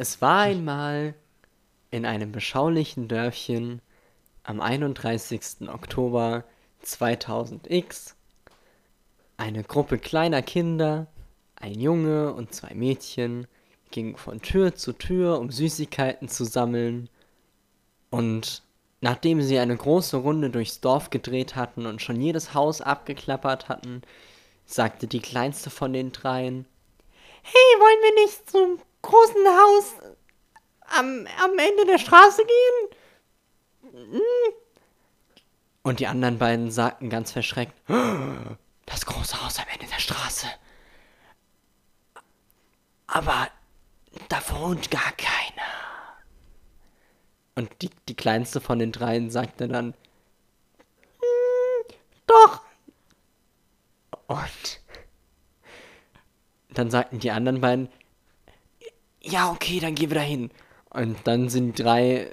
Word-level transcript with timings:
Es 0.00 0.22
war 0.22 0.38
einmal 0.38 1.12
in 1.90 2.06
einem 2.06 2.32
beschaulichen 2.32 3.06
Dörfchen 3.06 3.82
am 4.44 4.62
31. 4.62 5.68
Oktober 5.68 6.44
2000x 6.82 8.14
eine 9.36 9.62
Gruppe 9.62 9.98
kleiner 9.98 10.40
Kinder, 10.40 11.06
ein 11.54 11.78
Junge 11.78 12.32
und 12.32 12.54
zwei 12.54 12.72
Mädchen, 12.72 13.46
gingen 13.90 14.16
von 14.16 14.40
Tür 14.40 14.74
zu 14.74 14.94
Tür, 14.94 15.38
um 15.38 15.50
Süßigkeiten 15.50 16.28
zu 16.30 16.46
sammeln. 16.46 17.10
Und 18.08 18.62
nachdem 19.02 19.42
sie 19.42 19.58
eine 19.58 19.76
große 19.76 20.16
Runde 20.16 20.48
durchs 20.48 20.80
Dorf 20.80 21.10
gedreht 21.10 21.56
hatten 21.56 21.84
und 21.84 22.00
schon 22.00 22.22
jedes 22.22 22.54
Haus 22.54 22.80
abgeklappert 22.80 23.68
hatten, 23.68 24.00
sagte 24.64 25.06
die 25.06 25.20
kleinste 25.20 25.68
von 25.68 25.92
den 25.92 26.10
dreien, 26.10 26.64
Hey, 27.42 27.80
wollen 27.80 28.02
wir 28.02 28.24
nicht 28.24 28.50
zum 28.50 28.78
großen 29.02 29.46
Haus 29.46 29.94
am, 30.98 31.26
am 31.42 31.58
Ende 31.58 31.86
der 31.86 31.98
Straße 31.98 32.42
gehen? 32.44 34.12
Hm? 34.12 34.20
Und 35.82 36.00
die 36.00 36.06
anderen 36.06 36.38
beiden 36.38 36.70
sagten 36.70 37.08
ganz 37.08 37.32
verschreckt, 37.32 37.74
das 38.86 39.06
große 39.06 39.42
Haus 39.42 39.58
am 39.58 39.66
Ende 39.72 39.86
der 39.86 40.00
Straße. 40.00 40.46
Aber 43.06 43.48
da 44.28 44.40
wohnt 44.50 44.90
gar 44.90 45.12
keiner. 45.12 45.62
Und 47.54 47.82
die, 47.82 47.90
die 48.08 48.14
kleinste 48.14 48.60
von 48.60 48.78
den 48.78 48.92
dreien 48.92 49.30
sagte 49.30 49.68
dann, 49.68 49.94
hm, 51.18 51.96
doch. 52.26 52.62
Und 54.26 54.80
dann 56.70 56.90
sagten 56.90 57.18
die 57.18 57.30
anderen 57.30 57.60
beiden, 57.60 57.88
ja, 59.22 59.50
okay, 59.50 59.80
dann 59.80 59.94
gehen 59.94 60.10
wir 60.10 60.16
da 60.16 60.22
hin. 60.22 60.50
Und 60.90 61.16
dann 61.24 61.48
sind 61.48 61.78
die 61.78 61.82
drei, 61.82 62.30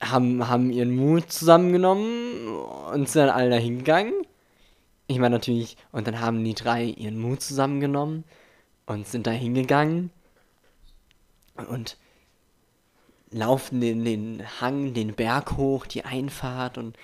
haben, 0.00 0.48
haben 0.48 0.70
ihren 0.70 0.94
Mut 0.96 1.30
zusammengenommen 1.30 2.48
und 2.92 3.08
sind 3.08 3.26
dann 3.26 3.30
alle 3.30 3.50
da 3.50 3.56
hingegangen. 3.56 4.14
Ich 5.06 5.18
meine 5.18 5.36
natürlich, 5.36 5.76
und 5.92 6.06
dann 6.06 6.20
haben 6.20 6.42
die 6.42 6.54
drei 6.54 6.84
ihren 6.84 7.18
Mut 7.18 7.42
zusammengenommen 7.42 8.24
und 8.86 9.06
sind 9.06 9.26
da 9.26 9.30
hingegangen 9.30 10.10
und 11.54 11.96
laufen 13.30 13.80
den, 13.80 14.04
den 14.04 14.42
Hang, 14.60 14.94
den 14.94 15.14
Berg 15.14 15.56
hoch, 15.56 15.86
die 15.86 16.04
Einfahrt 16.04 16.78
und 16.78 16.96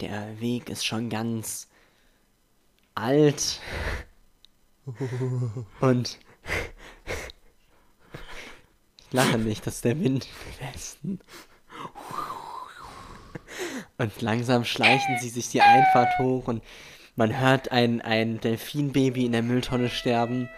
der 0.00 0.40
Weg 0.40 0.68
ist 0.68 0.84
schon 0.84 1.10
ganz 1.10 1.68
alt. 2.94 3.60
und 5.80 6.18
lache 9.10 9.38
nicht, 9.38 9.66
das 9.66 9.76
ist 9.76 9.84
der 9.84 10.00
Wind 10.00 10.26
im 10.60 10.74
Westen. 10.74 11.20
Und 13.96 14.20
langsam 14.20 14.64
schleichen 14.64 15.18
sie 15.20 15.28
sich 15.28 15.48
die 15.48 15.60
Einfahrt 15.60 16.18
hoch 16.18 16.46
und 16.48 16.62
man 17.16 17.40
hört 17.40 17.72
ein, 17.72 18.00
ein 18.00 18.40
Delfinbaby 18.40 19.26
in 19.26 19.32
der 19.32 19.42
Mülltonne 19.42 19.90
sterben. 19.90 20.48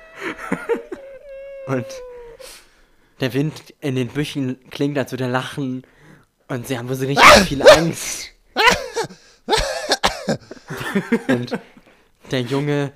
Und 1.67 1.87
der 3.21 3.33
Wind 3.33 3.75
in 3.81 3.95
den 3.95 4.09
Büchen 4.09 4.59
klingt, 4.71 4.99
als 4.99 5.13
würde 5.13 5.25
er 5.25 5.31
lachen. 5.31 5.87
Und 6.49 6.67
sie 6.67 6.77
haben 6.77 6.89
wohl 6.89 6.97
so 6.97 7.07
richtig 7.07 7.25
viel 7.47 7.63
Angst. 7.63 8.29
und 11.29 11.59
der 12.31 12.43
Junge 12.43 12.93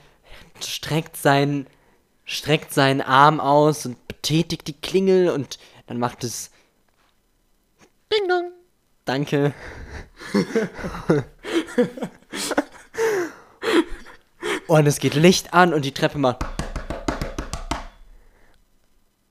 streckt 0.63 1.17
seinen, 1.17 1.67
streckt 2.25 2.73
seinen 2.73 3.01
Arm 3.01 3.41
aus 3.41 3.87
und 3.87 4.09
betätigt 4.09 4.67
die 4.67 4.81
Klingel 4.81 5.31
und 5.31 5.59
dann 5.87 5.99
macht 5.99 6.25
es 6.25 6.51
Ding 8.13 8.29
dong. 8.29 8.53
Danke. 9.05 9.53
und 14.67 14.87
es 14.87 14.99
geht 14.99 15.15
Licht 15.15 15.53
an 15.53 15.75
und 15.75 15.85
die 15.85 15.93
Treppe 15.93 16.19
macht. 16.19 16.45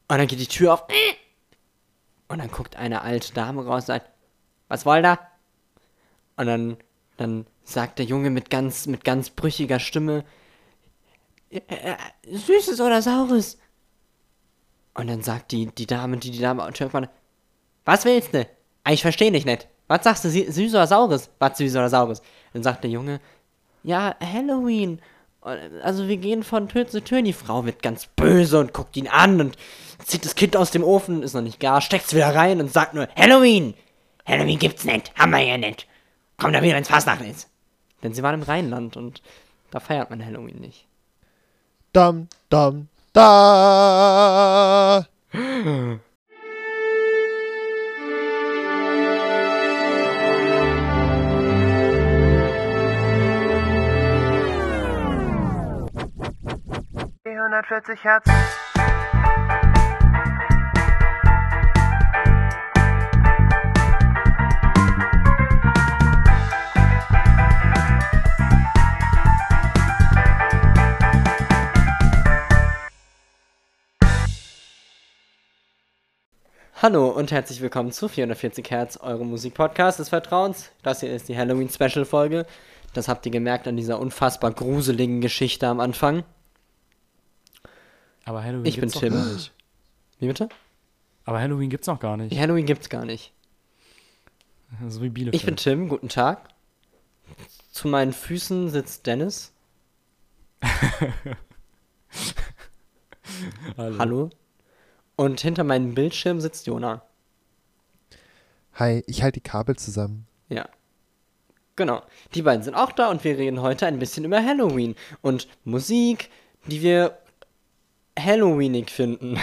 Und 0.08 0.18
dann 0.18 0.28
geht 0.28 0.40
die 0.40 0.48
Tür 0.48 0.74
auf. 0.74 0.84
Und 2.28 2.40
dann 2.40 2.52
guckt 2.52 2.76
eine 2.76 3.02
alte 3.02 3.34
Dame 3.34 3.66
raus 3.66 3.84
und 3.84 3.88
sagt, 3.88 4.09
was 4.68 4.86
wollt 4.86 5.06
ihr? 5.06 5.20
Und 6.36 6.46
dann, 6.48 6.78
dann 7.18 7.48
sagt 7.64 8.00
der 8.00 8.06
Junge 8.06 8.30
mit 8.30 8.50
ganz, 8.50 8.86
mit 8.86 9.03
ganz 9.03 9.30
brüchiger 9.30 9.80
Stimme, 9.80 10.24
Süßes 12.30 12.80
oder 12.81 13.02
Saures? 13.02 13.58
Und 14.94 15.08
dann 15.08 15.22
sagt 15.22 15.52
die, 15.52 15.68
die 15.68 15.88
Dame, 15.88 16.18
die 16.18 16.31
die 16.31 16.40
Dame 16.40 16.64
macht, 16.64 17.09
was 17.86 18.06
willst 18.06 18.34
du? 18.34 18.47
Ich 18.90 19.02
verstehe 19.02 19.31
dich 19.31 19.46
nicht. 19.46 19.68
Was 19.88 20.03
sagst 20.03 20.25
du, 20.25 20.30
süß 20.30 20.74
oder 20.74 20.88
saures? 20.88 21.30
Was 21.40 21.58
süß 21.58 21.75
oder 21.75 21.90
saures? 21.90 22.22
Dann 22.53 22.64
sagt 22.64 22.84
der 22.84 22.91
Junge, 22.91 23.19
ja, 23.84 24.16
Halloween. 24.22 25.00
Also 25.41 26.08
wir 26.08 26.18
gehen 26.18 26.44
von 26.44 26.69
Tür 26.69 26.88
zu 26.88 27.03
Tür. 27.03 27.22
Die 27.22 27.34
Frau 27.34 27.66
wird 27.66 27.84
ganz 27.84 28.08
böse 28.08 28.59
und 28.59 28.74
guckt 28.74 28.96
ihn 28.96 29.08
an 29.08 29.41
und 29.41 29.58
zieht 30.06 30.25
das 30.25 30.35
Kind 30.35 30.56
aus 30.56 30.72
dem 30.72 30.84
Ofen, 30.84 31.22
ist 31.22 31.34
noch 31.34 31.41
nicht 31.41 31.59
gar, 31.59 31.81
steckt's 31.81 32.14
wieder 32.14 32.34
rein 32.34 32.62
und 32.62 32.72
sagt 32.72 32.94
nur, 32.94 33.08
Halloween! 33.16 33.74
Halloween 34.25 34.59
gibt's 34.59 34.85
nicht, 34.85 35.14
haben 35.16 35.31
wir 35.31 35.40
ja 35.40 35.58
nicht. 35.58 35.85
Komm 36.38 36.53
da 36.53 36.62
wieder 36.62 36.78
ins 36.78 36.88
Fasnacht 36.88 37.22
ist. 37.22 37.50
Denn 38.03 38.14
sie 38.14 38.24
waren 38.24 38.35
im 38.35 38.44
Rheinland 38.44 38.96
und 38.96 39.22
da 39.72 39.81
feiert 39.81 40.09
man 40.09 40.25
Halloween 40.25 40.59
nicht. 40.59 40.88
Dam, 41.94 42.28
dam, 42.50 42.88
da. 43.14 43.34
Vierhundertvierzig 57.24 58.03
Hertz. 58.03 58.72
Hallo 76.84 77.08
und 77.08 77.32
herzlich 77.32 77.62
willkommen 77.62 77.94
zu 77.94 78.10
440 78.10 78.70
Hertz, 78.70 78.98
eurem 78.98 79.30
Musikpodcast 79.30 80.00
des 80.00 80.10
Vertrauens. 80.10 80.70
Das 80.82 81.00
hier 81.00 81.16
ist 81.16 81.30
die 81.30 81.38
Halloween-Special-Folge. 81.38 82.46
Das 82.92 83.08
habt 83.08 83.26
ihr 83.26 83.32
gemerkt 83.32 83.70
an 83.70 83.78
dieser 83.78 84.02
unfassbar 84.02 84.52
gruseligen 84.52 85.22
Geschichte 85.22 85.66
am 85.66 85.80
Anfang. 85.80 86.26
Aber 88.26 88.44
Halloween 88.44 88.66
ich 88.66 88.76
gibt's 88.76 89.00
bin 89.00 89.12
Tim. 89.12 89.14
noch 89.14 89.24
gar 89.24 89.32
nicht. 89.34 89.54
Wie 90.20 90.28
bitte? 90.28 90.50
Aber 91.24 91.40
Halloween 91.40 91.70
gibt's 91.70 91.88
noch 91.88 92.02
gar 92.02 92.18
nicht. 92.18 92.38
Halloween 92.38 92.66
gibt's 92.66 92.90
gar 92.90 93.06
nicht. 93.06 93.32
So 94.90 95.02
wie 95.02 95.08
Bielefeld. 95.08 95.36
Ich 95.36 95.46
bin 95.46 95.56
Tim, 95.56 95.88
guten 95.88 96.10
Tag. 96.10 96.50
Zu 97.72 97.88
meinen 97.88 98.12
Füßen 98.12 98.68
sitzt 98.68 99.08
Dennis. 99.08 99.54
Hallo. 103.78 103.98
Hallo. 104.00 104.30
Und 105.16 105.41
hinter 105.41 105.63
meinem 105.63 105.94
Bildschirm 105.94 106.41
sitzt 106.41 106.68
Jona. 106.68 107.03
Hi, 108.75 109.03
ich 109.06 109.22
halte 109.22 109.40
die 109.40 109.47
Kabel 109.47 109.75
zusammen. 109.75 110.28
Ja. 110.50 110.68
Genau. 111.75 112.01
Die 112.34 112.41
beiden 112.41 112.63
sind 112.63 112.75
auch 112.75 112.91
da 112.91 113.09
und 113.09 113.23
wir 113.23 113.38
reden 113.38 113.62
heute 113.62 113.85
ein 113.85 114.00
bisschen 114.00 114.25
über 114.25 114.44
Halloween 114.44 114.96
und 115.22 115.47
Musik, 115.63 116.29
die 116.68 116.81
wir 116.81 117.18
Halloweenig 118.18 118.90
finden. 118.90 119.40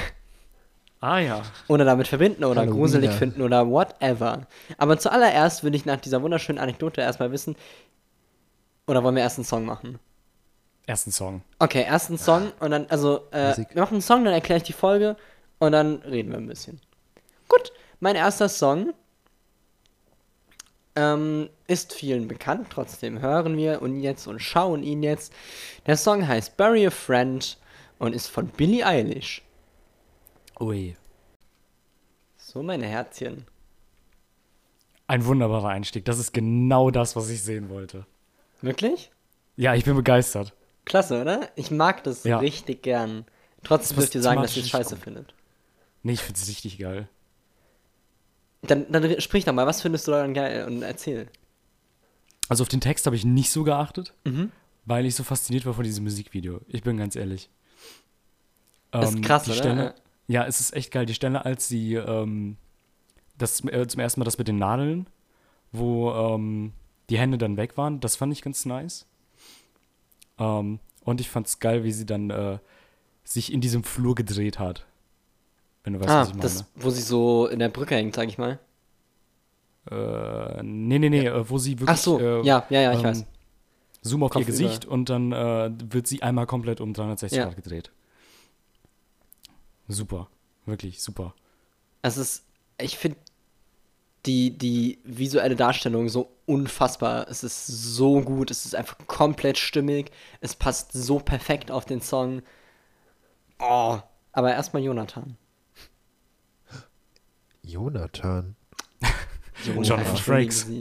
Ah 1.01 1.19
ja. 1.19 1.43
Oder 1.67 1.85
damit 1.85 2.09
verbinden 2.09 2.45
oder 2.45 2.61
Halloween, 2.61 2.79
gruselig 2.79 3.11
ja. 3.11 3.17
finden 3.17 3.43
oder 3.43 3.69
whatever. 3.69 4.47
Aber 4.77 4.99
zuallererst 4.99 5.65
will 5.65 5.75
ich 5.75 5.87
nach 5.87 6.01
dieser 6.01 6.23
wunderschönen 6.23 6.59
Anekdote 6.59 7.01
erstmal 7.01 7.33
wissen, 7.33 7.57
oder 8.87 9.03
wollen 9.05 9.15
wir 9.15 9.23
erst 9.23 9.39
einen 9.39 9.45
Song 9.45 9.65
machen? 9.65 9.99
Ersten 10.87 11.13
Song. 11.13 11.43
Okay, 11.59 11.85
erst 11.85 12.09
einen 12.11 12.19
Song 12.19 12.53
und 12.59 12.73
dann, 12.73 12.87
also, 12.91 13.29
äh, 13.31 13.57
wir 13.57 13.83
machen 13.83 13.95
einen 13.95 14.03
Song, 14.03 14.25
dann 14.25 14.35
erkläre 14.35 14.59
ich 14.59 14.65
die 14.65 14.73
Folge 14.73 15.17
und 15.61 15.73
dann 15.73 15.97
reden 16.03 16.31
wir 16.33 16.39
ein 16.39 16.47
bisschen. 16.49 16.81
Gut, 17.49 17.73
mein 18.01 18.17
erster 18.17 18.49
Song 18.49 18.93
ähm, 20.97 21.49
ist 21.69 21.93
vielen 21.93 22.27
bekannt, 22.29 22.69
trotzdem 22.71 23.21
hören 23.21 23.57
wir 23.57 23.81
ihn 23.83 24.01
jetzt 24.01 24.27
und 24.27 24.41
schauen 24.41 24.83
ihn 24.83 25.03
jetzt. 25.03 25.33
Der 25.87 25.97
Song 25.97 26.27
heißt 26.27 26.57
Bury 26.57 26.87
a 26.87 26.91
Friend 26.91 27.59
und 27.99 28.15
ist 28.15 28.27
von 28.29 28.49
Billie 28.49 28.85
Eilish. 28.85 29.43
Ui. 30.59 30.97
So, 32.37 32.63
meine 32.63 32.87
Herzchen. 32.87 33.47
Ein 35.07 35.25
wunderbarer 35.25 35.69
Einstieg. 35.69 36.05
Das 36.05 36.19
ist 36.19 36.33
genau 36.33 36.91
das, 36.91 37.17
was 37.17 37.29
ich 37.31 37.43
sehen 37.43 37.69
wollte. 37.69 38.07
Wirklich? 38.61 39.11
Ja, 39.57 39.75
ich 39.75 39.85
bin 39.85 39.97
begeistert. 39.97 40.55
Klasse, 40.85 41.21
oder? 41.21 41.49
Ich 41.57 41.71
mag 41.71 42.05
das 42.05 42.25
Ja. 42.25 42.39
richtig 42.39 42.83
gern. 42.83 43.25
Trotzdem 43.63 43.99
dürft 43.99 44.15
ihr 44.15 44.21
ist 44.21 44.25
sagen, 44.25 44.43
dass 44.43 44.57
ihr 44.57 44.63
es 44.63 44.69
scheiße 44.69 44.95
gut. 44.97 45.05
findet. 45.05 45.35
Nee, 46.03 46.13
ich 46.13 46.21
find's 46.23 46.49
richtig 46.49 46.79
geil. 46.79 47.09
Dann, 48.63 48.91
dann 48.91 49.21
sprich 49.21 49.45
doch 49.45 49.53
mal, 49.53 49.67
was 49.67 49.81
findest 49.83 50.07
du 50.07 50.13
daran 50.13 50.35
geil 50.35 50.67
und 50.67 50.83
erzähl. 50.83 51.29
Also 52.49 52.63
auf 52.63 52.69
den 52.69 52.81
Text 52.81 53.07
habe 53.07 53.17
ich 53.17 53.25
nicht 53.25 53.51
so 53.51 53.65
geachtet, 53.65 54.15
Mhm. 54.25 54.51
weil 54.85 55.07
ich 55.07 55.15
so 55.15 55.23
fasziniert 55.25 55.65
war 55.67 55.75
von 55.75 55.85
diesem 55.85 56.05
Musikvideo. 56.05 56.61
Ich 56.69 56.83
bin 56.83 56.97
ganz 56.97 57.17
ehrlich. 57.17 57.49
Ist 58.93 59.15
Ähm, 59.15 59.23
krass, 59.23 59.45
die 59.45 59.51
oder? 59.51 59.59
Stelle, 59.59 59.95
ja, 60.27 60.45
es 60.47 60.61
ist 60.61 60.75
echt 60.75 60.91
geil. 60.91 61.07
Die 61.07 61.15
Stelle, 61.15 61.45
als 61.45 61.69
sie 61.69 61.95
ähm, 61.95 62.57
das 63.39 63.65
äh, 63.65 63.87
zum 63.87 64.01
ersten 64.01 64.21
Mal 64.21 64.25
das 64.25 64.37
mit 64.39 64.49
den 64.49 64.59
Nadeln, 64.59 65.07
wo 65.73 66.11
ähm, 66.13 66.73
die 67.09 67.19
Hände 67.19 67.39
dann 67.39 67.57
weg 67.57 67.77
waren, 67.77 68.01
das 68.01 68.17
fand 68.17 68.33
ich 68.33 68.43
ganz 68.43 68.65
nice. 68.67 69.07
Ähm, 70.39 70.81
und 71.05 71.21
ich 71.21 71.31
fand's 71.31 71.61
geil, 71.61 71.85
wie 71.85 71.93
sie 71.93 72.05
dann 72.07 72.31
äh, 72.31 72.59
sich 73.25 73.53
in 73.53 73.61
diesem 73.61 73.85
Flur 73.85 74.15
gedreht 74.15 74.59
hat. 74.59 74.87
Wenn 75.85 75.95
du 75.95 76.01
weißt, 76.01 76.11
ah, 76.11 76.21
was 76.21 76.29
ich 76.29 76.35
meine. 76.35 76.43
das, 76.43 76.65
wo 76.77 76.91
sie 76.91 77.03
so 77.03 77.47
in 77.47 77.59
der 77.59 77.69
Brücke 77.69 77.95
hängt, 77.95 78.15
sag 78.15 78.29
ich 78.29 78.39
mal. 78.39 78.59
Äh, 79.91 80.63
nee, 80.63 80.99
nee, 80.99 81.09
nee, 81.09 81.27
äh, 81.27 81.49
wo 81.49 81.59
sie 81.59 81.79
wirklich. 81.79 81.89
Ach 81.89 81.97
so, 81.97 82.19
äh, 82.19 82.43
ja, 82.43 82.67
ja, 82.69 82.81
ja, 82.81 82.93
ich 82.93 82.99
ähm, 82.99 83.05
weiß. 83.05 83.27
Zoom 84.03 84.23
auf 84.23 84.31
ihr 84.31 84.35
Kopf 84.35 84.47
Gesicht 84.47 84.85
und 84.85 85.09
dann 85.09 85.33
äh, 85.33 85.71
wird 85.91 86.07
sie 86.07 86.23
einmal 86.23 86.47
komplett 86.47 86.81
um 86.81 86.93
360 86.93 87.37
Ja. 87.37 87.45
Grad 87.47 87.57
gedreht. 87.57 87.91
Super. 89.89 90.29
Wirklich 90.67 91.03
super. 91.03 91.35
Es 92.03 92.17
ist, 92.17 92.45
ich 92.79 92.97
finde 92.97 93.19
die, 94.27 94.57
die 94.57 94.99
visuelle 95.05 95.57
Darstellung 95.57 96.09
so 96.09 96.31
unfassbar. 96.47 97.29
Es 97.29 97.43
ist 97.43 97.67
so 97.67 98.21
gut, 98.21 98.51
es 98.51 98.65
ist 98.65 98.75
einfach 98.75 98.97
komplett 99.07 99.59
stimmig. 99.59 100.11
Es 100.41 100.55
passt 100.55 100.93
so 100.93 101.19
perfekt 101.19 101.71
auf 101.71 101.85
den 101.85 102.01
Song. 102.01 102.43
Oh, 103.59 103.99
aber 104.33 104.53
erstmal 104.53 104.83
Jonathan. 104.83 105.37
Jonathan. 107.71 108.57
Jonathan 109.65 110.17
Frakes. 110.17 110.67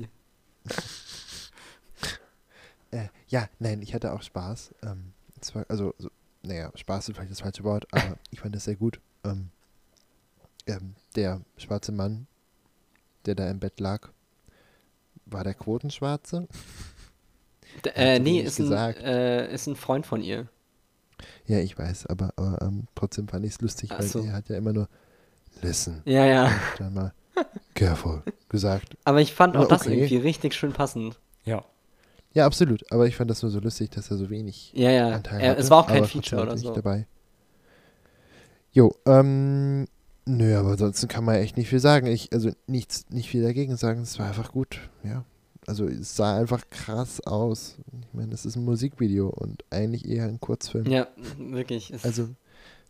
Äh, 2.92 3.10
ja, 3.28 3.48
nein, 3.60 3.84
ich 3.84 3.94
hatte 3.94 4.12
auch 4.14 4.24
Spaß. 4.24 4.74
Ähm, 4.82 5.14
es 5.40 5.54
war, 5.54 5.64
also, 5.70 5.94
so, 6.00 6.10
naja, 6.42 6.72
Spaß 6.74 7.08
ist 7.08 7.16
vielleicht 7.16 7.30
das 7.30 7.42
falsche 7.42 7.64
Wort, 7.64 7.86
aber 7.92 8.18
ich 8.32 8.40
fand 8.40 8.56
das 8.56 8.64
sehr 8.64 8.78
gut. 8.78 9.00
Ähm, 9.24 9.52
ähm, 10.66 10.96
der 11.16 11.42
schwarze 11.58 11.92
Mann, 11.92 12.26
der 13.28 13.36
da 13.36 13.48
im 13.48 13.60
Bett 13.60 13.80
lag, 13.80 14.10
war 15.28 15.44
der 15.44 15.54
Quotenschwarze? 15.54 16.48
D 17.86 17.92
äh, 17.94 18.18
nee, 18.18 18.40
ist 18.40 18.60
ein, 18.60 18.72
äh, 18.72 19.54
ist 19.54 19.68
ein 19.68 19.76
Freund 19.76 20.08
von 20.08 20.24
ihr. 20.24 20.50
Ja, 21.46 21.60
ich 21.60 21.78
weiß, 21.78 22.08
aber, 22.08 22.34
aber 22.38 22.60
ähm, 22.64 22.88
trotzdem 22.96 23.28
fand 23.28 23.46
ich 23.46 23.52
es 23.52 23.62
lustig, 23.62 23.92
Ach 23.92 24.00
weil 24.00 24.08
so. 24.08 24.24
er 24.24 24.34
hat 24.34 24.50
ja 24.50 24.58
immer 24.58 24.74
nur 24.74 24.90
Listen, 25.62 26.01
Ja, 26.06 26.25
ja. 26.25 26.51
dann 26.78 26.94
mal 26.94 27.13
careful 27.75 28.24
gesagt. 28.50 28.96
Aber 29.04 29.22
ich 29.22 29.34
fand 29.34 29.56
auch 29.57 29.63
Ja, 29.63 29.68
das 29.68 29.81
okay. 29.81 29.94
irgendwie 29.94 30.18
richtig 30.18 30.54
schön 30.54 30.74
passend. 30.74 31.19
Ja. 31.46 31.63
Ja, 32.34 32.46
absolut, 32.46 32.90
aber 32.92 33.07
ich 33.07 33.16
fand 33.16 33.30
das 33.31 33.42
nur 33.42 33.51
so 33.51 33.60
lustig, 33.60 33.90
dass 33.92 34.12
er 34.12 34.18
so 34.18 34.30
wenig 34.30 34.72
Ja, 34.75 34.92
ja. 34.92 35.10
Anteil 35.10 35.42
hatte, 35.50 35.60
es 35.60 35.69
war 35.69 35.80
auch 35.80 35.88
kein 35.88 35.98
aber 36.00 36.07
Feature 36.07 36.42
oder 36.44 36.57
so. 36.57 36.74
dabei. 36.74 37.07
Jo, 38.72 38.94
ähm, 39.06 39.88
nö, 40.25 40.56
aber 40.57 40.72
ansonsten 40.72 41.07
kann 41.07 41.25
man 41.25 41.36
echt 41.36 41.57
nicht 41.57 41.69
viel 41.69 41.80
sagen. 41.80 42.07
Ich, 42.07 42.31
also 42.34 42.52
nichts, 42.68 43.06
nicht 43.10 43.30
viel 43.30 43.42
dagegen 43.42 43.75
sagen. 43.78 44.02
Es 44.02 44.19
war 44.19 44.28
einfach 44.28 44.52
gut, 44.52 44.80
ja. 45.04 45.25
Also 45.66 45.88
es 45.88 46.16
sah 46.16 46.38
einfach 46.38 46.63
krass 46.69 47.19
aus. 47.22 47.78
Ich 48.02 48.13
meine, 48.13 48.30
das 48.30 48.45
ist 48.45 48.56
ein 48.56 48.63
Musikvideo 48.66 49.28
und 49.28 49.63
eigentlich 49.69 50.07
eher 50.07 50.25
ein 50.25 50.40
Kurzfilm. 50.40 50.86
Ja, 50.88 51.07
wirklich. 51.38 51.92
Es, 51.92 52.04
Also 52.06 52.30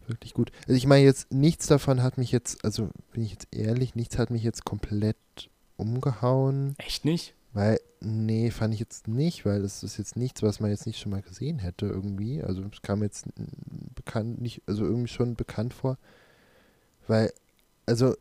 wirklich 0.09 0.33
gut. 0.33 0.51
Also 0.67 0.73
ich 0.73 0.85
meine 0.85 1.05
jetzt, 1.05 1.31
nichts 1.31 1.67
davon 1.67 2.03
hat 2.03 2.17
mich 2.17 2.31
jetzt, 2.31 2.63
also 2.65 2.89
bin 3.11 3.23
ich 3.23 3.31
jetzt 3.31 3.47
ehrlich, 3.51 3.95
nichts 3.95 4.17
hat 4.17 4.31
mich 4.31 4.43
jetzt 4.43 4.65
komplett 4.65 5.17
umgehauen. 5.77 6.75
Echt 6.77 7.05
nicht? 7.05 7.33
Weil, 7.53 7.79
nee, 7.99 8.51
fand 8.51 8.73
ich 8.73 8.79
jetzt 8.79 9.07
nicht, 9.07 9.45
weil 9.45 9.61
das 9.61 9.81
ist 9.83 9.97
jetzt 9.97 10.15
nichts, 10.15 10.43
was 10.43 10.59
man 10.59 10.69
jetzt 10.69 10.85
nicht 10.85 10.99
schon 10.99 11.11
mal 11.11 11.21
gesehen 11.21 11.59
hätte 11.59 11.87
irgendwie. 11.87 12.43
Also 12.43 12.63
es 12.71 12.81
kam 12.81 13.01
jetzt 13.01 13.25
bekannt, 13.95 14.39
nicht, 14.41 14.61
also 14.67 14.83
irgendwie 14.83 15.07
schon 15.07 15.35
bekannt 15.35 15.73
vor. 15.73 15.97
Weil, 17.07 17.33
also 17.87 18.15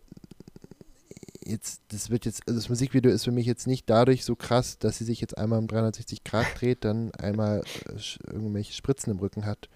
jetzt, 1.44 1.82
das 1.88 2.10
wird 2.10 2.24
jetzt, 2.24 2.42
also 2.46 2.58
das 2.58 2.68
Musikvideo 2.68 3.10
ist 3.10 3.24
für 3.24 3.32
mich 3.32 3.46
jetzt 3.46 3.66
nicht 3.66 3.88
dadurch 3.90 4.24
so 4.24 4.36
krass, 4.36 4.78
dass 4.78 4.98
sie 4.98 5.04
sich 5.04 5.20
jetzt 5.20 5.36
einmal 5.36 5.58
um 5.58 5.66
360 5.66 6.24
Grad 6.24 6.46
dreht, 6.58 6.84
dann 6.84 7.12
einmal 7.14 7.62
äh, 7.86 8.32
irgendwelche 8.32 8.72
Spritzen 8.72 9.12
im 9.12 9.18
Rücken 9.18 9.44
hat 9.44 9.68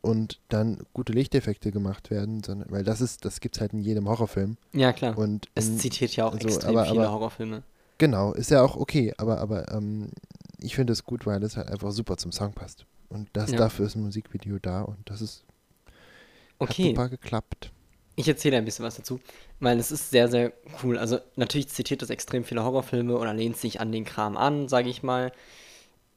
und 0.00 0.40
dann 0.48 0.78
gute 0.92 1.12
Lichteffekte 1.12 1.70
gemacht 1.72 2.10
werden, 2.10 2.42
sondern, 2.44 2.70
weil 2.70 2.84
das 2.84 3.00
ist, 3.00 3.24
das 3.24 3.40
gibt's 3.40 3.60
halt 3.60 3.72
in 3.72 3.80
jedem 3.80 4.08
Horrorfilm. 4.08 4.56
ja, 4.72 4.92
klar. 4.92 5.16
Und 5.16 5.48
es 5.54 5.68
in- 5.68 5.78
zitiert 5.78 6.14
ja 6.16 6.26
auch 6.26 6.32
also, 6.34 6.48
extrem 6.48 6.76
aber- 6.76 6.86
viele 6.86 7.00
aber- 7.02 7.12
Horrorfilme. 7.12 7.62
Genau, 7.98 8.32
ist 8.34 8.50
ja 8.50 8.62
auch 8.62 8.76
okay, 8.76 9.14
aber, 9.16 9.38
aber 9.40 9.72
ähm, 9.72 10.10
ich 10.58 10.74
finde 10.74 10.92
es 10.92 11.04
gut, 11.04 11.24
weil 11.24 11.42
es 11.42 11.56
halt 11.56 11.68
einfach 11.68 11.92
super 11.92 12.16
zum 12.18 12.30
Song 12.32 12.52
passt. 12.52 12.84
Und 13.08 13.28
das 13.32 13.52
Ja. 13.52 13.58
dafür 13.58 13.86
ist 13.86 13.94
ein 13.94 14.02
Musikvideo 14.02 14.58
da 14.60 14.82
und 14.82 14.98
das 15.06 15.22
ist 15.22 15.44
hat 16.60 16.70
Okay, 16.70 16.88
super 16.88 17.08
geklappt. 17.08 17.70
ich 18.16 18.28
erzähle 18.28 18.56
ein 18.58 18.64
bisschen 18.64 18.84
was 18.84 18.96
dazu, 18.96 19.20
weil 19.60 19.78
es 19.78 19.90
ist 19.92 20.10
sehr, 20.10 20.28
sehr 20.28 20.52
cool. 20.82 20.98
Also 20.98 21.18
natürlich 21.36 21.68
zitiert 21.68 22.02
das 22.02 22.10
extrem 22.10 22.44
viele 22.44 22.64
Horrorfilme 22.64 23.16
oder 23.16 23.32
lehnt 23.34 23.56
sich 23.56 23.80
an 23.80 23.92
den 23.92 24.04
Kram 24.04 24.36
an, 24.36 24.68
sage 24.68 24.88
ich 24.90 25.02
mal. 25.02 25.32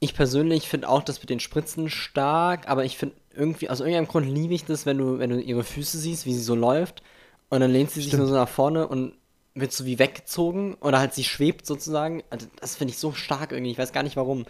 Ich 0.01 0.13
persönlich 0.15 0.67
finde 0.69 0.88
auch 0.89 1.03
das 1.03 1.19
mit 1.21 1.29
den 1.29 1.41
Spritzen 1.41 1.89
stark, 1.89 2.67
aber 2.69 2.85
ich 2.85 2.97
finde 2.97 3.15
irgendwie, 3.33 3.69
aus 3.69 3.79
irgendeinem 3.79 4.07
Grund 4.07 4.27
liebe 4.27 4.53
ich 4.53 4.65
das, 4.65 4.85
wenn 4.85 4.97
du, 4.97 5.19
wenn 5.19 5.29
du 5.29 5.41
ihre 5.41 5.63
Füße 5.63 5.97
siehst, 5.97 6.25
wie 6.25 6.33
sie 6.33 6.43
so 6.43 6.55
läuft 6.55 7.03
und 7.49 7.59
dann 7.61 7.71
lehnt 7.71 7.91
sie 7.91 8.01
sich 8.01 8.09
Stimmt. 8.09 8.21
nur 8.21 8.29
so 8.29 8.35
nach 8.35 8.49
vorne 8.49 8.87
und 8.87 9.13
wird 9.55 9.71
so 9.71 9.85
wie 9.85 9.99
weggezogen 9.99 10.75
oder 10.75 10.99
halt 10.99 11.13
sie 11.13 11.23
schwebt 11.23 11.65
sozusagen. 11.65 12.23
Also 12.29 12.47
das 12.59 12.75
finde 12.75 12.93
ich 12.93 12.99
so 12.99 13.13
stark 13.13 13.51
irgendwie, 13.51 13.71
ich 13.71 13.77
weiß 13.77 13.91
gar 13.93 14.03
nicht 14.03 14.15
warum. 14.15 14.45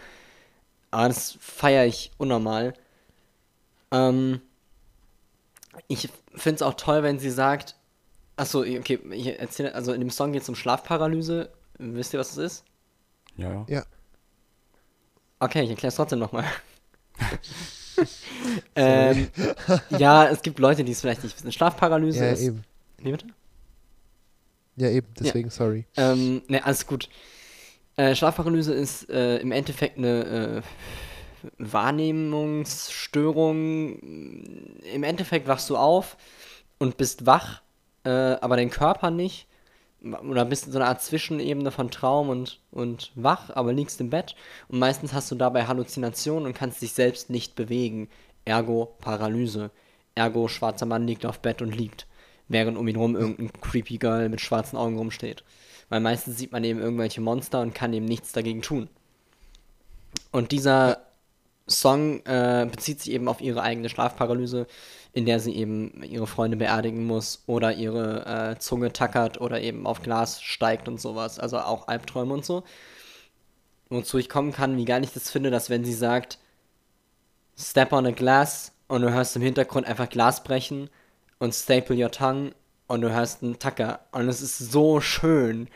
Aber 0.92 1.08
das 1.08 1.38
feiere 1.40 1.86
ich 1.86 2.12
unnormal. 2.18 2.74
Ähm, 3.92 4.42
ich 5.88 6.10
finde 6.36 6.56
es 6.56 6.62
auch 6.62 6.74
toll, 6.76 7.04
wenn 7.04 7.20
sie 7.20 7.30
sagt, 7.30 7.76
achso, 8.36 8.62
okay, 8.62 9.00
ich 9.12 9.40
erzähle, 9.40 9.74
also 9.76 9.94
in 9.94 10.00
dem 10.02 10.10
Song 10.10 10.32
geht 10.34 10.42
es 10.44 10.50
um 10.50 10.56
Schlafparalyse. 10.56 11.50
Wisst 11.78 12.14
ihr, 12.14 12.20
was 12.20 12.36
das 12.36 12.38
ist? 12.38 12.66
Ja, 13.38 13.52
ja. 13.52 13.66
Ja, 13.68 13.84
Okay, 15.40 15.64
ich 15.64 15.70
erkläre 15.70 15.88
es 15.88 15.96
trotzdem 15.96 16.20
nochmal. 16.20 16.46
ähm, 18.76 19.30
ja, 19.98 20.28
es 20.28 20.42
gibt 20.42 20.60
Leute, 20.60 20.84
die 20.84 20.92
es 20.92 21.00
vielleicht 21.02 21.24
nicht 21.24 21.36
wissen. 21.36 21.52
Schlafparalyse 21.52 22.26
ja 22.26 22.32
ist. 22.32 22.42
eben. 22.42 22.64
Wie 23.00 23.12
bitte? 23.12 23.26
Ja, 24.76 24.90
eben, 24.90 25.08
deswegen 25.20 25.50
sorry. 25.50 25.86
Ähm, 25.98 26.44
ne, 26.48 26.64
alles 26.64 26.86
gut. 26.88 27.10
Äh, 27.98 28.16
Schlafparalyse 28.16 28.74
ist 28.74 29.10
äh, 29.10 29.38
im 29.38 29.52
Endeffekt 29.52 29.98
eine 29.98 30.24
äh, 30.24 30.62
Wahrnehmungsstörung. 31.58 34.00
Im 34.94 35.04
Endeffekt 35.04 35.48
wachst 35.48 35.70
du 35.70 35.78
auf 35.78 36.18
und 36.78 36.98
bist 36.98 37.26
wach, 37.26 37.62
äh, 38.06 38.10
aber 38.10 38.56
dein 38.56 38.70
Körper 38.70 39.12
nicht. 39.12 39.48
Oder 40.02 40.46
bist 40.46 40.66
in 40.66 40.72
so 40.72 40.80
einer 40.80 40.88
Art 40.88 41.02
Zwischenebene 41.02 41.72
von 41.72 41.92
Traum 41.92 42.30
und, 42.30 42.60
und 42.72 43.12
wach, 43.16 43.50
aber 43.50 43.74
liegst 43.74 44.00
im 44.00 44.10
Bett. 44.10 44.36
Und 44.70 44.80
meistens 44.80 45.14
hast 45.14 45.30
du 45.30 45.36
dabei 45.36 45.68
Halluzinationen 45.68 46.46
und 46.46 46.54
kannst 46.54 46.82
dich 46.82 46.94
selbst 46.94 47.30
nicht 47.30 47.56
bewegen. 47.56 48.10
Ergo 48.46 48.96
Paralyse. 49.00 49.72
Ergo 50.16 50.48
schwarzer 50.48 50.86
Mann 50.86 51.06
liegt 51.06 51.26
auf 51.26 51.40
Bett 51.40 51.62
und 51.62 51.76
liegt. 51.76 52.08
Während 52.48 52.78
um 52.78 52.88
ihn 52.88 52.96
rum 52.96 53.16
irgendein 53.16 53.52
creepy 53.62 53.98
Girl 53.98 54.30
mit 54.30 54.42
schwarzen 54.42 54.78
Augen 54.78 54.98
rumsteht. 54.98 55.44
Weil 55.90 56.00
meistens 56.00 56.38
sieht 56.38 56.52
man 56.52 56.64
eben 56.64 56.80
irgendwelche 56.80 57.22
Monster 57.22 57.62
und 57.62 57.76
kann 57.76 57.94
eben 57.94 58.06
nichts 58.06 58.32
dagegen 58.32 58.62
tun. 58.62 58.90
Und 60.32 60.52
dieser 60.52 61.09
Song 61.70 62.26
äh, 62.26 62.68
bezieht 62.70 63.02
sich 63.02 63.14
eben 63.14 63.28
auf 63.28 63.42
ihre 63.42 63.62
eigene 63.62 63.90
Schlafparalyse, 63.90 64.68
in 65.14 65.26
der 65.26 65.40
sie 65.40 65.56
eben 65.56 66.04
ihre 66.04 66.28
Freunde 66.28 66.58
beerdigen 66.58 67.06
muss 67.06 67.44
oder 67.48 67.74
ihre 67.74 68.26
äh, 68.56 68.60
Zunge 68.60 68.92
tackert 68.92 69.40
oder 69.40 69.62
eben 69.62 69.88
auf 69.88 70.02
Glas 70.02 70.42
steigt 70.42 70.88
und 70.88 71.00
sowas. 71.00 71.40
Also 71.40 71.60
auch 71.60 71.88
Albträume 71.88 72.34
und 72.34 72.46
so. 72.46 72.64
Wozu 73.90 74.18
ich 74.18 74.30
kommen 74.30 74.52
kann, 74.52 74.78
wie 74.78 74.86
geil 74.86 75.04
ich 75.04 75.14
das 75.14 75.30
finde, 75.32 75.50
dass 75.52 75.70
wenn 75.70 75.84
sie 75.86 75.94
sagt, 75.94 76.40
Step 77.58 77.92
on 77.92 78.06
a 78.06 78.12
glass 78.12 78.72
und 78.88 79.02
du 79.02 79.12
hörst 79.12 79.36
im 79.36 79.42
Hintergrund 79.42 79.86
einfach 79.86 80.10
Glas 80.10 80.44
brechen 80.44 80.90
und 81.40 81.54
staple 81.54 81.96
your 81.96 82.12
tongue 82.12 82.52
und 82.88 83.02
du 83.02 83.12
hörst 83.12 83.44
einen 83.44 83.60
Tacker. 83.60 84.00
Und 84.12 84.28
es 84.28 84.42
ist 84.42 84.58
so 84.58 85.02
schön. 85.02 85.68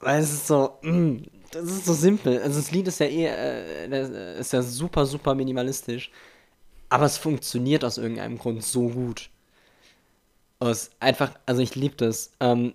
Weil 0.00 0.20
es 0.20 0.32
ist 0.32 0.46
so, 0.46 0.78
mm, 0.82 1.18
das 1.52 1.64
ist 1.64 1.86
so 1.86 1.94
simpel. 1.94 2.40
Also 2.42 2.60
das 2.60 2.70
Lied 2.70 2.88
ist 2.88 3.00
ja 3.00 3.06
eh, 3.06 3.26
äh, 3.26 3.88
das 3.88 4.08
ist 4.40 4.52
ja 4.52 4.62
super, 4.62 5.06
super 5.06 5.34
minimalistisch. 5.34 6.10
Aber 6.88 7.06
es 7.06 7.16
funktioniert 7.16 7.84
aus 7.84 7.98
irgendeinem 7.98 8.38
Grund 8.38 8.64
so 8.64 8.88
gut. 8.88 9.30
Es 10.60 10.90
einfach, 11.00 11.32
also 11.46 11.62
ich 11.62 11.74
liebe 11.74 11.96
das. 11.96 12.32
Ähm, 12.40 12.74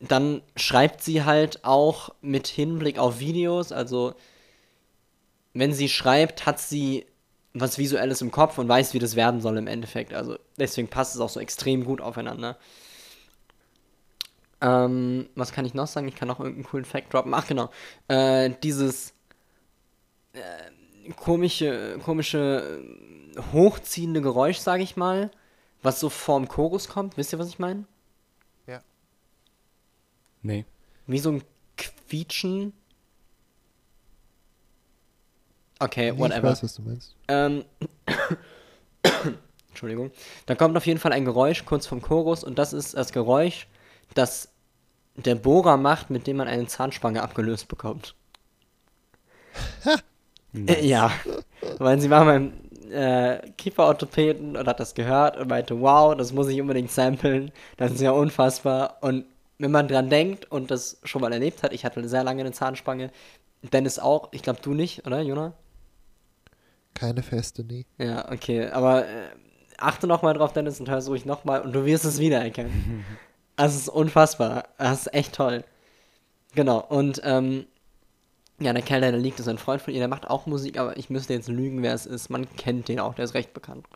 dann 0.00 0.42
schreibt 0.56 1.02
sie 1.02 1.24
halt 1.24 1.64
auch 1.64 2.10
mit 2.20 2.46
Hinblick 2.46 2.98
auf 2.98 3.18
Videos, 3.18 3.72
also 3.72 4.14
wenn 5.54 5.72
sie 5.72 5.88
schreibt, 5.88 6.46
hat 6.46 6.60
sie 6.60 7.06
was 7.54 7.78
Visuelles 7.78 8.22
im 8.22 8.30
Kopf 8.30 8.58
und 8.58 8.68
weiß, 8.68 8.94
wie 8.94 9.00
das 9.00 9.16
werden 9.16 9.40
soll 9.40 9.56
im 9.56 9.66
Endeffekt. 9.66 10.14
Also 10.14 10.38
deswegen 10.56 10.88
passt 10.88 11.14
es 11.14 11.20
auch 11.20 11.28
so 11.28 11.40
extrem 11.40 11.84
gut 11.84 12.00
aufeinander. 12.00 12.56
Ähm, 14.60 15.28
was 15.34 15.52
kann 15.52 15.64
ich 15.64 15.74
noch 15.74 15.86
sagen? 15.86 16.08
Ich 16.08 16.16
kann 16.16 16.28
noch 16.28 16.40
irgendeinen 16.40 16.64
coolen 16.64 16.84
Fact 16.84 17.12
droppen. 17.12 17.32
Ach 17.34 17.46
genau. 17.46 17.70
Äh, 18.08 18.50
dieses 18.62 19.14
äh, 20.32 21.12
komische, 21.16 21.98
komische, 22.04 22.82
hochziehende 23.52 24.20
Geräusch, 24.20 24.58
sage 24.58 24.82
ich 24.82 24.96
mal, 24.96 25.30
was 25.82 26.00
so 26.00 26.08
vorm 26.08 26.48
Chorus 26.48 26.88
kommt. 26.88 27.16
Wisst 27.16 27.32
ihr, 27.32 27.38
was 27.38 27.48
ich 27.48 27.58
meine? 27.58 27.84
Nee. 30.42 30.64
Wie 31.06 31.18
so 31.18 31.32
ein 31.32 31.42
Quietschen. 31.76 32.72
Okay, 35.80 36.10
Ich 36.10 36.18
whatever. 36.18 36.50
weiß, 36.50 36.62
was 36.62 36.74
du 36.74 36.82
meinst. 36.82 37.14
Ähm, 37.28 37.64
Entschuldigung. 39.68 40.10
Da 40.46 40.54
kommt 40.54 40.76
auf 40.76 40.86
jeden 40.86 40.98
Fall 40.98 41.12
ein 41.12 41.24
Geräusch 41.24 41.64
kurz 41.64 41.86
vom 41.86 42.02
Chorus 42.02 42.42
und 42.42 42.58
das 42.58 42.72
ist 42.72 42.94
das 42.94 43.12
Geräusch, 43.12 43.68
das 44.14 44.48
der 45.16 45.34
Bohrer 45.34 45.76
macht, 45.76 46.10
mit 46.10 46.26
dem 46.26 46.36
man 46.36 46.48
eine 46.48 46.66
Zahnspange 46.66 47.22
abgelöst 47.22 47.68
bekommt. 47.68 48.14
Äh, 50.54 50.86
ja, 50.86 51.10
weil 51.78 52.00
sie 52.00 52.10
war 52.10 52.24
beim 52.24 52.52
äh, 52.90 53.50
Kieferorthopäden 53.56 54.56
und 54.56 54.66
hat 54.66 54.80
das 54.80 54.94
gehört 54.94 55.36
und 55.36 55.48
meinte, 55.48 55.80
wow, 55.80 56.16
das 56.16 56.32
muss 56.32 56.48
ich 56.48 56.60
unbedingt 56.60 56.90
samplen, 56.90 57.52
das 57.76 57.92
ist 57.92 58.00
ja 58.00 58.12
unfassbar. 58.12 58.98
Und 59.00 59.24
wenn 59.58 59.70
man 59.70 59.88
dran 59.88 60.08
denkt 60.08 60.50
und 60.50 60.70
das 60.70 60.98
schon 61.04 61.20
mal 61.20 61.32
erlebt 61.32 61.62
hat, 61.62 61.72
ich 61.72 61.84
hatte 61.84 62.08
sehr 62.08 62.24
lange 62.24 62.40
eine 62.40 62.52
Zahnspange, 62.52 63.10
Dennis 63.72 63.98
auch, 63.98 64.28
ich 64.32 64.42
glaube 64.42 64.60
du 64.62 64.72
nicht, 64.72 65.06
oder 65.06 65.20
Jona? 65.20 65.52
Keine 66.94 67.22
feste, 67.22 67.64
nee. 67.64 67.84
Ja, 67.98 68.30
okay, 68.30 68.68
aber 68.68 69.06
äh, 69.06 69.28
achte 69.76 70.06
nochmal 70.06 70.34
drauf, 70.34 70.52
Dennis, 70.52 70.80
und 70.80 70.88
hör 70.88 70.98
es 70.98 71.08
ruhig 71.08 71.26
nochmal 71.26 71.60
und 71.60 71.72
du 71.72 71.84
wirst 71.84 72.04
es 72.04 72.18
wiedererkennen. 72.18 73.04
Also, 73.58 73.76
es 73.76 73.82
ist 73.82 73.88
unfassbar. 73.88 74.68
Das 74.78 75.00
ist 75.00 75.14
echt 75.14 75.34
toll. 75.34 75.64
Genau, 76.54 76.80
und 76.80 77.20
ähm, 77.24 77.66
ja, 78.60 78.72
der 78.72 78.82
Kerl, 78.82 79.00
der 79.00 79.12
da 79.12 79.18
liegt, 79.18 79.38
ist 79.38 79.48
ein 79.48 79.58
Freund 79.58 79.82
von 79.82 79.92
ihr, 79.92 80.00
der 80.00 80.08
macht 80.08 80.28
auch 80.28 80.46
Musik, 80.46 80.78
aber 80.78 80.96
ich 80.96 81.10
müsste 81.10 81.34
jetzt 81.34 81.48
lügen, 81.48 81.82
wer 81.82 81.94
es 81.94 82.06
ist. 82.06 82.30
Man 82.30 82.48
kennt 82.56 82.88
den 82.88 83.00
auch, 83.00 83.14
der 83.14 83.24
ist 83.24 83.34
recht 83.34 83.52
bekannt. 83.52 83.86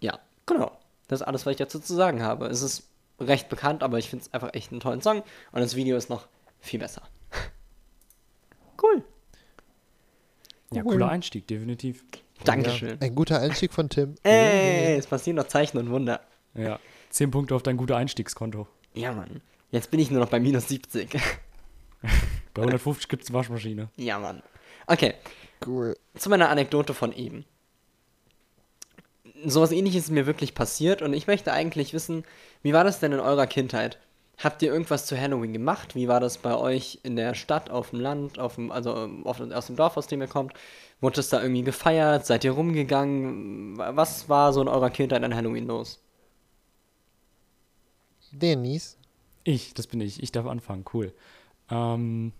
Ja, 0.00 0.18
genau. 0.46 0.72
Das 1.08 1.20
ist 1.20 1.26
alles, 1.26 1.44
was 1.44 1.52
ich 1.52 1.58
dazu 1.58 1.78
zu 1.78 1.94
sagen 1.94 2.22
habe. 2.22 2.46
Es 2.46 2.62
ist 2.62 2.88
recht 3.20 3.48
bekannt, 3.48 3.82
aber 3.82 3.98
ich 3.98 4.08
finde 4.08 4.24
es 4.24 4.32
einfach 4.32 4.54
echt 4.54 4.72
einen 4.72 4.80
tollen 4.80 5.02
Song 5.02 5.22
und 5.52 5.60
das 5.60 5.76
Video 5.76 5.96
ist 5.96 6.08
noch 6.08 6.26
viel 6.60 6.80
besser. 6.80 7.02
cool. 8.82 9.04
Ja, 10.72 10.82
cooler 10.82 11.08
Einstieg, 11.08 11.46
definitiv. 11.46 12.04
Dankeschön. 12.44 12.98
Ja, 13.00 13.06
ein 13.06 13.14
guter 13.14 13.40
Einstieg 13.40 13.72
von 13.72 13.88
Tim. 13.88 14.14
Ey, 14.22 14.96
es 14.96 15.06
passieren 15.06 15.36
noch 15.36 15.48
Zeichen 15.48 15.78
und 15.78 15.90
Wunder. 15.90 16.20
Ja. 16.54 16.80
10 17.12 17.30
Punkte 17.30 17.54
auf 17.54 17.62
dein 17.62 17.76
guter 17.76 17.96
Einstiegskonto. 17.96 18.66
Ja, 18.94 19.12
Mann. 19.12 19.40
Jetzt 19.70 19.90
bin 19.90 20.00
ich 20.00 20.10
nur 20.10 20.20
noch 20.20 20.28
bei 20.28 20.40
minus 20.40 20.68
70. 20.68 21.10
Bei 22.54 22.60
150 22.62 23.08
gibt 23.08 23.22
es 23.22 23.30
eine 23.30 23.38
Waschmaschine. 23.38 23.88
ja, 23.96 24.18
Mann. 24.18 24.42
Okay, 24.86 25.14
Cool. 25.64 25.96
zu 26.16 26.28
meiner 26.28 26.50
Anekdote 26.50 26.92
von 26.92 27.12
eben. 27.12 27.46
Sowas 29.44 29.72
ähnliches 29.72 30.04
ist 30.04 30.10
mir 30.10 30.26
wirklich 30.26 30.54
passiert 30.54 31.00
und 31.00 31.14
ich 31.14 31.26
möchte 31.28 31.52
eigentlich 31.52 31.94
wissen, 31.94 32.24
wie 32.62 32.72
war 32.72 32.84
das 32.84 32.98
denn 33.00 33.12
in 33.12 33.20
eurer 33.20 33.46
Kindheit? 33.46 33.98
Habt 34.38 34.60
ihr 34.62 34.72
irgendwas 34.72 35.06
zu 35.06 35.18
Halloween 35.18 35.52
gemacht? 35.52 35.94
Wie 35.94 36.08
war 36.08 36.18
das 36.20 36.38
bei 36.38 36.54
euch 36.56 36.98
in 37.04 37.16
der 37.16 37.34
Stadt, 37.34 37.70
auf 37.70 37.90
dem 37.90 38.00
Land, 38.00 38.38
auf 38.40 38.56
dem, 38.56 38.70
also 38.72 38.92
auf, 39.24 39.40
aus 39.40 39.66
dem 39.66 39.76
Dorf, 39.76 39.96
aus 39.96 40.08
dem 40.08 40.20
ihr 40.20 40.26
kommt? 40.28 40.52
Wurde 41.00 41.20
es 41.20 41.28
da 41.28 41.40
irgendwie 41.40 41.62
gefeiert? 41.62 42.26
Seid 42.26 42.42
ihr 42.44 42.50
rumgegangen? 42.52 43.78
Was 43.78 44.28
war 44.28 44.52
so 44.52 44.60
in 44.60 44.68
eurer 44.68 44.90
Kindheit 44.90 45.22
an 45.22 45.34
Halloween 45.34 45.68
los? 45.68 46.01
Dennis. 48.32 48.96
Ich, 49.44 49.74
das 49.74 49.86
bin 49.86 50.00
ich. 50.00 50.22
Ich 50.22 50.32
darf 50.32 50.46
anfangen. 50.46 50.84
Cool. 50.92 51.12
Ähm, 51.70 52.32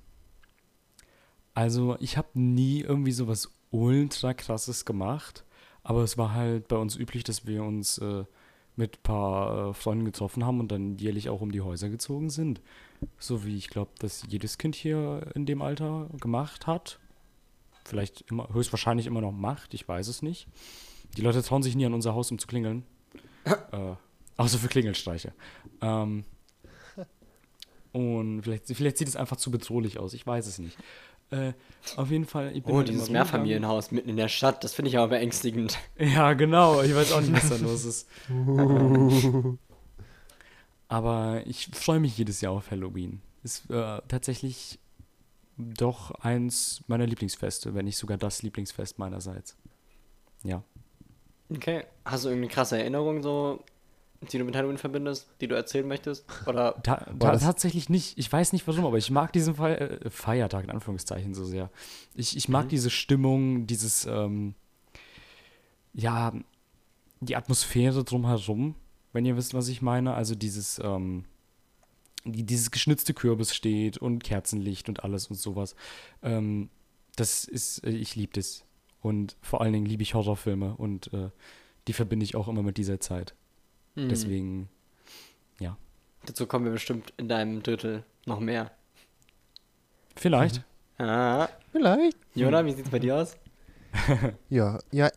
also, 1.55 1.97
ich 2.01 2.17
habe 2.17 2.29
nie 2.35 2.81
irgendwie 2.81 3.13
sowas 3.13 3.51
ultra 3.71 4.35
krasses 4.35 4.85
gemacht, 4.85 5.45
aber 5.83 6.03
es 6.03 6.19
war 6.19 6.33
halt 6.33 6.69
bei 6.69 6.77
uns 6.77 6.97
üblich, 6.97 7.25
dass 7.25 7.47
wir 7.47 7.63
uns 7.63 7.99
äh, 7.99 8.25
mit 8.77 8.99
ein 8.99 9.03
paar 9.03 9.71
äh, 9.71 9.75
Freunden 9.75 10.05
getroffen 10.05 10.47
haben 10.47 10.61
und 10.61 10.73
dann 10.73 10.97
jährlich 10.99 11.29
auch 11.29 11.41
um 11.41 11.53
die 11.53 11.61
Häuser 11.61 11.89
gezogen 11.89 12.31
sind. 12.31 12.61
So 13.19 13.45
wie 13.45 13.57
ich 13.57 13.69
glaube, 13.69 13.91
dass 13.99 14.25
jedes 14.29 14.59
Kind 14.59 14.75
hier 14.75 15.31
in 15.35 15.47
dem 15.47 15.61
Alter 15.61 16.09
gemacht 16.21 16.67
hat. 16.67 16.99
Vielleicht 17.85 18.31
immer, 18.31 18.49
höchstwahrscheinlich 18.53 19.07
immer 19.07 19.21
noch 19.21 19.33
macht, 19.33 19.75
ich 19.75 19.87
weiß 19.87 20.09
es 20.09 20.23
nicht. 20.23 20.47
Die 21.17 21.23
Leute 21.23 21.43
trauen 21.43 21.63
sich 21.63 21.75
nie 21.75 21.85
an 21.85 21.95
unser 21.95 22.15
Haus, 22.15 22.31
um 22.31 22.39
zu 22.39 22.47
klingeln. 22.47 22.85
äh, 23.45 23.95
außer 24.37 24.59
für 24.59 24.69
Klingelstreiche. 24.69 25.33
Ähm, 25.81 26.25
und 27.93 28.43
vielleicht, 28.43 28.67
vielleicht 28.69 28.99
sieht 28.99 29.09
es 29.09 29.17
einfach 29.17 29.37
zu 29.37 29.51
bedrohlich 29.51 29.99
aus, 29.99 30.15
ich 30.15 30.27
weiß 30.27 30.47
es 30.47 30.59
nicht. 30.59 30.77
Äh, 31.31 31.53
auf 31.97 32.11
jeden 32.11 32.27
Fall, 32.27 32.55
ich 32.57 32.63
bin 32.63 32.75
Oh, 32.75 32.79
halt 32.79 32.89
dieses. 32.89 33.09
Mehrfamilienhaus 33.11 33.91
mitten 33.91 34.09
in 34.11 34.17
der 34.17 34.29
Stadt, 34.29 34.65
das 34.65 34.75
finde 34.75 34.91
ich 34.91 34.99
aber 34.99 35.09
beängstigend. 35.09 35.79
Ja, 35.99 36.33
genau. 36.35 36.83
Ich 36.83 36.95
weiß 36.95 37.13
auch 37.13 37.21
nicht, 37.21 37.33
was 37.33 37.49
da 37.49 37.57
los 37.57 37.85
ist. 37.85 38.09
Ähm, 38.29 39.59
Aber 40.89 41.43
ich 41.47 41.69
freue 41.73 42.01
mich 42.01 42.19
jedes 42.19 42.41
Jahr 42.43 42.53
auf 42.53 42.71
Halloween. 42.71 43.23
Ist 43.43 43.71
äh, 43.71 44.01
tatsächlich 44.09 44.79
doch 45.57 46.11
eins 46.13 46.83
meiner 46.87 47.07
Lieblingsfeste, 47.07 47.75
wenn 47.75 47.87
nicht 47.87 47.97
sogar 47.97 48.19
das 48.19 48.43
Lieblingsfest 48.43 48.99
meinerseits. 48.99 49.57
Ja. 50.45 50.63
Okay. 51.51 51.85
Hast 52.05 52.25
du 52.25 52.29
irgendeine 52.29 52.53
krasse 52.53 52.79
Erinnerung 52.79 53.23
so, 53.23 53.63
die 54.31 54.39
du 54.39 54.45
mit 54.45 54.55
Halloween 54.55 54.79
verbindest, 54.79 55.29
die 55.41 55.49
du 55.49 55.55
erzählen 55.55 55.87
möchtest? 55.87 56.25
Oder 56.47 56.75
Ta 56.83 56.97
ta 57.19 57.37
tatsächlich 57.37 57.89
nicht. 57.89 58.19
Ich 58.19 58.33
weiß 58.33 58.53
nicht 58.53 58.67
warum, 58.69 58.87
aber 58.87 58.99
ich 58.99 59.11
mag 59.11 59.33
diesen 59.33 59.57
Fe 59.57 59.81
äh, 59.81 60.11
Feiertag 60.11 60.65
in 60.65 60.71
Anführungszeichen 60.71 61.35
so 61.35 61.45
sehr. 61.45 61.71
Ich, 62.15 62.37
ich 62.37 62.49
mag 62.49 62.69
diese 62.69 62.91
Stimmung, 62.91 63.67
dieses, 63.67 64.07
ähm, 64.07 64.55
ja, 65.93 66.33
die 67.21 67.37
Atmosphäre 67.37 68.05
drumherum, 68.05 68.75
wenn 69.13 69.25
ihr 69.25 69.37
wisst, 69.37 69.55
was 69.55 69.69
ich 69.69 69.83
meine. 69.83 70.15
Also 70.15 70.35
dieses, 70.35 70.81
ähm, 70.83 71.25
die, 72.25 72.45
dieses 72.45 72.71
geschnitzte 72.71 73.15
Kürbis 73.15 73.55
steht 73.55 73.99
und 73.99 74.23
Kerzenlicht 74.23 74.89
und 74.89 75.05
alles 75.05 75.27
und 75.29 75.37
sowas. 75.37 75.75
Ähm, 76.23 76.71
das 77.17 77.45
ist, 77.45 77.85
äh, 77.85 77.91
ich 77.91 78.17
liebe 78.17 78.33
das. 78.35 78.65
Und 79.01 79.37
vor 79.41 79.61
allen 79.61 79.73
Dingen 79.73 79.87
liebe 79.87 80.03
ich 80.03 80.15
Horrorfilme 80.15 80.77
und 80.77 81.13
äh, 81.13 81.31
die 81.89 81.93
verbinde 81.93 82.25
ich 82.25 82.37
auch 82.37 82.47
immer 82.47 82.63
mit 82.63 82.77
dieser 82.77 83.01
Zeit. 83.01 83.35
Hm. 83.95 84.09
Deswegen, 84.09 84.69
dazu 86.27 86.47
kommen 86.47 86.65
wir 86.65 86.73
bestimmt 86.73 87.13
in 87.17 87.29
deinem 87.29 87.63
Drittel 87.63 88.05
noch 88.27 88.41
mehr. 88.41 88.71
vielleicht. 90.17 90.65
Ah. 90.99 91.49
Vielleicht. 91.73 92.17
Jona, 92.35 92.65
wie 92.65 92.73
sieht's 92.73 92.91
bei 92.91 92.99
dir 92.99 93.17
aus? 93.17 93.37
Ja, 94.49 94.79
ja, 94.91 95.09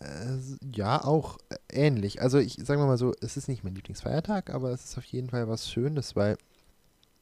äh, 0.00 0.38
ja, 0.74 1.04
auch 1.04 1.38
äh, 1.50 1.56
ähnlich. 1.70 2.20
Also 2.20 2.38
ich 2.38 2.54
sagen 2.54 2.80
wir 2.80 2.86
mal 2.86 2.98
so, 2.98 3.12
es 3.20 3.36
ist 3.36 3.48
nicht 3.48 3.62
mein 3.62 3.74
Lieblingsfeiertag, 3.74 4.50
aber 4.50 4.70
es 4.70 4.84
ist 4.84 4.98
auf 4.98 5.04
jeden 5.04 5.30
Fall 5.30 5.48
was 5.48 5.70
Schönes, 5.70 6.16
weil 6.16 6.36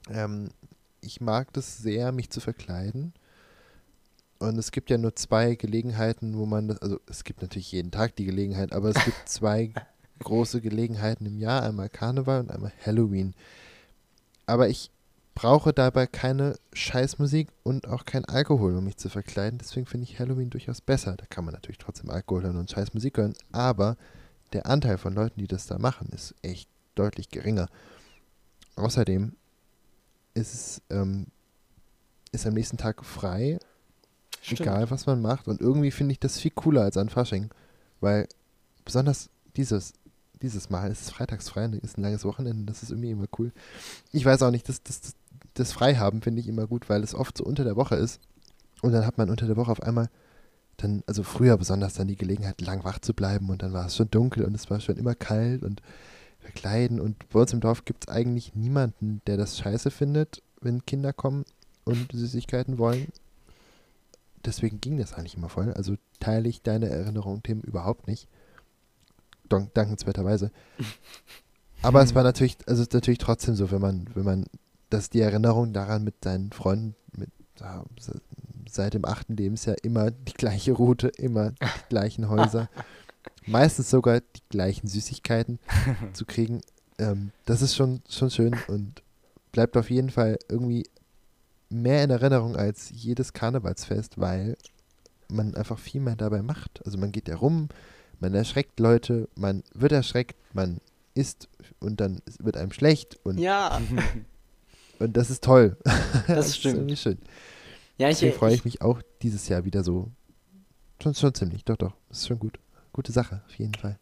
ähm, 0.08 0.50
ich 1.00 1.20
mag 1.20 1.52
das 1.52 1.78
sehr, 1.78 2.12
mich 2.12 2.30
zu 2.30 2.40
verkleiden. 2.40 3.12
Und 4.38 4.58
es 4.58 4.70
gibt 4.70 4.90
ja 4.90 4.98
nur 4.98 5.16
zwei 5.16 5.54
Gelegenheiten, 5.54 6.36
wo 6.36 6.46
man 6.46 6.68
das, 6.68 6.78
also 6.80 7.00
es 7.06 7.24
gibt 7.24 7.42
natürlich 7.42 7.72
jeden 7.72 7.90
Tag 7.90 8.16
die 8.16 8.26
Gelegenheit, 8.26 8.72
aber 8.72 8.90
es 8.90 9.04
gibt 9.04 9.16
zwei 9.28 9.72
große 10.20 10.60
Gelegenheiten 10.60 11.26
im 11.26 11.38
Jahr, 11.38 11.62
einmal 11.62 11.88
Karneval 11.88 12.40
und 12.40 12.50
einmal 12.50 12.72
Halloween. 12.84 13.34
Aber 14.46 14.68
ich 14.68 14.90
brauche 15.34 15.72
dabei 15.72 16.06
keine 16.06 16.56
Scheißmusik 16.72 17.48
und 17.62 17.88
auch 17.88 18.04
kein 18.04 18.24
Alkohol, 18.24 18.74
um 18.76 18.84
mich 18.84 18.96
zu 18.96 19.10
verkleiden. 19.10 19.58
Deswegen 19.58 19.86
finde 19.86 20.04
ich 20.04 20.18
Halloween 20.18 20.50
durchaus 20.50 20.80
besser. 20.80 21.16
Da 21.16 21.26
kann 21.26 21.44
man 21.44 21.52
natürlich 21.52 21.78
trotzdem 21.78 22.10
Alkohol 22.10 22.44
hören 22.44 22.56
und 22.56 22.70
Scheißmusik 22.70 23.18
hören, 23.18 23.34
aber 23.52 23.96
der 24.52 24.66
Anteil 24.66 24.96
von 24.96 25.14
Leuten, 25.14 25.40
die 25.40 25.46
das 25.46 25.66
da 25.66 25.78
machen, 25.78 26.08
ist 26.12 26.34
echt 26.42 26.68
deutlich 26.94 27.28
geringer. 27.28 27.68
Außerdem 28.76 29.34
ist 30.34 30.54
es 30.54 30.82
ähm, 30.90 31.26
ist 32.32 32.46
am 32.46 32.54
nächsten 32.54 32.76
Tag 32.76 33.04
frei, 33.04 33.58
egal 34.48 34.90
was 34.90 35.06
man 35.06 35.20
macht. 35.20 35.48
Und 35.48 35.60
irgendwie 35.60 35.90
finde 35.90 36.12
ich 36.12 36.20
das 36.20 36.38
viel 36.38 36.52
cooler 36.52 36.82
als 36.82 36.96
an 36.96 37.08
Fasching, 37.08 37.50
weil 38.00 38.28
besonders 38.84 39.28
dieses 39.56 39.92
dieses 40.42 40.70
Mal 40.70 40.90
ist 40.90 41.02
es 41.02 41.10
freitagsfrei, 41.10 41.66
ist 41.82 41.98
ein 41.98 42.02
langes 42.02 42.24
Wochenende, 42.24 42.64
das 42.64 42.82
ist 42.82 42.90
irgendwie 42.90 43.10
immer 43.10 43.26
cool. 43.38 43.52
Ich 44.12 44.24
weiß 44.24 44.42
auch 44.42 44.50
nicht, 44.50 44.68
das, 44.68 44.82
das, 44.82 45.00
das, 45.00 45.14
das 45.54 45.72
Freihaben 45.72 46.22
finde 46.22 46.40
ich 46.40 46.48
immer 46.48 46.66
gut, 46.66 46.88
weil 46.88 47.02
es 47.02 47.14
oft 47.14 47.38
so 47.38 47.44
unter 47.44 47.64
der 47.64 47.76
Woche 47.76 47.96
ist. 47.96 48.20
Und 48.82 48.92
dann 48.92 49.06
hat 49.06 49.18
man 49.18 49.30
unter 49.30 49.46
der 49.46 49.56
Woche 49.56 49.72
auf 49.72 49.82
einmal 49.82 50.08
dann, 50.76 51.02
also 51.06 51.22
früher 51.22 51.56
besonders 51.56 51.94
dann 51.94 52.08
die 52.08 52.16
Gelegenheit, 52.16 52.60
lang 52.60 52.84
wach 52.84 52.98
zu 52.98 53.14
bleiben 53.14 53.48
und 53.48 53.62
dann 53.62 53.72
war 53.72 53.86
es 53.86 53.96
schon 53.96 54.10
dunkel 54.10 54.44
und 54.44 54.54
es 54.54 54.68
war 54.70 54.80
schon 54.80 54.96
immer 54.96 55.14
kalt 55.14 55.62
und 55.62 55.80
verkleiden. 56.38 57.00
Und 57.00 57.28
bei 57.30 57.40
uns 57.40 57.52
im 57.52 57.60
Dorf 57.60 57.84
gibt 57.84 58.04
es 58.04 58.14
eigentlich 58.14 58.54
niemanden, 58.54 59.22
der 59.26 59.36
das 59.36 59.58
scheiße 59.58 59.90
findet, 59.90 60.42
wenn 60.60 60.84
Kinder 60.84 61.12
kommen 61.12 61.44
und 61.84 62.12
Süßigkeiten 62.12 62.78
wollen. 62.78 63.08
deswegen 64.44 64.80
ging 64.80 64.98
das 64.98 65.12
eigentlich 65.12 65.36
immer 65.36 65.48
voll. 65.48 65.72
Also 65.72 65.96
teile 66.20 66.48
ich 66.48 66.62
deine 66.62 66.88
Erinnerung, 66.88 67.42
Tim, 67.42 67.60
überhaupt 67.62 68.06
nicht. 68.06 68.28
Dank, 69.48 69.74
dankenswerterweise. 69.74 70.50
Aber 71.82 72.02
es 72.02 72.14
war 72.14 72.22
natürlich, 72.22 72.56
also 72.66 72.82
es 72.82 72.88
ist 72.88 72.94
natürlich 72.94 73.18
trotzdem 73.18 73.54
so, 73.54 73.70
wenn 73.70 73.80
man, 73.80 74.08
wenn 74.14 74.24
man, 74.24 74.46
dass 74.90 75.10
die 75.10 75.20
Erinnerung 75.20 75.72
daran 75.72 76.04
mit 76.04 76.24
seinen 76.24 76.52
Freunden, 76.52 76.94
mit 77.16 77.30
seit 78.68 78.94
dem 78.94 79.04
achten 79.04 79.36
Lebensjahr 79.36 79.76
immer 79.82 80.10
die 80.10 80.34
gleiche 80.34 80.72
Route, 80.72 81.08
immer 81.08 81.52
die 81.52 81.88
gleichen 81.88 82.28
Häuser, 82.28 82.68
meistens 83.46 83.90
sogar 83.90 84.20
die 84.20 84.42
gleichen 84.48 84.88
Süßigkeiten 84.88 85.58
zu 86.12 86.24
kriegen, 86.26 86.60
ähm, 86.98 87.30
das 87.44 87.62
ist 87.62 87.76
schon, 87.76 88.02
schon 88.08 88.30
schön 88.30 88.56
und 88.68 89.02
bleibt 89.52 89.76
auf 89.76 89.90
jeden 89.90 90.10
Fall 90.10 90.38
irgendwie 90.48 90.84
mehr 91.68 92.04
in 92.04 92.10
Erinnerung 92.10 92.56
als 92.56 92.90
jedes 92.90 93.32
Karnevalsfest, 93.32 94.18
weil 94.20 94.56
man 95.28 95.54
einfach 95.54 95.78
viel 95.78 96.00
mehr 96.00 96.16
dabei 96.16 96.42
macht. 96.42 96.84
Also 96.84 96.98
man 96.98 97.12
geht 97.12 97.28
ja 97.28 97.36
rum, 97.36 97.68
man 98.20 98.34
erschreckt 98.34 98.80
Leute, 98.80 99.28
man 99.36 99.62
wird 99.74 99.92
erschreckt, 99.92 100.36
man 100.52 100.80
isst 101.14 101.48
und 101.80 102.00
dann 102.00 102.20
wird 102.38 102.56
einem 102.56 102.72
schlecht 102.72 103.18
und, 103.24 103.38
Ja, 103.38 103.80
und 104.98 105.16
das 105.16 105.30
ist 105.30 105.44
toll. 105.44 105.76
das 106.26 106.48
ist 106.48 106.58
stimmt. 106.58 106.98
schön. 106.98 107.18
Ja, 107.98 108.08
ich, 108.10 108.16
Deswegen 108.18 108.36
freue 108.38 108.52
ich, 108.52 108.58
ich 108.58 108.64
mich 108.64 108.82
auch 108.82 109.00
dieses 109.22 109.48
Jahr 109.48 109.64
wieder 109.64 109.82
so. 109.82 110.10
Schon, 111.02 111.14
schon 111.14 111.34
ziemlich, 111.34 111.64
doch, 111.64 111.76
doch. 111.76 111.94
Das 112.08 112.18
ist 112.18 112.28
schon 112.28 112.38
gut. 112.38 112.58
Gute 112.92 113.12
Sache, 113.12 113.42
auf 113.46 113.54
jeden 113.54 113.74
Fall. 113.74 113.98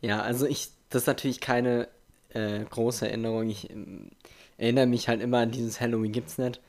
ja, 0.00 0.20
also 0.22 0.46
ich, 0.46 0.70
das 0.90 1.02
ist 1.02 1.06
natürlich 1.06 1.40
keine 1.40 1.88
äh, 2.30 2.64
große 2.64 3.06
Erinnerung. 3.08 3.48
Ich 3.48 3.70
ähm, 3.70 4.10
erinnere 4.58 4.86
mich 4.86 5.08
halt 5.08 5.20
immer 5.22 5.38
an 5.38 5.50
dieses 5.50 5.80
Halloween 5.80 6.12
gibt's 6.12 6.38
nicht. 6.38 6.60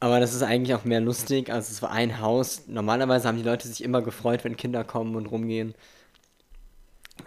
Aber 0.00 0.18
das 0.18 0.34
ist 0.34 0.42
eigentlich 0.42 0.74
auch 0.74 0.84
mehr 0.84 1.00
lustig. 1.00 1.52
Also 1.52 1.70
es 1.70 1.82
war 1.82 1.90
ein 1.90 2.20
Haus. 2.20 2.64
Normalerweise 2.66 3.28
haben 3.28 3.36
die 3.36 3.42
Leute 3.42 3.68
sich 3.68 3.84
immer 3.84 4.02
gefreut, 4.02 4.44
wenn 4.44 4.56
Kinder 4.56 4.82
kommen 4.82 5.14
und 5.14 5.26
rumgehen. 5.26 5.74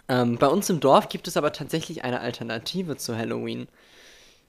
Ähm, 0.08 0.38
bei 0.38 0.48
uns 0.48 0.68
im 0.70 0.80
Dorf 0.80 1.08
gibt 1.08 1.28
es 1.28 1.36
aber 1.36 1.52
tatsächlich 1.52 2.04
eine 2.04 2.20
Alternative 2.20 2.96
zu 2.96 3.16
Halloween. 3.16 3.68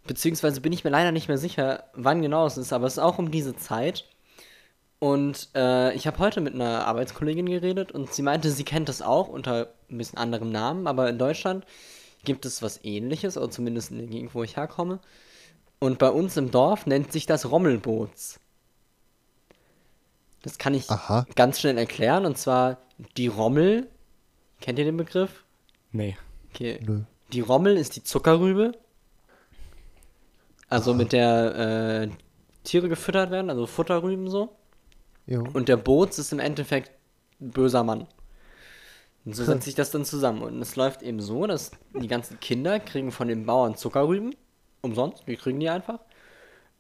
Beziehungsweise 0.08 0.62
bin 0.62 0.74
ich 0.74 0.84
mir 0.84 0.90
leider 0.90 1.12
nicht 1.12 1.28
mehr 1.28 1.38
sicher, 1.38 1.86
wann 1.94 2.22
genau 2.22 2.46
es 2.46 2.58
ist, 2.58 2.74
aber 2.74 2.88
es 2.88 2.94
ist 2.94 3.00
auch 3.00 3.20
um 3.20 3.32
diese 3.32 3.56
Zeit. 3.56 4.06
Und 5.00 5.50
äh, 5.56 5.94
ich 5.94 6.08
habe 6.08 6.20
heute 6.20 6.42
mit 6.42 6.54
einer 6.56 6.88
Arbeitskollegin 6.88 7.48
geredet 7.48 7.92
und 7.92 8.14
sie 8.14 8.22
meinte, 8.22 8.50
sie 8.52 8.64
kennt 8.64 8.90
das 8.90 9.02
auch 9.02 9.28
unter 9.28 9.70
ein 9.90 9.98
bisschen 9.98 10.18
anderem 10.18 10.52
Namen, 10.52 10.88
aber 10.88 11.10
in 11.10 11.20
Deutschland 11.20 11.66
gibt 12.24 12.46
es 12.46 12.62
was 12.62 12.84
ähnliches, 12.84 13.38
oder 13.38 13.52
zumindest 13.52 13.92
in 13.92 14.00
der 14.00 14.08
Gegend, 14.08 14.34
wo 14.34 14.44
ich 14.44 14.58
herkomme. 14.58 15.00
Und 15.80 16.00
bei 16.00 16.10
uns 16.10 16.38
im 16.38 16.52
Dorf 16.52 16.86
nennt 16.86 17.12
sich 17.12 17.26
das 17.26 17.50
Rommelboots. 17.50 18.40
Das 20.42 20.58
kann 20.58 20.74
ich 20.74 20.90
Aha. 20.90 21.26
ganz 21.36 21.60
schnell 21.60 21.78
erklären, 21.78 22.26
und 22.26 22.38
zwar 22.38 22.78
die 23.18 23.28
Rommel. 23.28 23.90
Kennt 24.62 24.80
ihr 24.80 24.86
den 24.86 24.98
Begriff? 24.98 25.44
Nee. 25.92 26.18
Okay. 26.52 26.80
Nö. 26.86 27.02
Die 27.34 27.42
Rommel 27.42 27.78
ist 27.78 27.96
die 27.96 28.04
Zuckerrübe. 28.04 28.74
Also 30.70 30.94
mit 30.94 31.14
der 31.14 32.04
äh, 32.04 32.10
Tiere 32.64 32.90
gefüttert 32.90 33.32
werden, 33.32 33.50
also 33.50 33.66
Futterrüben 33.66 34.30
so. 34.30 34.56
Jo. 35.28 35.44
Und 35.54 35.68
der 35.68 35.78
Boots 35.78 36.20
ist 36.20 36.32
im 36.32 36.40
Endeffekt 36.40 36.92
ein 37.42 37.52
böser 37.52 37.84
Mann. 37.84 38.08
Und 39.26 39.36
so 39.36 39.44
setzt 39.44 39.66
sich 39.66 39.74
das 39.74 39.90
dann 39.90 40.06
zusammen. 40.06 40.44
Und 40.44 40.62
es 40.62 40.76
läuft 40.76 41.02
eben 41.02 41.20
so, 41.20 41.48
dass 41.48 41.72
die 42.00 42.08
ganzen 42.08 42.40
Kinder 42.40 42.80
kriegen 42.80 43.12
von 43.12 43.28
den 43.28 43.46
Bauern 43.46 43.76
Zuckerrüben. 43.76 44.36
Umsonst, 44.86 45.24
die 45.28 45.36
kriegen 45.36 45.60
die 45.60 45.70
einfach. 45.70 46.00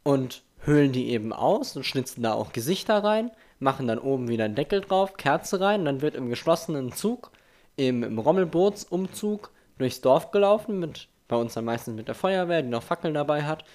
Und 0.04 0.44
höhlen 0.66 0.92
die 0.92 1.10
eben 1.10 1.34
aus 1.34 1.76
und 1.76 1.86
schnitzen 1.86 2.24
da 2.24 2.34
auch 2.34 2.54
Gesichter 2.54 3.04
rein, 3.04 3.32
machen 3.60 3.88
dann 3.88 4.00
oben 4.00 4.28
wieder 4.28 4.46
einen 4.46 4.56
Deckel 4.56 4.82
drauf, 4.82 5.18
Kerze 5.18 5.60
rein, 5.60 5.82
und 5.82 5.86
dann 5.86 6.02
wird 6.02 6.16
im 6.16 6.30
geschlossenen 6.30 6.92
Zug, 6.92 7.32
im, 7.76 8.04
im 8.04 8.18
Rommelbootsumzug 8.18 9.52
durchs 9.78 10.02
Dorf 10.02 10.32
gelaufen, 10.32 10.80
mit, 10.80 11.08
bei 11.28 11.36
uns 11.36 11.54
dann 11.54 11.66
meistens 11.66 11.96
mit 11.96 12.08
der 12.08 12.16
Feuerwehr, 12.16 12.62
die 12.62 12.70
noch 12.70 12.84
Fackeln 12.84 13.14
dabei 13.14 13.44
hat. 13.44 13.66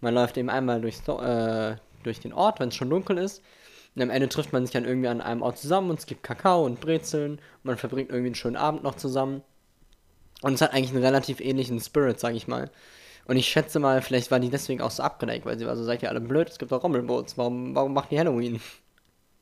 Man 0.00 0.14
läuft 0.14 0.36
eben 0.36 0.50
einmal 0.50 0.80
durchs, 0.80 1.06
äh, 1.08 1.76
durch 2.02 2.20
den 2.20 2.32
Ort, 2.32 2.60
wenn 2.60 2.68
es 2.68 2.74
schon 2.74 2.90
dunkel 2.90 3.18
ist. 3.18 3.42
Und 3.94 4.02
am 4.02 4.10
Ende 4.10 4.28
trifft 4.28 4.52
man 4.52 4.64
sich 4.64 4.72
dann 4.72 4.84
irgendwie 4.84 5.08
an 5.08 5.20
einem 5.20 5.42
Ort 5.42 5.58
zusammen 5.58 5.90
und 5.90 5.98
es 5.98 6.06
gibt 6.06 6.22
Kakao 6.22 6.64
und 6.64 6.80
Brezeln. 6.80 7.32
Und 7.32 7.64
man 7.64 7.76
verbringt 7.76 8.10
irgendwie 8.10 8.28
einen 8.28 8.34
schönen 8.36 8.56
Abend 8.56 8.84
noch 8.84 8.94
zusammen. 8.94 9.42
Und 10.42 10.54
es 10.54 10.60
hat 10.60 10.72
eigentlich 10.72 10.90
einen 10.90 11.04
relativ 11.04 11.40
ähnlichen 11.40 11.80
Spirit, 11.80 12.20
sag 12.20 12.34
ich 12.34 12.46
mal. 12.46 12.70
Und 13.28 13.36
ich 13.36 13.46
schätze 13.46 13.78
mal, 13.78 14.00
vielleicht 14.00 14.30
war 14.30 14.40
die 14.40 14.48
deswegen 14.48 14.80
auch 14.80 14.90
so 14.90 15.02
abgeneigt, 15.02 15.44
weil 15.44 15.58
sie 15.58 15.66
war 15.66 15.76
so, 15.76 15.84
seid 15.84 16.02
ihr 16.02 16.08
alle 16.08 16.20
blöd, 16.20 16.48
es 16.48 16.58
gibt 16.58 16.72
doch 16.72 16.82
Rommelboots, 16.82 17.36
warum, 17.36 17.74
warum 17.74 17.92
macht 17.92 18.10
ihr 18.10 18.20
Halloween? 18.20 18.58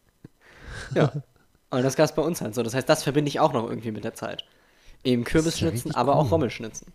ja. 0.95 1.13
Und 1.71 1.83
das 1.83 1.95
gab 1.95 2.07
es 2.07 2.15
bei 2.15 2.23
uns 2.23 2.41
halt 2.41 2.57
so. 2.57 2.65
Das 2.65 2.75
heißt, 2.75 2.89
das 2.89 3.05
verbinde 3.05 3.29
ich 3.29 3.39
auch 3.39 3.53
noch 3.53 3.69
irgendwie 3.69 3.93
mit 3.93 4.03
der 4.03 4.15
Zeit. 4.15 4.45
Eben 5.05 5.23
Kürbisschnitzen, 5.23 5.91
richtig 5.91 5.97
aber 5.97 6.17
auch 6.17 6.25
cool. 6.25 6.31
Rommelschnitzen. 6.31 6.93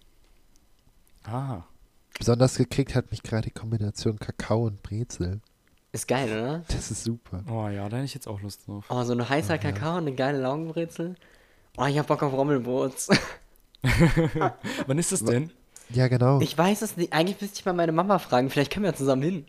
Ah. 1.24 1.64
Besonders 2.18 2.58
gekriegt 2.58 2.94
hat 2.94 3.10
mich 3.10 3.24
gerade 3.24 3.44
die 3.44 3.52
Kombination 3.52 4.20
Kakao 4.20 4.66
und 4.66 4.84
Brezel. 4.84 5.40
Ist 5.94 6.10
geil, 6.10 6.30
oder? 6.30 6.64
Das 6.68 6.92
ist 6.92 7.06
super. 7.06 7.44
Oh 7.50 7.70
ja, 7.70 7.88
da 7.88 7.98
hätte 7.98 8.06
ich 8.06 8.14
jetzt 8.14 8.28
auch 8.28 8.42
Lust 8.42 8.68
drauf. 8.68 8.86
Oh, 8.90 9.04
so 9.04 9.14
ein 9.14 9.30
heißer 9.30 9.58
Kakao 9.58 9.94
und 9.94 10.08
eine 10.08 10.16
geile 10.16 10.42
Laugenbrezel. 10.42 11.16
Oh, 11.78 11.86
ich 11.86 11.98
hab 11.98 12.08
Bock 12.08 12.22
auf 12.22 12.34
Rommelboots. 12.34 13.10
Wann 14.88 15.00
ist 15.00 15.14
das 15.14 15.24
denn? 15.24 15.52
Ja, 15.94 16.08
genau. 16.08 16.40
Ich 16.42 16.58
weiß 16.58 16.82
es 16.82 16.98
nicht. 16.98 17.14
Eigentlich 17.14 17.40
müsste 17.42 17.60
ich 17.60 17.66
mal 17.66 17.74
meine 17.74 17.92
Mama 17.92 18.20
fragen. 18.20 18.50
Vielleicht 18.50 18.72
können 18.72 18.86
wir 18.86 18.94
zusammen 18.96 19.22
hin. 19.24 19.46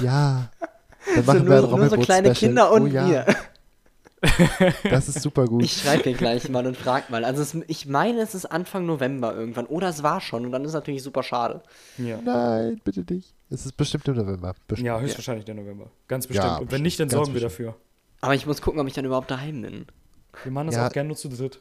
ja. 0.00 0.50
Dann 1.14 1.22
So 1.24 1.32
machen 1.34 1.48
wir 1.50 1.60
nur, 1.60 1.74
ein 1.74 1.80
nur 1.80 1.88
so 1.90 1.96
kleine 1.98 2.28
Rommelboot-Special. 2.28 2.34
Kinder 2.34 2.72
und 2.72 2.82
oh, 2.82 2.86
ja. 2.86 3.06
wir. 3.08 3.26
Das 4.90 5.06
ist 5.08 5.20
super 5.20 5.44
gut. 5.44 5.62
Ich 5.62 5.82
schreibe 5.82 6.04
hier 6.04 6.14
gleich 6.14 6.48
mal 6.48 6.66
und 6.66 6.78
frag 6.78 7.10
mal. 7.10 7.26
Also 7.26 7.42
es, 7.42 7.54
ich 7.66 7.84
meine, 7.86 8.22
es 8.22 8.34
ist 8.34 8.46
Anfang 8.46 8.86
November 8.86 9.34
irgendwann. 9.34 9.66
Oder 9.66 9.90
es 9.90 10.02
war 10.02 10.22
schon. 10.22 10.46
Und 10.46 10.52
dann 10.52 10.62
ist 10.62 10.68
es 10.70 10.74
natürlich 10.74 11.02
super 11.02 11.22
schade. 11.22 11.62
Ja. 11.98 12.18
Nein, 12.24 12.80
bitte 12.84 13.04
nicht. 13.12 13.34
Es 13.50 13.66
ist 13.66 13.76
bestimmt 13.76 14.08
im 14.08 14.14
November. 14.16 14.54
Bestimmt. 14.66 14.86
Ja, 14.86 14.98
höchstwahrscheinlich 14.98 15.44
der 15.44 15.56
November. 15.56 15.90
Ganz 16.08 16.26
bestimmt. 16.26 16.46
Ja, 16.48 16.56
Und 16.56 16.72
wenn 16.72 16.80
nicht, 16.82 16.98
dann 16.98 17.08
bestimmt, 17.08 17.26
sorgen 17.26 17.34
wir 17.34 17.42
ganz 17.42 17.52
dafür. 17.52 17.76
Aber 18.22 18.34
ich 18.34 18.46
muss 18.46 18.62
gucken, 18.62 18.80
ob 18.80 18.86
ich 18.86 18.94
dann 18.94 19.04
überhaupt 19.04 19.30
daheim 19.30 19.60
bin. 19.60 19.86
Wir 20.42 20.52
machen 20.52 20.68
das 20.68 20.76
Ja. 20.76 20.86
auch 20.88 20.92
gerne 20.92 21.08
nur 21.08 21.16
zu 21.16 21.28
dritt. 21.28 21.60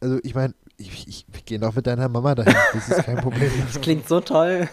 Also 0.00 0.18
ich 0.22 0.34
meine, 0.34 0.54
ich, 0.78 1.08
ich, 1.08 1.26
wir 1.30 1.40
gehen 1.42 1.64
auch 1.64 1.74
mit 1.74 1.86
deiner 1.86 2.08
Mama 2.08 2.34
dahin. 2.34 2.54
Das 2.72 2.88
ist 2.88 3.04
kein 3.04 3.16
Problem. 3.16 3.50
Das 3.66 3.80
klingt 3.80 4.08
so 4.08 4.20
toll. 4.20 4.68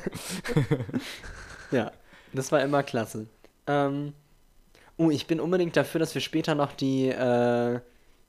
ja, 1.72 1.92
das 2.32 2.52
war 2.52 2.62
immer 2.62 2.84
klasse. 2.84 3.26
Ähm, 3.68 4.14
oh, 4.98 5.10
ich 5.10 5.26
bin 5.26 5.40
unbedingt 5.40 5.76
dafür, 5.76 6.00
dass 6.00 6.14
wir 6.14 6.22
später 6.22 6.54
noch 6.54 6.74
die 6.74 7.10
äh, 7.10 7.80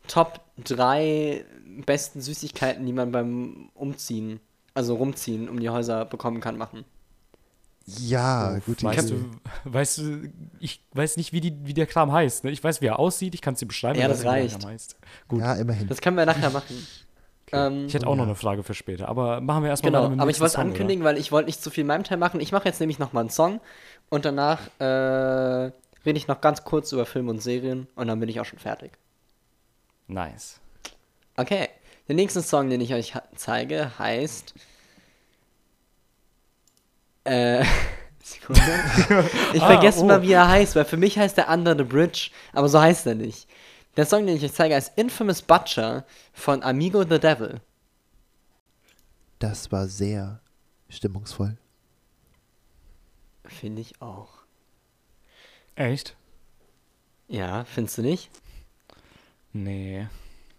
Top 0.08 0.40
3 0.64 1.44
besten 1.84 2.22
Süßigkeiten, 2.22 2.86
die 2.86 2.94
man 2.94 3.12
beim 3.12 3.68
Umziehen, 3.74 4.40
also 4.72 4.94
rumziehen, 4.94 5.48
um 5.48 5.60
die 5.60 5.68
Häuser 5.68 6.06
bekommen 6.06 6.40
kann, 6.40 6.56
machen. 6.56 6.84
Ja, 7.84 8.58
gut. 8.66 8.82
Weißt 8.82 9.10
du, 9.10 9.30
weißt 9.64 9.98
du, 9.98 10.32
ich 10.58 10.82
weiß 10.92 11.18
nicht, 11.18 11.32
wie, 11.32 11.40
die, 11.40 11.56
wie 11.64 11.74
der 11.74 11.86
Kram 11.86 12.10
heißt. 12.10 12.42
Ne? 12.44 12.50
Ich 12.50 12.64
weiß, 12.64 12.80
wie 12.80 12.86
er 12.86 12.98
aussieht, 12.98 13.34
ich 13.34 13.42
kann 13.42 13.54
es 13.54 13.60
dir 13.60 13.66
beschreiben. 13.66 14.00
Ja, 14.00 14.08
das 14.08 14.20
ich 14.20 14.26
reicht. 14.26 14.96
Gut. 15.28 15.40
Ja, 15.40 15.54
immerhin. 15.54 15.86
Das 15.86 16.00
können 16.00 16.16
wir 16.16 16.26
nachher 16.26 16.50
machen. 16.50 16.74
Ähm, 17.52 17.86
Ich 17.86 17.94
hätte 17.94 18.06
auch 18.06 18.16
noch 18.16 18.24
Ja. 18.24 18.28
eine 18.30 18.34
Frage 18.34 18.62
für 18.62 18.74
später, 18.74 19.08
aber 19.08 19.40
machen 19.40 19.62
wir 19.62 19.70
erstmal 19.70 19.92
genau, 19.92 20.20
aber 20.20 20.30
ich 20.30 20.40
wollte 20.40 20.58
ankündigen, 20.58 21.04
weil 21.04 21.16
ich 21.18 21.30
wollte 21.32 21.46
nicht 21.46 21.62
zu 21.62 21.70
viel 21.70 21.82
in 21.82 21.86
meinem 21.86 22.04
Teil 22.04 22.18
machen. 22.18 22.40
Ich 22.40 22.52
mache 22.52 22.64
jetzt 22.66 22.80
nämlich 22.80 22.98
nochmal 22.98 23.22
einen 23.22 23.30
Song 23.30 23.60
und 24.08 24.24
danach 24.24 24.60
äh, 24.80 24.84
rede 24.84 25.72
ich 26.18 26.26
noch 26.28 26.40
ganz 26.40 26.64
kurz 26.64 26.92
über 26.92 27.06
Filme 27.06 27.30
und 27.30 27.40
Serien 27.42 27.86
und 27.94 28.08
dann 28.08 28.18
bin 28.20 28.28
ich 28.28 28.40
auch 28.40 28.44
schon 28.44 28.58
fertig. 28.58 28.92
Oder? 30.08 30.24
Nice. 30.26 30.60
Okay, 31.36 31.68
der 32.08 32.14
nächste 32.16 32.42
Song, 32.42 32.68
den 32.70 32.80
ich 32.80 32.94
euch 32.94 33.12
zeige, 33.36 33.96
heißt. 33.98 34.54
Äh. 37.24 37.64
Sekunde. 38.22 38.60
Ich 39.52 39.62
Ah, 39.62 39.66
vergesse 39.66 40.00
oh. 40.00 40.04
mal, 40.06 40.22
wie 40.22 40.32
er 40.32 40.48
heißt, 40.48 40.74
weil 40.74 40.84
für 40.84 40.96
mich 40.96 41.16
heißt 41.18 41.38
er 41.38 41.48
Under 41.48 41.76
the 41.76 41.84
Bridge, 41.84 42.30
aber 42.52 42.68
so 42.68 42.80
heißt 42.80 43.06
er 43.06 43.14
nicht. 43.14 43.46
Der 43.96 44.04
Song, 44.06 44.26
den 44.26 44.36
ich 44.36 44.44
euch 44.44 44.52
zeige, 44.52 44.74
heißt 44.74 44.98
Infamous 44.98 45.42
Butcher 45.42 46.04
von 46.32 46.62
Amigo 46.62 47.02
the 47.02 47.18
Devil. 47.18 47.60
Das 49.38 49.72
war 49.72 49.86
sehr 49.86 50.40
stimmungsvoll. 50.88 51.56
Finde 53.44 53.80
ich 53.80 54.00
auch. 54.02 54.30
Echt? 55.74 56.16
Ja, 57.28 57.64
findest 57.64 57.98
du 57.98 58.02
nicht? 58.02 58.30
Nee. 59.52 60.06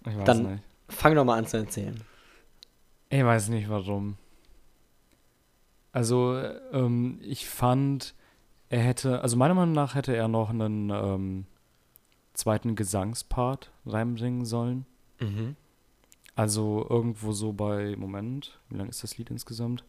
Ich 0.06 0.17
weiß 0.17 0.26
Dann 0.26 0.54
nicht. 0.54 0.63
fang 0.89 1.15
doch 1.15 1.26
mal 1.26 1.38
an 1.38 1.47
zu 1.47 1.58
erzählen. 1.58 2.02
Ich 3.10 3.23
weiß 3.23 3.50
nicht 3.50 3.69
warum. 3.69 4.17
Also, 5.91 6.38
ähm, 6.71 7.19
ich 7.23 7.47
fand, 7.47 8.13
er 8.69 8.82
hätte, 8.82 9.21
also 9.21 9.38
meiner 9.38 9.54
Meinung 9.54 9.73
nach 9.73 9.95
hätte 9.95 10.15
er 10.15 10.28
noch 10.28 10.50
einen 10.50 10.89
ähm, 10.89 11.45
zweiten 12.38 12.76
Gesangspart 12.76 13.71
reinbringen 13.86 14.45
sollen. 14.45 14.86
Mhm. 15.19 15.56
Also 16.36 16.86
irgendwo 16.88 17.32
so 17.32 17.52
bei, 17.52 17.95
Moment, 17.97 18.60
wie 18.69 18.78
lang 18.78 18.89
ist 18.89 19.04
das 19.04 19.17
Lied 19.17 19.32
insgesamt? 19.32 19.84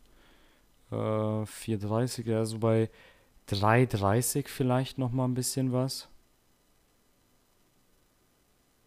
Äh, 0.90 0.94
4,30, 0.94 2.26
ja, 2.26 2.44
so 2.46 2.58
bei 2.58 2.88
3,30 3.50 4.48
vielleicht 4.48 4.98
noch 4.98 5.12
mal 5.12 5.26
ein 5.26 5.34
bisschen 5.34 5.72
was. 5.72 6.08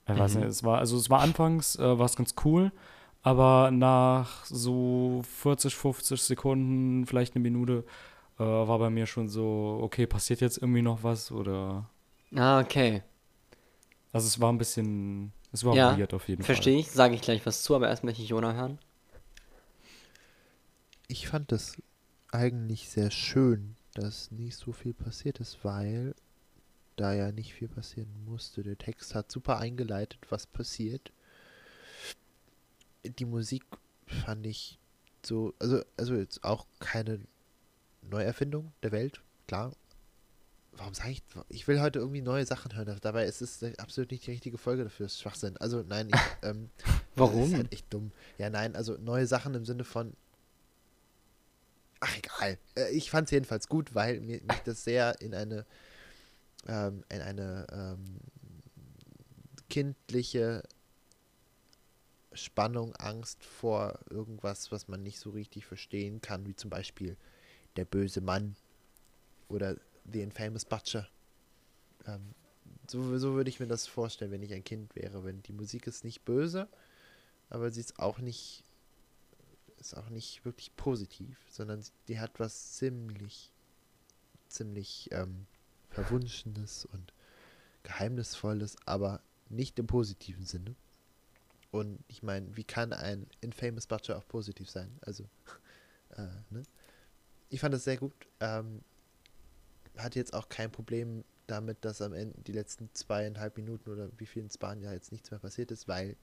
Ich 0.07 0.17
weiß 0.17 0.35
nicht, 0.35 0.47
es 0.47 0.63
war, 0.63 0.79
also 0.79 0.97
es 0.97 1.09
war 1.09 1.21
anfangs, 1.21 1.77
äh, 1.77 1.99
war 1.99 2.05
es 2.05 2.15
ganz 2.15 2.33
cool, 2.43 2.71
aber 3.21 3.69
nach 3.71 4.43
so 4.45 5.21
40, 5.37 5.75
50 5.75 6.21
Sekunden, 6.21 7.05
vielleicht 7.05 7.35
eine 7.35 7.43
Minute, 7.43 7.85
äh, 8.39 8.43
war 8.43 8.79
bei 8.79 8.89
mir 8.89 9.05
schon 9.05 9.29
so, 9.29 9.79
okay, 9.83 10.07
passiert 10.07 10.41
jetzt 10.41 10.57
irgendwie 10.57 10.81
noch 10.81 11.03
was 11.03 11.31
oder. 11.31 11.85
Ah, 12.35 12.59
okay. 12.59 13.03
Also 14.13 14.27
es 14.27 14.39
war 14.39 14.51
ein 14.51 14.57
bisschen, 14.57 15.31
es 15.51 15.63
war 15.63 15.75
Ja, 15.75 15.97
weird 15.97 16.13
auf 16.13 16.27
jeden 16.27 16.43
Verstehe 16.43 16.79
ich, 16.79 16.91
sage 16.91 17.15
ich 17.15 17.21
gleich 17.21 17.45
was 17.45 17.63
zu, 17.63 17.75
aber 17.75 17.89
erst 17.89 18.03
möchte 18.03 18.21
ich 18.21 18.29
Jona 18.29 18.53
hören. 18.53 18.79
Ich 21.07 21.27
fand 21.27 21.51
das 21.51 21.77
eigentlich 22.31 22.89
sehr 22.89 23.11
schön, 23.11 23.75
dass 23.93 24.31
nicht 24.31 24.57
so 24.57 24.71
viel 24.71 24.93
passiert 24.93 25.39
ist, 25.39 25.63
weil 25.63 26.15
da 26.95 27.13
ja 27.13 27.31
nicht 27.31 27.53
viel 27.53 27.67
passieren 27.67 28.09
musste. 28.25 28.63
Der 28.63 28.77
Text 28.77 29.15
hat 29.15 29.31
super 29.31 29.57
eingeleitet, 29.57 30.19
was 30.29 30.45
passiert. 30.45 31.11
Die 33.03 33.25
Musik 33.25 33.63
fand 34.05 34.45
ich 34.45 34.77
so, 35.23 35.53
also, 35.59 35.81
also 35.97 36.15
jetzt 36.15 36.43
auch 36.43 36.65
keine 36.79 37.19
Neuerfindung 38.01 38.71
der 38.83 38.91
Welt, 38.91 39.21
klar. 39.47 39.73
Warum 40.73 40.93
sage 40.93 41.11
ich, 41.11 41.23
ich 41.49 41.67
will 41.67 41.81
heute 41.81 41.99
irgendwie 41.99 42.21
neue 42.21 42.45
Sachen 42.45 42.75
hören, 42.75 42.97
dabei 43.01 43.25
ist 43.25 43.41
es 43.41 43.61
absolut 43.77 44.11
nicht 44.11 44.25
die 44.25 44.31
richtige 44.31 44.57
Folge 44.57 44.83
dafür, 44.85 45.07
ist 45.07 45.19
Schwachsinn. 45.19 45.57
Also 45.57 45.83
nein, 45.87 46.09
ich, 46.09 46.19
ähm, 46.47 46.69
Warum? 47.15 47.41
Das 47.41 47.49
ist 47.49 47.55
halt 47.55 47.73
echt 47.73 47.93
dumm. 47.93 48.11
Ja, 48.37 48.49
nein, 48.49 48.75
also 48.75 48.97
neue 48.97 49.27
Sachen 49.27 49.53
im 49.53 49.65
Sinne 49.65 49.83
von. 49.83 50.13
Ach, 51.99 52.17
egal. 52.17 52.57
Äh, 52.75 52.89
Ich 52.91 53.11
fand 53.11 53.25
es 53.27 53.31
jedenfalls 53.31 53.67
gut, 53.67 53.93
weil 53.93 54.21
mir, 54.21 54.41
mich 54.41 54.59
das 54.65 54.83
sehr 54.83 55.19
in 55.21 55.33
eine. 55.33 55.65
Ähm, 56.67 57.03
in 57.09 57.21
eine 57.21 57.65
ähm, 57.71 58.19
kindliche 59.67 60.61
Spannung, 62.33 62.95
Angst 62.97 63.43
vor 63.43 63.99
irgendwas, 64.09 64.71
was 64.71 64.87
man 64.87 65.01
nicht 65.01 65.19
so 65.19 65.31
richtig 65.31 65.65
verstehen 65.65 66.21
kann, 66.21 66.45
wie 66.45 66.55
zum 66.55 66.69
Beispiel 66.69 67.17
der 67.77 67.85
böse 67.85 68.21
Mann 68.21 68.55
oder 69.49 69.75
The 70.05 70.21
Infamous 70.21 70.65
Butcher. 70.65 71.07
Ähm, 72.07 72.33
so, 72.87 73.17
so 73.17 73.33
würde 73.33 73.49
ich 73.49 73.59
mir 73.59 73.67
das 73.67 73.87
vorstellen, 73.87 74.31
wenn 74.31 74.41
ich 74.41 74.53
ein 74.53 74.63
Kind 74.63 74.95
wäre. 74.95 75.23
Wenn 75.23 75.41
die 75.43 75.53
Musik 75.53 75.87
ist 75.87 76.03
nicht 76.03 76.25
böse, 76.25 76.67
aber 77.49 77.71
sie 77.71 77.79
ist 77.79 77.99
auch 77.99 78.19
nicht 78.19 78.63
ist 79.77 79.97
auch 79.97 80.09
nicht 80.09 80.45
wirklich 80.45 80.75
positiv, 80.75 81.39
sondern 81.49 81.83
die 82.07 82.19
hat 82.19 82.39
was 82.39 82.73
ziemlich 82.73 83.51
ziemlich 84.47 85.09
ähm, 85.11 85.47
verwunschenes 85.89 86.85
und 86.85 87.13
geheimnisvolles, 87.83 88.75
aber 88.85 89.21
nicht 89.49 89.79
im 89.79 89.87
positiven 89.87 90.45
Sinne. 90.45 90.75
Und 91.71 92.03
ich 92.07 92.21
meine, 92.21 92.55
wie 92.55 92.63
kann 92.63 92.93
ein 92.93 93.27
Infamous 93.39 93.87
Butcher 93.87 94.17
auch 94.17 94.27
positiv 94.27 94.69
sein? 94.69 94.91
Also, 95.01 95.23
äh, 96.17 96.27
ne? 96.49 96.63
Ich 97.49 97.59
fand 97.59 97.73
das 97.73 97.83
sehr 97.83 97.97
gut. 97.97 98.13
Ähm, 98.39 98.81
hatte 99.97 100.19
jetzt 100.19 100.33
auch 100.33 100.49
kein 100.49 100.71
Problem 100.71 101.23
damit, 101.47 101.83
dass 101.83 102.01
am 102.01 102.13
Ende 102.13 102.35
die 102.47 102.53
letzten 102.53 102.89
zweieinhalb 102.93 103.57
Minuten 103.57 103.89
oder 103.89 104.09
wie 104.17 104.25
viel 104.25 104.43
in 104.43 104.49
Spanien 104.49 104.91
jetzt 104.91 105.11
nichts 105.11 105.31
mehr 105.31 105.39
passiert 105.39 105.71
ist, 105.71 105.87
weil 105.87 106.15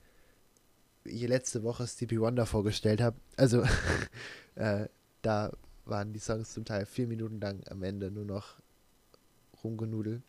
ich 1.05 1.27
letzte 1.27 1.63
Woche 1.63 1.87
Stevie 1.87 2.21
Wonder 2.21 2.47
vorgestellt 2.47 3.01
habe. 3.01 3.17
Also 3.37 3.63
äh, 4.55 4.89
da 5.23 5.53
waren 5.85 6.13
die 6.13 6.19
Songs 6.19 6.53
zum 6.53 6.65
Teil 6.65 6.87
vier 6.87 7.07
Minuten 7.07 7.41
lang 7.41 7.61
am 7.71 7.83
Ende 7.83 8.11
nur 8.11 8.25
noch 8.25 8.57
rumgenudelt. 9.63 10.23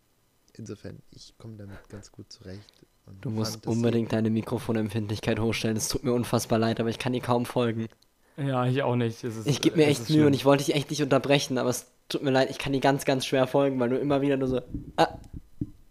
Insofern, 0.54 1.02
ich 1.12 1.38
komme 1.38 1.56
damit 1.58 1.78
ganz 1.90 2.12
gut 2.12 2.32
zurecht. 2.32 2.84
und 3.06 3.24
Du 3.24 3.30
musst 3.30 3.66
unbedingt 3.68 4.12
deine 4.12 4.30
Mikrofonempfindlichkeit 4.30 5.40
hochstellen. 5.40 5.78
Es 5.78 5.88
tut 5.88 6.04
mir 6.04 6.14
unfassbar 6.14 6.60
leid, 6.60 6.80
aber 6.80 6.90
ich 6.90 7.00
kann 7.00 7.14
dir 7.14 7.22
kaum 7.22 7.46
folgen. 7.46 7.88
Ja, 8.36 8.66
ich 8.66 8.82
auch 8.84 8.96
nicht. 8.96 9.24
Es 9.24 9.36
ist, 9.36 9.48
Ich 9.48 9.62
gebe 9.62 9.78
mir 9.78 9.88
es 9.88 10.00
echt 10.00 10.10
Mühe 10.10 10.26
und 10.26 10.34
ich 10.34 10.46
wollte 10.46 10.64
dich 10.64 10.76
echt 10.76 10.90
nicht 10.90 11.04
unterbrechen, 11.04 11.58
aber 11.58 11.70
es 11.70 11.88
tut 12.10 12.24
mir 12.24 12.32
leid, 12.32 12.50
ich 12.50 12.58
kann 12.58 12.74
dir 12.74 12.80
ganz, 12.82 13.06
ganz 13.06 13.26
schwer 13.26 13.48
folgen, 13.48 13.80
weil 13.80 13.90
du 13.90 13.98
immer 13.98 14.22
wieder 14.22 14.38
nur 14.38 14.48
so 14.48 14.62
ah, 14.98 15.18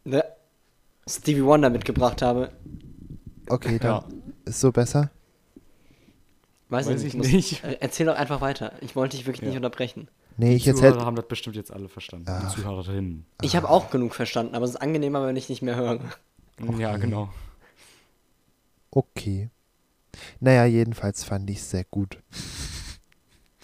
ne, 0.05 0.25
Stevie 1.09 1.45
Wonder 1.45 1.71
mitgebracht 1.71 2.21
habe. 2.23 2.51
Okay, 3.49 3.79
dann 3.79 3.91
Ja. 3.91 4.05
ist 4.45 4.61
so 4.61 4.71
besser. 4.73 5.11
Weiß, 6.69 6.87
Weiß 6.87 7.01
ich 7.03 7.15
ich 7.15 7.15
nicht. 7.15 7.33
nicht. 7.33 7.65
Äh, 7.65 7.79
Erzähl 7.81 8.05
doch 8.07 8.17
einfach 8.17 8.43
weiter. 8.43 8.73
Ich 8.83 8.95
wollte 8.95 9.17
dich 9.17 9.25
wirklich 9.27 9.41
Ja. 9.43 9.49
nicht 9.49 9.57
unterbrechen. 9.57 10.09
Nee, 10.37 10.55
ich 10.55 10.65
Die 10.65 10.69
erzähl. 10.71 10.91
Zuhörer 10.91 11.07
haben 11.07 11.17
das 11.17 11.27
bestimmt 11.27 11.57
jetzt 11.57 11.73
alle 11.73 11.89
verstanden. 11.89 12.29
Ah. 12.29 12.41
Die 12.41 12.55
Zuhörerinnen. 12.55 13.25
Ich 13.43 13.57
habe 13.57 13.69
auch 13.71 13.91
genug 13.91 14.15
verstanden, 14.15 14.55
aber 14.55 14.65
es 14.67 14.73
ist 14.73 14.77
angenehmer, 14.77 15.27
wenn 15.27 15.35
ich 15.37 15.49
nicht 15.49 15.63
mehr 15.63 15.77
höre. 15.77 15.99
Ja, 16.79 16.97
genau. 16.97 17.31
Okay. 18.91 19.49
Naja, 20.41 20.65
jedenfalls 20.65 21.25
fand 21.25 21.49
ich 21.51 21.59
es 21.59 21.71
sehr 21.71 21.85
gut. 21.85 22.19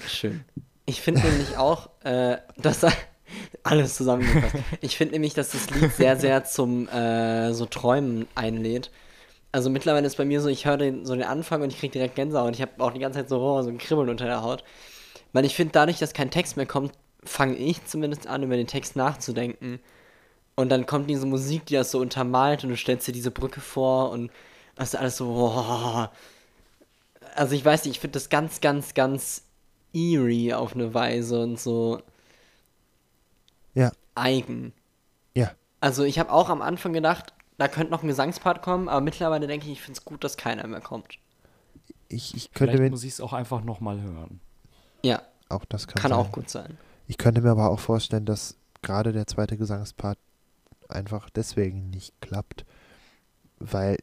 Schön. 0.07 0.45
Ich 0.87 1.01
finde 1.01 1.23
nämlich 1.23 1.57
auch, 1.57 1.89
äh, 2.05 2.39
dass 2.57 2.85
alles 3.63 3.97
zusammengefasst. 3.97 4.57
Ich 4.81 4.97
finde 4.97 5.15
nämlich, 5.15 5.35
dass 5.35 5.51
das 5.51 5.71
Lied 5.71 5.95
sehr, 5.95 6.17
sehr 6.17 6.45
zum 6.45 6.89
äh, 6.89 7.53
so 7.53 7.67
Träumen 7.67 8.27
einlädt. 8.35 8.91
Also 9.53 9.71
mittlerweile 9.71 10.07
ist 10.07 10.17
bei 10.17 10.25
mir 10.25 10.41
so, 10.41 10.49
ich 10.49 10.67
höre 10.67 10.77
den, 10.77 11.07
so 11.07 11.15
den 11.15 11.25
Anfang 11.25 11.63
und 11.63 11.73
ich 11.73 11.79
kriege 11.79 11.93
direkt 11.93 12.17
Gänsehaut. 12.17 12.55
Ich 12.55 12.61
habe 12.61 12.73
auch 12.83 12.93
die 12.93 12.99
ganze 12.99 13.21
Zeit 13.21 13.29
so, 13.29 13.41
oh, 13.41 13.63
so 13.63 13.71
ein 13.71 13.79
Kribbeln 13.79 14.09
unter 14.09 14.27
der 14.27 14.43
Haut. 14.43 14.65
Weil 15.33 15.45
ich 15.45 15.55
finde, 15.55 15.73
dadurch, 15.73 15.99
dass 15.99 16.13
kein 16.13 16.31
Text 16.31 16.57
mehr 16.57 16.67
kommt, 16.67 16.93
fange 17.25 17.57
ich 17.57 17.85
zumindest 17.87 18.27
an, 18.27 18.43
über 18.43 18.57
den 18.57 18.67
Text 18.67 18.97
nachzudenken. 18.97 19.81
Und 20.57 20.69
dann 20.69 20.87
kommt 20.87 21.09
diese 21.09 21.27
Musik, 21.27 21.67
die 21.67 21.75
das 21.75 21.91
so 21.91 22.01
untermalt 22.01 22.65
und 22.65 22.71
du 22.71 22.77
stellst 22.77 23.09
dir 23.09 23.13
diese 23.13 23.31
Brücke 23.31 23.61
vor 23.61 24.11
und 24.11 24.31
das 24.77 24.89
ist 24.89 25.01
alles 25.01 25.17
so, 25.17 25.27
oh. 25.29 26.07
Also 27.35 27.55
ich 27.55 27.65
weiß 27.65 27.85
nicht, 27.85 27.95
ich 27.95 28.01
finde 28.01 28.15
das 28.15 28.29
ganz, 28.29 28.61
ganz, 28.61 28.95
ganz 28.95 29.43
eerie 29.95 30.53
auf 30.55 30.75
eine 30.75 30.93
Weise 30.95 31.43
und 31.43 31.59
so 31.59 32.03
Ja, 33.75 33.93
eigen. 34.15 34.73
ja. 35.35 35.51
Also 35.81 36.05
ich 36.05 36.19
habe 36.19 36.33
auch 36.33 36.49
am 36.49 36.63
Anfang 36.63 36.93
gedacht, 36.93 37.33
da 37.59 37.69
könnte 37.69 37.91
noch 37.93 38.03
ein 38.03 38.09
Gesangspart 38.09 38.63
kommen, 38.63 38.89
aber 38.89 39.01
mittlerweile 39.01 39.47
denke 39.47 39.67
ich, 39.67 39.73
ich 39.73 39.83
finde 39.83 39.99
es 39.99 40.05
gut, 40.05 40.25
dass 40.25 40.37
keiner 40.37 40.67
mehr 40.67 40.81
kommt. 40.81 41.19
Ich, 42.09 42.35
ich 42.35 42.53
könnte 42.53 42.77
Vielleicht 42.77 42.91
muss 42.91 43.05
ich 43.05 43.13
es 43.13 43.21
auch 43.21 43.33
einfach 43.33 43.63
nochmal 43.63 44.01
hören. 44.01 44.41
Ja, 45.03 45.23
Auch 45.49 45.65
das 45.67 45.87
kann, 45.87 46.01
kann 46.01 46.11
sein. 46.11 46.19
auch 46.21 46.33
gut 46.33 46.49
sein. 46.49 46.79
Ich 47.07 47.19
könnte 47.19 47.43
mir 47.43 47.51
aber 47.51 47.69
auch 47.71 47.81
vorstellen, 47.81 48.25
dass 48.25 48.57
gerade 48.83 49.13
der 49.13 49.27
zweite 49.27 49.57
Gesangspart 49.57 50.19
einfach 50.89 51.29
deswegen 51.31 51.91
nicht 51.91 52.19
klappt, 52.21 52.65
weil 53.59 53.99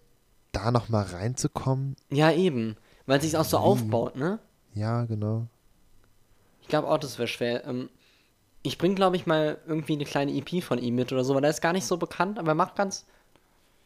da 0.51 0.69
nochmal 0.71 1.05
reinzukommen, 1.05 1.95
Ja, 2.11 2.31
eben. 2.31 2.75
Weil 3.07 3.21
sich 3.21 3.35
auch 3.37 3.45
so 3.45 3.57
aufbaut, 3.57 4.15
ne? 4.15 4.39
ja, 4.73 5.05
genau. 5.05 5.47
Ich 6.71 6.73
glaube 6.73 6.87
auch, 6.87 6.99
das 6.99 7.17
wäre 7.19 7.27
schwer. 7.27 7.67
Ähm, 7.67 7.89
ich 8.63 8.77
bringe, 8.77 8.95
glaube 8.95 9.17
ich, 9.17 9.25
mal 9.25 9.57
irgendwie 9.67 9.91
eine 9.91 10.05
kleine 10.05 10.31
EP 10.31 10.63
von 10.63 10.79
ihm 10.79 10.95
mit 10.95 11.11
oder 11.11 11.25
so, 11.25 11.35
weil 11.35 11.41
der 11.41 11.49
ist 11.49 11.59
gar 11.59 11.73
nicht 11.73 11.85
so 11.85 11.97
bekannt, 11.97 12.39
aber 12.39 12.53
er 12.53 12.55
macht 12.55 12.77
ganz 12.77 13.05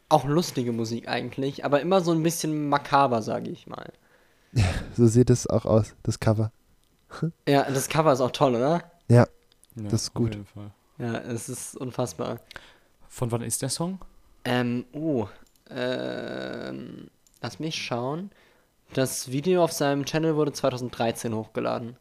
auch 0.08 0.24
lustige 0.26 0.72
Musik 0.72 1.08
eigentlich, 1.08 1.66
aber 1.66 1.82
immer 1.82 2.02
so 2.02 2.12
ein 2.12 2.22
bisschen 2.22 2.70
makaber, 2.70 3.24
sage 3.24 3.50
ich 3.50 3.66
mal. 3.66 3.92
So 4.96 5.08
sieht 5.08 5.32
es 5.32 5.48
auch 5.48 5.66
aus, 5.66 5.96
das 6.04 6.20
Cover. 6.20 6.52
Ja, 7.48 7.64
das 7.64 7.90
Cover 7.90 8.14
ist 8.14 8.22
auch 8.22 8.30
toll, 8.30 8.54
oder? 8.54 8.84
Ja, 9.08 9.26
Ja, 9.76 9.90
Das 9.90 10.04
ist 10.04 10.14
gut. 10.14 10.30
Auf 10.30 10.36
jeden 10.36 10.46
Fall. 10.46 10.72
Ja, 11.00 11.18
es 11.22 11.50
ist 11.50 11.76
unfassbar. 11.76 12.40
Von 13.10 13.32
wann 13.32 13.42
ist 13.42 13.64
der 13.64 13.70
Song? 13.70 13.98
Ähm, 14.44 14.86
oh, 14.94 15.28
ähm, 15.72 17.08
lass 17.42 17.58
mich 17.58 17.84
schauen. 17.84 18.30
Das 18.94 19.32
Video 19.32 19.64
auf 19.64 19.72
seinem 19.72 20.06
Channel 20.06 20.36
wurde 20.36 20.54
2013 20.54 21.34
hochgeladen. 21.34 21.98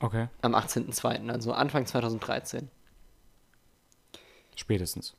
Okay. 0.00 0.28
Am 0.42 0.54
18.02., 0.54 1.30
also 1.30 1.52
Anfang 1.52 1.86
2013. 1.86 2.70
Spätestens. 4.54 5.14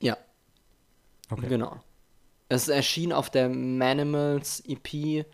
Ja, 0.00 0.16
Okay. 1.30 1.48
genau. 1.48 1.80
Es 2.48 2.68
erschien 2.68 3.12
auf 3.12 3.30
der 3.30 3.48
Manimals 3.48 4.62
EP 4.66 5.26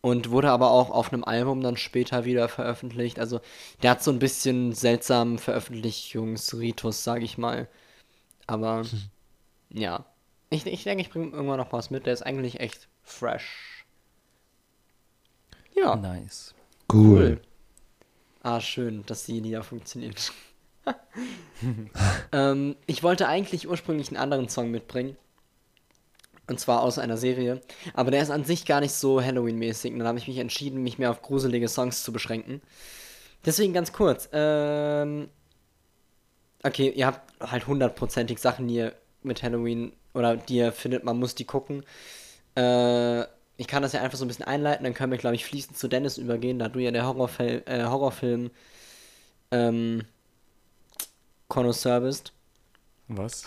und 0.00 0.30
wurde 0.30 0.50
aber 0.50 0.70
auch 0.70 0.90
auf 0.90 1.12
einem 1.12 1.24
Album 1.24 1.60
dann 1.62 1.76
später 1.76 2.24
wieder 2.24 2.48
veröffentlicht. 2.48 3.18
Also 3.20 3.40
der 3.82 3.92
hat 3.92 4.02
so 4.02 4.10
ein 4.10 4.18
bisschen 4.18 4.72
seltsamen 4.72 5.38
Veröffentlichungsritus, 5.38 7.04
sage 7.04 7.24
ich 7.24 7.38
mal. 7.38 7.68
Aber 8.46 8.84
ja, 9.70 10.06
ich, 10.50 10.66
ich 10.66 10.84
denke, 10.84 11.02
ich 11.02 11.10
bringe 11.10 11.32
irgendwann 11.32 11.58
noch 11.58 11.72
was 11.72 11.90
mit. 11.90 12.06
Der 12.06 12.12
ist 12.14 12.22
eigentlich 12.22 12.60
echt 12.60 12.88
fresh. 13.02 13.86
Ja, 15.74 15.94
Nice. 15.94 16.54
cool. 16.92 17.40
Ah, 18.46 18.60
schön, 18.60 19.04
dass 19.06 19.24
die 19.24 19.40
Lieder 19.40 19.64
funktionieren. 19.64 20.14
ähm, 22.32 22.76
ich 22.86 23.02
wollte 23.02 23.26
eigentlich 23.26 23.68
ursprünglich 23.68 24.06
einen 24.06 24.18
anderen 24.18 24.48
Song 24.48 24.70
mitbringen. 24.70 25.16
Und 26.46 26.60
zwar 26.60 26.82
aus 26.82 27.00
einer 27.00 27.16
Serie. 27.16 27.60
Aber 27.92 28.12
der 28.12 28.22
ist 28.22 28.30
an 28.30 28.44
sich 28.44 28.64
gar 28.64 28.80
nicht 28.80 28.92
so 28.92 29.20
Halloween-mäßig. 29.20 29.92
Und 29.92 29.98
dann 29.98 30.06
habe 30.06 30.18
ich 30.18 30.28
mich 30.28 30.38
entschieden, 30.38 30.84
mich 30.84 30.96
mehr 30.96 31.10
auf 31.10 31.22
gruselige 31.22 31.66
Songs 31.66 32.04
zu 32.04 32.12
beschränken. 32.12 32.62
Deswegen 33.44 33.72
ganz 33.72 33.92
kurz. 33.92 34.28
Ähm, 34.30 35.28
okay, 36.62 36.90
ihr 36.90 37.06
habt 37.06 37.32
halt 37.40 37.66
hundertprozentig 37.66 38.38
Sachen, 38.38 38.68
die 38.68 38.76
ihr 38.76 38.94
mit 39.24 39.42
Halloween 39.42 39.92
oder 40.14 40.36
die 40.36 40.58
ihr 40.58 40.70
findet, 40.70 41.02
man 41.02 41.18
muss 41.18 41.34
die 41.34 41.46
gucken. 41.46 41.82
Äh, 42.54 43.24
ich 43.56 43.66
kann 43.66 43.82
das 43.82 43.92
ja 43.92 44.02
einfach 44.02 44.18
so 44.18 44.24
ein 44.24 44.28
bisschen 44.28 44.44
einleiten, 44.44 44.84
dann 44.84 44.94
können 44.94 45.12
wir, 45.12 45.18
glaube 45.18 45.36
ich, 45.36 45.44
fließend 45.44 45.76
zu 45.78 45.88
Dennis 45.88 46.18
übergehen, 46.18 46.58
da 46.58 46.68
du 46.68 46.78
ja 46.78 46.90
der 46.90 47.06
Horrorfil 47.06 47.62
äh, 47.66 47.84
Horrorfilm 47.84 48.50
ähm, 49.50 50.02
Connoisseur 51.48 52.00
bist, 52.00 52.32
Was? 53.08 53.44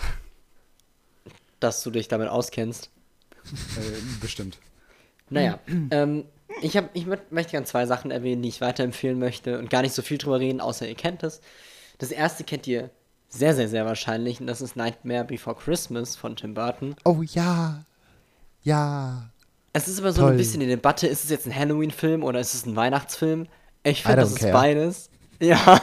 dass 1.59 1.83
du 1.83 1.91
dich 1.91 2.07
damit 2.07 2.29
auskennst. 2.29 2.89
äh, 3.45 4.19
bestimmt. 4.21 4.57
Naja, 5.29 5.59
ähm, 5.91 6.25
ich, 6.61 6.75
hab, 6.75 6.89
ich 6.95 7.05
mö- 7.05 7.19
möchte 7.29 7.51
gerne 7.51 7.67
zwei 7.67 7.85
Sachen 7.85 8.09
erwähnen, 8.09 8.41
die 8.41 8.49
ich 8.49 8.61
weiterempfehlen 8.61 9.19
möchte 9.19 9.59
und 9.59 9.69
gar 9.69 9.81
nicht 9.83 9.93
so 9.93 10.01
viel 10.01 10.17
drüber 10.17 10.39
reden, 10.39 10.59
außer 10.61 10.87
ihr 10.87 10.95
kennt 10.95 11.21
es. 11.23 11.41
Das 11.99 12.11
erste 12.11 12.43
kennt 12.43 12.65
ihr 12.65 12.89
sehr, 13.27 13.53
sehr, 13.53 13.67
sehr 13.69 13.85
wahrscheinlich 13.85 14.39
und 14.41 14.47
das 14.47 14.61
ist 14.61 14.75
Nightmare 14.75 15.25
Before 15.25 15.55
Christmas 15.55 16.15
von 16.15 16.35
Tim 16.35 16.55
Burton. 16.55 16.95
Oh 17.05 17.21
ja. 17.21 17.85
Ja. 18.63 19.29
Es 19.73 19.87
ist 19.87 19.99
aber 19.99 20.11
so 20.11 20.21
Toll. 20.21 20.31
ein 20.31 20.37
bisschen 20.37 20.59
die 20.61 20.67
Debatte, 20.67 21.07
ist 21.07 21.23
es 21.23 21.29
jetzt 21.29 21.45
ein 21.45 21.55
Halloween-Film 21.55 22.23
oder 22.23 22.39
ist 22.39 22.53
es 22.53 22.65
ein 22.65 22.75
Weihnachtsfilm? 22.75 23.47
Ich 23.83 24.01
finde, 24.03 24.17
das 24.21 24.31
ist 24.31 24.39
care. 24.39 24.53
beides. 24.53 25.09
Ja, 25.41 25.81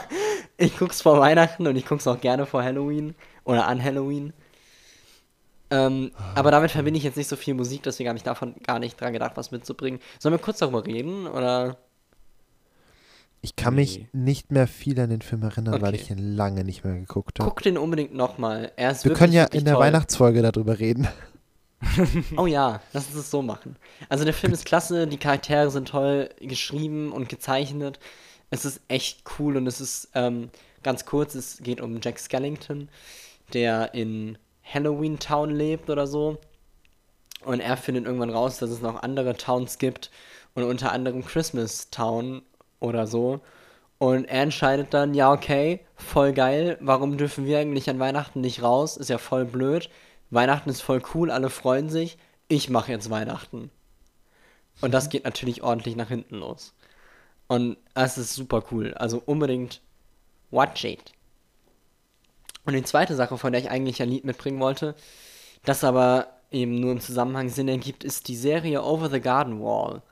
ich 0.58 0.76
guck's 0.78 1.00
vor 1.00 1.18
Weihnachten 1.18 1.66
und 1.66 1.76
ich 1.76 1.86
guck's 1.86 2.06
auch 2.06 2.20
gerne 2.20 2.44
vor 2.44 2.62
Halloween 2.62 3.14
oder 3.44 3.66
an 3.66 3.82
Halloween. 3.82 4.34
Ähm, 5.70 6.12
aber 6.34 6.50
damit 6.50 6.70
verbinde 6.72 6.98
ich 6.98 7.04
jetzt 7.04 7.16
nicht 7.16 7.28
so 7.28 7.36
viel 7.36 7.54
Musik, 7.54 7.82
deswegen 7.82 8.08
habe 8.10 8.18
ich 8.18 8.22
davon 8.22 8.54
gar 8.62 8.78
nicht 8.78 9.00
dran 9.00 9.14
gedacht, 9.14 9.32
was 9.36 9.50
mitzubringen. 9.52 9.98
Sollen 10.18 10.34
wir 10.34 10.38
kurz 10.38 10.58
darüber 10.58 10.84
reden 10.84 11.26
oder? 11.26 11.78
Ich 13.40 13.56
kann 13.56 13.74
mich 13.76 13.98
Nee. 14.00 14.08
nicht 14.12 14.52
mehr 14.52 14.66
viel 14.66 15.00
an 15.00 15.08
den 15.08 15.22
Film 15.22 15.42
erinnern, 15.42 15.80
weil 15.80 15.94
Okay. 15.94 16.02
ich 16.02 16.10
ihn 16.10 16.18
lange 16.36 16.62
nicht 16.64 16.84
mehr 16.84 16.94
geguckt 16.94 17.38
habe. 17.40 17.48
Guck 17.48 17.62
den 17.62 17.78
unbedingt 17.78 18.14
nochmal. 18.14 18.72
Er 18.76 18.90
ist 18.90 19.04
Wir 19.04 19.10
wirklich, 19.12 19.18
können 19.18 19.32
ja 19.32 19.44
in 19.44 19.64
der 19.64 19.74
toll. 19.74 19.84
Weihnachtsfolge 19.84 20.42
darüber 20.42 20.78
reden. 20.78 21.08
Oh 22.36 22.46
ja, 22.46 22.80
lass 22.92 23.06
uns 23.08 23.16
es 23.16 23.30
so 23.30 23.42
machen. 23.42 23.76
Also 24.08 24.24
der 24.24 24.34
Film 24.34 24.52
ist 24.52 24.64
klasse, 24.64 25.06
die 25.06 25.18
Charaktere 25.18 25.70
sind 25.70 25.88
toll 25.88 26.30
geschrieben 26.40 27.12
und 27.12 27.28
gezeichnet. 27.28 27.98
Es 28.50 28.64
ist 28.64 28.80
echt 28.88 29.24
cool 29.38 29.56
und 29.56 29.66
es 29.66 29.80
ist 29.80 30.10
ähm, 30.14 30.50
ganz 30.82 31.04
kurz, 31.04 31.34
es 31.34 31.58
geht 31.58 31.80
um 31.80 32.00
Jack 32.02 32.18
Skellington, 32.18 32.88
der 33.52 33.94
in 33.94 34.38
Halloween 34.62 35.18
Town 35.18 35.50
lebt 35.50 35.90
oder 35.90 36.06
so. 36.06 36.38
Und 37.44 37.60
er 37.60 37.76
findet 37.76 38.06
irgendwann 38.06 38.30
raus, 38.30 38.58
dass 38.58 38.70
es 38.70 38.80
noch 38.80 39.02
andere 39.02 39.36
Towns 39.36 39.78
gibt 39.78 40.10
und 40.54 40.64
unter 40.64 40.92
anderem 40.92 41.24
Christmas 41.24 41.90
Town 41.90 42.42
oder 42.80 43.06
so. 43.06 43.40
Und 43.98 44.24
er 44.26 44.42
entscheidet 44.42 44.92
dann, 44.92 45.14
ja, 45.14 45.32
okay, 45.32 45.80
voll 45.96 46.32
geil, 46.32 46.76
warum 46.80 47.16
dürfen 47.16 47.46
wir 47.46 47.58
eigentlich 47.58 47.88
an 47.88 47.98
Weihnachten 47.98 48.40
nicht 48.40 48.62
raus? 48.62 48.96
Ist 48.96 49.10
ja 49.10 49.18
voll 49.18 49.44
blöd. 49.44 49.88
Weihnachten 50.30 50.70
ist 50.70 50.82
voll 50.82 51.02
cool, 51.14 51.30
alle 51.30 51.50
freuen 51.50 51.88
sich. 51.88 52.18
Ich 52.48 52.70
mache 52.70 52.92
jetzt 52.92 53.10
Weihnachten. 53.10 53.70
Und 54.80 54.92
das 54.92 55.08
geht 55.08 55.24
natürlich 55.24 55.62
ordentlich 55.62 55.96
nach 55.96 56.08
hinten 56.08 56.36
los. 56.36 56.74
Und 57.48 57.76
es 57.94 58.18
ist 58.18 58.34
super 58.34 58.64
cool. 58.70 58.94
Also 58.94 59.22
unbedingt 59.24 59.80
watch 60.50 60.84
it. 60.84 61.12
Und 62.64 62.74
die 62.74 62.82
zweite 62.82 63.14
Sache, 63.14 63.38
von 63.38 63.52
der 63.52 63.60
ich 63.62 63.70
eigentlich 63.70 64.02
ein 64.02 64.08
Lied 64.08 64.24
mitbringen 64.24 64.58
wollte, 64.60 64.94
das 65.64 65.84
aber 65.84 66.26
eben 66.50 66.78
nur 66.80 66.92
im 66.92 67.00
Zusammenhang 67.00 67.48
Sinn 67.48 67.68
ergibt, 67.68 68.04
ist 68.04 68.28
die 68.28 68.36
Serie 68.36 68.82
Over 68.82 69.08
the 69.08 69.20
Garden 69.20 69.60
Wall. 69.60 70.02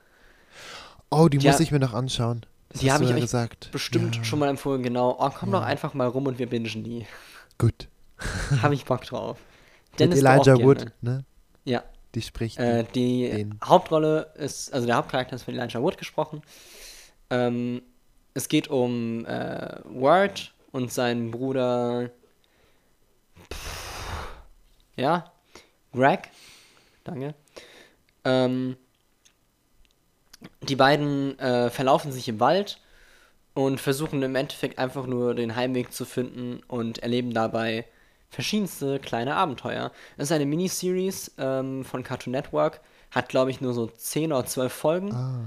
Oh, 1.10 1.28
die 1.28 1.38
Ja. 1.38 1.50
muss 1.50 1.60
ich 1.60 1.72
mir 1.72 1.80
noch 1.80 1.94
anschauen. 1.94 2.46
Das 2.70 2.80
Die 2.80 2.90
habe 2.90 3.04
ich 3.04 3.10
ja 3.10 3.18
gesagt. 3.18 3.70
Bestimmt 3.70 4.16
ja, 4.16 4.24
schon 4.24 4.38
mal 4.38 4.48
empfohlen, 4.48 4.82
genau. 4.82 5.16
Oh, 5.18 5.30
komm 5.30 5.52
doch 5.52 5.62
einfach 5.62 5.94
mal 5.94 6.08
rum 6.08 6.26
und 6.26 6.38
wir 6.38 6.48
bingen 6.48 6.82
die. 6.84 7.06
Gut. 7.58 7.88
Habe 8.62 8.74
ich 8.74 8.84
Bock 8.84 9.02
drauf. 9.02 9.38
Mit 9.98 10.00
Dennis, 10.00 10.24
auch 10.24 10.30
Elijah 10.30 10.54
gerne. 10.54 10.64
Wood, 10.64 10.86
ne? 11.02 11.24
Ja, 11.64 11.82
Die 12.14 12.22
spricht. 12.22 12.58
äh, 12.58 12.84
die 12.94 13.28
den. 13.30 13.58
Hauptrolle 13.64 14.32
ist, 14.36 14.72
also 14.72 14.86
der 14.86 14.96
Hauptcharakter 14.96 15.36
ist 15.36 15.42
von 15.42 15.54
Elijah 15.54 15.80
Wood 15.80 15.98
gesprochen. 15.98 16.42
Ähm, 17.30 17.82
es 18.34 18.48
geht 18.48 18.68
um 18.68 19.24
äh, 19.26 19.76
Ward 19.84 20.52
und 20.72 20.92
seinen 20.92 21.30
Bruder. 21.30 22.10
Pff, 23.52 24.28
ja, 24.96 25.32
Greg. 25.92 26.30
Danke. 27.04 27.34
Ähm, 28.24 28.76
die 30.62 30.76
beiden 30.76 31.38
äh, 31.38 31.70
verlaufen 31.70 32.12
sich 32.12 32.28
im 32.28 32.40
Wald 32.40 32.80
und 33.54 33.80
versuchen 33.80 34.22
im 34.22 34.34
Endeffekt 34.34 34.78
einfach 34.78 35.06
nur 35.06 35.34
den 35.34 35.54
Heimweg 35.56 35.92
zu 35.92 36.04
finden 36.04 36.60
und 36.66 36.98
erleben 36.98 37.32
dabei 37.32 37.84
verschiedenste 38.34 38.98
kleine 38.98 39.36
Abenteuer. 39.36 39.90
Es 40.16 40.24
ist 40.24 40.32
eine 40.32 40.46
Miniseries 40.46 41.32
ähm, 41.38 41.84
von 41.84 42.02
Cartoon 42.02 42.32
Network, 42.32 42.80
hat 43.10 43.28
glaube 43.28 43.50
ich 43.50 43.60
nur 43.60 43.74
so 43.74 43.86
10 43.86 44.32
oder 44.32 44.44
12 44.44 44.72
Folgen. 44.72 45.12
ah, 45.12 45.40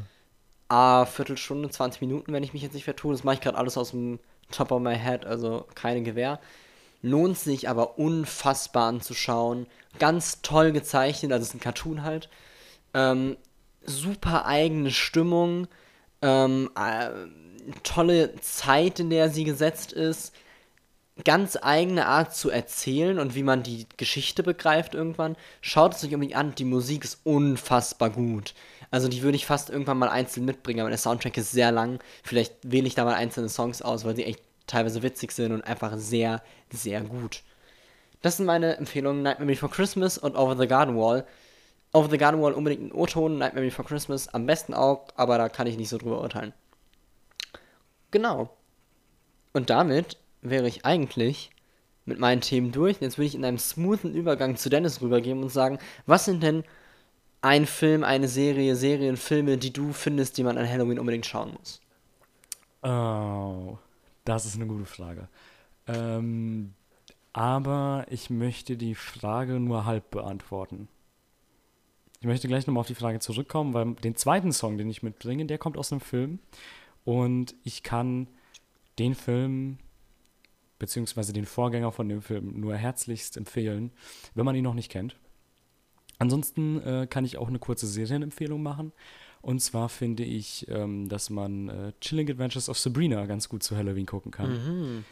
A, 0.69 1.06
Viertelstunde, 1.06 1.69
20 1.69 2.02
Minuten, 2.02 2.34
wenn 2.34 2.43
ich 2.43 2.54
mich 2.54 2.62
jetzt 2.62 2.73
nicht 2.73 2.84
vertue. 2.84 3.13
Das 3.13 3.23
mache 3.23 3.36
ich 3.36 3.41
gerade 3.41 3.58
alles 3.58 3.78
aus 3.78 3.91
dem 3.91 4.19
Top 4.52 4.71
of 4.71 4.82
my 4.82 4.95
head, 4.95 5.26
also 5.26 5.65
keine 5.76 6.04
Gewehr. 6.04 6.39
Lohnt 7.02 7.38
sich 7.38 7.69
aber 7.69 8.00
unfassbar 8.00 8.88
anzuschauen. 8.89 9.67
Ganz 10.00 10.41
toll 10.41 10.71
gezeichnet, 10.71 11.32
also 11.32 11.43
es 11.43 11.50
ist 11.50 11.56
ein 11.56 11.60
Cartoon 11.60 12.04
halt. 12.04 12.30
Ähm, 12.93 13.38
super 13.86 14.45
eigene 14.45 14.91
Stimmung. 14.91 15.67
Ähm, 16.21 16.69
äh, 16.76 17.10
tolle 17.84 18.36
Zeit, 18.41 19.00
in 19.00 19.10
der 19.10 19.30
sie 19.30 19.43
gesetzt 19.43 19.93
ist. 19.93 20.34
Ganz 21.23 21.58
eigene 21.62 22.06
Art 22.06 22.36
zu 22.36 22.49
erzählen 22.49 23.17
und 23.19 23.34
wie 23.34 23.43
man 23.43 23.63
die 23.63 23.88
Geschichte 23.97 24.43
begreift 24.43 24.93
irgendwann. 24.93 25.36
Schaut 25.62 25.95
es 25.95 26.03
euch 26.03 26.13
unbedingt 26.13 26.38
an, 26.38 26.53
die 26.56 26.65
Musik 26.65 27.03
ist 27.03 27.21
unfassbar 27.23 28.10
gut. 28.12 28.53
Also 28.91 29.08
die 29.08 29.21
würde 29.21 29.36
ich 29.36 29.45
fast 29.45 29.69
irgendwann 29.69 29.97
mal 29.97 30.10
einzeln 30.10 30.45
mitbringen, 30.45 30.82
aber 30.82 30.89
der 30.89 30.97
Soundtrack 30.97 31.38
ist 31.38 31.51
sehr 31.51 31.71
lang. 31.71 31.99
Vielleicht 32.23 32.56
wähle 32.63 32.88
ich 32.88 32.95
da 32.95 33.03
mal 33.03 33.15
einzelne 33.15 33.49
Songs 33.49 33.82
aus, 33.82 34.06
weil 34.06 34.15
sie 34.15 34.25
echt 34.25 34.41
teilweise 34.67 35.01
witzig 35.01 35.32
sind 35.32 35.51
und 35.51 35.63
einfach 35.63 35.97
sehr, 35.97 36.43
sehr 36.71 37.01
gut. 37.01 37.43
Das 38.21 38.38
sind 38.38 38.45
meine 38.45 38.77
Empfehlungen: 38.77 39.23
Nightmare 39.23 39.51
Before 39.51 39.71
Christmas 39.71 40.17
und 40.17 40.36
Over 40.36 40.58
the 40.58 40.67
Garden 40.67 40.95
Wall. 40.95 41.25
Over 41.93 42.10
the 42.10 42.17
Garden 42.17 42.41
Wall 42.41 42.53
unbedingt 42.53 42.84
ein 42.84 42.91
O-Ton, 42.91 43.38
Nightmare 43.38 43.65
Before 43.65 43.88
Christmas 43.88 44.27
am 44.27 44.45
besten 44.45 44.73
auch, 44.73 45.08
aber 45.15 45.38
da 45.38 45.49
kann 45.49 45.67
ich 45.67 45.77
nicht 45.77 45.89
so 45.89 45.97
drüber 45.97 46.21
urteilen. 46.21 46.53
Genau. 48.12 48.56
Und 49.53 49.69
damit 49.69 50.17
wäre 50.41 50.67
ich 50.67 50.86
eigentlich 50.86 51.52
mit 52.06 52.19
meinen 52.19 52.41
Themen 52.41 52.71
durch. 52.71 53.02
Jetzt 53.02 53.17
würde 53.17 53.28
ich 53.28 53.36
in 53.36 53.45
einem 53.45 53.58
smoothen 53.58 54.13
Übergang 54.13 54.56
zu 54.56 54.69
Dennis 54.69 55.02
rübergehen 55.02 55.43
und 55.43 55.50
sagen, 55.50 55.80
was 56.06 56.26
sind 56.26 56.41
denn 56.41 56.63
ein 57.41 57.65
Film, 57.65 58.04
eine 58.04 58.28
Serie, 58.28 58.76
Serien, 58.76 59.17
Filme, 59.17 59.58
die 59.58 59.71
du 59.71 59.93
findest, 59.93 60.38
die 60.38 60.43
man 60.43 60.58
an 60.58 60.69
Halloween 60.69 61.00
unbedingt 61.00 61.26
schauen 61.26 61.54
muss? 61.58 61.82
Oh, 62.82 63.78
das 64.26 64.45
ist 64.45 64.56
eine 64.56 64.67
gute 64.67 64.86
Frage. 64.86 65.28
Ähm, 65.88 66.73
aber 67.34 68.06
ich 68.10 68.30
möchte 68.30 68.78
die 68.78 68.95
Frage 68.95 69.60
nur 69.60 69.86
halb 69.86 70.10
beantworten. 70.12 70.88
Ich 72.19 72.26
möchte 72.26 72.47
gleich 72.47 72.65
nochmal 72.65 72.82
auf 72.82 72.88
die 72.88 72.95
Frage 72.95 73.19
zurückkommen, 73.19 73.73
weil 73.73 73.93
den 73.93 74.15
zweiten 74.15 74.52
Song, 74.52 74.78
den 74.78 74.89
ich 74.89 75.04
mitbringe, 75.04 75.45
der 75.45 75.58
kommt 75.58 75.78
aus 75.78 75.91
einem 75.91 76.02
Film. 76.02 76.39
Und 77.06 77.56
ich 77.63 77.84
kann 77.84 78.28
den 78.97 79.13
Film, 79.13 79.78
beziehungsweise 80.80 81.34
den 81.34 81.46
Vorgänger 81.46 81.92
von 81.92 82.10
dem 82.10 82.22
Film, 82.22 82.60
nur 82.60 82.76
herzlichst 82.76 83.38
empfehlen, 83.38 83.92
wenn 84.36 84.46
man 84.46 84.56
ihn 84.56 84.63
noch 84.63 84.74
nicht 84.74 84.92
kennt. 84.92 85.16
Ansonsten 86.20 86.82
äh, 86.82 87.08
kann 87.08 87.26
ich 87.26 87.38
auch 87.38 87.48
eine 87.48 87.60
kurze 87.60 87.88
Serienempfehlung 87.88 88.62
machen. 88.62 88.92
Und 89.42 89.60
zwar 89.62 89.88
finde 89.88 90.24
ich, 90.24 90.68
ähm, 90.70 91.08
dass 91.10 91.30
man 91.30 91.70
äh, 91.70 91.94
Chilling 92.02 92.30
Adventures 92.30 92.70
of 92.70 92.80
Sabrina 92.80 93.26
ganz 93.28 93.50
gut 93.50 93.63
zu 93.63 93.78
Halloween 93.78 94.06
gucken 94.06 94.32
kann. 94.32 94.52
Mhm. 94.52 95.06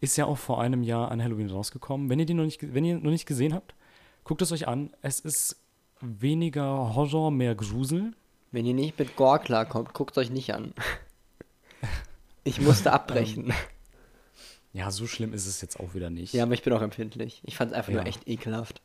Ist 0.00 0.16
ja 0.16 0.24
auch 0.24 0.38
vor 0.38 0.60
einem 0.60 0.82
Jahr 0.82 1.10
an 1.10 1.22
Halloween 1.22 1.50
rausgekommen. 1.50 2.08
Wenn 2.08 2.18
ihr 2.18 2.26
den 2.26 2.38
noch 2.38 2.44
nicht, 2.44 2.74
wenn 2.74 2.84
ihr 2.84 2.96
noch 2.98 3.10
nicht 3.10 3.26
gesehen 3.26 3.52
habt, 3.52 3.74
guckt 4.24 4.42
es 4.42 4.52
euch 4.52 4.68
an. 4.68 4.90
Es 5.02 5.20
ist 5.20 5.60
weniger 6.00 6.94
Horror, 6.94 7.30
mehr 7.30 7.54
Grusel. 7.54 8.14
Wenn 8.52 8.64
ihr 8.64 8.74
nicht 8.74 8.98
mit 8.98 9.16
Gore 9.16 9.40
klarkommt, 9.40 9.92
guckt 9.92 10.16
euch 10.18 10.30
nicht 10.30 10.54
an. 10.54 10.72
Ich 12.44 12.62
musste 12.62 12.94
abbrechen. 12.94 13.52
Ja, 14.72 14.90
so 14.90 15.06
schlimm 15.06 15.32
ist 15.32 15.46
es 15.46 15.60
jetzt 15.60 15.80
auch 15.80 15.94
wieder 15.94 16.10
nicht. 16.10 16.34
Ja, 16.34 16.42
aber 16.44 16.54
ich 16.54 16.62
bin 16.62 16.72
auch 16.72 16.82
empfindlich. 16.82 17.40
Ich 17.44 17.56
fand 17.56 17.72
es 17.72 17.76
einfach 17.76 17.92
nur 17.92 18.02
Ja. 18.02 18.06
echt 18.08 18.28
ekelhaft. 18.28 18.80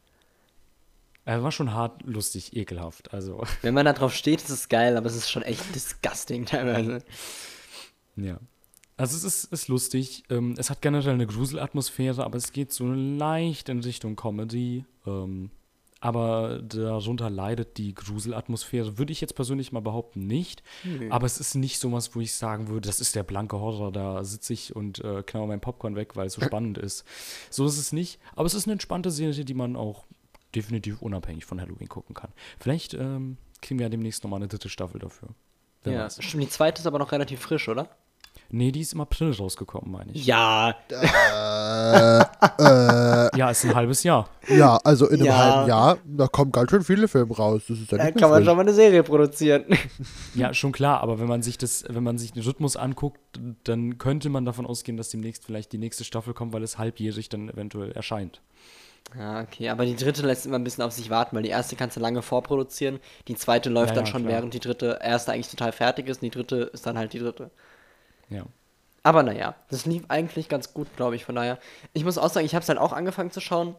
Er 1.25 1.41
war 1.43 1.51
schon 1.51 1.73
hart, 1.73 2.01
lustig, 2.03 2.55
ekelhaft. 2.55 3.13
Also, 3.13 3.43
Wenn 3.61 3.73
man 3.73 3.85
da 3.85 3.93
drauf 3.93 4.13
steht, 4.13 4.41
ist 4.41 4.49
es 4.49 4.69
geil, 4.69 4.97
aber 4.97 5.07
es 5.07 5.15
ist 5.15 5.29
schon 5.29 5.43
echt 5.43 5.73
disgusting 5.75 6.45
teilweise. 6.45 7.03
ja. 8.15 8.39
Also 8.95 9.17
es 9.17 9.23
ist, 9.23 9.45
ist 9.51 9.67
lustig. 9.69 10.23
Ähm, 10.29 10.53
es 10.57 10.69
hat 10.69 10.81
generell 10.83 11.15
eine 11.15 11.25
Gruselatmosphäre, 11.25 12.23
aber 12.23 12.37
es 12.37 12.51
geht 12.51 12.71
so 12.71 12.85
leicht 12.91 13.67
in 13.69 13.79
Richtung 13.79 14.15
Comedy. 14.15 14.85
Ähm, 15.07 15.49
aber 16.03 16.59
darunter 16.61 17.29
leidet 17.29 17.77
die 17.77 17.93
Gruselatmosphäre, 17.93 18.97
würde 18.97 19.13
ich 19.13 19.21
jetzt 19.21 19.35
persönlich 19.35 19.71
mal 19.71 19.79
behaupten, 19.79 20.27
nicht. 20.27 20.61
Aber 21.09 21.25
es 21.25 21.39
ist 21.39 21.55
nicht 21.55 21.79
so 21.79 21.93
was, 21.93 22.13
wo 22.13 22.19
ich 22.19 22.33
sagen 22.35 22.67
würde, 22.67 22.87
das 22.89 22.99
ist 22.99 23.15
der 23.15 23.23
blanke 23.23 23.57
Horror, 23.57 23.89
da 23.93 24.21
sitze 24.25 24.51
ich 24.51 24.75
und 24.75 24.99
äh, 24.99 25.23
knau 25.25 25.47
mein 25.47 25.61
Popcorn 25.61 25.95
weg, 25.95 26.17
weil 26.17 26.27
es 26.27 26.33
so 26.33 26.41
spannend 26.41 26.77
ist. 26.77 27.05
So 27.49 27.65
ist 27.65 27.77
es 27.77 27.93
nicht. 27.93 28.19
Aber 28.35 28.45
es 28.45 28.53
ist 28.53 28.65
eine 28.65 28.73
entspannte 28.73 29.11
Serie, 29.11 29.45
die 29.45 29.53
man 29.53 29.77
auch 29.77 30.03
definitiv 30.53 31.01
unabhängig 31.01 31.45
von 31.45 31.61
Halloween 31.61 31.87
gucken 31.87 32.13
kann. 32.13 32.33
Vielleicht 32.59 32.93
ähm, 32.95 33.37
kriegen 33.61 33.79
wir 33.79 33.85
ja 33.85 33.89
demnächst 33.89 34.25
nochmal 34.25 34.39
eine 34.39 34.49
dritte 34.49 34.67
Staffel 34.67 34.99
dafür. 34.99 35.29
Wer 35.83 35.93
Ja, 35.93 36.03
weiß. 36.03 36.21
stimmt, 36.21 36.43
die 36.43 36.49
zweite 36.49 36.81
ist 36.81 36.85
aber 36.85 36.99
noch 36.99 37.13
relativ 37.13 37.39
frisch, 37.39 37.69
oder? 37.69 37.87
Nee, 38.55 38.71
die 38.71 38.81
ist 38.81 38.93
im 38.93 39.01
April 39.01 39.31
rausgekommen, 39.33 39.91
meine 39.91 40.11
ich. 40.11 40.27
Ja. 40.27 40.75
Ja, 43.35 43.49
ist 43.49 43.65
ein 43.65 43.73
halbes 43.73 44.03
Jahr. 44.03 44.29
Ja, 44.47 44.77
also 44.83 45.07
in 45.07 45.15
einem 45.15 45.25
Ja. 45.25 45.37
halben 45.37 45.67
Jahr, 45.69 45.97
da 46.05 46.27
kommen 46.27 46.51
ganz 46.51 46.69
schön 46.69 46.83
viele 46.83 47.07
Filme 47.07 47.35
raus. 47.35 47.63
Das 47.67 47.79
ist 47.79 47.91
ja 47.91 47.97
Da 47.97 48.11
kann 48.11 48.29
man 48.29 48.43
schon 48.45 48.55
mal 48.55 48.61
eine 48.61 48.73
Serie 48.73 49.01
produzieren. 49.03 49.65
Ja, 50.35 50.53
schon 50.53 50.71
klar, 50.71 51.01
aber 51.01 51.19
wenn 51.19 51.27
man 51.27 51.41
sich 51.41 51.57
das, 51.57 51.85
wenn 51.89 52.03
man 52.03 52.17
sich 52.17 52.33
den 52.33 52.43
Rhythmus 52.43 52.75
anguckt, 52.75 53.19
dann 53.63 53.97
könnte 53.97 54.29
man 54.29 54.45
davon 54.45 54.65
ausgehen, 54.67 54.97
dass 54.97 55.09
demnächst 55.09 55.45
vielleicht 55.45 55.71
die 55.71 55.77
nächste 55.79 56.03
Staffel 56.03 56.33
kommt, 56.33 56.53
weil 56.53 56.63
es 56.63 56.77
halbjährig 56.77 57.29
dann 57.29 57.49
eventuell 57.49 57.91
erscheint. 57.91 58.41
Ja, 59.17 59.41
okay, 59.41 59.69
aber 59.69 59.85
die 59.85 59.95
dritte 59.95 60.25
lässt 60.25 60.45
immer 60.45 60.57
ein 60.59 60.63
bisschen 60.63 60.83
auf 60.83 60.91
sich 60.93 61.09
warten, 61.09 61.35
weil 61.35 61.43
die 61.43 61.49
erste 61.49 61.75
kannst 61.75 61.97
du 61.97 62.01
lange 62.01 62.21
vorproduzieren, 62.21 62.99
die 63.27 63.35
zweite 63.35 63.69
läuft 63.69 63.89
Ja, 63.89 63.95
dann 63.95 64.05
ja, 64.05 64.11
schon, 64.11 64.21
klar. 64.23 64.33
während 64.33 64.53
die 64.53 64.59
dritte 64.59 64.99
erste 65.01 65.31
eigentlich 65.31 65.49
total 65.49 65.71
fertig 65.71 66.07
ist 66.07 66.21
und 66.21 66.25
die 66.25 66.31
dritte 66.37 66.57
ist 66.73 66.85
dann 66.85 66.97
halt 66.97 67.13
die 67.13 67.19
dritte. 67.19 67.49
Ja. 68.33 68.45
Aber 69.03 69.21
naja, 69.21 69.55
das 69.69 69.85
lief 69.85 70.03
eigentlich 70.07 70.47
ganz 70.47 70.73
gut, 70.73 70.87
glaube 70.95 71.15
ich, 71.15 71.25
von 71.25 71.35
daher. 71.35 71.59
Ich 71.93 72.05
muss 72.05 72.17
auch 72.17 72.29
sagen, 72.29 72.45
ich 72.45 72.55
habe 72.55 72.63
es 72.63 72.69
halt 72.69 72.79
auch 72.79 72.93
angefangen 72.93 73.31
zu 73.31 73.41
schauen 73.41 73.75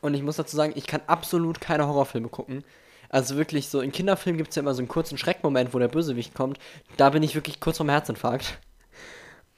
und 0.00 0.14
ich 0.14 0.22
muss 0.22 0.36
dazu 0.36 0.56
sagen, 0.56 0.72
ich 0.76 0.86
kann 0.86 1.02
absolut 1.06 1.60
keine 1.60 1.86
Horrorfilme 1.86 2.28
gucken. 2.28 2.64
Also 3.08 3.36
wirklich 3.36 3.68
so, 3.68 3.80
in 3.80 3.92
Kinderfilmen 3.92 4.38
gibt 4.38 4.50
es 4.50 4.56
ja 4.56 4.62
immer 4.62 4.74
so 4.74 4.80
einen 4.80 4.88
kurzen 4.88 5.18
Schreckmoment, 5.18 5.74
wo 5.74 5.78
der 5.78 5.88
Bösewicht 5.88 6.34
kommt. 6.34 6.58
Da 6.96 7.10
bin 7.10 7.22
ich 7.22 7.34
wirklich 7.34 7.60
kurz 7.60 7.76
vorm 7.76 7.90
Herzinfarkt. 7.90 8.58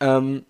Ähm, 0.01 0.45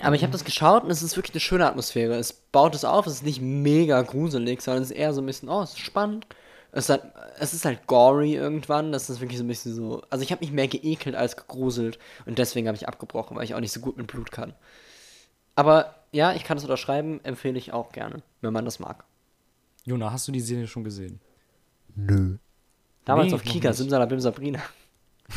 aber 0.00 0.14
ich 0.14 0.22
habe 0.22 0.32
das 0.32 0.46
geschaut 0.46 0.84
und 0.84 0.90
es 0.90 1.02
ist 1.02 1.14
wirklich 1.16 1.34
eine 1.34 1.40
schöne 1.40 1.66
Atmosphäre. 1.66 2.14
Es 2.14 2.32
baut 2.32 2.74
es 2.74 2.86
auf, 2.86 3.06
es 3.06 3.16
ist 3.16 3.22
nicht 3.22 3.42
mega 3.42 4.00
gruselig, 4.00 4.62
sondern 4.62 4.82
es 4.82 4.90
ist 4.90 4.96
eher 4.96 5.12
so 5.12 5.20
ein 5.20 5.26
bisschen, 5.26 5.50
oh, 5.50 5.60
es 5.60 5.72
ist 5.72 5.80
spannend. 5.80 6.26
Es 6.72 6.84
ist 6.84 6.88
halt, 6.90 7.02
es 7.38 7.52
ist 7.54 7.64
halt 7.64 7.86
gory 7.86 8.34
irgendwann. 8.34 8.92
Das 8.92 9.10
ist 9.10 9.20
wirklich 9.20 9.38
so 9.38 9.44
ein 9.44 9.48
bisschen 9.48 9.74
so. 9.74 10.02
Also 10.10 10.22
ich 10.22 10.30
habe 10.30 10.44
mich 10.44 10.52
mehr 10.52 10.68
geekelt 10.68 11.16
als 11.16 11.36
gegruselt 11.36 11.98
und 12.26 12.38
deswegen 12.38 12.68
habe 12.68 12.76
ich 12.76 12.86
abgebrochen, 12.88 13.36
weil 13.36 13.44
ich 13.44 13.54
auch 13.54 13.60
nicht 13.60 13.72
so 13.72 13.80
gut 13.80 13.96
mit 13.96 14.06
Blut 14.06 14.30
kann. 14.30 14.54
Aber 15.56 15.94
ja, 16.12 16.32
ich 16.32 16.44
kann 16.44 16.56
es 16.56 16.64
unterschreiben, 16.64 17.20
empfehle 17.24 17.58
ich 17.58 17.72
auch 17.72 17.92
gerne, 17.92 18.22
wenn 18.40 18.52
man 18.52 18.64
das 18.64 18.78
mag. 18.78 19.04
Jona, 19.84 20.12
hast 20.12 20.28
du 20.28 20.32
die 20.32 20.40
Serie 20.40 20.66
schon 20.66 20.84
gesehen? 20.84 21.20
Nö. 21.96 22.36
Damals 23.04 23.28
Nee, 23.28 23.34
auf 23.34 23.42
Kika. 23.42 23.72
Simsalabim 23.72 24.20
Sabrina. 24.20 24.60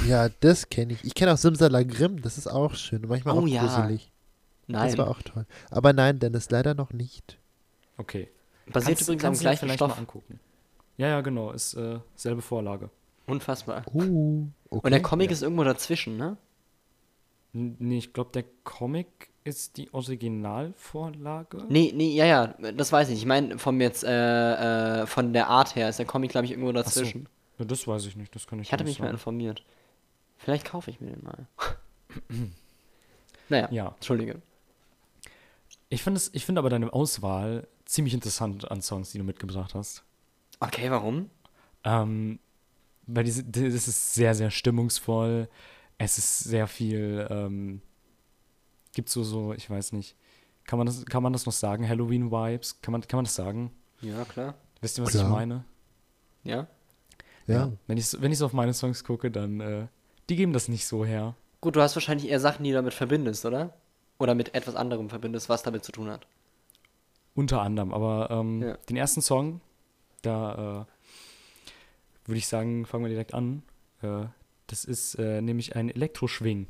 Ja, 0.08 0.30
das 0.39 0.69
kenne 0.69 0.93
ich. 0.93 1.04
Ich 1.04 1.13
kenne 1.15 1.34
auch 1.34 1.38
Simsalagrim, 1.38 2.22
das 2.22 2.38
ist 2.38 2.48
auch 2.48 2.76
schön. 2.76 3.04
Manchmal 3.08 3.36
Oh 3.38 3.41
auch 3.41 3.48
ja. 3.48 3.62
gruselig. 3.62 4.12
Nein. 4.67 4.88
Das 4.88 4.98
war 4.98 5.08
auch 5.10 5.22
toll. 5.22 5.46
Aber 5.72 5.93
nein, 5.93 6.19
Dennis, 6.19 6.50
leider 6.52 6.74
noch 6.74 6.93
nicht. 6.93 7.38
Okay. 7.98 8.30
Basiert 8.67 8.98
Kannst- 8.98 9.02
übrigens 9.04 9.24
am 9.24 9.28
kannst 9.30 9.41
du 9.41 9.43
dir 9.43 9.50
gleichen 9.50 9.60
vielleicht 9.65 9.78
Stoff. 9.80 9.89
mal 9.89 9.98
angucken. 9.98 10.39
Ja, 10.97 11.08
ja, 11.08 11.21
genau, 11.21 11.51
ist 11.51 11.73
äh, 11.73 11.99
selbe 12.15 12.41
Vorlage. 12.41 12.89
Unfassbar. 13.25 13.84
Uh, 13.93 14.47
okay. 14.69 14.86
Und 14.86 14.91
der 14.91 15.01
Comic 15.01 15.32
ist 15.32 15.41
irgendwo 15.41 15.63
dazwischen, 15.63 16.17
ne? 16.17 16.38
N 17.53 17.75
nee, 17.79 17.97
ich 17.99 18.13
glaube, 18.13 18.32
der 18.32 18.43
Comic 18.63 19.29
ist 19.43 19.77
die 19.77 19.93
Originalvorlage. 19.93 21.65
Nee, 21.69 21.91
nee, 21.95 22.15
ja, 22.15 22.25
ja, 22.25 22.47
das 22.71 22.91
weiß 22.91 23.10
ich. 23.10 23.19
Ich 23.19 23.25
meine, 23.25 23.58
vom 23.60 23.82
jetzt, 23.82 24.03
äh, 24.03 25.01
äh, 25.01 25.06
von 25.06 25.34
der 25.34 25.47
Art 25.47 25.75
her 25.75 25.89
ist 25.89 25.99
der 25.99 26.06
Comic, 26.06 26.32
glaube 26.32 26.45
ich, 26.45 26.51
irgendwo 26.51 26.69
Ach 26.69 26.75
so. 26.75 26.82
dazwischen. 26.84 27.27
Ja, 27.60 27.65
das 27.65 27.88
weiß 27.88 28.06
ich 28.06 28.15
nicht, 28.15 28.34
das 28.36 28.47
kann 28.47 28.60
ich 28.60 28.67
Ich 28.67 28.73
hatte 28.73 28.84
nicht 28.84 28.99
mich 28.99 29.06
mal 29.06 29.12
informiert. 29.12 29.63
Vielleicht 30.38 30.65
kaufe 30.65 30.89
ich 30.91 30.99
mir 30.99 31.12
den 31.12 31.23
mal. 31.23 31.47
naja, 33.49 33.67
Ja. 33.71 33.88
Entschuldige. 33.95 34.41
Ich 35.89 36.03
finde 36.03 36.19
ich 36.32 36.45
find 36.45 36.58
aber 36.58 36.69
deine 36.69 36.91
Auswahl 36.91 37.67
ziemlich 37.86 38.13
interessant 38.13 38.69
an 38.71 38.82
Songs, 38.82 39.12
die 39.12 39.19
du 39.19 39.23
mitgebracht 39.23 39.75
hast. 39.75 40.03
Okay, 40.67 40.89
warum? 40.89 41.30
Ähm, 41.84 42.39
weil 43.08 43.23
diese, 43.26 43.43
die- 43.43 43.69
das 43.69 43.88
ist 43.88 44.13
sehr, 44.13 44.34
sehr 44.34 44.49
stimmungsvoll. 44.52 45.49
Es 45.97 46.17
ist 46.17 46.39
sehr 46.39 46.67
viel, 46.67 47.28
ähm, 47.30 47.82
gibt 48.93 49.10
so, 49.10 49.23
so, 49.23 49.54
ich 49.54 49.69
weiß 49.69 49.91
nicht. 49.93 50.15
Kann 50.65 50.78
man 50.78 50.86
das, 50.88 51.06
kann 51.06 51.21
man 51.23 51.34
das 51.34 51.45
noch 51.45 51.54
sagen? 51.54 51.88
Halloween-Vibes? 51.88 52.82
Kann 52.82 52.93
man, 52.93 53.02
kann 53.02 53.17
man 53.17 53.26
das 53.26 53.36
sagen? 53.36 53.71
Ja, 54.02 54.23
klar. 54.26 54.56
Wisst 54.82 54.97
ihr, 54.97 55.04
was 55.04 55.12
Klar. 55.12 55.23
ich 55.26 55.30
meine? 55.30 55.65
Ja. 56.43 56.67
Ja. 57.47 57.71
Wenn 57.88 57.97
ich, 57.97 58.21
wenn 58.21 58.32
ich 58.32 58.38
so 58.38 58.45
auf 58.45 58.54
meine 58.54 58.73
Songs 58.73 59.04
gucke, 59.04 59.30
dann, 59.30 59.60
äh, 59.60 59.88
die 60.30 60.36
geben 60.38 60.54
das 60.54 60.69
nicht 60.69 60.86
so 60.88 61.04
her. 61.04 61.36
Gut, 61.60 61.76
du 61.76 61.82
hast 61.82 61.95
wahrscheinlich 61.95 62.30
eher 62.30 62.39
Sachen, 62.39 62.63
die 62.63 62.69
du 62.71 62.76
damit 62.78 62.93
verbindest, 62.93 63.45
oder? 63.45 63.73
Oder 64.19 64.36
mit 64.36 64.56
etwas 64.56 64.76
anderem 64.76 65.10
verbindest, 65.10 65.49
was 65.49 65.63
damit 65.63 65.84
zu 65.84 65.91
tun 65.91 66.10
hat. 66.10 66.26
Unter 67.36 67.62
anderem, 67.62 67.93
aber 67.93 68.30
ähm, 68.32 68.62
Ja. 68.62 68.78
den 68.89 68.95
ersten 68.95 69.21
Song, 69.21 69.60
da 70.24 70.86
äh, 70.88 72.28
würde 72.28 72.38
ich 72.38 72.48
sagen, 72.48 72.86
fangen 72.86 73.06
wir 73.06 73.10
direkt 73.10 73.34
an. 73.34 73.64
Äh, 74.02 74.26
das 74.68 74.86
ist 74.86 75.16
äh, 75.16 75.42
nämlich 75.42 75.76
ein 75.76 75.90
Elektroschwing. 75.90 76.68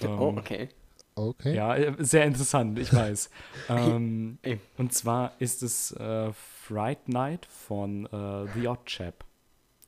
Ähm, 0.00 0.18
oh, 0.20 0.34
okay. 0.36 0.68
Okay. 1.14 1.54
Ja, 1.54 1.74
äh, 1.74 1.94
sehr 1.98 2.24
interessant, 2.24 2.78
ich 2.78 2.92
weiß. 2.92 3.30
ähm, 3.68 4.38
Ey. 4.42 4.60
und 4.78 4.94
zwar 4.94 5.32
ist 5.40 5.62
es 5.62 5.92
äh, 5.92 6.32
Fright 6.32 7.08
Night 7.08 7.46
von 7.46 8.06
äh, 8.06 8.46
The 8.54 8.68
Odd 8.68 8.86
Chap. 8.86 9.24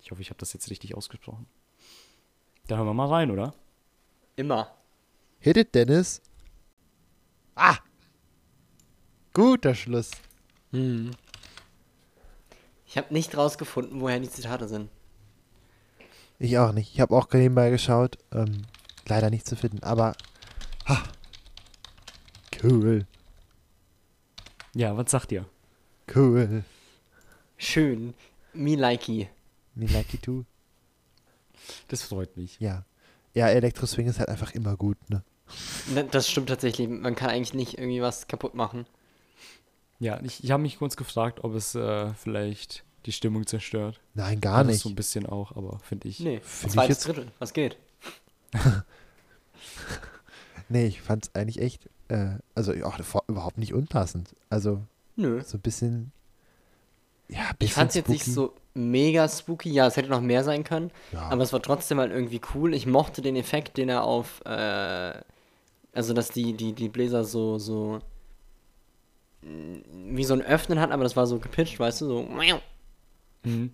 Ich 0.03 0.11
hoffe, 0.11 0.21
ich 0.21 0.29
habe 0.29 0.39
das 0.39 0.53
jetzt 0.53 0.71
richtig 0.71 0.95
ausgesprochen. 0.95 1.47
Da 2.67 2.77
hören 2.77 2.87
wir 2.87 2.95
mal 2.95 3.09
rein, 3.09 3.31
oder? 3.31 3.55
Immer. 4.37 4.75
Hit 5.39 5.57
it, 5.57 5.75
Dennis. 5.75 6.21
Ah! 7.55 7.79
Guter 9.33 9.75
Schluss. 9.75 10.11
Hm. 10.73 11.11
Ich 12.95 12.99
habe 12.99 13.13
nicht 13.13 13.37
rausgefunden, 13.37 14.01
woher 14.01 14.21
die 14.21 14.31
Zitate 14.31 14.69
sind. 14.69 14.89
Ich 16.39 16.57
auch 16.59 16.71
nicht. 16.71 16.95
Ich 16.95 17.01
habe 17.01 17.13
auch 17.17 17.29
nebenbei 17.33 17.71
geschaut. 17.71 18.19
Ähm, 18.31 18.63
leider 19.09 19.31
nicht 19.31 19.49
zu 19.49 19.57
finden, 19.57 19.83
aber. 19.83 20.15
Ha. 20.87 21.03
Cool. 22.63 23.05
Ja, 24.77 24.97
was 24.97 25.11
sagt 25.11 25.33
ihr? 25.33 25.45
Cool. 26.15 26.63
Schön. 27.57 28.15
Me 28.53 28.77
likey. 28.77 29.29
Me 29.75 29.87
like 29.87 30.15
it 30.15 30.23
too. 30.23 30.45
Das 31.89 32.03
freut 32.03 32.37
mich. 32.37 32.61
Ja. 32.61 32.85
Ja, 33.33 33.49
Elektroswing 33.49 34.07
ist 34.07 34.21
halt 34.21 34.29
einfach 34.29 34.53
immer 34.55 34.77
gut, 34.77 34.99
ne? 35.11 35.25
Ne, 35.93 36.05
Das 36.05 36.31
stimmt 36.31 36.49
tatsächlich. 36.49 36.89
Man 36.89 37.17
kann 37.17 37.31
eigentlich 37.31 37.55
nicht 37.55 37.77
irgendwie 37.77 38.03
was 38.03 38.29
kaputt 38.29 38.55
machen. 38.55 38.87
Ja, 40.01 40.21
ich, 40.23 40.43
ich 40.45 40.51
habe 40.51 40.63
mich 40.63 40.79
kurz 40.79 40.97
gefragt, 40.97 41.45
ob 41.45 41.55
es 41.55 41.75
äh, 41.75 42.13
vielleicht 42.15 42.85
die 43.07 43.13
Stimmung 43.13 43.47
zerstört. 43.47 44.01
Nein, 44.15 44.41
gar 44.41 44.59
das 44.65 44.73
nicht. 44.73 44.83
So 44.83 44.89
ein 44.89 44.95
bisschen 44.95 45.27
auch, 45.27 45.55
aber 45.57 45.79
finde 45.81 46.09
ich. 46.09 46.21
Nee, 46.21 46.41
Find 46.43 46.67
ich 46.69 46.73
zweites 46.73 46.97
jetzt- 46.99 47.07
Drittel. 47.09 47.31
Was 47.39 47.53
geht? 47.53 47.77
Nee, 50.69 50.87
ich 50.87 51.03
fand's 51.03 51.31
eigentlich 51.35 51.61
echt, 51.61 51.89
äh, 52.09 52.37
also 52.55 52.73
ja, 52.73 52.91
vor- 52.91 53.25
überhaupt 53.29 53.59
nicht 53.59 53.75
unpassend. 53.75 54.31
Also 54.49 54.81
Nö. 55.17 55.43
so 55.45 55.59
ein 55.59 55.61
bisschen, 55.61 56.11
ja, 57.29 57.41
ein 57.41 57.57
bisschen 57.59 57.59
Ich 57.61 57.75
fand 57.75 57.91
es 57.91 57.95
jetzt 57.97 58.09
nicht 58.09 58.25
so 58.25 58.55
mega 58.73 59.29
spooky. 59.29 59.71
Ja, 59.71 59.87
es 59.87 59.97
hätte 59.97 60.09
noch 60.09 60.23
mehr 60.23 60.43
sein 60.43 60.65
können. 60.65 60.91
Ja. 61.13 61.29
Aber 61.29 61.43
es 61.43 61.53
war 61.53 61.61
trotzdem 61.63 61.99
halt 62.01 62.13
irgendwie 62.13 62.41
cool. 62.55 62.75
Ich 62.75 62.87
mochte 62.87 63.21
den 63.21 63.37
Effekt, 63.37 63.77
den 63.77 63.91
er 63.91 64.05
auf, 64.05 64.41
äh, 64.47 65.21
also 65.93 66.15
dass 66.15 66.31
die, 66.31 66.55
die, 66.55 66.73
die 66.73 66.89
Bläser 66.89 67.25
so, 67.25 67.59
so, 67.59 67.99
wie 69.45 70.25
so 70.25 70.35
ein 70.35 70.43
Öffnen 70.43 70.81
hatten, 70.81 70.93
aber 70.93 71.03
das 71.03 71.17
war 71.17 71.27
so 71.27 71.39
gepitcht, 71.39 71.79
weißt 71.79 72.01
du, 72.03 72.07
so. 72.07 72.29
Mhm. 73.43 73.73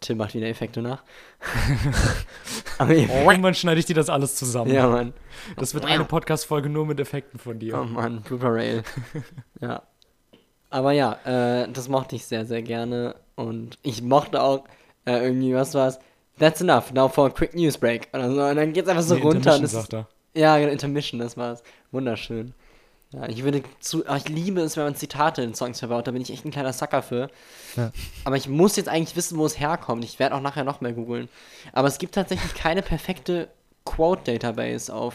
Tim 0.00 0.18
macht 0.18 0.34
wieder 0.34 0.46
Effekte 0.46 0.82
nach. 0.82 1.02
aber 2.78 2.94
Irgendwann 2.94 3.54
schneide 3.54 3.80
ich 3.80 3.86
dir 3.86 3.96
das 3.96 4.08
alles 4.08 4.36
zusammen. 4.36 4.72
ja, 4.72 4.88
Mann. 4.88 5.12
Das 5.56 5.74
wird 5.74 5.84
eine 5.84 6.04
Podcast-Folge 6.04 6.68
nur 6.68 6.86
mit 6.86 7.00
Effekten 7.00 7.40
von 7.40 7.58
dir. 7.58 7.76
Oh 7.80 7.84
Mann, 7.84 8.22
Blooper 8.22 8.54
Rail. 8.54 8.84
ja. 9.60 9.82
Aber 10.70 10.92
ja, 10.92 11.18
äh, 11.24 11.68
das 11.72 11.88
mochte 11.88 12.14
ich 12.14 12.24
sehr, 12.24 12.46
sehr 12.46 12.62
gerne. 12.62 13.16
Und 13.34 13.78
ich 13.82 14.00
mochte 14.02 14.40
auch 14.40 14.64
äh, 15.06 15.24
irgendwie, 15.24 15.54
was 15.54 15.74
war's? 15.74 15.98
That's 16.38 16.60
enough, 16.60 16.92
now 16.92 17.08
for 17.08 17.26
a 17.26 17.30
quick 17.30 17.54
news 17.54 17.76
break. 17.76 18.08
Oder 18.12 18.30
so. 18.32 18.42
Und 18.44 18.56
dann 18.56 18.72
geht's 18.72 18.88
einfach 18.88 19.02
so 19.02 19.16
Nee, 19.16 19.22
runter. 19.22 19.56
Und 19.56 19.64
ist, 19.64 19.72
sagt 19.72 19.92
er. 19.92 20.06
ja, 20.34 20.56
genau, 20.58 20.70
Intermission, 20.70 21.18
das 21.20 21.36
war's. 21.36 21.64
Wunderschön. 21.90 22.54
Ja, 23.12 23.28
ich 23.28 23.42
würde 23.42 23.62
zu, 23.80 24.04
ach, 24.06 24.18
ich 24.18 24.28
liebe 24.28 24.60
es, 24.60 24.76
wenn 24.76 24.84
man 24.84 24.94
Zitate 24.94 25.42
in 25.42 25.52
Songs 25.54 25.80
verbaut, 25.80 26.06
da 26.06 26.12
bin 26.12 26.22
ich 26.22 26.32
echt 26.32 26.44
ein 26.44 26.52
kleiner 26.52 26.72
Sucker 26.72 27.02
für. 27.02 27.28
Ja. 27.76 27.90
Aber 28.24 28.36
ich 28.36 28.48
muss 28.48 28.76
jetzt 28.76 28.88
eigentlich 28.88 29.16
wissen, 29.16 29.36
wo 29.36 29.44
es 29.46 29.58
herkommt. 29.58 30.04
Ich 30.04 30.18
werde 30.20 30.36
auch 30.36 30.40
nachher 30.40 30.62
noch 30.62 30.80
mehr 30.80 30.92
googeln. 30.92 31.28
Aber 31.72 31.88
es 31.88 31.98
gibt 31.98 32.14
tatsächlich 32.14 32.54
keine 32.54 32.82
perfekte 32.82 33.48
Quote-Database 33.84 34.94
auf, 34.94 35.14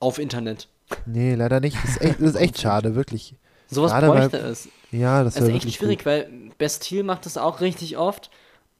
auf 0.00 0.18
Internet. 0.18 0.68
Nee, 1.06 1.34
leider 1.34 1.60
nicht. 1.60 1.76
Das 1.82 1.90
ist 1.92 2.00
echt, 2.02 2.14
das 2.20 2.28
ist 2.30 2.36
echt 2.36 2.60
schade, 2.60 2.94
wirklich. 2.96 3.34
Sowas 3.70 3.92
Gerade 3.92 4.08
weil- 4.08 4.28
bräuchte 4.28 4.38
es. 4.38 4.68
Ja, 4.90 5.24
das 5.24 5.36
ist 5.36 5.48
echt 5.48 5.72
schwierig, 5.72 6.00
gut. 6.00 6.06
weil 6.06 6.28
Bastille 6.58 7.02
macht 7.04 7.24
das 7.24 7.38
auch 7.38 7.60
richtig 7.60 7.96
oft. 7.96 8.30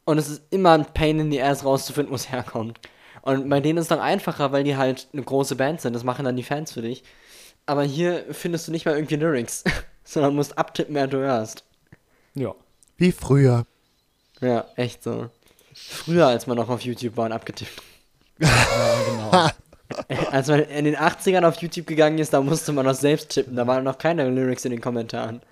Und 0.04 0.18
es 0.18 0.28
ist 0.28 0.42
immer 0.50 0.72
ein 0.72 0.84
Pain 0.84 1.20
in 1.20 1.30
the 1.30 1.40
Ass 1.40 1.64
rauszufinden, 1.64 2.10
wo 2.10 2.16
es 2.16 2.30
herkommt. 2.30 2.80
Und 3.22 3.48
bei 3.48 3.60
denen 3.60 3.78
ist 3.78 3.84
es 3.84 3.88
dann 3.88 4.00
einfacher, 4.00 4.50
weil 4.50 4.64
die 4.64 4.76
halt 4.76 5.06
eine 5.12 5.22
große 5.22 5.54
Band 5.54 5.80
sind. 5.80 5.94
Das 5.94 6.02
machen 6.02 6.24
dann 6.24 6.36
die 6.36 6.42
Fans 6.42 6.72
für 6.72 6.82
dich. 6.82 7.04
Aber 7.66 7.84
hier 7.84 8.24
findest 8.30 8.68
du 8.68 8.72
nicht 8.72 8.86
mal 8.86 8.94
irgendwie 8.94 9.16
Lyrics, 9.16 9.64
sondern 10.04 10.34
musst 10.34 10.58
abtippen, 10.58 10.94
wer 10.94 11.06
du 11.06 11.18
hörst. 11.18 11.64
Ja. 12.34 12.54
Wie 12.96 13.12
früher. 13.12 13.66
Ja, 14.40 14.66
echt 14.76 15.02
so. 15.02 15.30
Früher, 15.74 16.26
als 16.26 16.46
man 16.46 16.56
noch 16.56 16.68
auf 16.68 16.82
YouTube 16.82 17.16
war 17.16 17.26
und 17.26 17.32
abgetippt. 17.32 17.82
Ja, 18.38 18.48
genau. 19.06 19.48
Als 20.30 20.48
man 20.48 20.60
in 20.60 20.86
den 20.86 20.96
80ern 20.96 21.46
auf 21.46 21.60
YouTube 21.60 21.86
gegangen 21.86 22.18
ist, 22.18 22.32
da 22.32 22.40
musste 22.40 22.72
man 22.72 22.86
noch 22.86 22.94
selbst 22.94 23.28
tippen. 23.28 23.56
Da 23.56 23.66
waren 23.66 23.84
noch 23.84 23.98
keine 23.98 24.28
Lyrics 24.30 24.64
in 24.64 24.70
den 24.70 24.80
Kommentaren. 24.80 25.42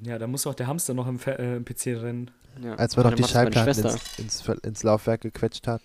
ja, 0.00 0.18
da 0.18 0.26
muss 0.26 0.46
auch 0.48 0.54
der 0.54 0.66
Hamster 0.66 0.94
noch 0.94 1.06
im, 1.06 1.20
Fe 1.20 1.38
äh, 1.38 1.56
im 1.56 1.64
PC 1.64 2.02
rennen. 2.02 2.30
Ja. 2.60 2.74
Als 2.74 2.96
man 2.96 3.06
noch 3.06 3.14
die 3.14 3.24
Schallplatten 3.24 3.84
ins, 3.84 4.18
ins, 4.18 4.48
ins 4.62 4.82
Laufwerk 4.82 5.20
gequetscht 5.20 5.66
hat. 5.68 5.82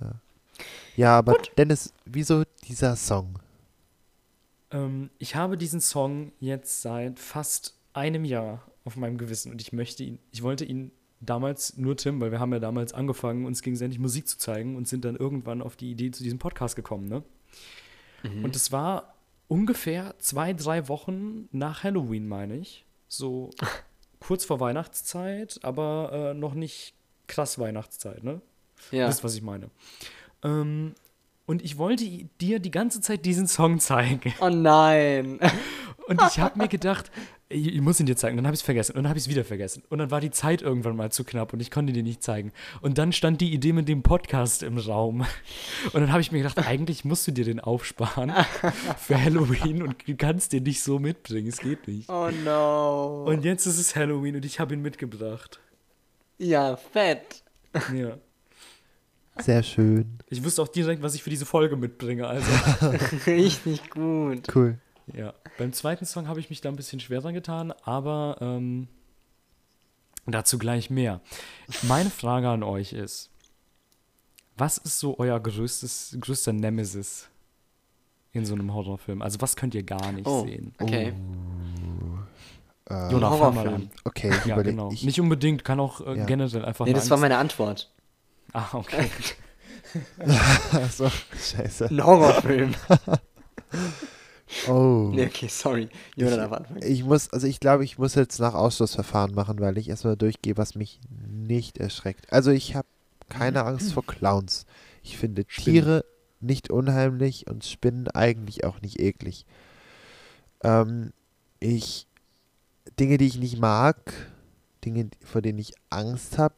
Ja, 0.00 0.12
ja 0.96 1.18
aber 1.18 1.36
Dennis, 1.56 1.92
wieso 2.06 2.44
dieser 2.66 2.96
Song? 2.96 3.38
Ähm, 4.70 5.10
ich 5.18 5.34
habe 5.34 5.56
diesen 5.56 5.80
Song 5.80 6.32
jetzt 6.40 6.82
seit 6.82 7.18
fast 7.18 7.76
einem 7.92 8.24
Jahr 8.24 8.66
auf 8.84 8.96
meinem 8.96 9.18
Gewissen 9.18 9.52
und 9.52 9.60
ich 9.60 9.72
möchte 9.72 10.04
ihn, 10.04 10.18
ich 10.30 10.42
wollte 10.42 10.64
ihn 10.64 10.92
damals 11.20 11.76
nur 11.76 11.96
Tim, 11.96 12.20
weil 12.20 12.30
wir 12.30 12.40
haben 12.40 12.52
ja 12.52 12.58
damals 12.58 12.92
angefangen, 12.92 13.44
uns 13.44 13.62
gegenseitig 13.62 13.98
Musik 13.98 14.26
zu 14.26 14.38
zeigen 14.38 14.76
und 14.76 14.88
sind 14.88 15.04
dann 15.04 15.16
irgendwann 15.16 15.60
auf 15.60 15.76
die 15.76 15.90
Idee 15.90 16.10
zu 16.10 16.22
diesem 16.22 16.38
Podcast 16.38 16.76
gekommen, 16.76 17.08
ne? 17.08 17.22
Und 18.42 18.54
es 18.56 18.70
war 18.70 19.14
ungefähr 19.48 20.14
zwei, 20.18 20.52
drei 20.52 20.88
Wochen 20.88 21.48
nach 21.52 21.84
Halloween, 21.84 22.28
meine 22.28 22.56
ich. 22.56 22.84
So 23.08 23.50
kurz 24.20 24.44
vor 24.44 24.60
Weihnachtszeit, 24.60 25.58
aber 25.62 26.32
äh, 26.32 26.34
noch 26.34 26.54
nicht 26.54 26.94
krass 27.26 27.58
Weihnachtszeit, 27.58 28.22
ne? 28.22 28.40
Ja. 28.90 29.08
Wisst, 29.08 29.24
was 29.24 29.34
ich 29.34 29.42
meine. 29.42 29.70
Ähm, 30.42 30.94
und 31.50 31.62
ich 31.62 31.78
wollte 31.78 32.04
dir 32.40 32.60
die 32.60 32.70
ganze 32.70 33.00
Zeit 33.00 33.24
diesen 33.24 33.48
Song 33.48 33.80
zeigen. 33.80 34.32
Oh 34.40 34.48
nein. 34.48 35.40
Und 36.06 36.20
ich 36.28 36.38
habe 36.38 36.58
mir 36.58 36.66
gedacht, 36.66 37.10
ich, 37.48 37.74
ich 37.74 37.80
muss 37.80 37.98
ihn 37.98 38.06
dir 38.06 38.16
zeigen. 38.16 38.36
Dann 38.36 38.46
habe 38.46 38.54
ich 38.54 38.60
es 38.60 38.64
vergessen. 38.64 38.92
Und 38.92 39.02
dann 39.02 39.08
habe 39.08 39.18
ich 39.18 39.24
es 39.24 39.30
wieder 39.30 39.44
vergessen. 39.44 39.82
Und 39.88 39.98
dann 39.98 40.10
war 40.12 40.20
die 40.20 40.30
Zeit 40.30 40.62
irgendwann 40.62 40.96
mal 40.96 41.10
zu 41.12 41.24
knapp 41.24 41.52
und 41.52 41.60
ich 41.60 41.70
konnte 41.70 41.92
dir 41.92 42.02
nicht 42.04 42.22
zeigen. 42.22 42.52
Und 42.80 42.98
dann 42.98 43.12
stand 43.12 43.40
die 43.40 43.52
Idee 43.52 43.72
mit 43.72 43.88
dem 43.88 44.02
Podcast 44.02 44.62
im 44.62 44.78
Raum. 44.78 45.24
Und 45.92 46.00
dann 46.00 46.10
habe 46.10 46.20
ich 46.20 46.30
mir 46.32 46.38
gedacht, 46.38 46.58
eigentlich 46.66 47.04
musst 47.04 47.26
du 47.26 47.32
dir 47.32 47.44
den 47.44 47.58
aufsparen 47.58 48.32
für 48.98 49.20
Halloween 49.20 49.82
und 49.82 50.08
du 50.08 50.16
kannst 50.16 50.52
den 50.52 50.62
nicht 50.62 50.82
so 50.82 51.00
mitbringen. 51.00 51.48
Es 51.48 51.58
geht 51.58 51.86
nicht. 51.88 52.08
Oh 52.08 52.30
no. 52.44 53.24
Und 53.24 53.44
jetzt 53.44 53.66
ist 53.66 53.78
es 53.78 53.96
Halloween 53.96 54.36
und 54.36 54.44
ich 54.44 54.60
habe 54.60 54.74
ihn 54.74 54.82
mitgebracht. 54.82 55.60
ja, 56.38 56.76
fett. 56.76 57.42
Ja. 57.92 58.18
Sehr 59.42 59.62
schön. 59.62 60.18
Ich 60.28 60.42
wusste 60.44 60.62
auch 60.62 60.68
direkt, 60.68 61.02
was 61.02 61.14
ich 61.14 61.22
für 61.22 61.30
diese 61.30 61.46
Folge 61.46 61.76
mitbringe. 61.76 62.26
Also, 62.26 62.50
Richtig 63.26 63.90
gut. 63.90 64.54
Cool. 64.54 64.78
ja. 65.12 65.34
Beim 65.58 65.72
zweiten 65.72 66.04
Song 66.06 66.28
habe 66.28 66.40
ich 66.40 66.50
mich 66.50 66.60
da 66.60 66.68
ein 66.68 66.76
bisschen 66.76 67.00
schwerer 67.00 67.32
getan, 67.32 67.72
aber 67.82 68.36
ähm, 68.40 68.88
dazu 70.26 70.58
gleich 70.58 70.90
mehr. 70.90 71.20
Meine 71.82 72.10
Frage 72.10 72.48
an 72.48 72.62
euch 72.62 72.92
ist: 72.92 73.30
Was 74.56 74.78
ist 74.78 74.98
so 74.98 75.18
euer 75.18 75.38
größtes, 75.40 76.16
größter 76.20 76.52
Nemesis 76.52 77.28
in 78.32 78.44
so 78.46 78.54
einem 78.54 78.72
Horrorfilm? 78.72 79.22
Also, 79.22 79.40
was 79.40 79.56
könnt 79.56 79.74
ihr 79.74 79.82
gar 79.82 80.12
nicht 80.12 80.26
Oh, 80.26 80.44
sehen? 80.44 80.72
okay. 80.80 81.12
Äh, 82.88 83.12
Jonas, 83.12 83.30
fang 83.38 83.54
mal 83.54 83.64
Horrorfilm. 83.64 83.74
an. 83.74 83.90
okay, 84.04 84.30
ich 84.30 84.46
Ja, 84.46 84.54
überleg, 84.54 84.72
genau. 84.76 84.90
ich, 84.92 85.04
Nicht 85.04 85.20
unbedingt, 85.20 85.64
kann 85.64 85.78
auch 85.80 86.00
äh, 86.00 86.18
Ja. 86.18 86.24
generell 86.26 86.64
einfach 86.64 86.86
Nee, 86.86 86.92
das 86.92 87.08
war 87.10 87.18
meine 87.18 87.38
Antwort. 87.38 87.90
Ah, 88.52 88.68
okay. 88.72 89.10
Achso, 90.72 91.08
scheiße. 91.08 91.88
Ein 91.90 92.04
Horrorfilm. 92.04 92.74
Oh. 94.66 95.10
nee, 95.14 95.26
okay, 95.26 95.46
sorry. 95.46 95.88
Jonas 96.16 96.36
darf 96.36 96.52
anfangen. 96.52 96.82
Ich 96.82 97.04
muss, 97.04 97.32
also 97.32 97.46
ich 97.46 97.60
glaube, 97.60 97.84
ich 97.84 97.98
muss 97.98 98.16
jetzt 98.16 98.40
nach 98.40 98.54
Ausschlussverfahren 98.54 99.32
machen, 99.32 99.60
weil 99.60 99.78
ich 99.78 99.88
erstmal 99.88 100.16
durchgehe, 100.16 100.56
was 100.56 100.74
mich 100.74 101.00
nicht 101.28 101.78
erschreckt. 101.78 102.32
Also 102.32 102.50
ich 102.50 102.74
habe 102.74 102.88
keine 103.28 103.64
Angst 103.64 103.92
vor 103.92 104.04
Clowns. 104.04 104.66
Ich 105.04 105.16
finde 105.18 105.44
Spinnen. 105.46 105.72
Tiere 105.72 106.04
nicht 106.40 106.70
unheimlich 106.70 107.48
und 107.48 107.64
Spinnen 107.64 108.08
eigentlich 108.08 108.64
auch 108.64 108.80
nicht 108.80 108.98
eklig. 108.98 109.46
Ähm, 110.64 111.12
ich 111.60 112.08
Dinge, 112.98 113.18
die 113.18 113.26
ich 113.26 113.38
nicht 113.38 113.58
mag, 113.58 113.96
Dinge, 114.84 115.10
vor 115.24 115.42
denen 115.42 115.58
ich 115.58 115.74
Angst 115.90 116.38
habe. 116.38 116.56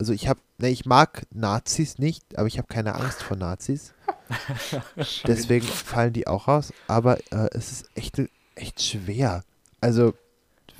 Also 0.00 0.14
ich 0.14 0.28
habe, 0.28 0.40
ne, 0.56 0.70
ich 0.70 0.86
mag 0.86 1.26
Nazis 1.30 1.98
nicht, 1.98 2.38
aber 2.38 2.46
ich 2.46 2.56
habe 2.56 2.68
keine 2.68 2.94
Angst 2.94 3.22
vor 3.22 3.36
Nazis. 3.36 3.92
Deswegen 5.26 5.66
fallen 5.66 6.14
die 6.14 6.26
auch 6.26 6.48
raus. 6.48 6.72
Aber 6.88 7.18
äh, 7.30 7.50
es 7.52 7.70
ist 7.70 7.90
echt, 7.94 8.18
echt 8.54 8.82
schwer. 8.82 9.44
Also 9.82 10.14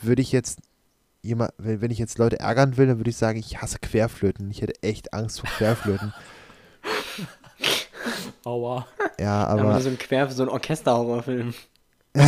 würde 0.01 0.23
ich 0.23 0.33
jetzt 0.33 0.61
jemand, 1.21 1.53
wenn, 1.59 1.83
wenn 1.83 1.91
ich 1.91 1.99
jetzt 1.99 2.17
Leute 2.17 2.41
ärgern 2.41 2.79
will, 2.79 2.87
dann 2.87 2.99
würde 2.99 3.11
ich 3.11 3.19
sagen, 3.19 3.39
ich 3.39 3.61
hasse 3.61 3.79
Querflöten. 3.79 4.51
Ich 4.51 4.63
hätte 4.63 4.83
echt 4.83 5.13
Angst 5.13 5.41
vor 5.41 5.51
Querflöten. 5.51 6.15
Aua. 8.47 8.87
Ja, 9.19 9.45
Aber 9.49 9.61
aber 9.61 9.83
so 9.83 9.91
ein 9.91 9.99
Quer, 9.99 10.31
so 10.31 10.45
ein 10.45 10.49
Orchester-Horrorfilm. 10.49 11.53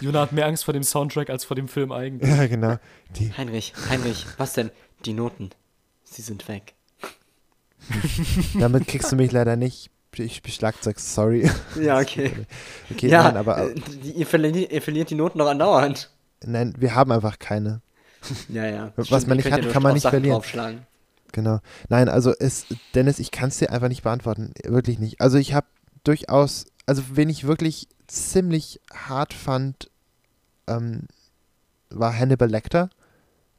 Jona 0.00 0.22
hat 0.22 0.32
mehr 0.32 0.46
Angst 0.46 0.64
vor 0.64 0.74
dem 0.74 0.82
Soundtrack 0.82 1.30
als 1.30 1.44
vor 1.44 1.54
dem 1.56 1.68
Film 1.68 1.92
eigentlich. 1.92 2.28
ja, 2.28 2.46
genau. 2.46 2.78
Die, 3.16 3.32
Heinrich, 3.32 3.72
Heinrich, 3.88 4.26
was 4.36 4.54
denn? 4.54 4.70
Die 5.04 5.12
Noten. 5.12 5.50
Sie 6.04 6.22
sind 6.22 6.48
weg. 6.48 6.74
damit 8.58 8.86
kriegst 8.86 9.12
du 9.12 9.16
mich 9.16 9.32
leider 9.32 9.56
nicht. 9.56 9.90
Ich 10.16 10.36
spiele 10.36 10.54
Schlagzeug, 10.54 11.00
sorry. 11.00 11.50
Ja, 11.80 11.98
okay. 11.98 12.30
Okay, 12.90 13.08
ja, 13.08 13.24
nein, 13.24 13.36
aber 13.36 13.70
äh, 13.70 13.74
die, 13.74 14.12
ihr, 14.12 14.26
verliert, 14.26 14.70
ihr 14.70 14.82
verliert 14.82 15.10
die 15.10 15.16
Noten 15.16 15.38
noch 15.38 15.48
andauernd. 15.48 16.10
nein, 16.44 16.72
wir 16.78 16.94
haben 16.94 17.10
einfach 17.10 17.38
keine. 17.38 17.82
Ja, 18.48 18.64
ja. 18.66 18.92
Was 18.96 19.08
Stimmt, 19.08 19.26
man 19.26 19.36
nicht 19.36 19.50
hat, 19.50 19.68
kann 19.70 19.82
man 19.82 19.94
nicht 19.94 20.04
Sachen 20.04 20.22
verlieren. 20.22 20.86
Genau. 21.32 21.58
Nein, 21.88 22.08
also 22.08 22.32
es, 22.38 22.66
Dennis, 22.94 23.18
ich 23.18 23.32
kann 23.32 23.48
es 23.48 23.58
dir 23.58 23.70
einfach 23.70 23.88
nicht 23.88 24.04
beantworten. 24.04 24.52
Wirklich 24.62 24.98
nicht. 25.00 25.20
Also 25.20 25.36
ich 25.36 25.52
habe 25.52 25.66
durchaus, 26.04 26.66
also 26.86 27.02
wen 27.12 27.28
ich 27.28 27.44
wirklich 27.44 27.88
ziemlich 28.06 28.80
hart 28.94 29.34
fand, 29.34 29.90
ähm, 30.68 31.08
war 31.90 32.16
Hannibal 32.16 32.48
Lecter 32.48 32.88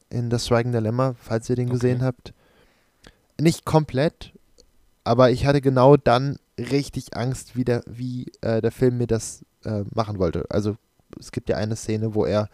in 0.09 0.29
Das 0.29 0.47
Schweigende 0.47 0.79
Lämmer, 0.79 1.15
falls 1.19 1.49
ihr 1.49 1.55
den 1.55 1.67
Okay. 1.67 1.75
gesehen 1.75 2.03
habt. 2.03 2.33
Nicht 3.39 3.65
komplett, 3.65 4.31
aber 5.03 5.31
ich 5.31 5.45
hatte 5.45 5.61
genau 5.61 5.97
dann 5.97 6.37
richtig 6.57 7.15
Angst, 7.17 7.55
wie 7.55 7.65
der, 7.65 7.83
wie, 7.85 8.31
äh, 8.41 8.61
der 8.61 8.71
Film 8.71 8.97
mir 8.97 9.07
das 9.07 9.43
äh, 9.65 9.83
machen 9.93 10.19
wollte. 10.19 10.45
Also 10.49 10.77
es 11.19 11.31
gibt 11.31 11.49
ja 11.49 11.57
eine 11.57 11.75
Szene, 11.75 12.15
wo 12.15 12.25
er 12.25 12.49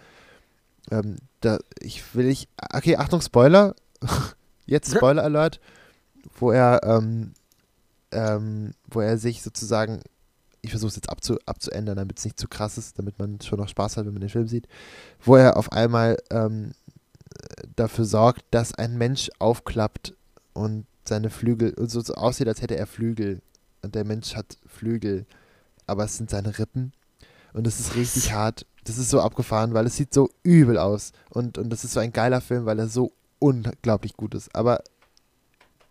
ähm, 0.89 1.17
da, 1.41 1.59
ich 1.79 2.15
will 2.15 2.27
ich, 2.27 2.47
okay, 2.73 2.97
Achtung, 2.97 3.21
Spoiler, 3.21 3.75
jetzt 4.65 4.95
Spoiler 4.95 5.23
Alert, 5.23 5.59
wo 6.39 6.51
er, 6.51 6.81
ähm, 6.83 7.33
ähm, 8.11 8.73
wo 8.89 9.01
er 9.01 9.17
sich 9.17 9.41
sozusagen, 9.43 10.01
ich 10.61 10.71
versuche 10.71 10.89
es 10.89 10.95
jetzt 10.95 11.09
abzu, 11.09 11.37
abzuändern, 11.45 11.95
damit 11.97 12.17
es 12.19 12.25
nicht 12.25 12.39
zu 12.39 12.47
krass 12.47 12.77
ist, 12.77 12.97
damit 12.97 13.19
man 13.19 13.39
schon 13.41 13.59
noch 13.59 13.69
Spaß 13.69 13.97
hat, 13.97 14.05
wenn 14.05 14.13
man 14.13 14.21
den 14.21 14.29
Film 14.29 14.47
sieht, 14.47 14.67
wo 15.23 15.35
er 15.35 15.57
auf 15.57 15.71
einmal 15.71 16.17
ähm, 16.29 16.71
dafür 17.75 18.05
sorgt, 18.05 18.43
dass 18.51 18.73
ein 18.73 18.97
Mensch 18.97 19.29
aufklappt 19.39 20.15
und 20.53 20.85
seine 21.07 21.29
Flügel, 21.29 21.73
und 21.73 21.89
so, 21.89 22.01
aussieht, 22.13 22.47
als 22.47 22.61
hätte 22.61 22.77
er 22.77 22.87
Flügel. 22.87 23.41
Und 23.81 23.95
der 23.95 24.05
Mensch 24.05 24.35
hat 24.35 24.57
Flügel, 24.65 25.25
aber 25.87 26.05
es 26.05 26.17
sind 26.17 26.29
seine 26.29 26.57
Rippen. 26.57 26.93
Und 27.53 27.67
es 27.67 27.79
ist 27.79 27.95
richtig 27.95 28.33
hart. 28.33 28.65
Das 28.83 28.97
ist 28.97 29.09
so 29.09 29.21
abgefahren, 29.21 29.73
weil 29.73 29.85
es 29.85 29.95
sieht 29.95 30.13
so 30.13 30.29
übel 30.43 30.77
aus. 30.77 31.11
Und, 31.29 31.57
und 31.57 31.69
das 31.69 31.83
ist 31.83 31.93
so 31.93 31.99
ein 31.99 32.13
geiler 32.13 32.41
Film, 32.41 32.65
weil 32.65 32.79
er 32.79 32.87
so 32.87 33.11
unglaublich 33.39 34.13
gut 34.13 34.35
ist. 34.35 34.53
Aber 34.55 34.83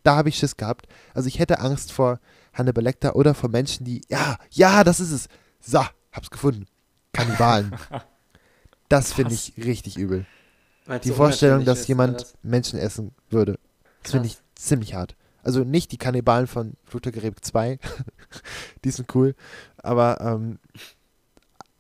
da 0.03 0.17
habe 0.17 0.29
ich 0.29 0.37
Schiss 0.37 0.57
gehabt. 0.57 0.87
Also 1.15 1.29
ich 1.29 1.39
hätte 1.39 1.61
Angst 1.61 1.93
vor 1.93 2.21
Hannibal 2.53 2.85
Lecter 2.85 3.17
oder 3.17 3.35
vor 3.35 3.51
Menschen, 3.51 3.85
die, 3.85 4.03
ja, 4.09 4.39
ja, 4.51 4.83
das 4.85 5.01
ist 5.01 5.13
es. 5.13 5.29
So, 5.61 5.85
hab's 6.13 6.31
gefunden. 6.31 6.67
Kannibalen. 7.13 7.75
Das 8.89 9.13
finde 9.13 9.35
ich 9.35 9.53
richtig 9.57 9.97
übel. 9.97 10.27
Weil's 10.87 11.03
Die 11.03 11.09
so 11.11 11.15
Vorstellung, 11.15 11.65
dass 11.65 11.87
jemand 11.87 12.23
was? 12.23 12.35
Menschen 12.43 12.79
essen 12.79 13.13
würde. 13.29 13.59
Das 14.03 14.13
finde 14.13 14.29
ich 14.29 14.39
ziemlich 14.55 14.95
hart. 14.95 15.15
Also 15.43 15.65
nicht 15.65 15.93
die 15.93 15.99
Kannibalen 15.99 16.47
von 16.47 16.75
Flugzeuggerät 16.85 17.35
2. 17.41 17.79
die 18.85 18.91
sind 18.91 19.15
cool. 19.15 19.35
Aber 19.79 20.21
ähm, 20.21 20.59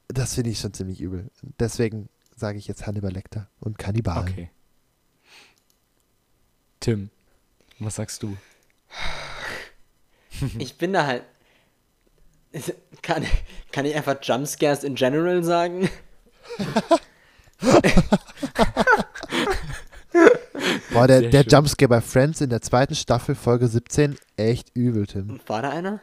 das 0.08 0.34
finde 0.34 0.50
ich 0.50 0.58
schon 0.58 0.72
ziemlich 0.72 1.00
übel. 1.00 1.30
Deswegen 1.58 2.08
sage 2.36 2.58
ich 2.58 2.66
jetzt 2.66 2.86
Hannibal 2.86 3.12
Lecter 3.12 3.48
und 3.60 3.78
Kannibalen. 3.78 4.28
Okay. 4.28 4.50
Tim, 6.80 7.10
was 7.78 7.96
sagst 7.96 8.22
du? 8.22 8.36
Ich 10.58 10.78
bin 10.78 10.94
da 10.94 11.04
halt. 11.04 11.24
Kann, 13.02 13.26
kann 13.72 13.84
ich 13.84 13.94
einfach 13.94 14.16
Jumpscares 14.22 14.84
in 14.84 14.94
general 14.94 15.44
sagen? 15.44 15.90
Boah, 21.00 21.06
der, 21.08 21.20
Sehr 21.20 21.30
der 21.30 21.42
schön. 21.42 21.50
Jumpscare 21.50 21.88
bei 21.88 22.00
Friends 22.00 22.40
in 22.40 22.50
der 22.50 22.60
zweiten 22.62 22.94
Staffel, 22.94 23.34
Folge 23.34 23.66
17, 23.68 24.16
echt 24.36 24.70
übel, 24.74 25.06
Tim. 25.06 25.40
War 25.46 25.62
da 25.62 25.70
einer? 25.70 26.00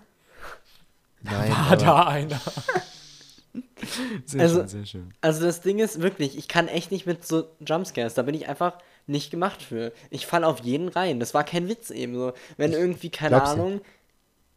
Nein, 1.21 1.49
War 1.51 1.57
aber 1.57 1.75
da 1.77 2.05
einer? 2.07 2.39
Sehr 4.25 4.41
Also- 4.41 4.59
schön, 4.59 4.67
sehr 4.67 4.85
schön. 4.85 5.13
Also 5.21 5.41
das 5.45 5.61
Ding 5.61 5.79
ist 5.79 6.01
wirklich, 6.01 6.37
ich 6.37 6.47
kann 6.47 6.67
echt 6.67 6.91
nicht 6.91 7.05
mit 7.05 7.25
so 7.25 7.47
Jumpscares, 7.65 8.13
da 8.13 8.21
bin 8.23 8.35
ich 8.35 8.47
einfach 8.47 8.77
nicht 9.07 9.31
gemacht 9.31 9.61
für. 9.61 9.93
Ich 10.09 10.27
falle 10.27 10.45
auf 10.47 10.59
jeden 10.59 10.89
rein. 10.89 11.19
Das 11.19 11.33
war 11.33 11.43
kein 11.43 11.67
Witz 11.67 11.89
eben 11.91 12.13
so. 12.15 12.33
Wenn 12.57 12.73
irgendwie, 12.73 13.09
keine 13.09 13.35
glaub's 13.37 13.53
dir. 13.53 13.61
Ahnung. 13.61 13.81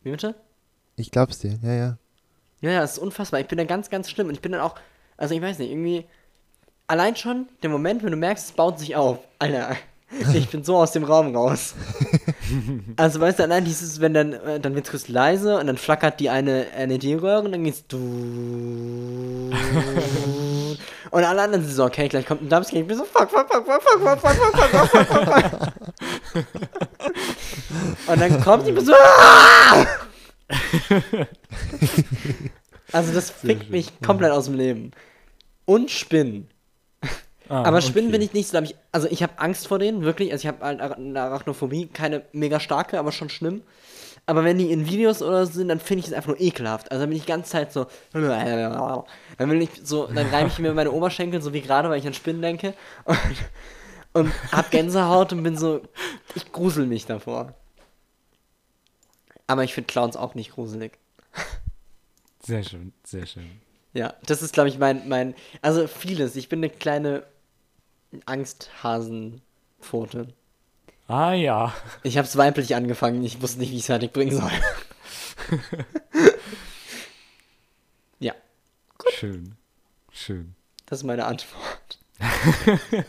Wie 0.03 0.11
bitte? 0.11 0.35
ich 0.97 1.11
glaub's 1.11 1.39
dir, 1.39 1.59
ja, 1.63 1.73
ja. 1.73 1.99
Ja, 2.61 2.71
ja, 2.73 2.81
das 2.81 2.93
ist 2.93 2.99
unfassbar. 2.99 3.41
Ich 3.41 3.47
bin 3.47 3.57
da 3.59 3.65
ganz, 3.65 3.89
ganz 3.89 4.11
schlimm. 4.11 4.29
Und 4.29 4.35
ich 4.35 4.43
bin 4.43 4.53
dann 4.53 4.61
auch, 4.61 4.75
also 5.17 5.35
ich 5.35 5.41
weiß 5.41 5.59
nicht, 5.61 5.71
irgendwie. 5.71 6.05
Allein 6.89 7.15
schon 7.17 7.49
der 7.63 7.71
Moment, 7.71 8.03
wenn 8.03 8.11
du 8.11 8.17
merkst, 8.17 8.47
es 8.47 8.53
baut 8.53 8.79
sich 8.81 8.97
auf. 8.97 9.21
Alter, 9.39 9.77
ich 10.35 10.49
bin 10.49 10.65
so 10.65 10.77
aus 10.77 10.93
dem 10.93 11.05
Raum 11.05 11.35
raus. 11.35 11.75
Also 12.97 13.21
weißt 13.21 13.39
du, 13.39 13.45
allein 13.45 13.65
dieses, 13.65 14.01
wenn 14.01 14.13
dann, 14.13 14.33
äh, 14.33 14.59
dann 14.59 14.75
wird's 14.75 14.91
kurz 14.91 15.07
leise 15.07 15.59
und 15.59 15.69
dann 15.69 15.77
flackert 15.77 16.19
die 16.19 16.31
eine 16.31 16.67
LED-Röhre 16.77 17.43
und 17.43 17.53
dann 17.53 17.63
geht's 17.63 17.87
du. 17.87 19.51
Und 21.11 21.25
alle 21.25 21.43
anderen 21.43 21.65
sind 21.65 21.75
so, 21.75 21.85
okay, 21.85 22.09
gleich 22.09 22.27
kommt 22.27 22.43
ein 22.43 22.49
Jumpscare. 22.49 22.81
Ich 22.83 22.87
bin 22.87 22.97
so, 22.97 23.05
fuck, 23.05 23.31
fuck, 23.31 23.49
fuck, 23.49 23.65
fuck, 23.67 23.83
fuck, 23.83 24.01
fuck, 24.01 24.21
fuck, 24.21 24.37
fuck, 24.37 24.69
fuck, 24.69 24.89
fuck, 24.89 25.07
fuck, 25.07 25.25
fuck. 25.25 25.73
Und 28.07 28.21
dann 28.21 28.41
kommt 28.41 28.67
die 28.67 28.81
so, 28.81 28.95
ah! 28.95 29.87
Also 32.93 33.13
das 33.13 33.31
fickt 33.31 33.71
mich 33.71 34.01
komplett 34.01 34.33
aus 34.33 34.47
dem 34.47 34.55
Leben. 34.55 34.91
Und 35.65 35.91
Spinnen. 35.91 36.49
Ah, 37.51 37.65
Aber 37.65 37.81
Spinnen 37.81 38.11
okay. 38.11 38.19
bin 38.19 38.23
ich 38.23 38.33
nicht 38.33 38.49
so, 38.49 38.59
ich, 38.61 38.77
also 38.93 39.09
ich 39.11 39.25
habe 39.25 39.33
Angst 39.41 39.67
vor 39.67 39.81
denen, 39.81 40.03
wirklich. 40.03 40.31
Also 40.31 40.43
ich 40.43 40.47
habe 40.47 40.65
halt 40.65 40.81
eine 40.81 41.21
Arachnophobie, 41.21 41.89
keine 41.89 42.23
mega 42.33 42.61
starke, 42.61 42.97
aber 42.97 43.11
schon 43.11 43.29
schlimm. 43.29 43.63
Aber 44.25 44.45
wenn 44.45 44.57
die 44.57 44.71
in 44.71 44.87
Videos 44.87 45.21
oder 45.21 45.45
so 45.45 45.55
sind, 45.55 45.67
dann 45.67 45.81
finde 45.81 46.01
ich 46.01 46.07
es 46.07 46.13
einfach 46.13 46.29
nur 46.29 46.41
ekelhaft. 46.41 46.93
Also 46.93 47.03
dann 47.03 47.11
bin 47.11 47.17
ich 47.17 47.25
die 47.25 47.29
ganze 47.29 47.51
Zeit 47.51 47.73
so. 47.73 47.87
Dann 48.13 49.51
will 49.51 49.63
ich 49.63 49.71
so, 49.83 50.07
dann 50.07 50.29
reibe 50.29 50.49
ich 50.49 50.61
mir 50.61 50.75
meine 50.75 50.93
Oberschenkel, 50.93 51.43
so 51.43 51.53
wie 51.53 51.63
gerade, 51.63 51.89
weil 51.91 51.99
ich 51.99 52.07
an 52.07 52.15
Spinnen 52.15 52.41
denke. 52.41 52.75
Und, 53.05 53.19
und 54.13 54.53
hab 54.53 54.71
Gänsehaut 54.71 55.33
und 55.33 55.43
bin 55.43 55.57
so. 55.57 55.81
Ich 56.37 56.53
grusel 56.53 56.87
mich 56.87 57.07
davor. 57.07 57.55
Aber 59.49 59.65
ich 59.65 59.75
finde 59.75 59.89
Clowns 59.89 60.17
auch 60.17 60.37
nicht 60.37 60.53
gruselig. 60.53 60.93
Sehr 62.45 62.63
schön, 62.63 62.93
sehr 63.03 63.27
schön. 63.27 63.51
Ja, 63.93 64.15
das 64.25 64.43
ist, 64.43 64.53
glaube 64.53 64.69
ich, 64.69 64.79
mein, 64.79 65.09
mein. 65.09 65.35
Also 65.63 65.89
vieles. 65.89 66.37
Ich 66.37 66.49
bin 66.49 66.61
eine 66.61 66.71
kleine 66.71 67.25
Angsthasenpfote. 68.27 70.35
Ah 71.09 71.33
ja. 71.33 71.75
Ich 72.03 72.19
habe 72.19 72.27
es 72.27 72.37
weiblich 72.37 72.75
angefangen, 72.75 73.25
ich 73.25 73.41
wusste 73.43 73.59
nicht, 73.59 73.71
wie 73.71 73.77
ich 73.77 73.81
es 73.81 73.87
fertig 73.87 74.13
bringen 74.13 74.37
soll. 74.37 74.51
ja, 78.21 78.35
Schön. 79.11 79.57
Schön. 80.13 80.55
das 80.87 81.01
ist 81.01 81.05
meine 81.05 81.27
Antwort. 81.27 81.99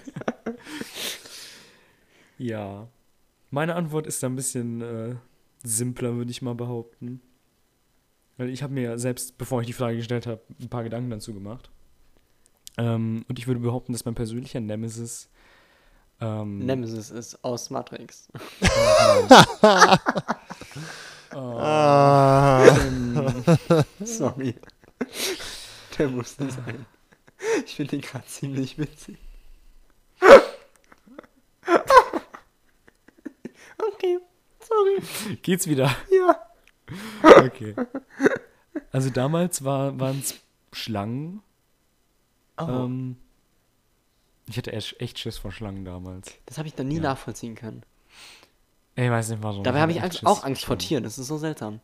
Ja. 2.42 2.88
Meine 3.52 3.76
Antwort 3.76 4.08
ist 4.08 4.24
ein 4.24 4.36
bisschen 4.36 4.82
äh, 4.82 5.16
simpler, 5.64 6.16
würde 6.16 6.32
ich 6.32 6.42
mal 6.42 6.56
behaupten. 6.56 7.22
Weil 8.38 8.50
ich 8.50 8.64
habe 8.64 8.74
mir 8.74 8.98
selbst, 8.98 9.38
bevor 9.38 9.62
ich 9.62 9.68
die 9.68 9.74
Frage 9.74 9.98
gestellt 9.98 10.26
habe, 10.26 10.42
ein 10.60 10.70
paar 10.70 10.84
Gedanken 10.84 11.12
dazu 11.12 11.36
gemacht. 11.36 11.70
Ähm, 12.78 13.26
und 13.28 13.40
ich 13.40 13.48
würde 13.48 13.60
behaupten, 13.60 13.94
dass 13.94 14.06
mein 14.06 14.16
persönlicher 14.16 14.60
Nemesis. 14.60 15.30
Ähm, 16.20 16.60
Nemesis 16.60 17.10
ist 17.10 17.44
aus 17.44 17.70
Matrix. 17.70 18.28
Sorry. 24.04 24.56
Der 25.98 26.10
musste 26.10 26.52
sein. 26.52 26.86
Ich 27.66 27.76
finde 27.76 27.92
den 27.92 28.02
gerade 28.02 28.26
ziemlich 28.26 28.78
witzig. 28.78 29.18
Okay, 33.78 34.20
sorry. 34.60 35.38
Geht's 35.42 35.68
wieder? 35.68 35.96
Ja. 36.12 36.42
Okay. 37.24 37.76
Also 38.92 39.10
damals 39.10 39.64
war, 39.64 39.98
waren 40.00 40.20
es 40.20 40.36
Schlangen. 40.74 41.42
Oh, 42.68 42.86
Ähm, 42.86 43.18
ich 44.48 44.58
hatte 44.58 44.74
echt 44.74 45.20
Schiss 45.20 45.38
vor 45.38 45.52
Schlangen 45.52 45.86
damals. 45.86 46.34
das 46.46 46.58
habe 46.58 46.68
ich 46.68 46.78
noch 46.78 46.86
nie 46.86 46.96
ja. 46.96 47.02
nachvollziehen 47.02 47.56
können. 47.56 47.84
Ich 48.96 49.10
weiß 49.10 49.30
nicht 49.30 49.44
warum. 49.44 49.64
Dabei 49.64 49.82
habe 49.82 49.92
ich 49.92 50.02
Angst, 50.02 50.26
auch 50.26 50.44
Angst 50.44 50.66
vor. 50.66 50.78
Tieren. 50.78 51.04
Das 51.04 51.18
ist 51.18 51.28
so 51.28 51.38
seltsam. 51.38 51.80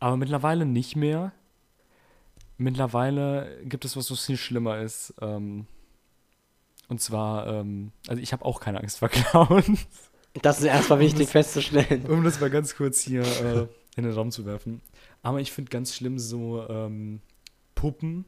Aber 0.00 0.16
mittlerweile 0.16 0.64
nicht 0.64 0.96
mehr. 0.96 1.32
Mittlerweile 2.56 3.60
gibt 3.64 3.84
es 3.84 3.96
was, 3.96 4.10
was 4.10 4.24
viel 4.24 4.36
schlimmer 4.36 4.78
ist. 4.78 5.14
Ähm, 5.20 5.66
und 6.88 7.00
zwar, 7.00 7.46
ähm, 7.46 7.92
also 8.08 8.22
ich 8.22 8.32
habe 8.32 8.44
auch 8.44 8.60
keine 8.60 8.80
Angst 8.80 8.98
vor 8.98 9.08
Clowns. 9.10 9.86
Das 10.40 10.60
ist 10.60 10.64
erstmal 10.64 11.00
wichtig 11.00 11.28
festzustellen. 11.28 12.06
um 12.06 12.24
das 12.24 12.40
mal 12.40 12.50
ganz 12.50 12.74
kurz 12.74 13.00
hier 13.00 13.22
äh, 13.22 13.66
in 13.96 14.04
den 14.04 14.12
Raum 14.12 14.30
zu 14.30 14.46
werfen. 14.46 14.80
Aber 15.22 15.40
ich 15.40 15.52
finde 15.52 15.70
ganz 15.70 15.94
schlimm 15.94 16.18
so 16.18 16.66
ähm, 16.68 17.20
Puppen 17.74 18.24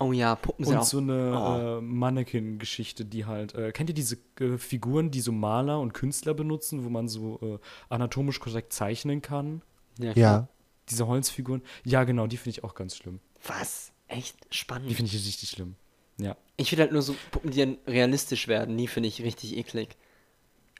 Oh 0.00 0.12
ja, 0.12 0.34
Puppen 0.34 0.64
sind 0.64 0.74
und 0.74 0.80
auch. 0.80 0.84
so 0.84 0.98
eine 0.98 1.38
oh. 1.38 1.78
äh, 1.78 1.80
Mannequin-Geschichte, 1.82 3.04
die 3.04 3.26
halt. 3.26 3.54
Äh, 3.54 3.70
kennt 3.72 3.90
ihr 3.90 3.94
diese 3.94 4.16
äh, 4.40 4.56
Figuren, 4.56 5.10
die 5.10 5.20
so 5.20 5.30
Maler 5.30 5.78
und 5.78 5.92
Künstler 5.92 6.32
benutzen, 6.32 6.84
wo 6.84 6.88
man 6.88 7.06
so 7.06 7.38
äh, 7.42 7.58
anatomisch 7.90 8.40
korrekt 8.40 8.72
zeichnen 8.72 9.22
kann? 9.22 9.62
ja. 9.98 10.12
Ja. 10.14 10.48
Diese 10.88 11.06
Holzfiguren? 11.06 11.62
Ja, 11.84 12.02
genau, 12.02 12.26
die 12.26 12.36
finde 12.36 12.50
ich 12.58 12.64
auch 12.64 12.74
ganz 12.74 12.96
schlimm. 12.96 13.20
Was? 13.46 13.92
Echt 14.08 14.36
Die 14.52 14.56
spannend. 14.56 14.92
finde 14.92 15.14
ich 15.14 15.14
richtig 15.14 15.50
schlimm. 15.50 15.76
Ja. 16.18 16.36
Ich 16.56 16.70
finde 16.70 16.82
halt 16.82 16.92
nur 16.92 17.02
so 17.02 17.14
Puppen, 17.30 17.52
die 17.52 17.58
dann 17.60 17.78
realistisch 17.86 18.48
werden, 18.48 18.76
die 18.76 18.88
finde 18.88 19.08
ich 19.08 19.22
richtig 19.22 19.56
eklig. 19.56 19.96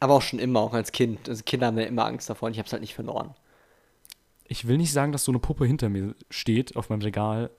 Aber 0.01 0.15
auch 0.15 0.23
schon 0.23 0.39
immer, 0.39 0.61
auch 0.61 0.73
als 0.73 0.93
Kind. 0.93 1.29
Also 1.29 1.45
Kinder 1.45 1.69
haben 1.69 1.79
ja 1.79 1.85
immer 1.85 2.07
Angst 2.07 2.29
davor 2.29 2.47
und 2.47 2.53
ich 2.53 2.59
habe 2.59 2.67
es 2.67 2.73
halt 2.73 2.83
nicht 2.83 2.95
verloren. 2.95 3.35
Ich 4.45 4.67
will 4.67 4.79
nicht 4.79 4.93
sagen, 4.93 5.13
dass 5.13 5.25
so 5.25 5.31
eine 5.31 5.39
Puppe 5.39 5.65
hinter 5.65 5.89
mir 5.89 6.15
steht 6.29 6.75
auf 6.75 6.89
meinem 6.89 7.03
Regal. 7.03 7.51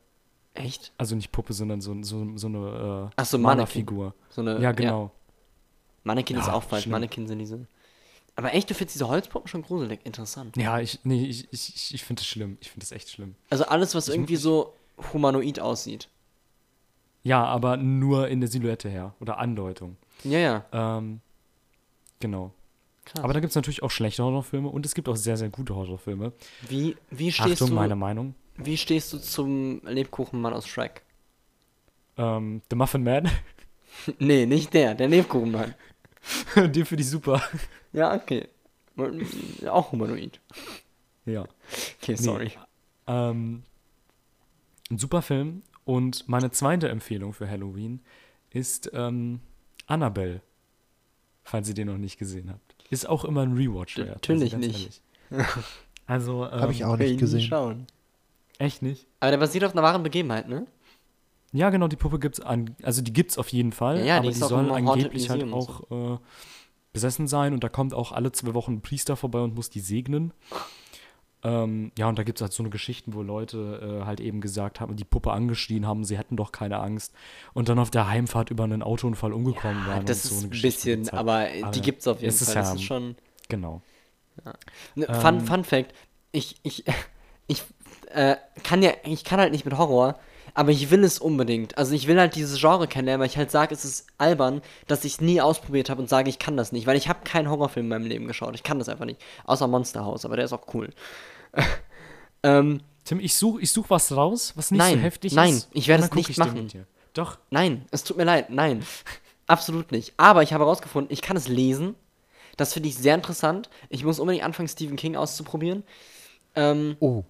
Echt? 0.54 0.92
Also 0.98 1.16
nicht 1.16 1.32
Puppe, 1.32 1.54
sondern 1.54 1.82
so, 1.82 1.96
so, 2.04 2.38
so 2.38 2.48
eine 2.48 3.10
äh, 3.10 3.14
Ach 3.16 3.26
so, 3.26 3.38
Malerfigur. 3.38 4.14
So 4.30 4.42
eine, 4.42 4.60
Ja, 4.62 4.72
genau. 4.74 5.12
Mannequin 6.04 6.38
ist 6.38 6.48
Ja, 6.48 6.54
auch 6.54 6.64
falsch. 6.64 6.84
schlimm. 6.84 6.92
Mannequin 6.94 7.28
sind 7.28 7.40
diese. 7.40 7.68
Aber 8.36 8.54
echt, 8.54 8.70
du 8.70 8.74
findest 8.74 8.96
diese 8.96 9.08
Holzpuppen 9.08 9.48
schon 9.48 9.62
gruselig. 9.62 10.00
Interessant. 10.04 10.58
Ja, 10.58 10.80
ich, 10.80 11.00
nee, 11.04 11.26
ich, 11.26 11.52
ich, 11.54 11.94
ich- 11.94 12.04
finde 12.04 12.22
das 12.22 12.28
schlimm. 12.28 12.58
Ich 12.62 12.70
finde 12.72 12.84
das 12.86 12.92
echt 12.92 13.10
schlimm. 13.10 13.36
Also 13.50 13.66
alles, 13.66 13.94
was 13.96 14.08
Ich- 14.08 14.16
irgendwie 14.16 14.36
so 14.36 14.74
humanoid 15.14 15.60
aussieht. 15.60 16.10
Ja, 17.24 17.46
aber 17.46 17.78
nur 17.78 18.30
in 18.30 18.42
der 18.42 18.50
Silhouette 18.50 18.90
her 18.90 19.14
oder 19.20 19.38
Andeutung. 19.38 19.96
Ja, 20.24 20.40
ja. 20.40 20.66
Ähm, 20.72 21.22
genau. 22.20 22.52
Krass. 23.06 23.24
Aber 23.24 23.34
da 23.34 23.40
gibt 23.40 23.52
es 23.52 23.56
natürlich 23.56 23.84
auch 23.84 23.92
schlechte 23.92 24.24
Horrorfilme 24.24 24.70
und 24.70 24.86
es 24.86 24.96
gibt 24.96 25.08
auch 25.08 25.16
sehr, 25.16 25.38
sehr 25.38 25.50
gute 25.50 25.76
Horrorfilme. 25.76 26.32
Wie, 26.68 26.98
wie, 27.10 27.32
stehst 27.32 27.54
Achtung, 27.62 27.70
du, 27.70 27.76
meine 27.76 27.96
Meinung. 27.96 28.34
Wie 28.58 28.78
stehst 28.78 29.12
du 29.14 29.18
zum 29.18 29.82
Lebkuchenmann 29.86 30.54
aus 30.54 30.68
Shrek? 30.68 31.02
Ähm, 32.18 32.62
The 32.70 32.76
Muffin 32.76 33.04
Man, 33.04 33.30
nee, 34.20 34.46
nicht 34.46 34.74
der, 34.74 34.96
der 34.96 35.08
Lebkuchenmann. 35.08 35.74
den 36.56 36.86
finde 36.86 37.04
ich 37.04 37.10
super. 37.10 37.42
Ja, 37.94 38.14
okay. 38.16 38.48
Auch 39.68 39.92
humanoid. 39.92 40.40
ja. 41.26 41.46
Okay, 42.02 42.16
sorry. 42.16 42.52
Ähm, 43.08 43.64
ein 44.90 44.98
super 44.98 45.22
Film. 45.22 45.64
Und 45.84 46.28
meine 46.30 46.52
zweite 46.52 46.90
Empfehlung 46.90 47.34
für 47.34 47.50
Halloween 47.50 48.02
ist 48.52 48.92
ähm, 48.94 49.40
Annabelle. 49.88 50.42
Falls 51.44 51.68
ihr 51.70 51.74
den 51.74 51.88
noch 51.88 51.98
nicht 51.98 52.18
gesehen 52.20 52.52
habt. 52.52 52.76
Ist 52.92 53.10
auch 53.10 53.26
immer 53.26 53.42
ein 53.42 53.54
Rewatch 53.54 53.98
wert. 53.98 54.10
Natürlich 54.10 54.52
ganz 54.52 54.68
nicht. 54.68 55.02
ehrlich. 55.32 55.48
Also, 56.06 56.46
ähm, 56.46 56.62
Habe 56.62 56.72
ich 56.74 56.86
auch 56.86 56.98
nicht 56.98 57.20
gesehen. 57.20 57.42
Schauen. 57.42 57.88
Echt 58.62 58.82
nicht? 58.82 59.08
Aber 59.20 59.32
der 59.32 59.38
basiert 59.38 59.64
auf 59.64 59.72
einer 59.74 59.82
wahren 59.84 60.04
Begebenheit, 60.04 60.48
ne? 60.48 60.68
Ja, 61.52 61.70
genau, 61.70 61.88
die 61.88 61.96
Puppe 61.96 62.20
gibt's 62.20 62.40
an, 62.40 62.76
also 62.84 63.02
die 63.02 63.12
gibt's 63.12 63.38
auf 63.38 63.50
jeden 63.50 63.72
Fall, 63.72 64.00
Ja, 64.00 64.06
ja, 64.06 64.20
die 64.22 64.28
aber 64.28 64.36
die 64.38 64.44
auch 64.44 64.50
soll 64.50 64.66
im 64.66 64.72
Haunted 64.72 64.90
angeblich 65.06 65.30
halt 65.30 65.52
auch 65.52 65.92
äh, 65.92 66.18
besessen 66.94 67.28
sein 67.28 67.54
und 67.54 67.64
da 67.64 67.70
kommt 67.70 67.94
auch 67.94 68.12
alle 68.12 68.32
zwei 68.32 68.54
Wochen 68.54 68.74
ein 68.74 68.82
Priester 68.82 69.16
vorbei 69.18 69.40
und 69.42 69.56
muss 69.56 69.70
die 69.70 69.80
segnen. 69.80 70.34
Ähm, 71.44 71.92
ja, 71.98 72.08
und 72.08 72.20
da 72.20 72.24
gibt's 72.24 72.40
halt 72.42 72.54
so 72.54 72.62
eine 72.62 72.70
Geschichten, 72.70 73.16
wo 73.16 73.24
Leute 73.24 74.00
äh, 74.02 74.06
halt 74.06 74.20
eben 74.20 74.42
gesagt 74.42 74.80
haben, 74.80 74.96
die 74.96 75.04
Puppe 75.04 75.32
angeschrien 75.32 75.88
haben, 75.88 76.04
sie 76.04 76.16
hätten 76.18 76.38
doch 76.38 76.52
keine 76.52 76.78
Angst 76.80 77.16
und 77.54 77.68
dann 77.68 77.80
auf 77.80 77.90
der 77.90 78.08
Heimfahrt 78.08 78.52
über 78.52 78.64
einen 78.64 78.84
Autounfall 78.84 79.34
umgekommen 79.34 79.82
Ja, 79.88 79.96
waren. 79.96 80.06
das 80.06 80.22
so 80.24 80.36
ist 80.36 80.44
eine 80.44 80.54
ein 80.54 80.62
bisschen, 80.62 81.02
halt. 81.06 81.14
aber 81.16 81.48
die 81.72 81.82
gibt's 81.82 82.08
auf 82.08 82.18
jeden 82.22 82.30
es 82.30 82.42
ist 82.42 82.50
Fall. 82.54 82.62
Das 82.62 82.70
ja- 82.70 82.76
ist 82.76 82.84
schon. 82.84 83.16
Genau. 83.50 83.82
Ne, 84.96 85.06
Fun, 85.08 85.36
Ähm, 85.40 85.42
Fun 85.42 85.64
Fact: 85.64 85.94
Ich, 86.32 86.56
ich, 86.64 86.86
ich 87.48 87.64
äh, 88.14 88.36
kann 88.64 88.82
ja, 88.82 88.92
ich 89.04 89.24
kann 89.24 89.40
halt 89.40 89.52
nicht 89.52 89.66
mit 89.66 89.78
Horror, 89.78 90.20
aber 90.54 90.72
ich 90.72 90.92
will 90.92 91.04
es 91.04 91.20
unbedingt. 91.20 91.78
Also 91.78 91.94
ich 91.94 92.08
will 92.08 92.20
halt 92.20 92.36
dieses 92.36 92.60
Genre 92.60 92.88
kennenlernen, 92.88 93.22
weil 93.22 93.30
ich 93.30 93.38
halt 93.38 93.52
sage, 93.52 93.74
es 93.74 93.86
ist 93.86 94.08
albern, 94.18 94.62
dass 94.88 95.06
ich 95.06 95.14
es 95.14 95.22
nie 95.22 95.40
ausprobiert 95.42 95.90
habe 95.90 96.02
und 96.02 96.10
sage, 96.10 96.30
ich 96.30 96.40
kann 96.40 96.58
das 96.58 96.72
nicht, 96.72 96.88
weil 96.88 96.98
ich 96.98 97.08
habe 97.08 97.24
keinen 97.24 97.50
Horrorfilm 97.50 97.86
in 97.86 97.90
meinem 97.90 98.06
Leben 98.08 98.28
geschaut. 98.28 98.56
Ich 98.56 98.64
kann 98.64 98.80
das 98.80 98.90
einfach 98.90 99.06
nicht. 99.06 99.22
Außer 99.46 99.68
Monster 99.68 100.04
House, 100.06 100.26
aber 100.26 100.36
der 100.36 100.46
ist 100.46 100.54
auch 100.54 100.74
cool. 100.74 100.90
ähm, 102.44 102.82
Tim, 103.04 103.20
ich 103.20 103.36
suche 103.36 103.62
ich 103.62 103.72
such 103.72 103.90
was 103.90 104.16
raus, 104.16 104.54
was 104.56 104.72
nicht 104.72 104.80
Nein, 104.80 104.96
so 104.96 105.02
heftig 105.02 105.34
nein, 105.34 105.54
ist. 105.56 105.70
ich 105.74 105.88
werde 105.88 106.04
es 106.04 106.14
nicht 106.14 106.38
machen. 106.38 106.70
Doch. 107.14 107.38
nein, 107.50 107.86
es 107.92 108.04
tut 108.04 108.18
mir 108.18 108.24
leid, 108.24 108.50
nein. 108.50 108.86
Absolut 109.48 109.92
nicht. 109.92 110.14
Aber 110.18 110.44
ich 110.44 110.54
habe 110.54 110.64
herausgefunden, 110.64 111.12
ich 111.12 111.22
kann 111.22 111.36
es 111.36 111.48
lesen. 111.48 111.96
Das 112.58 112.74
finde 112.74 112.90
ich 112.90 112.96
sehr 112.96 113.16
interessant. 113.16 113.70
Ich 113.90 114.04
muss 114.06 114.20
unbedingt 114.20 114.46
anfangen, 114.46 114.70
Stephen 114.70 114.96
King 114.96 115.16
auszuprobieren. 115.16 115.84
Ähm, 116.56 116.96
Oh, 117.00 117.24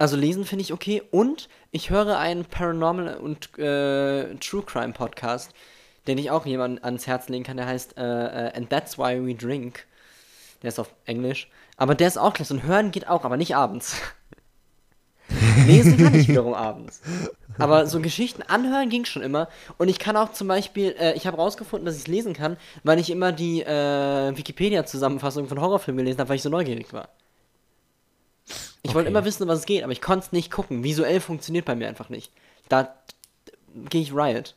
Also 0.00 0.16
lesen 0.16 0.46
finde 0.46 0.62
ich 0.62 0.72
okay. 0.72 1.02
Und 1.10 1.50
ich 1.72 1.90
höre 1.90 2.18
einen 2.18 2.46
Paranormal 2.46 3.18
und 3.18 3.58
äh, 3.58 4.34
True 4.36 4.62
Crime 4.64 4.94
Podcast, 4.94 5.52
den 6.06 6.16
ich 6.16 6.30
auch 6.30 6.46
jemandem 6.46 6.82
ans 6.82 7.06
Herz 7.06 7.28
legen 7.28 7.44
kann. 7.44 7.58
Der 7.58 7.66
heißt 7.66 7.98
äh, 7.98 8.02
äh, 8.02 8.56
And 8.56 8.70
That's 8.70 8.96
Why 8.96 9.22
We 9.22 9.34
Drink. 9.34 9.84
Der 10.62 10.68
ist 10.68 10.78
auf 10.78 10.94
Englisch. 11.04 11.50
Aber 11.76 11.94
der 11.94 12.08
ist 12.08 12.16
auch 12.16 12.32
klasse. 12.32 12.54
Und 12.54 12.62
hören 12.62 12.92
geht 12.92 13.08
auch, 13.08 13.26
aber 13.26 13.36
nicht 13.36 13.54
abends. 13.54 13.94
Lesen 15.66 15.98
kann 15.98 16.14
ich 16.14 16.28
wiederum 16.28 16.54
abends. 16.54 17.02
Aber 17.58 17.86
so 17.86 18.00
Geschichten 18.00 18.40
anhören 18.40 18.88
ging 18.88 19.04
schon 19.04 19.20
immer. 19.20 19.48
Und 19.76 19.88
ich 19.88 19.98
kann 19.98 20.16
auch 20.16 20.32
zum 20.32 20.48
Beispiel, 20.48 20.96
äh, 20.98 21.12
ich 21.12 21.26
habe 21.26 21.36
rausgefunden, 21.36 21.84
dass 21.84 21.96
ich 21.96 22.02
es 22.02 22.08
lesen 22.08 22.32
kann, 22.32 22.56
weil 22.84 22.98
ich 22.98 23.10
immer 23.10 23.32
die 23.32 23.60
äh, 23.60 24.34
Wikipedia-Zusammenfassung 24.34 25.46
von 25.46 25.60
Horrorfilmen 25.60 26.02
gelesen 26.02 26.20
habe, 26.20 26.30
weil 26.30 26.36
ich 26.36 26.42
so 26.42 26.48
neugierig 26.48 26.94
war. 26.94 27.10
Ich 28.82 28.94
wollte 28.94 29.08
Okay. 29.08 29.16
immer 29.18 29.24
wissen, 29.24 29.46
was 29.48 29.60
es 29.60 29.66
geht, 29.66 29.82
aber 29.82 29.92
ich 29.92 30.00
konnte 30.00 30.26
es 30.26 30.32
nicht 30.32 30.50
gucken. 30.50 30.82
Visuell 30.82 31.20
funktioniert 31.20 31.64
bei 31.66 31.74
mir 31.74 31.88
einfach 31.88 32.08
nicht. 32.08 32.32
Da 32.68 32.94
gehe 33.90 34.00
ich 34.00 34.12
Riot. 34.14 34.54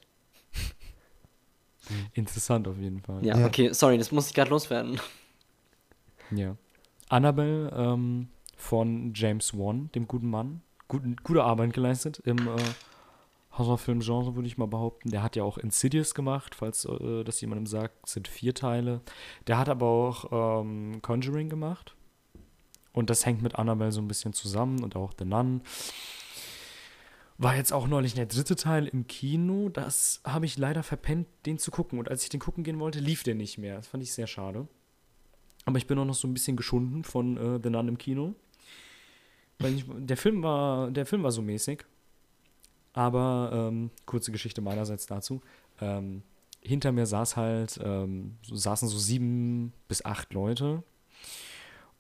Interessant 2.13 2.67
auf 2.67 2.78
jeden 2.78 3.01
Fall. 3.01 3.26
Ja, 3.26 3.38
Ja. 3.38 3.45
okay, 3.45 3.74
sorry, 3.74 3.97
das 3.97 4.11
muss 4.11 4.28
ich 4.28 4.34
gerade 4.34 4.49
loswerden. 4.49 4.99
Ja. 6.32 6.55
Annabelle 7.09 7.69
ähm, 7.76 8.30
von 8.55 9.11
James 9.13 9.53
Wan, 9.57 9.89
dem 9.93 10.07
guten 10.07 10.30
Mann. 10.30 10.61
Guten, 10.88 11.15
gute 11.24 11.43
Arbeit 11.43 11.74
geleistet 11.74 12.19
im 12.26 12.38
äh, 12.47 12.55
Horrorfilm-Genre, 13.57 14.36
würde 14.36 14.47
ich 14.47 14.57
mal 14.57 14.67
behaupten. 14.67 15.11
Der 15.11 15.21
hat 15.24 15.36
ja 15.36 15.43
auch 15.43 15.57
Insidious 15.57 16.15
gemacht, 16.15 16.55
falls 16.55 16.86
äh, 16.86 17.24
das 17.24 17.41
jemandem 17.41 17.65
sagt, 17.67 18.07
sind 18.07 18.28
vier 18.28 18.53
Teile. 18.55 19.01
Der 19.47 19.57
hat 19.57 19.69
aber 19.69 19.86
auch 19.88 20.61
ähm, 20.61 21.01
Conjuring 21.01 21.49
gemacht. 21.49 21.95
Und 22.94 23.10
das 23.10 23.26
hängt 23.26 23.41
mit 23.41 23.56
Annabelle 23.56 23.91
so 23.91 24.02
ein 24.02 24.08
bisschen 24.08 24.34
zusammen 24.34 24.84
und 24.84 24.96
auch 24.96 25.14
The 25.18 25.26
Nun. 25.26 25.62
War 27.39 27.56
jetzt 27.56 27.74
auch 27.74 27.88
neulich 27.88 28.14
der 28.14 28.28
dritte 28.28 28.56
Teil 28.56 28.88
im 28.88 29.08
Kino. 29.08 29.70
Das 29.70 30.22
habe 30.24 30.46
ich 30.46 30.58
leider 30.58 30.84
verpennt, 30.84 31.28
den 31.46 31.58
zu 31.58 31.72
gucken. 31.72 31.98
Und 31.98 32.10
als 32.10 32.24
ich 32.24 32.30
den 32.30 32.39
gucken 32.39 32.64
gehen 32.64 32.80
wollte, 32.80 33.00
lief 33.00 33.24
der 33.24 33.36
nicht 33.36 33.58
mehr. 33.58 33.78
Das 33.78 33.88
fand 33.88 34.04
ich 34.04 34.14
sehr 34.14 34.28
schade. 34.28 34.68
Aber 35.66 35.78
ich 35.78 35.88
bin 35.88 35.98
auch 35.98 36.06
noch 36.06 36.14
so 36.14 36.28
ein 36.28 36.34
bisschen 36.34 36.56
geschunden 36.56 37.04
von 37.04 37.38
äh, 37.38 37.60
The 37.62 37.70
Nun 37.72 37.88
im 37.88 37.98
Kino. 37.98 38.36
Weil 39.60 39.74
ich, 39.74 39.86
der, 39.88 40.18
Film 40.18 40.44
war, 40.44 40.91
der 40.91 41.08
Film 41.08 41.24
war 41.24 41.32
so 41.32 41.41
mäßig. 41.41 41.86
Aber 42.94 43.70
ähm, 43.72 43.89
kurze 44.06 44.32
Geschichte 44.32 44.62
meinerseits 44.62 45.08
dazu. 45.08 45.41
Ähm, 45.82 46.22
hinter 46.62 46.91
mir 46.91 47.08
saß 47.08 47.36
halt, 47.36 47.80
ähm, 47.84 48.38
saßen 48.44 48.88
so 48.88 48.98
sieben 48.98 49.74
bis 49.88 50.06
acht 50.06 50.34
Leute. 50.34 50.84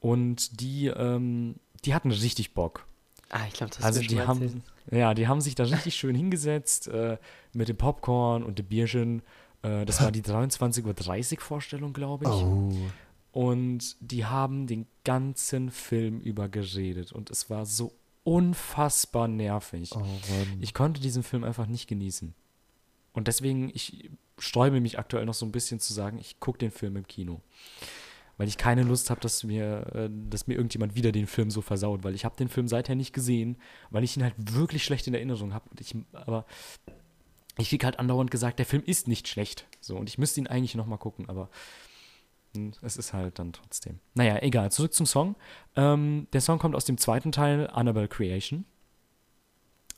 Und 0.03 0.59
die, 0.59 0.87
ähm, 0.87 1.55
die 1.85 1.93
hatten 1.93 2.11
richtig 2.11 2.53
Bock. 2.53 2.85
Ah, 3.29 3.47
ich 3.47 3.53
glaube, 3.53 3.73
das 3.73 3.85
Also 3.85 4.01
ist 4.01 4.11
die 4.11 4.19
haben, 4.19 4.61
ja, 4.91 5.13
die 5.13 5.29
haben 5.29 5.39
sich 5.39 5.55
da 5.55 5.63
richtig 5.63 5.95
schön 5.95 6.13
hingesetzt 6.23 6.89
äh, 6.89 7.17
mit 7.53 7.69
dem 7.69 7.77
Popcorn 7.77 8.43
und 8.43 8.59
dem 8.59 8.65
Bierchen. 8.65 9.21
Äh, 9.61 9.85
das 9.85 10.01
war 10.01 10.11
die 10.11 10.21
23.30 10.23 11.35
Uhr 11.35 11.39
Vorstellung, 11.39 11.93
glaube 11.93 12.25
ich. 12.25 12.31
oh. 12.31 12.73
Und 13.31 13.95
die 14.01 14.25
haben 14.25 14.67
den 14.67 14.87
ganzen 15.05 15.71
Film 15.71 16.19
über 16.19 16.49
geredet. 16.49 17.13
Und 17.13 17.29
es 17.31 17.49
war 17.49 17.65
so 17.65 17.93
unfassbar 18.25 19.29
nervig. 19.29 19.95
Oh. 19.95 20.03
Ich 20.59 20.73
konnte 20.73 20.99
diesen 20.99 21.23
Film 21.23 21.45
einfach 21.45 21.65
nicht 21.65 21.87
genießen. 21.87 22.33
Und 23.13 23.29
deswegen, 23.29 23.71
ich 23.73 24.09
sträube 24.37 24.81
mich 24.81 24.99
aktuell 24.99 25.25
noch 25.25 25.33
so 25.33 25.45
ein 25.45 25.53
bisschen 25.53 25.79
zu 25.79 25.93
sagen, 25.93 26.17
ich 26.19 26.41
gucke 26.41 26.57
den 26.57 26.71
Film 26.71 26.97
im 26.97 27.07
Kino. 27.07 27.39
Weil 28.37 28.47
ich 28.47 28.57
keine 28.57 28.83
Lust 28.83 29.09
habe, 29.09 29.21
dass 29.21 29.43
mir, 29.43 29.85
äh, 29.93 30.09
dass 30.29 30.47
mir 30.47 30.55
irgendjemand 30.55 30.95
wieder 30.95 31.11
den 31.11 31.27
Film 31.27 31.51
so 31.51 31.61
versaut. 31.61 32.03
Weil 32.03 32.15
ich 32.15 32.25
habe 32.25 32.35
den 32.35 32.49
Film 32.49 32.67
seither 32.67 32.95
nicht 32.95 33.13
gesehen, 33.13 33.57
weil 33.89 34.03
ich 34.03 34.17
ihn 34.17 34.23
halt 34.23 34.35
wirklich 34.37 34.83
schlecht 34.83 35.07
in 35.07 35.13
Erinnerung 35.13 35.53
habe. 35.53 35.69
Aber 36.13 36.45
ich 37.57 37.69
krieg 37.69 37.83
halt 37.83 37.99
andauernd 37.99 38.31
gesagt, 38.31 38.59
der 38.59 38.65
Film 38.65 38.83
ist 38.85 39.07
nicht 39.07 39.27
schlecht. 39.27 39.67
So, 39.79 39.95
und 39.97 40.09
ich 40.09 40.17
müsste 40.17 40.39
ihn 40.39 40.47
eigentlich 40.47 40.75
nochmal 40.75 40.97
gucken, 40.97 41.29
aber 41.29 41.49
hm, 42.55 42.71
es 42.81 42.97
ist 42.97 43.13
halt 43.13 43.39
dann 43.39 43.53
trotzdem. 43.53 43.99
Naja, 44.13 44.41
egal. 44.41 44.71
Zurück 44.71 44.93
zum 44.93 45.05
Song. 45.05 45.35
Ähm, 45.75 46.27
der 46.33 46.41
Song 46.41 46.59
kommt 46.59 46.75
aus 46.75 46.85
dem 46.85 46.97
zweiten 46.97 47.31
Teil, 47.31 47.67
Annabelle 47.67 48.07
Creation. 48.07 48.65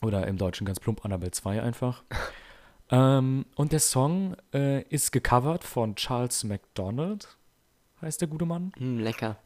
Oder 0.01 0.27
im 0.27 0.37
Deutschen 0.37 0.65
ganz 0.65 0.79
plump 0.79 1.03
Annabelle 1.05 1.31
2 1.31 1.61
einfach. 1.61 2.03
ähm, 2.91 3.45
und 3.55 3.71
der 3.71 3.79
Song 3.79 4.35
äh, 4.53 4.83
ist 4.83 5.11
gecovert 5.11 5.63
von 5.63 5.95
Charles 5.95 6.43
McDonald, 6.43 7.37
heißt 8.01 8.21
der 8.21 8.27
gute 8.27 8.45
Mann. 8.45 8.71
Hm, 8.77 8.99
lecker. 8.99 9.37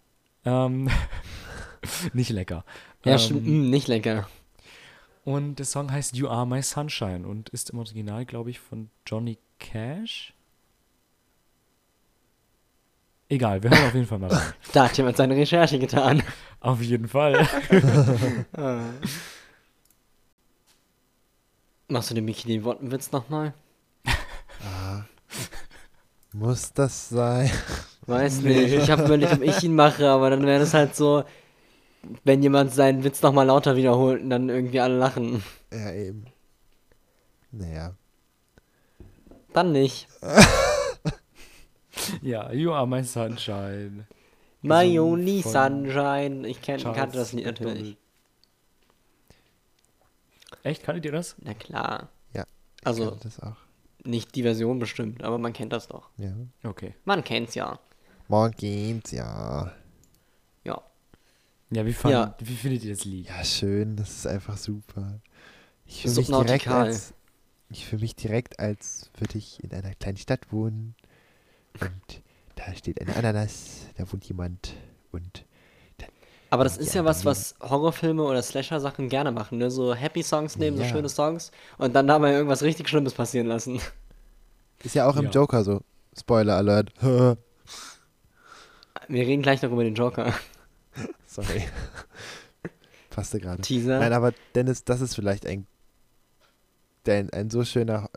Ähm, 0.46 0.90
nicht 2.14 2.30
lecker. 2.30 2.66
Ja, 3.06 3.14
ähm, 3.14 3.20
stimmt, 3.20 3.46
hm, 3.46 3.70
nicht 3.70 3.88
lecker. 3.88 4.28
Und 5.26 5.56
der 5.60 5.66
Song 5.66 5.92
heißt 5.92 6.16
You 6.16 6.28
Are 6.28 6.48
My 6.48 6.62
Sunshine 6.62 7.28
und 7.28 7.50
ist 7.50 7.70
im 7.70 7.80
Original, 7.80 8.26
glaube 8.26 8.50
ich, 8.50 8.60
von 8.60 8.90
Johnny 9.06 9.38
Cash. 9.60 10.34
Egal, 13.32 13.62
wir 13.62 13.70
hören 13.70 13.86
auf 13.86 13.94
jeden 13.94 14.08
Fall 14.08 14.18
mal 14.20 14.32
rein. 14.32 14.54
Da 14.74 14.86
hat 14.86 14.98
jemand 14.98 15.18
seine 15.18 15.36
Recherche 15.36 15.78
getan. 15.78 16.24
Auf 16.62 16.82
jeden 16.82 17.08
Fall. 17.08 17.48
Machst 21.88 22.10
du 22.10 22.16
den 22.16 22.26
Bikini-Witz 22.26 23.12
nochmal? 23.12 23.54
Muss 26.34 26.74
das 26.74 27.10
sein? 27.10 27.50
Weiß 28.06 28.42
nicht. 28.42 28.74
Ich 28.74 28.92
habe 28.92 29.06
überlegt, 29.06 29.34
ob 29.34 29.42
ich 29.42 29.64
ihn 29.64 29.76
mache, 29.76 30.08
aber 30.10 30.30
dann 30.30 30.46
wäre 30.46 30.60
das 30.60 30.74
halt 30.74 30.96
so, 30.96 31.24
wenn 32.24 32.44
jemand 32.44 32.74
seinen 32.74 33.04
Witz 33.04 33.22
nochmal 33.22 33.48
lauter 33.48 33.76
wiederholt 33.76 34.22
und 34.22 34.30
dann 34.30 34.50
irgendwie 34.50 34.80
alle 34.80 34.98
lachen. 34.98 35.44
Ja, 35.72 35.92
eben. 35.92 36.26
Naja. 37.52 37.96
Dann 39.54 39.72
nicht. 39.72 40.08
ja, 42.22 42.52
You 42.52 42.72
Are 42.72 42.88
My 42.88 43.04
Sunshine. 43.04 44.06
My 44.62 45.00
only 45.00 45.42
sunshine. 45.42 46.48
Ich 46.48 46.62
kenn, 46.62 46.82
kannte 46.82 47.18
das 47.18 47.34
Lied 47.34 47.46
McDonald. 47.46 47.78
natürlich. 47.78 47.98
Echt? 50.64 50.84
Kanntet 50.84 51.06
ihr 51.06 51.12
das? 51.12 51.36
Na 51.40 51.54
klar. 51.54 52.10
Ja. 52.34 52.46
Also 52.84 53.14
Ich 53.14 53.20
das 53.22 53.40
auch. 53.40 53.56
Nicht 54.04 54.36
die 54.36 54.44
Version 54.44 54.80
bestimmt, 54.80 55.24
aber 55.24 55.38
man 55.38 55.54
kennt 55.54 55.74
das 55.74 55.88
doch. 55.88 56.10
Ja. 56.18 56.34
Okay. 56.64 56.96
Man 57.06 57.24
kennt's 57.24 57.56
ja. 57.56 57.80
Morgens, 58.28 59.12
ja. 59.12 59.72
Ja. 60.64 60.82
Ja, 61.72 61.86
wie, 61.86 61.94
fand, 61.94 62.14
Ja. 62.14 62.36
wie 62.40 62.56
findet 62.56 62.84
ihr 62.84 62.94
das 62.94 63.06
Lied? 63.06 63.28
Ja, 63.28 63.44
schön. 63.44 63.96
Das 63.96 64.10
ist 64.10 64.28
einfach 64.28 64.58
super. 64.58 65.20
Ich 65.86 66.02
fühle 66.04 66.16
mich 66.16 66.28
direkt 66.28 66.68
als, 66.68 67.14
ich 67.70 67.86
fühle 67.86 68.02
mich 68.02 68.16
direkt, 68.16 68.60
als 68.60 69.10
würde 69.18 69.38
ich 69.38 69.64
in 69.64 69.72
einer 69.74 69.94
kleinen 69.96 70.18
Stadt 70.18 70.52
wohnen. 70.52 70.96
Und 71.80 72.22
da 72.56 72.74
steht 72.76 73.02
eine 73.02 73.16
Ananas, 73.16 73.88
da 73.98 74.12
wohnt 74.12 74.26
jemand 74.26 74.76
und 75.12 75.46
Aber 76.52 76.64
das 76.64 76.78
Ja, 76.78 76.82
ist 76.82 76.96
ja 76.96 77.06
was, 77.06 77.26
was 77.26 77.56
Horrorfilme 77.62 78.24
oder 78.24 78.42
Slasher-Sachen 78.42 79.08
gerne 79.10 79.32
machen, 79.32 79.60
ne? 79.60 79.70
So 79.70 79.94
Happy 79.94 80.24
Songs 80.24 80.58
nehmen, 80.58 80.78
so 80.78 80.84
Ja. 80.84 80.90
schöne 80.90 81.10
Songs 81.10 81.52
und 81.78 81.94
dann 81.96 82.08
dabei 82.08 82.34
irgendwas 82.34 82.64
richtig 82.64 82.90
Schlimmes 82.90 83.14
passieren 83.14 83.48
lassen. 83.48 83.80
ist 84.84 84.96
ja 84.96 85.08
auch 85.08 85.16
im 85.18 85.26
Ja. 85.26 85.32
Joker 85.32 85.64
so. 85.64 85.82
Spoiler 86.18 86.56
Alert. 86.58 86.92
Wir 89.08 89.26
reden 89.26 89.42
gleich 89.42 89.62
noch 89.62 89.72
über 89.72 89.84
den 89.84 89.96
Joker. 89.96 90.34
Sorry. 91.28 91.64
Passte 93.10 93.40
gerade. 93.40 93.62
Teaser. 93.62 94.00
Nein, 94.00 94.14
aber 94.14 94.34
Dennis, 94.56 94.84
das 94.84 95.02
ist 95.02 95.16
vielleicht 95.16 95.46
ein, 95.46 95.66
ein, 97.08 97.30
ein 97.32 97.50
so 97.50 97.64
schöner 97.64 98.10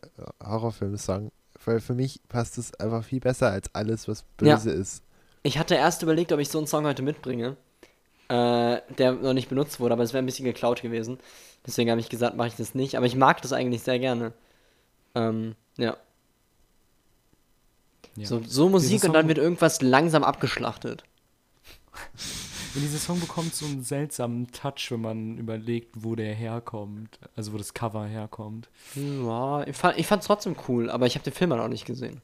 Horrorfilm-Song. 0.44 1.30
Weil 1.64 1.80
für 1.80 1.94
mich 1.94 2.20
passt 2.28 2.58
es 2.58 2.74
einfach 2.80 3.04
viel 3.04 3.20
besser 3.20 3.50
als 3.50 3.72
alles, 3.74 4.08
was 4.08 4.24
Ja. 4.40 4.56
böse 4.56 4.70
ist. 4.70 5.02
Ich 5.44 5.58
hatte 5.58 5.74
erst 5.76 6.02
überlegt, 6.02 6.32
ob 6.32 6.40
ich 6.40 6.48
so 6.48 6.58
einen 6.58 6.66
Song 6.66 6.84
heute 6.86 7.02
mitbringe, 7.02 7.56
äh, 8.32 8.80
der 8.98 9.12
noch 9.12 9.34
nicht 9.34 9.48
benutzt 9.48 9.78
wurde, 9.80 9.92
aber 9.92 10.02
es 10.02 10.12
wäre 10.12 10.22
ein 10.22 10.26
bisschen 10.26 10.44
geklaut 10.46 10.80
gewesen. 10.82 11.18
Deswegen 11.66 11.90
habe 11.90 12.00
ich 12.00 12.08
gesagt, 12.08 12.36
mache 12.36 12.48
ich 12.48 12.54
das 12.56 12.74
nicht. 12.74 12.96
Aber 12.96 13.06
ich 13.06 13.14
mag 13.14 13.42
das 13.42 13.52
eigentlich 13.52 13.82
sehr 13.82 13.98
gerne. 13.98 14.32
Ähm, 15.14 15.54
ja. 15.76 15.96
Ja. 18.16 18.26
So, 18.26 18.42
so 18.44 18.68
Musik 18.68 18.90
Dieser 18.92 19.08
und 19.08 19.12
dann 19.14 19.22
Song- 19.22 19.28
wird 19.28 19.38
irgendwas 19.38 19.80
langsam 19.82 20.24
abgeschlachtet. 20.24 21.04
Und 22.74 22.80
dieser 22.80 22.96
Song 22.96 23.20
bekommt 23.20 23.54
so 23.54 23.66
einen 23.66 23.84
seltsamen 23.84 24.50
Touch, 24.50 24.90
wenn 24.90 25.02
man 25.02 25.36
überlegt, 25.36 25.90
wo 26.04 26.14
der 26.14 26.32
herkommt. 26.34 27.18
Also 27.36 27.52
wo 27.52 27.58
das 27.58 27.74
Cover 27.74 28.06
herkommt. 28.06 28.70
Ja, 28.94 29.66
ich, 29.66 29.76
fand, 29.76 29.98
ich 29.98 30.06
fand's 30.06 30.24
trotzdem 30.26 30.56
cool, 30.68 30.88
aber 30.88 31.04
ich 31.06 31.14
habe 31.14 31.22
den 31.24 31.34
Film 31.34 31.52
halt 31.52 31.60
auch 31.60 31.68
nicht 31.68 31.84
gesehen. 31.84 32.22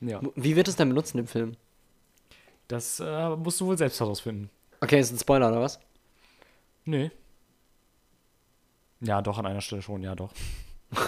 Ja. 0.00 0.20
Wie 0.34 0.56
wird 0.56 0.66
es 0.66 0.74
denn 0.74 0.88
benutzt 0.88 1.14
in 1.14 1.18
dem 1.18 1.28
Film? 1.28 1.52
Das 2.66 2.98
äh, 2.98 3.36
musst 3.36 3.60
du 3.60 3.66
wohl 3.66 3.78
selbst 3.78 4.00
herausfinden. 4.00 4.50
Okay, 4.84 5.00
ist 5.00 5.10
ein 5.12 5.18
Spoiler 5.18 5.48
oder 5.48 5.62
was? 5.62 5.80
Nee. 6.84 7.10
Ja, 9.00 9.22
doch, 9.22 9.38
an 9.38 9.46
einer 9.46 9.62
Stelle 9.62 9.80
schon, 9.82 10.02
ja, 10.02 10.14
doch. 10.14 10.32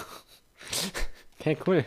Okay, 1.39 1.55
cool. 1.65 1.85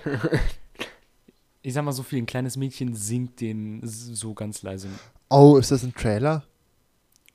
Ich 1.61 1.75
sag 1.75 1.85
mal 1.85 1.93
so 1.93 2.03
viel, 2.03 2.23
ein 2.23 2.27
kleines 2.27 2.57
Mädchen 2.57 2.95
singt 2.95 3.41
den 3.43 3.81
so 3.85 4.33
ganz 4.33 4.63
leise. 4.63 4.89
Oh, 5.29 5.59
ist 5.59 5.71
das 5.71 5.83
ein 5.83 5.93
Trailer? 5.93 6.45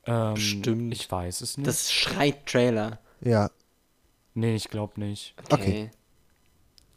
Ähm, 0.06 0.34
Bestimmt. 0.34 0.92
Ich 0.92 1.08
weiß 1.08 1.42
es 1.42 1.56
nicht. 1.56 1.68
Das 1.68 1.92
schreit 1.92 2.46
Trailer. 2.46 2.98
Ja. 3.20 3.50
nee, 4.34 4.56
ich 4.56 4.68
glaube 4.70 4.98
nicht. 4.98 5.34
Okay. 5.50 5.90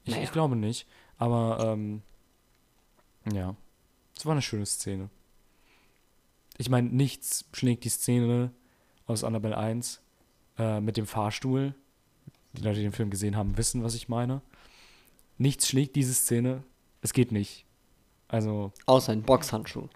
Ich, 0.05 0.13
Naja. 0.13 0.23
ich 0.23 0.31
glaube 0.31 0.55
nicht. 0.55 0.87
Aber, 1.17 1.59
ähm, 1.73 2.01
ja. 3.31 3.55
Es 4.17 4.25
war 4.25 4.31
eine 4.31 4.41
schöne 4.41 4.65
Szene. 4.65 5.09
Ich 6.59 6.69
meine, 6.69 6.89
nichts 6.89 7.45
schlägt 7.53 7.83
die 7.85 7.89
Szene 7.89 8.51
aus 9.07 9.23
Annabelle 9.23 9.57
1 9.57 10.01
äh, 10.59 10.79
mit 10.81 10.97
dem 10.97 11.07
Fahrstuhl. 11.07 11.73
Die 12.53 12.61
Leute, 12.61 12.75
die 12.77 12.83
den 12.83 12.91
Film 12.91 13.09
gesehen 13.09 13.35
haben, 13.35 13.57
wissen, 13.57 13.81
was 13.83 13.95
ich 13.95 14.09
meine. 14.09 14.41
Nichts 15.37 15.67
schlägt 15.69 15.95
diese 15.95 16.13
Szene. 16.13 16.63
Es 17.01 17.13
geht 17.13 17.31
nicht. 17.31 17.65
Also, 18.27 18.73
Außer 18.85 19.13
ein 19.13 19.23
Boxhandschuh. 19.23 19.87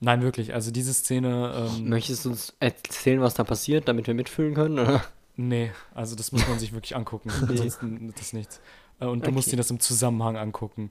nein, 0.00 0.22
wirklich. 0.22 0.52
Also, 0.54 0.70
diese 0.72 0.92
Szene. 0.92 1.70
Ähm, 1.78 1.88
Möchtest 1.88 2.24
du 2.24 2.30
uns 2.30 2.54
erzählen, 2.60 3.20
was 3.20 3.34
da 3.34 3.44
passiert, 3.44 3.86
damit 3.88 4.06
wir 4.08 4.14
mitfühlen 4.14 4.54
können? 4.54 4.78
Oder? 4.78 5.04
Nee, 5.36 5.70
also 5.94 6.14
das 6.16 6.32
muss 6.32 6.46
man 6.48 6.58
sich 6.58 6.72
wirklich 6.72 6.94
angucken. 6.96 7.30
Ansonsten 7.48 8.08
ist 8.08 8.20
das 8.20 8.32
nichts. 8.32 8.60
Äh, 9.00 9.06
Und 9.06 9.24
du 9.26 9.30
musst 9.30 9.46
Okay. 9.46 9.52
dir 9.52 9.58
das 9.58 9.70
im 9.70 9.80
Zusammenhang 9.80 10.36
angucken. 10.36 10.90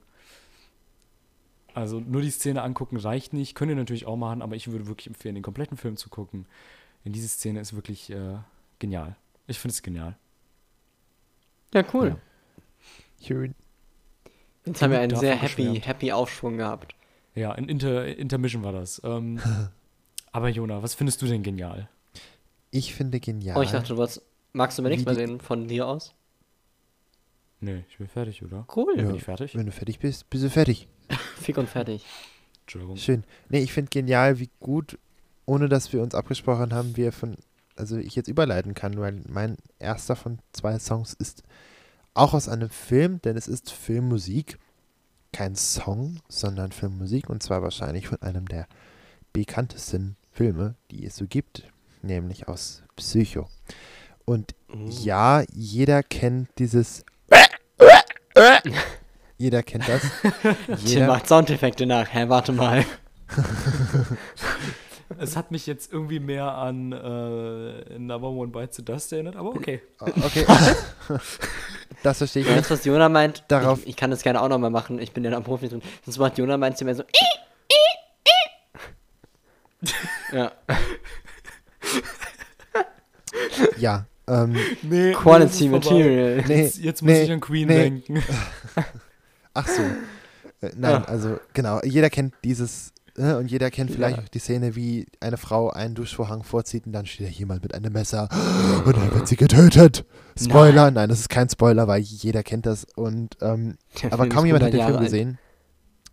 Also 1.74 2.00
nur 2.00 2.22
die 2.22 2.30
Szene 2.30 2.62
angucken 2.62 2.96
reicht 2.96 3.32
nicht. 3.32 3.54
Könnt 3.54 3.70
ihr 3.70 3.76
natürlich 3.76 4.06
auch 4.06 4.16
machen, 4.16 4.42
aber 4.42 4.56
ich 4.56 4.70
würde 4.70 4.86
wirklich 4.86 5.06
empfehlen, 5.06 5.34
den 5.34 5.42
kompletten 5.42 5.76
Film 5.76 5.96
zu 5.96 6.10
gucken. 6.10 6.46
Denn 7.04 7.12
diese 7.12 7.28
Szene 7.28 7.60
ist 7.60 7.74
wirklich 7.74 8.10
äh, 8.10 8.36
genial. 8.78 9.16
Ich 9.46 9.58
finde 9.58 9.72
es 9.72 9.82
genial. 9.82 10.16
Ja, 11.74 11.84
cool. 11.94 12.08
Ja. 12.08 13.26
Schön. 13.26 13.54
Jetzt 14.64 14.82
haben 14.82 14.90
wir 14.90 15.00
einen 15.00 15.16
sehr 15.16 15.34
happy, 15.34 15.80
happy 15.80 16.12
Aufschwung 16.12 16.58
gehabt. 16.58 16.94
Ja, 17.34 17.52
in 17.54 17.68
Inter 17.68 18.06
Intermission 18.06 18.62
war 18.62 18.72
das. 18.72 19.00
Ähm, 19.04 19.40
aber 20.32 20.48
Jona, 20.48 20.82
was 20.82 20.94
findest 20.94 21.22
du 21.22 21.26
denn 21.26 21.42
genial? 21.42 21.88
Ich 22.70 22.94
finde 22.94 23.20
genial. 23.20 23.56
Oh, 23.56 23.62
ich 23.62 23.70
dachte, 23.70 23.88
du 23.88 23.96
wolltest. 23.96 24.22
Magst 24.52 24.78
du 24.78 24.82
mir 24.82 24.90
nichts 24.90 25.06
mehr 25.06 25.16
reden 25.16 25.40
von 25.40 25.66
dir 25.66 25.86
aus? 25.86 26.14
Nee, 27.60 27.84
ich 27.88 27.96
bin 27.96 28.06
fertig, 28.06 28.42
oder? 28.42 28.66
Cool. 28.74 28.94
Ja. 28.96 29.02
Ja. 29.02 29.08
Bin 29.08 29.16
ich 29.16 29.24
fertig? 29.24 29.54
Wenn 29.54 29.66
du 29.66 29.72
fertig 29.72 29.98
bist, 29.98 30.28
bist 30.28 30.44
du 30.44 30.50
fertig. 30.50 30.88
Fick 31.40 31.58
und 31.58 31.68
fertig. 31.68 32.04
Entschuldigung. 32.62 32.96
Schön. 32.96 33.24
Nee, 33.48 33.60
ich 33.60 33.72
finde 33.72 33.90
genial, 33.90 34.38
wie 34.38 34.50
gut, 34.60 34.98
ohne 35.46 35.68
dass 35.68 35.92
wir 35.92 36.02
uns 36.02 36.14
abgesprochen 36.14 36.72
haben, 36.72 36.96
wir 36.96 37.12
von, 37.12 37.36
also 37.76 37.96
ich 37.96 38.14
jetzt 38.14 38.28
überleiten 38.28 38.74
kann, 38.74 38.98
weil 38.98 39.20
mein 39.28 39.56
erster 39.78 40.16
von 40.16 40.38
zwei 40.52 40.78
Songs 40.78 41.12
ist 41.12 41.42
auch 42.14 42.34
aus 42.34 42.48
einem 42.48 42.70
Film, 42.70 43.20
denn 43.22 43.36
es 43.36 43.48
ist 43.48 43.70
Filmmusik. 43.70 44.58
Kein 45.32 45.56
Song, 45.56 46.20
sondern 46.28 46.72
Filmmusik 46.72 47.30
und 47.30 47.42
zwar 47.42 47.62
wahrscheinlich 47.62 48.06
von 48.06 48.20
einem 48.20 48.46
der 48.46 48.66
bekanntesten 49.32 50.16
Filme, 50.30 50.74
die 50.90 51.06
es 51.06 51.16
so 51.16 51.26
gibt, 51.26 51.64
nämlich 52.02 52.48
aus 52.48 52.82
Psycho. 52.96 53.48
Und 54.26 54.54
ja, 55.02 55.42
jeder 55.52 56.02
kennt 56.02 56.50
dieses. 56.58 57.04
jeder 59.42 59.62
kennt 59.62 59.88
das. 59.88 60.02
Tim 60.66 60.76
Jeder, 60.84 61.06
macht 61.08 61.26
Soundeffekte 61.26 61.84
nach. 61.84 62.06
Hä, 62.12 62.28
warte 62.28 62.52
mal. 62.52 62.84
Es 65.18 65.36
hat 65.36 65.50
mich 65.50 65.66
jetzt 65.66 65.92
irgendwie 65.92 66.20
mehr 66.20 66.54
an 66.54 66.90
äh, 66.92 67.98
Number 67.98 68.30
One 68.30 68.50
Bites 68.50 68.76
the 68.76 68.84
Dust 68.84 69.12
erinnert, 69.12 69.36
aber 69.36 69.50
okay. 69.50 69.82
okay. 70.00 70.46
das 72.02 72.16
verstehe 72.18 72.42
ich 72.42 72.48
nicht. 72.48 72.64
du, 72.64 72.70
was 72.70 72.84
Jona 72.86 73.10
meint? 73.10 73.44
Darauf- 73.48 73.82
Ich, 73.82 73.90
ich 73.90 73.96
kann 73.96 74.10
das 74.10 74.22
gerne 74.22 74.40
auch 74.40 74.48
nochmal 74.48 74.70
machen. 74.70 74.98
Ich 74.98 75.12
bin 75.12 75.22
ja 75.22 75.30
da 75.30 75.40
Profi 75.40 75.68
drin. 75.68 75.82
Das 76.06 76.16
macht 76.16 76.38
Jona 76.38 76.56
meint 76.56 76.78
sie 76.78 76.86
mir 76.86 76.94
so. 76.94 77.02
ja. 80.32 80.52
Ja. 83.76 84.06
Ähm, 84.28 84.56
Nee, 84.80 85.12
Quality 85.12 85.68
Material. 85.68 86.42
nee, 86.48 86.62
Jetzt, 86.62 86.78
jetzt 86.78 87.02
muss 87.02 87.12
nee, 87.12 87.22
ich 87.24 87.30
an 87.32 87.40
Queen 87.40 87.68
nee. 87.68 87.74
denken. 87.82 88.22
Ach 89.54 89.68
so. 89.68 89.82
Äh, 90.66 90.72
nein, 90.76 91.02
Ah. 91.02 91.04
also 91.04 91.38
genau, 91.52 91.80
jeder 91.82 92.10
kennt 92.10 92.34
dieses 92.44 92.92
äh, 93.16 93.34
und 93.34 93.50
jeder 93.50 93.70
kennt 93.70 93.90
vielleicht 93.90 94.16
Ja. 94.16 94.22
auch 94.22 94.28
die 94.28 94.38
Szene, 94.38 94.74
wie 94.76 95.06
eine 95.20 95.36
Frau 95.36 95.70
einen 95.70 95.94
Duschvorhang 95.94 96.44
vorzieht 96.44 96.86
und 96.86 96.92
dann 96.92 97.04
steht 97.06 97.26
da 97.26 97.30
jemand 97.30 97.62
mit 97.62 97.74
einem 97.74 97.92
Messer 97.92 98.28
und 98.86 98.96
dann 98.96 99.12
wird 99.14 99.28
sie 99.28 99.36
getötet. 99.36 100.04
Spoiler, 100.40 100.90
nein, 100.90 101.08
das 101.08 101.20
ist 101.20 101.28
kein 101.28 101.48
Spoiler, 101.50 101.88
weil 101.88 102.00
jeder 102.00 102.42
kennt 102.42 102.64
das 102.66 102.86
und 102.96 103.36
ähm, 103.42 103.76
aber 104.10 104.28
kaum 104.28 104.46
jemand 104.46 104.64
hat 104.64 104.72
100 104.72 104.72
den 104.72 104.78
Jahre 104.80 104.92
Film 104.92 105.04
gesehen. 105.04 105.38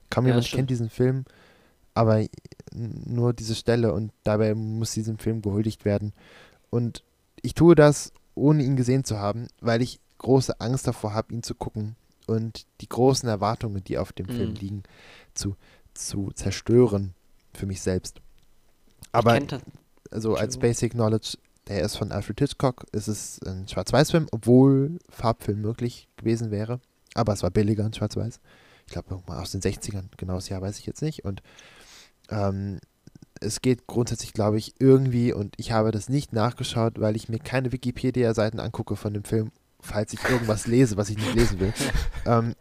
Kaum 0.10 0.26
Ja, 0.26 0.32
jemand 0.32 0.48
kennt 0.52 0.70
diesen 0.70 0.90
Film, 0.90 1.24
aber 1.94 2.26
nur 2.74 3.34
diese 3.34 3.56
Stelle 3.56 3.94
und 3.94 4.12
dabei 4.24 4.54
muss 4.56 4.92
diesem 4.92 5.20
Film 5.20 5.42
gehuldigt 5.42 5.86
werden. 5.86 6.14
Und 6.70 7.04
ich 7.42 7.54
tue 7.54 7.76
das, 7.76 8.12
ohne 8.36 8.64
ihn 8.64 8.76
gesehen 8.76 9.04
zu 9.06 9.20
haben, 9.20 9.48
weil 9.62 9.82
ich 9.82 10.00
große 10.18 10.60
Angst 10.60 10.86
davor 10.88 11.14
habe, 11.14 11.34
ihn 11.34 11.44
zu 11.44 11.56
gucken 11.56 11.96
und 12.30 12.65
die 12.82 12.89
großen 12.89 13.27
Erwartungen, 13.27 13.84
die 13.84 13.97
auf 13.97 14.13
dem 14.13 14.27
Film 14.27 14.51
Mhm. 14.51 14.55
liegen, 14.55 14.84
zu, 15.34 15.55
zu 15.93 16.32
zerstören 16.34 17.13
für 17.53 17.65
mich 17.65 17.82
selbst. 17.82 18.21
Aber 19.11 19.39
also 20.11 20.36
als. 20.36 20.57
Basic 20.57 20.93
Knowledge, 20.93 21.38
der 21.67 21.82
ist 21.82 21.97
von 21.97 22.11
Alfred 22.11 22.39
Hitchcock, 22.39 22.86
ist 22.91 23.07
es 23.07 23.41
ein 23.43 23.67
Schwarz-Weiß-Film, 23.67 24.27
obwohl 24.32 24.99
Farbfilm 25.09 25.61
möglich 25.61 26.07
gewesen 26.17 26.51
wäre. 26.51 26.80
Aber 27.15 27.34
es 27.34 27.43
war 27.43 27.51
billiger 27.51 27.86
in 27.86 27.93
Schwarz-Weiß. 27.93 28.39
Ich 28.86 28.93
glaube, 28.93 29.09
irgendwann 29.11 29.39
aus 29.39 29.51
den 29.51 29.61
60ern, 29.61 30.05
genau 30.17 30.36
das 30.36 30.49
Jahr 30.49 30.61
weiß 30.61 30.80
ich 30.80 30.86
jetzt 30.86 31.01
nicht. 31.01 31.25
Und 31.25 31.41
ähm, 32.30 32.80
es 33.39 33.61
geht 33.61 33.88
grundsätzlich, 33.88 34.34
glaube 34.34 34.57
ich, 34.57 34.73
irgendwie, 34.80 35.32
und 35.34 35.53
ich 35.57 35.71
habe 35.71 35.91
das 35.91 36.09
nicht 36.09 36.34
nachgeschaut, 36.34 36.99
weil 36.99 37.15
ich 37.15 37.30
mir 37.30 37.39
keine 37.39 37.71
Wikipedia-Seiten 37.71 38.59
angucke 38.59 38.95
von 38.95 39.13
dem 39.13 39.23
Film, 39.23 39.51
falls 39.82 40.13
ich 40.13 40.23
irgendwas 40.23 40.67
lese, 40.67 40.97
was 40.97 41.09
ich 41.09 41.17
nicht 41.17 41.34
lesen 41.36 41.59
will. 41.59 41.73
ähm, 42.25 42.55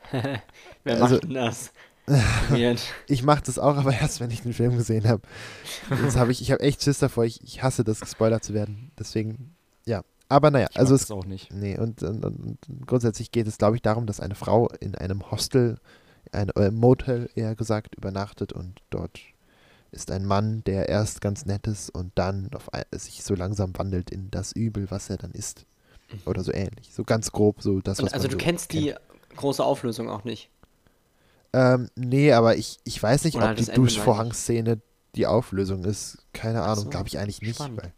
Wer 0.85 1.03
also- 1.03 1.15
macht 1.17 1.25
denn 1.25 1.35
das? 1.35 1.73
Ich 3.07 3.23
mache 3.23 3.43
das 3.45 3.59
auch, 3.59 3.77
aber 3.77 3.93
erst, 3.93 4.21
wenn 4.21 4.31
ich 4.31 4.41
den 4.41 4.55
Film 4.55 4.77
gesehen 4.77 5.07
habe. 5.07 5.21
Jetzt 6.03 6.17
habe 6.17 6.33
ich, 6.33 6.41
ich 6.41 6.51
habe 6.53 6.63
echt 6.63 6.83
Schiss 6.83 6.99
davor. 6.99 7.25
Ich, 7.27 7.43
ich 7.43 7.63
hasse 7.63 7.85
das, 7.85 8.01
gespoilert 8.01 8.43
zu 8.43 8.55
werden. 8.55 8.93
Deswegen, 8.99 9.55
ja. 9.85 10.03
Aber 10.31 10.51
naja, 10.51 10.69
Ich 10.71 10.79
also 10.79 10.95
es, 10.95 11.11
auch 11.11 11.27
nicht. 11.27 11.53
nee, 11.53 11.79
und, 11.79 12.03
und, 12.03 12.25
und 12.25 12.59
grundsätzlich 12.87 13.31
geht 13.31 13.47
es, 13.47 13.59
glaube 13.59 13.77
ich, 13.77 13.83
darum, 13.83 14.07
dass 14.07 14.21
eine 14.21 14.35
Frau 14.35 14.69
in 14.81 14.95
einem 14.95 15.31
Hostel, 15.31 15.79
ein 16.33 16.51
äh, 16.51 16.71
Motel 16.71 17.31
eher 17.35 17.55
gesagt, 17.55 17.95
übernachtet 17.95 18.53
und 18.53 18.81
dort 18.91 19.21
ist 19.91 20.11
ein 20.11 20.27
Mann, 20.27 20.63
der 20.65 20.89
erst 20.89 21.23
ganz 21.23 21.47
nett 21.47 21.67
ist 21.67 21.89
und 21.89 22.13
dann 22.15 22.51
auf 22.55 22.69
sich 22.93 23.23
so 23.25 23.35
langsam 23.35 23.73
wandelt 23.79 24.11
in 24.11 24.31
das 24.31 24.53
Übel, 24.53 24.91
was 24.91 25.09
er 25.09 25.17
dann 25.17 25.33
ist. 25.33 25.65
Oder 26.27 26.43
so 26.43 26.53
ähnlich. 26.53 26.93
So 26.93 27.05
ganz 27.05 27.31
grob, 27.33 27.63
so 27.63 27.81
das, 27.81 27.99
was 27.99 28.05
Und, 28.05 28.15
also 28.15 28.29
du 28.29 28.33
so 28.33 28.39
kennst 28.39 28.71
kennt. 28.71 28.85
die 28.85 28.95
große 29.37 29.63
Auflösung 29.65 30.09
auch 30.09 30.25
nicht. 30.25 30.51
Ähm, 31.53 31.89
nee, 31.97 32.33
aber 32.33 32.57
ich, 32.57 32.79
ich 32.85 33.03
weiß 33.03 33.25
nicht, 33.25 33.37
Oder 33.37 33.51
ob 33.51 33.57
die. 33.57 33.65
Duschvorhangszene 33.65 34.81
die 35.15 35.27
Auflösung 35.27 35.85
ist. 35.85 36.19
Keine 36.33 36.63
Ahnung, 36.63 36.85
so, 36.85 36.91
glaube 36.91 37.09
ich 37.09 37.19
eigentlich 37.19 37.41
nicht. 37.43 37.59
Weil, 37.59 37.93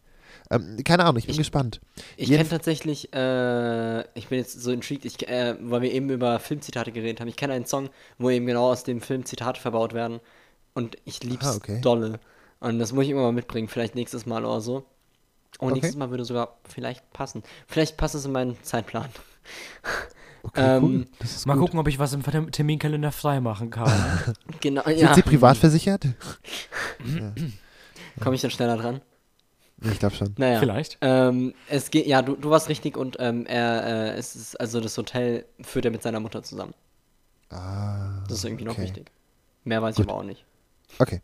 ähm, 0.51 0.79
keine 0.85 1.05
Ahnung, 1.05 1.19
ich 1.19 1.27
bin 1.27 1.33
Ich- 1.33 1.39
gespannt. 1.39 1.81
Ich 2.17 2.29
kenne 2.31 2.49
tatsächlich, 2.49 3.13
äh, 3.13 4.01
ich 4.17 4.29
bin 4.29 4.39
jetzt 4.39 4.61
so 4.61 4.71
intrigued, 4.71 5.05
ich, 5.05 5.29
äh, 5.29 5.57
weil 5.61 5.83
wir 5.83 5.93
eben 5.93 6.09
über 6.11 6.39
Filmzitate 6.39 6.93
geredet 6.93 7.21
haben. 7.21 7.29
Ich 7.29 7.37
kenne 7.37 7.53
einen 7.55 7.67
Song, 7.67 7.91
wo 8.19 8.31
eben 8.31 8.47
genau 8.47 8.71
aus 8.71 8.85
dem 8.85 9.01
Film 9.01 9.25
Zitate 9.25 9.61
verbaut 9.61 9.93
werden. 9.93 10.21
Und 10.75 10.97
ich 11.05 11.23
lieb's 11.25 11.47
Ah, 11.47 11.57
okay. 11.57 11.81
dolle. 11.81 12.21
Und 12.61 12.79
das 12.79 12.93
muss 12.93 13.05
ich 13.05 13.11
immer 13.11 13.23
mal 13.23 13.33
mitbringen, 13.33 13.67
vielleicht 13.69 13.95
nächstes 13.97 14.27
Mal 14.27 14.45
oder 14.45 14.61
so. 14.61 14.85
Und 15.59 15.69
Okay. 15.73 15.75
nächstes 15.75 15.97
Mal 15.97 16.11
würde 16.11 16.25
sogar 16.25 16.57
vielleicht 16.69 17.13
passen. 17.13 17.43
Vielleicht 17.67 17.97
passt 17.97 18.15
es 18.15 18.25
in 18.25 18.33
meinen 18.33 18.63
Zeitplan. 18.63 19.09
Okay, 20.43 20.79
cool. 20.81 20.91
Ähm, 20.95 21.07
ist 21.19 21.47
Mal 21.47 21.53
gut. 21.53 21.65
gucken, 21.65 21.81
ob 21.81 21.87
ich 21.87 21.99
was 21.99 22.15
im 22.15 22.23
Term- 22.23 22.51
Terminkalender 22.51 23.13
frei 23.13 23.41
machen 23.43 23.69
kann. 23.69 23.93
Genau, 24.63 24.83
Sind 24.85 24.99
ja. 24.99 25.15
Sie 25.15 25.21
privat 25.21 25.59
versichert? 25.59 26.07
Komme 28.21 28.35
ich 28.37 28.41
dann 28.41 28.51
schneller 28.51 28.79
dran? 28.79 29.03
Ich 29.83 29.99
glaube 29.99 30.15
schon. 30.15 30.35
Naja. 30.39 30.59
Vielleicht. 30.59 30.97
Ähm, 31.03 31.53
es 31.69 31.91
geht, 31.91 32.07
ja, 32.07 32.23
du, 32.23 32.37
du 32.37 32.49
warst 32.49 32.71
richtig 32.71 32.97
und 32.97 33.17
ähm, 33.21 33.45
er, 33.45 34.15
äh, 34.15 34.19
es 34.19 34.35
ist, 34.35 34.59
also 34.59 34.81
das 34.81 34.97
Hotel 34.97 35.45
führt 35.61 35.85
er 35.85 35.91
mit 35.91 36.03
seiner 36.03 36.21
Mutter 36.21 36.43
zusammen. 36.43 36.73
Ah, 37.51 38.23
Das 38.27 38.39
ist 38.39 38.45
irgendwie 38.45 38.65
noch 38.65 38.73
okay. 38.75 38.85
wichtig. 38.85 39.11
Mehr 39.65 39.83
weiß 39.83 39.97
Gut. 39.97 40.07
ich 40.07 40.11
aber 40.11 40.21
auch 40.21 40.25
nicht. 40.25 40.47
Okay. 40.99 41.21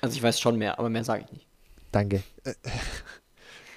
Also 0.00 0.16
ich 0.16 0.22
weiß 0.22 0.40
schon 0.40 0.56
mehr, 0.56 0.78
aber 0.78 0.88
mehr 0.88 1.04
sage 1.04 1.24
ich 1.26 1.32
nicht. 1.32 1.46
Danke. 1.92 2.22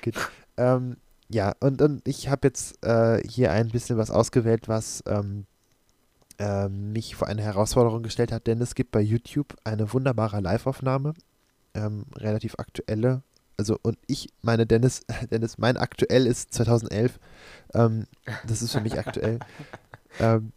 Gut. 0.04 0.16
Ähm, 0.58 0.98
ja, 1.30 1.54
und, 1.60 1.82
und 1.82 2.08
ich 2.08 2.30
habe 2.30 2.48
jetzt 2.48 2.84
äh, 2.86 3.22
hier 3.28 3.52
ein 3.52 3.70
bisschen 3.70 3.98
was 3.98 4.12
ausgewählt, 4.12 4.68
was 4.68 5.04
ähm, 5.08 5.46
äh, 6.40 6.70
mich 6.70 7.16
vor 7.16 7.28
eine 7.28 7.42
Herausforderung 7.42 8.04
gestellt 8.04 8.32
hat, 8.32 8.48
denn 8.48 8.62
es 8.62 8.76
gibt 8.76 8.92
bei 8.92 9.02
YouTube 9.02 9.56
eine 9.64 9.92
wunderbare 9.94 10.40
Live-Aufnahme, 10.40 11.14
ähm, 11.74 12.06
relativ 12.16 12.56
aktuelle. 12.58 13.22
Also, 13.58 13.78
und 13.82 13.98
ich 14.08 14.30
meine, 14.42 14.66
Dennis, 14.66 15.02
Dennis, 15.32 15.58
mein 15.58 15.78
aktuell 15.78 16.28
ist 16.28 16.54
2011. 16.54 17.20
Ähm, 17.74 18.06
das 18.48 18.62
ist 18.62 18.72
für 18.72 18.82
mich 18.82 18.98
aktuell. 18.98 19.40
Ähm, 20.20 20.52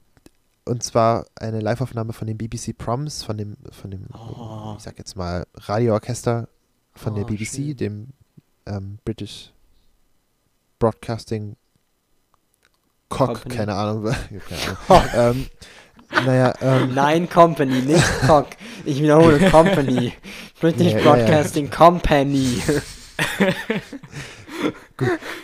und 0.64 0.82
zwar 0.82 1.26
eine 1.34 1.61
Live-Aufnahme 1.61 2.14
von 2.14 2.26
den 2.26 2.38
BBC 2.38 2.72
Proms, 2.78 3.22
von 3.24 3.36
dem, 3.36 3.59
von 3.72 3.91
dem, 3.91 4.07
Oh. 4.14 4.74
ich 4.78 4.82
sag 4.84 4.97
jetzt 4.97 5.16
mal, 5.16 5.47
Radioorchester 5.55 6.49
von 6.95 7.14
der 7.14 7.24
Oh, 7.24 7.26
BBC, 7.26 7.57
schön. 7.57 7.76
dem 7.76 8.09
ähm, 8.71 8.99
British 9.05 9.51
Broadcasting 10.79 11.57
Cock, 13.09 13.29
Company. 13.29 13.55
keine 13.57 13.75
Ahnung. 13.75 14.05
keine 14.49 14.79
Ahnung. 14.89 15.47
ähm, 16.12 16.25
naja, 16.27 16.55
ähm, 16.61 16.95
Nein, 16.95 17.29
Company, 17.29 17.83
nicht 17.83 18.05
Cock. 18.27 18.49
Ich 18.85 19.01
wiederhole, 19.01 19.51
Company. 19.51 20.12
British 20.61 20.93
Ja, 20.93 20.99
ja, 20.99 20.99
ja. 20.99 21.03
Broadcasting 21.12 21.71
Company. 21.71 22.62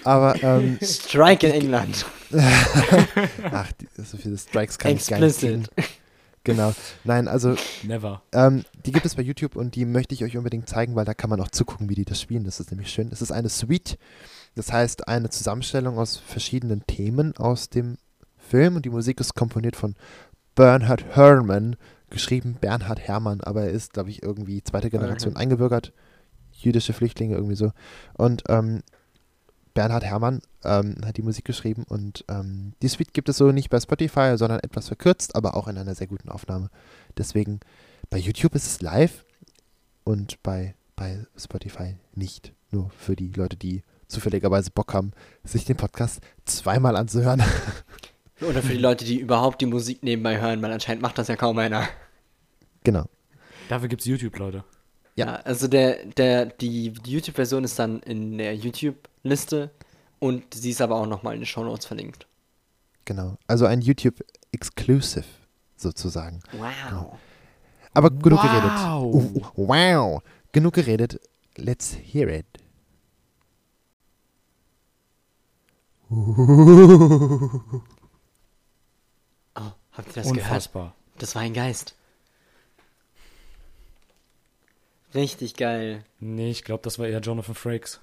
aber 0.05 0.43
ähm, 0.43 0.79
Strike 0.83 1.47
in 1.47 1.53
England. 1.53 2.05
ach, 3.53 3.71
die, 3.73 3.89
so 4.03 4.17
viele 4.17 4.37
Strikes 4.37 4.79
kann 4.79 4.97
ich 4.97 5.07
gar 5.07 5.19
nicht 5.21 5.29
Explicit. 5.43 5.71
kriegen. 5.75 5.89
Genau. 6.47 6.73
Nein, 7.03 7.27
also 7.27 7.57
Never. 7.83 8.23
Ähm, 8.33 8.65
die 8.85 8.93
gibt 8.93 9.05
es 9.05 9.17
bei 9.17 9.23
YouTube 9.23 9.57
und 9.57 9.75
die 9.75 9.85
möchte 9.85 10.15
ich 10.15 10.23
euch 10.23 10.37
unbedingt 10.37 10.69
zeigen, 10.69 10.95
weil 10.95 11.05
da 11.05 11.13
kann 11.13 11.29
man 11.29 11.41
auch 11.41 11.51
zugucken, 11.51 11.89
wie 11.89 11.97
die 11.97 12.05
das 12.05 12.21
spielen. 12.21 12.45
Das 12.45 12.61
ist 12.61 12.71
nämlich 12.71 12.89
schön. 12.89 13.11
Es 13.11 13.21
ist 13.21 13.33
eine 13.33 13.49
Suite, 13.49 13.99
das 14.55 14.73
heißt 14.73 15.09
eine 15.09 15.29
Zusammenstellung 15.29 15.99
aus 15.99 16.17
verschiedenen 16.17 16.87
Themen 16.87 17.37
aus 17.37 17.69
dem 17.69 17.99
Film 18.39 18.77
und 18.77 18.85
die 18.85 18.91
Musik 18.91 19.19
ist 19.19 19.35
komponiert 19.35 19.75
von 19.75 19.97
Bernhard 20.55 21.05
Herrmann, 21.17 21.75
geschrieben 22.11 22.57
Bernhard 22.61 23.01
Herrmann, 23.01 23.41
aber 23.41 23.65
er 23.65 23.71
ist, 23.71 23.95
glaube 23.95 24.11
ich, 24.11 24.23
irgendwie 24.23 24.63
zweite 24.63 24.89
Generation 24.89 25.35
eingebürgert, 25.35 25.93
jüdische 26.53 26.93
Flüchtlinge 26.93 27.35
irgendwie 27.35 27.57
so. 27.57 27.73
Und 28.15 28.45
ähm, 28.49 28.85
Bernhard 29.77 30.05
Herrmann 30.05 30.41
ähm, 30.65 30.97
hat 31.05 31.19
die 31.19 31.23
Musik 31.23 31.45
geschrieben 31.45 31.85
und 31.87 32.25
ähm, 32.29 32.73
die 32.81 32.89
Suite 32.89 33.13
gibt 33.13 33.29
es 33.29 33.37
so 33.37 33.53
nicht 33.53 33.69
bei 33.69 33.79
Spotify, 33.79 34.33
sondern 34.37 34.59
etwas 34.61 34.89
verkürzt, 34.89 35.37
aber 35.37 35.55
auch 35.55 35.69
in 35.69 35.77
einer 35.77 35.95
sehr 35.95 36.07
guten 36.07 36.31
Aufnahme. 36.31 36.71
Deswegen, 37.19 37.61
bei 38.09 38.17
YouTube 38.17 38.55
ist 38.55 38.67
es 38.67 38.81
live 38.81 39.27
und 40.03 40.43
bei, 40.43 40.75
bei 40.97 41.27
Spotify 41.37 41.97
nicht. 42.15 42.55
Nur 42.71 42.91
für 42.97 43.17
die 43.17 43.29
Leute, 43.29 43.57
die 43.59 43.83
zufälligerweise 44.09 44.71
Bock 44.71 44.95
haben, 44.95 45.13
sich 45.45 45.67
den 45.67 45.77
Podcast 45.77 46.21
zweimal 46.47 46.97
anzuhören. 46.97 47.43
Oder 48.41 48.63
für 48.63 48.73
die 48.73 48.79
Leute, 48.79 49.05
die 49.05 49.21
überhaupt 49.21 49.61
die 49.61 49.67
Musik 49.67 50.03
nebenbei 50.03 50.41
hören, 50.41 50.63
weil 50.63 50.73
anscheinend 50.73 51.03
macht 51.03 51.19
das 51.19 51.29
ja 51.29 51.37
kaum 51.37 51.59
einer. 51.59 51.87
genau. 52.83 53.05
Dafür 53.69 53.89
gibt's 53.89 54.07
YouTube, 54.07 54.39
Leute. 54.39 54.65
Ja. 55.17 55.27
Ja, 55.27 55.35
also 55.37 55.67
der, 55.67 56.05
der, 56.05 56.47
die, 56.47 56.93
YouTube-Version 57.05 57.65
ist 57.65 57.79
dann 57.79 58.01
in 58.01 58.37
der 58.39 58.55
YouTube-Liste 58.55 59.71
und 60.19 60.55
sie 60.55 60.71
ist 60.71 60.81
aber 60.83 60.97
auch 60.97 61.07
nochmal 61.07 61.35
in 61.35 61.41
den 61.41 61.47
Shownotes 61.47 61.87
verlinkt. 61.87 62.27
Genau. 63.07 63.37
Also 63.47 63.67
ein 63.67 63.81
YouTube-Exclusive 63.81 65.25
sozusagen. 65.77 66.41
Wow. 66.53 67.19
Aber 67.95 68.11
genug 68.11 68.41
Wow. 68.43 69.13
geredet. 69.13 69.43
Uh, 69.57 69.67
wow. 69.67 70.23
Genug 70.53 70.75
geredet. 70.75 71.19
Let's 71.57 71.97
hear 71.97 72.29
it. 72.29 72.47
Oh, 79.59 79.73
habt 79.93 80.09
ihr 80.09 80.13
das 80.15 80.15
gehört? 80.15 80.27
Unfassbar. 80.37 80.95
Das 81.19 81.35
war 81.35 81.43
ein 81.43 81.55
Geist. 81.55 81.96
Richtig 85.17 85.57
geil. 85.57 86.05
Nee, 86.21 86.51
ich 86.51 86.63
glaube, 86.63 86.83
das 86.83 86.99
war 86.99 87.07
eher 87.09 87.21
Jonathan 87.21 87.55
Frakes. 87.55 88.01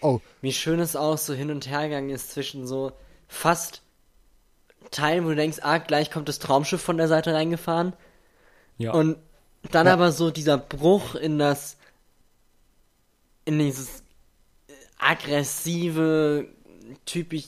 Oh, 0.00 0.20
Wie 0.40 0.52
schön 0.52 0.80
es 0.80 0.96
auch 0.96 1.18
so 1.18 1.34
hin 1.34 1.50
und 1.50 1.68
her 1.68 1.82
gegangen 1.88 2.08
ist 2.10 2.30
zwischen 2.30 2.66
so 2.66 2.92
fast 3.28 3.82
Teilen, 4.92 5.24
wo 5.24 5.30
du 5.30 5.34
denkst, 5.36 5.58
ah, 5.62 5.78
gleich 5.78 6.10
kommt 6.10 6.28
das 6.28 6.38
Traumschiff 6.38 6.80
von 6.80 6.96
der 6.96 7.08
Seite 7.08 7.34
reingefahren. 7.34 7.92
Ja. 8.78 8.92
Und 8.92 9.18
dann 9.72 9.86
Ja. 9.86 9.92
aber 9.94 10.12
so 10.12 10.30
dieser 10.30 10.56
Bruch 10.56 11.16
in 11.16 11.38
das, 11.38 11.76
in 13.44 13.58
dieses 13.58 14.04
aggressive, 14.98 16.46
typisch, 17.04 17.46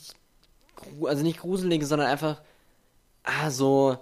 also 1.04 1.22
nicht 1.22 1.38
gruselige, 1.40 1.86
sondern 1.86 2.08
einfach, 2.08 2.42
ah, 3.22 3.50
so 3.50 3.98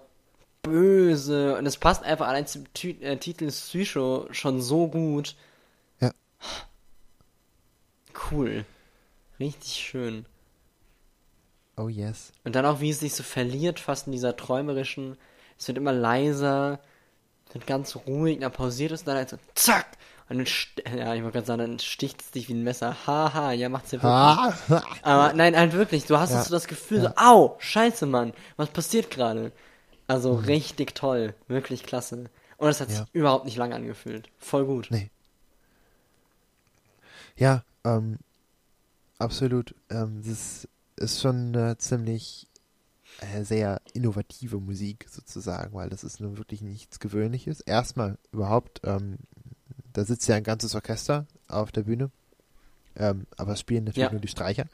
böse. 0.71 1.57
Und 1.57 1.67
es 1.67 1.77
passt 1.79 2.03
einfach 2.05 2.29
allein 2.29 2.47
zum 2.47 2.73
Tü 2.75 2.91
äh, 3.01 3.17
Titel 3.17 3.49
Psycho 3.49 4.27
schon 4.31 4.61
so 4.61 4.89
gut. 4.89 5.35
Ja. 6.01 6.13
Cool. 8.31 8.65
Richtig 9.39 9.73
schön. 9.75 10.25
oh 11.77 11.89
yes. 11.89 12.33
Und 12.45 12.55
dann 12.57 12.65
auch, 12.65 12.81
wie 12.81 12.91
es 12.91 13.01
sich 13.01 13.15
so 13.15 13.23
verliert, 13.23 13.81
fast 13.81 14.07
in 14.07 14.13
dieser 14.13 14.37
träumerischen. 14.37 15.17
Es 15.59 15.69
wird 15.69 15.79
immer 15.79 15.93
leiser, 15.93 16.81
wird 17.53 17.67
ganz 17.67 17.97
ruhig, 18.07 18.39
dann 18.41 18.53
pausiert 18.53 18.93
es, 18.93 19.05
dann 19.05 19.17
halt 19.17 19.29
so, 19.31 19.37
zack! 19.55 19.87
Und 20.29 20.39
dann, 20.39 20.47
st- 20.47 20.97
ja, 20.97 21.15
ich 21.15 21.23
wollte 21.23 21.35
gerade 21.35 21.47
sagen, 21.47 21.59
dann 21.61 21.79
sticht 21.79 22.21
es 22.21 22.31
dich 22.33 22.49
wie 22.49 22.55
ein 22.55 22.65
Messer. 22.65 22.97
Haha, 23.07 23.53
ja, 23.53 23.69
macht's 23.69 23.93
ja 23.93 24.03
wirklich. 24.03 24.83
Aber 25.03 25.33
nein, 25.35 25.57
halt 25.57 25.73
wirklich, 25.75 26.05
du 26.07 26.19
hast 26.19 26.33
Ja. 26.33 26.43
so 26.43 26.51
das 26.51 26.67
Gefühl, 26.67 27.03
so, 27.03 27.09
au, 27.17 27.57
scheiße, 27.61 28.07
Mann, 28.07 28.33
was 28.57 28.71
passiert 28.71 29.11
gerade? 29.11 29.53
Also 30.09 30.35
richtig 30.35 30.95
toll, 30.95 31.35
wirklich 31.49 31.83
klasse. 31.83 32.31
Und 32.59 32.69
es 32.69 32.81
hat 32.81 32.91
Ja. 32.91 33.01
sich 33.01 33.07
überhaupt 33.13 33.45
nicht 33.45 33.57
lang 33.57 33.73
angefühlt. 33.73 34.29
Voll 34.39 34.65
gut. 34.65 34.89
Nee. 34.91 35.11
Ja, 37.37 37.65
ähm, 37.85 38.19
absolut. 39.19 39.75
Ähm, 39.91 40.23
das 40.25 40.69
ist 40.97 41.21
schon 41.21 41.55
eine 41.55 41.77
ziemlich 41.79 42.47
äh, 43.21 43.43
sehr 43.45 43.81
innovative 43.95 44.59
Musik 44.59 45.07
sozusagen, 45.11 45.75
weil 45.75 45.89
das 45.91 46.05
ist 46.05 46.21
nun 46.21 46.39
wirklich 46.39 46.63
nichts 46.63 46.99
Gewöhnliches. 47.01 47.61
Erstmal 47.61 48.17
überhaupt, 48.33 48.81
ähm, 48.85 49.19
da 49.93 50.05
sitzt 50.05 50.29
ja 50.29 50.37
ein 50.37 50.45
ganzes 50.45 50.75
Orchester 50.75 51.27
auf 51.49 51.73
der 51.73 51.83
Bühne, 51.83 52.11
ähm, 52.97 53.27
aber 53.37 53.53
es 53.53 53.61
spielen 53.61 53.85
natürlich 53.85 54.07
Ja. 54.07 54.13
nur 54.13 54.21
die 54.21 54.29
Streicher. 54.29 54.67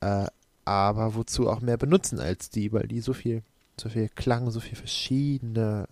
Äh, 0.00 0.26
aber 0.64 1.14
wozu 1.14 1.48
auch 1.48 1.60
mehr 1.60 1.78
benutzen 1.78 2.20
als 2.20 2.50
die, 2.50 2.72
weil 2.72 2.86
die 2.86 3.00
so 3.00 3.14
viel, 3.14 3.42
so 3.80 3.88
viel 3.88 4.08
Klang, 4.08 4.50
so 4.50 4.60
viel 4.60 4.76
verschiedene 4.76 5.88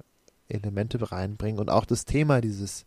Elemente 0.49 1.11
reinbringen 1.11 1.61
und 1.61 1.70
auch 1.70 1.84
das 1.84 2.05
Thema 2.05 2.41
dieses 2.41 2.84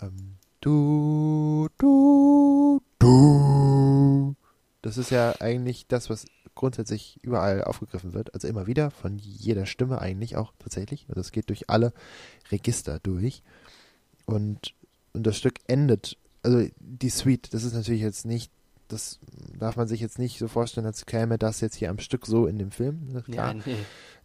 ähm, 0.00 0.36
du, 0.60 1.68
du, 1.78 2.80
du. 2.98 4.34
Das 4.82 4.98
ist 4.98 5.10
ja 5.10 5.34
eigentlich 5.40 5.86
das, 5.86 6.10
was 6.10 6.26
grundsätzlich 6.54 7.18
überall 7.22 7.64
aufgegriffen 7.64 8.12
wird, 8.12 8.34
also 8.34 8.48
immer 8.48 8.66
wieder 8.66 8.90
von 8.90 9.18
jeder 9.18 9.66
Stimme 9.66 10.00
eigentlich 10.00 10.36
auch 10.36 10.52
tatsächlich. 10.58 11.06
Also 11.08 11.20
es 11.20 11.32
geht 11.32 11.48
durch 11.48 11.70
alle 11.70 11.92
Register 12.50 12.98
durch 12.98 13.42
und, 14.26 14.74
und 15.12 15.26
das 15.26 15.36
Stück 15.36 15.54
endet, 15.66 16.16
also 16.42 16.66
die 16.78 17.10
Suite, 17.10 17.54
das 17.54 17.64
ist 17.64 17.74
natürlich 17.74 18.02
jetzt 18.02 18.26
nicht, 18.26 18.52
das 18.92 19.18
darf 19.58 19.76
man 19.76 19.88
sich 19.88 20.00
jetzt 20.00 20.18
nicht 20.18 20.38
so 20.38 20.48
vorstellen, 20.48 20.86
als 20.86 21.06
käme 21.06 21.38
das 21.38 21.60
jetzt 21.60 21.76
hier 21.76 21.90
am 21.90 21.98
Stück 21.98 22.26
so 22.26 22.46
in 22.46 22.58
dem 22.58 22.70
Film. 22.70 23.08
ne, 23.12 23.22
Klar, 23.22 23.54
Ja, 23.54 23.62
nee. 23.66 23.76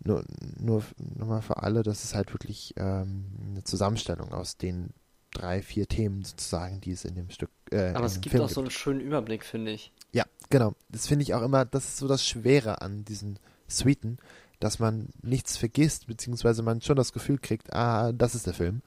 nur, 0.04 0.24
nur 0.60 0.84
nochmal 1.16 1.42
für 1.42 1.64
alle, 1.64 1.84
das 1.84 2.04
ist 2.04 2.14
halt 2.16 2.34
wirklich 2.34 2.74
ähm, 2.78 3.26
eine 3.52 3.64
Zusammenstellung 3.64 4.34
aus 4.34 4.58
den 4.58 4.92
drei, 5.32 5.62
vier 5.62 5.88
Themen 5.88 6.24
sozusagen, 6.24 6.82
die 6.82 6.92
es 6.92 7.06
in 7.06 7.16
dem 7.16 7.30
Stück. 7.30 7.50
Äh, 7.72 7.90
Aber 7.94 8.06
es 8.06 8.22
gibt 8.22 8.32
Film 8.32 8.44
auch 8.44 8.50
so 8.50 8.62
einen 8.62 8.72
schönen 8.72 9.02
Überblick, 9.02 9.44
finde 9.46 9.72
ich. 9.72 9.92
Ja, 10.12 10.26
genau. 10.50 10.74
Das 10.90 11.08
finde 11.08 11.24
ich 11.24 11.34
auch 11.34 11.42
immer, 11.42 11.66
das 11.66 11.86
ist 11.86 11.98
so 11.98 12.08
das 12.08 12.26
Schwere 12.26 12.82
an 12.82 13.04
diesen 13.06 13.38
Suiten, 13.68 14.18
dass 14.60 14.80
man 14.80 15.10
nichts 15.22 15.58
vergisst, 15.58 16.08
beziehungsweise 16.08 16.64
man 16.64 16.82
schon 16.82 16.96
das 16.96 17.14
Gefühl 17.14 17.38
kriegt, 17.38 17.74
ah, 17.74 18.12
das 18.14 18.34
ist 18.36 18.48
der 18.48 18.54
Film. 18.54 18.82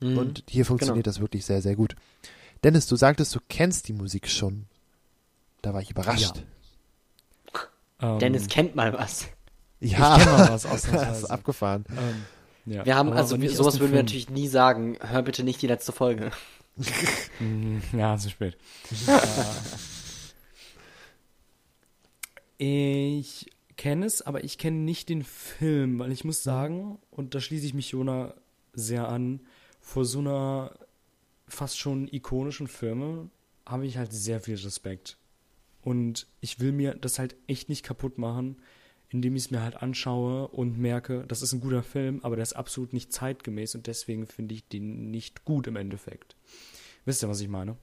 Mhm. 0.00 0.16
Und 0.18 0.44
hier 0.48 0.64
funktioniert 0.64 1.04
Genau. 1.04 1.12
das 1.14 1.20
wirklich 1.20 1.44
sehr, 1.44 1.60
sehr 1.60 1.76
gut. 1.76 1.96
Dennis, 2.64 2.86
du 2.86 2.96
sagtest, 2.96 3.34
du 3.34 3.40
kennst 3.48 3.88
die 3.88 3.92
Musik 3.92 4.28
schon. 4.28 4.66
Da 5.66 5.74
war 5.74 5.82
ich 5.82 5.90
überrascht. 5.90 6.44
Ähm, 8.00 8.20
Dennis 8.20 8.46
kennt 8.46 8.76
mal 8.76 8.92
was. 8.92 9.26
Ja, 9.80 10.16
Ich 10.16 10.22
kenn 10.22 10.32
mal 10.32 10.48
was, 10.48 10.62
das 10.62 10.64
ist 10.64 10.70
ausnahmsweise. 10.86 11.30
abgefahren. 11.30 11.84
ähm, 11.90 12.72
ja, 12.72 12.86
Wir 12.86 12.94
haben, 12.94 13.08
aber- 13.08 13.16
also 13.18 13.34
aber 13.34 13.48
sowas 13.48 13.80
würden 13.80 13.90
wir 13.92 14.02
natürlich 14.04 14.30
nie 14.30 14.46
sagen. 14.46 14.96
Hör 15.00 15.22
bitte 15.22 15.42
nicht 15.42 15.60
die 15.60 15.66
letzte 15.66 15.90
Folge. 15.90 16.30
Ja, 17.92 18.16
zu 18.16 18.30
spät. 18.30 18.56
ich 22.58 23.50
kenne 23.76 24.06
es, 24.06 24.22
aber 24.22 24.44
ich 24.44 24.58
kenne 24.58 24.76
nicht 24.78 25.08
den 25.08 25.22
Film, 25.24 25.98
weil 25.98 26.12
ich 26.12 26.24
muss 26.24 26.42
sagen, 26.42 26.98
und 27.10 27.34
da 27.34 27.40
schließe 27.40 27.66
ich 27.66 27.74
mich 27.74 27.90
Jona 27.90 28.34
sehr 28.72 29.08
an, 29.08 29.40
vor 29.80 30.04
so 30.04 30.20
einer 30.20 30.72
fast 31.48 31.78
schon 31.78 32.08
ikonischen 32.08 32.68
Firma 32.68 33.26
habe 33.66 33.86
ich 33.86 33.96
halt 33.98 34.12
sehr 34.12 34.40
viel 34.40 34.56
Respekt. 34.56 35.16
Und 35.86 36.26
ich 36.40 36.58
will 36.58 36.72
mir 36.72 36.94
das 36.94 37.20
halt 37.20 37.36
echt 37.46 37.68
nicht 37.68 37.84
kaputt 37.84 38.18
machen, 38.18 38.56
indem 39.08 39.36
ich 39.36 39.44
es 39.44 39.50
mir 39.52 39.62
halt 39.62 39.76
anschaue 39.76 40.48
und 40.48 40.78
merke, 40.78 41.24
das 41.28 41.42
ist 41.42 41.52
ein 41.52 41.60
guter 41.60 41.84
Film, 41.84 42.18
aber 42.24 42.34
der 42.34 42.42
ist 42.42 42.54
absolut 42.54 42.92
nicht 42.92 43.12
zeitgemäß 43.12 43.76
und 43.76 43.86
deswegen 43.86 44.26
finde 44.26 44.54
ich 44.56 44.66
den 44.66 45.12
nicht 45.12 45.44
gut 45.44 45.68
im 45.68 45.76
Endeffekt. 45.76 46.34
Wisst 47.04 47.22
ihr, 47.22 47.28
was 47.28 47.40
ich 47.40 47.48
meine? 47.48 47.76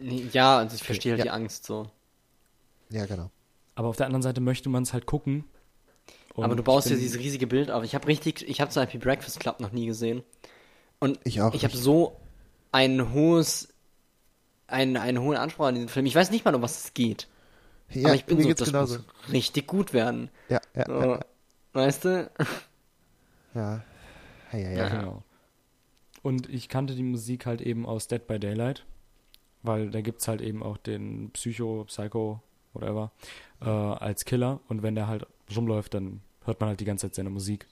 Nee, 0.00 0.28
Ja, 0.32 0.58
also 0.58 0.76
ich 0.76 0.82
verstehe 0.82 1.12
halt 1.12 1.20
ja. 1.20 1.24
die 1.24 1.30
Angst 1.30 1.64
so. 1.64 1.90
Ja, 2.90 3.06
genau. 3.06 3.30
Aber 3.74 3.88
auf 3.88 3.96
der 3.96 4.06
anderen 4.06 4.22
Seite 4.22 4.40
möchte 4.40 4.68
man 4.68 4.82
es 4.82 4.92
halt 4.92 5.06
gucken. 5.06 5.44
Und 6.34 6.44
Aber 6.44 6.56
du 6.56 6.62
baust 6.62 6.90
ja 6.90 6.96
dieses 6.96 7.18
riesige 7.18 7.46
Bild 7.46 7.70
auf. 7.70 7.84
Ich 7.84 7.94
habe 7.94 8.06
richtig, 8.06 8.46
ich 8.48 8.60
habe 8.60 8.70
zum 8.70 8.82
Beispiel 8.82 9.00
Breakfast 9.00 9.40
Club 9.40 9.60
noch 9.60 9.72
nie 9.72 9.86
gesehen. 9.86 10.22
Und 10.98 11.18
Ich 11.24 11.40
auch 11.40 11.54
ich 11.54 11.64
habe 11.64 11.76
so 11.76 12.20
ein 12.70 13.12
hohes, 13.12 13.71
einen, 14.72 14.96
einen 14.96 15.20
hohen 15.20 15.36
Anspruch 15.36 15.66
an 15.66 15.74
diesen 15.74 15.88
Film. 15.88 16.06
Ich 16.06 16.14
weiß 16.14 16.30
nicht 16.30 16.44
mal, 16.44 16.54
um 16.54 16.62
was 16.62 16.84
es 16.84 16.94
geht. 16.94 17.28
Ja, 17.90 18.06
aber 18.06 18.14
ich 18.14 18.24
bin 18.24 18.36
mir 18.38 18.42
so, 18.44 18.48
geht's 18.48 18.58
das 18.60 18.68
genauso. 18.68 18.98
muss 18.98 19.04
richtig 19.32 19.66
gut 19.66 19.92
werden. 19.92 20.30
Ja, 20.48 20.60
ja, 20.74 20.86
So, 20.86 21.00
ja. 21.02 21.20
Weißt 21.74 22.04
du? 22.04 22.30
ja. 23.54 23.84
Ja, 24.52 24.58
ja, 24.58 24.70
Ja, 24.70 24.70
ja. 24.70 24.88
genau. 24.88 25.22
Und 26.22 26.48
ich 26.48 26.68
kannte 26.68 26.94
die 26.94 27.02
Musik 27.02 27.46
halt 27.46 27.60
eben 27.60 27.84
aus 27.86 28.06
Dead 28.08 28.24
by 28.26 28.38
Daylight, 28.38 28.84
weil 29.62 29.90
da 29.90 30.00
gibt's 30.00 30.28
halt 30.28 30.40
eben 30.40 30.62
auch 30.62 30.76
den 30.76 31.30
Psycho, 31.32 31.84
Psycho, 31.86 32.40
whatever, 32.72 33.10
äh, 33.60 33.68
als 33.68 34.24
Killer. 34.24 34.60
Und 34.68 34.82
wenn 34.82 34.94
der 34.94 35.08
halt 35.08 35.26
rumläuft, 35.54 35.94
dann 35.94 36.20
hört 36.44 36.60
man 36.60 36.68
halt 36.70 36.80
die 36.80 36.84
ganze 36.84 37.06
Zeit 37.08 37.14
seine 37.16 37.30
Musik. 37.30 37.66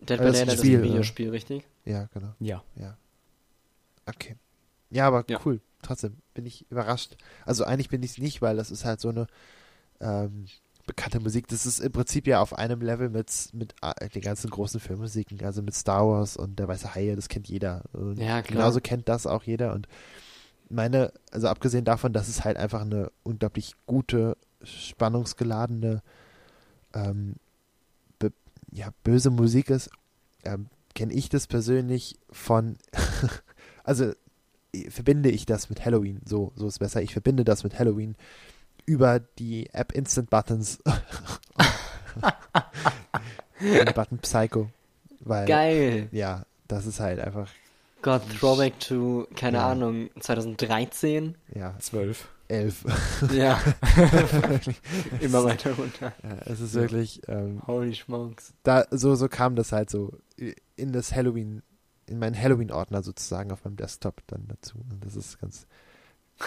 Dead 0.00 0.18
Aber 0.20 0.30
by 0.30 0.32
das 0.32 0.34
ist 0.36 0.40
ein 0.42 0.46
Daylight 0.46 0.54
ist 0.58 0.64
ein 0.64 0.74
oder? 0.74 0.82
Videospiel, 0.82 1.30
richtig? 1.30 1.64
Ja, 1.84 2.08
genau. 2.12 2.34
Ja. 2.40 2.62
Ja. 2.76 2.96
Okay. 4.06 4.36
Ja, 4.90 5.06
aber 5.08 5.24
Ja. 5.28 5.40
cool. 5.44 5.60
Trotzdem 5.82 6.18
bin 6.34 6.46
ich 6.46 6.70
überrascht. 6.70 7.16
Also 7.44 7.64
eigentlich 7.64 7.88
bin 7.88 8.02
ich 8.02 8.12
es 8.12 8.18
nicht, 8.18 8.42
weil 8.42 8.56
das 8.56 8.70
ist 8.70 8.84
halt 8.84 9.00
so 9.00 9.08
eine 9.08 9.26
ähm, 10.00 10.46
bekannte 10.86 11.20
Musik. 11.20 11.48
Das 11.48 11.66
ist 11.66 11.80
im 11.80 11.92
Prinzip 11.92 12.26
ja 12.26 12.40
auf 12.40 12.56
einem 12.56 12.80
Level 12.80 13.08
mit, 13.10 13.50
mit 13.52 13.74
äh, 13.82 14.08
den 14.08 14.22
ganzen 14.22 14.50
großen 14.50 14.80
Filmmusiken, 14.80 15.44
also 15.44 15.62
mit 15.62 15.74
Star 15.74 16.06
Wars 16.06 16.36
und 16.36 16.58
der 16.58 16.68
weiße 16.68 16.94
Haie, 16.94 17.16
das 17.16 17.28
kennt 17.28 17.48
jeder. 17.48 17.82
Und 17.92 18.18
Ja, 18.18 18.42
klar. 18.42 18.58
Genauso 18.58 18.80
kennt 18.80 19.08
das 19.08 19.26
auch 19.26 19.42
jeder. 19.42 19.74
Und 19.74 19.88
meine, 20.68 21.12
also 21.30 21.48
abgesehen 21.48 21.84
davon, 21.84 22.12
dass 22.12 22.28
es 22.28 22.44
halt 22.44 22.56
einfach 22.56 22.80
eine 22.80 23.10
unglaublich 23.22 23.74
gute, 23.86 24.36
spannungsgeladene, 24.64 26.02
ähm, 26.94 27.34
ja, 28.72 28.88
böse 29.04 29.30
Musik 29.30 29.70
ist, 29.70 29.90
ähm, 30.44 30.66
kenne 30.94 31.12
ich 31.12 31.28
das 31.28 31.46
persönlich 31.46 32.18
von, 32.30 32.76
also 33.84 34.12
verbinde 34.88 35.30
ich 35.30 35.46
das 35.46 35.68
mit 35.70 35.84
Halloween, 35.84 36.20
so, 36.24 36.52
so 36.56 36.66
ist 36.66 36.78
besser, 36.78 37.02
ich 37.02 37.12
verbinde 37.12 37.44
das 37.44 37.62
mit 37.64 37.78
Halloween 37.78 38.14
über 38.86 39.20
die 39.38 39.68
App 39.72 39.92
Instant 39.92 40.30
Buttons 40.30 40.78
den 43.60 43.94
Button 43.94 44.18
Psycho, 44.18 44.70
weil, 45.20 45.46
Geil. 45.46 46.08
ja, 46.12 46.44
das 46.68 46.86
ist 46.86 47.00
halt 47.00 47.20
einfach, 47.20 47.48
Gott, 48.02 48.22
Throwback 48.40 48.80
to, 48.80 49.28
keine 49.36 49.58
Ja. 49.58 49.70
Ahnung, 49.70 50.10
2013? 50.18 51.36
ja, 51.54 51.74
Zwölf. 51.78 52.28
elf. 52.48 52.84
Ja. 53.32 53.60
Immer 55.20 55.44
weiter 55.44 55.72
runter. 55.74 56.12
Ja, 56.22 56.36
es 56.46 56.60
ist 56.60 56.74
wirklich, 56.74 57.20
ähm, 57.28 57.62
Holy 57.66 57.94
smokes. 57.94 58.52
da, 58.64 58.84
so, 58.90 59.14
so 59.14 59.28
kam 59.28 59.54
das 59.54 59.70
halt 59.72 59.88
so 59.90 60.12
in 60.76 60.92
das 60.92 61.14
Halloween, 61.14 61.62
in 62.06 62.18
meinen 62.18 62.36
Halloween-Ordner 62.40 63.02
sozusagen 63.02 63.52
auf 63.52 63.64
meinem 63.64 63.76
Desktop 63.76 64.22
dann 64.26 64.46
dazu. 64.48 64.78
Und 64.90 65.04
das 65.04 65.16
ist 65.16 65.40
ganz, 65.40 65.66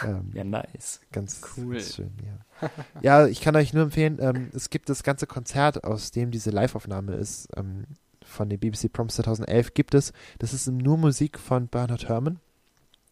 ähm, 0.03 0.31
Ja, 0.33 0.43
nice. 0.43 0.99
ganz, 1.11 1.41
Cool. 1.57 1.75
ganz 1.75 1.95
schön, 1.95 2.11
ja. 2.25 2.69
ja, 3.01 3.27
ich 3.27 3.41
kann 3.41 3.55
euch 3.55 3.73
nur 3.73 3.83
empfehlen, 3.83 4.17
ähm, 4.21 4.49
es 4.53 4.69
gibt 4.69 4.89
das 4.89 5.03
ganze 5.03 5.27
Konzert, 5.27 5.83
aus 5.83 6.11
dem 6.11 6.31
diese 6.31 6.49
Live-Aufnahme 6.49 7.15
ist, 7.15 7.47
ähm, 7.55 7.85
von 8.23 8.49
den 8.49 8.59
BBC 8.59 8.89
Proms 8.91 9.15
2011 9.15 9.73
gibt 9.75 9.93
es. 9.93 10.11
Das 10.39 10.53
ist 10.53 10.67
nur 10.67 10.97
Musik 10.97 11.37
von 11.39 11.67
Bernard 11.67 12.09
Herrmann 12.09 12.39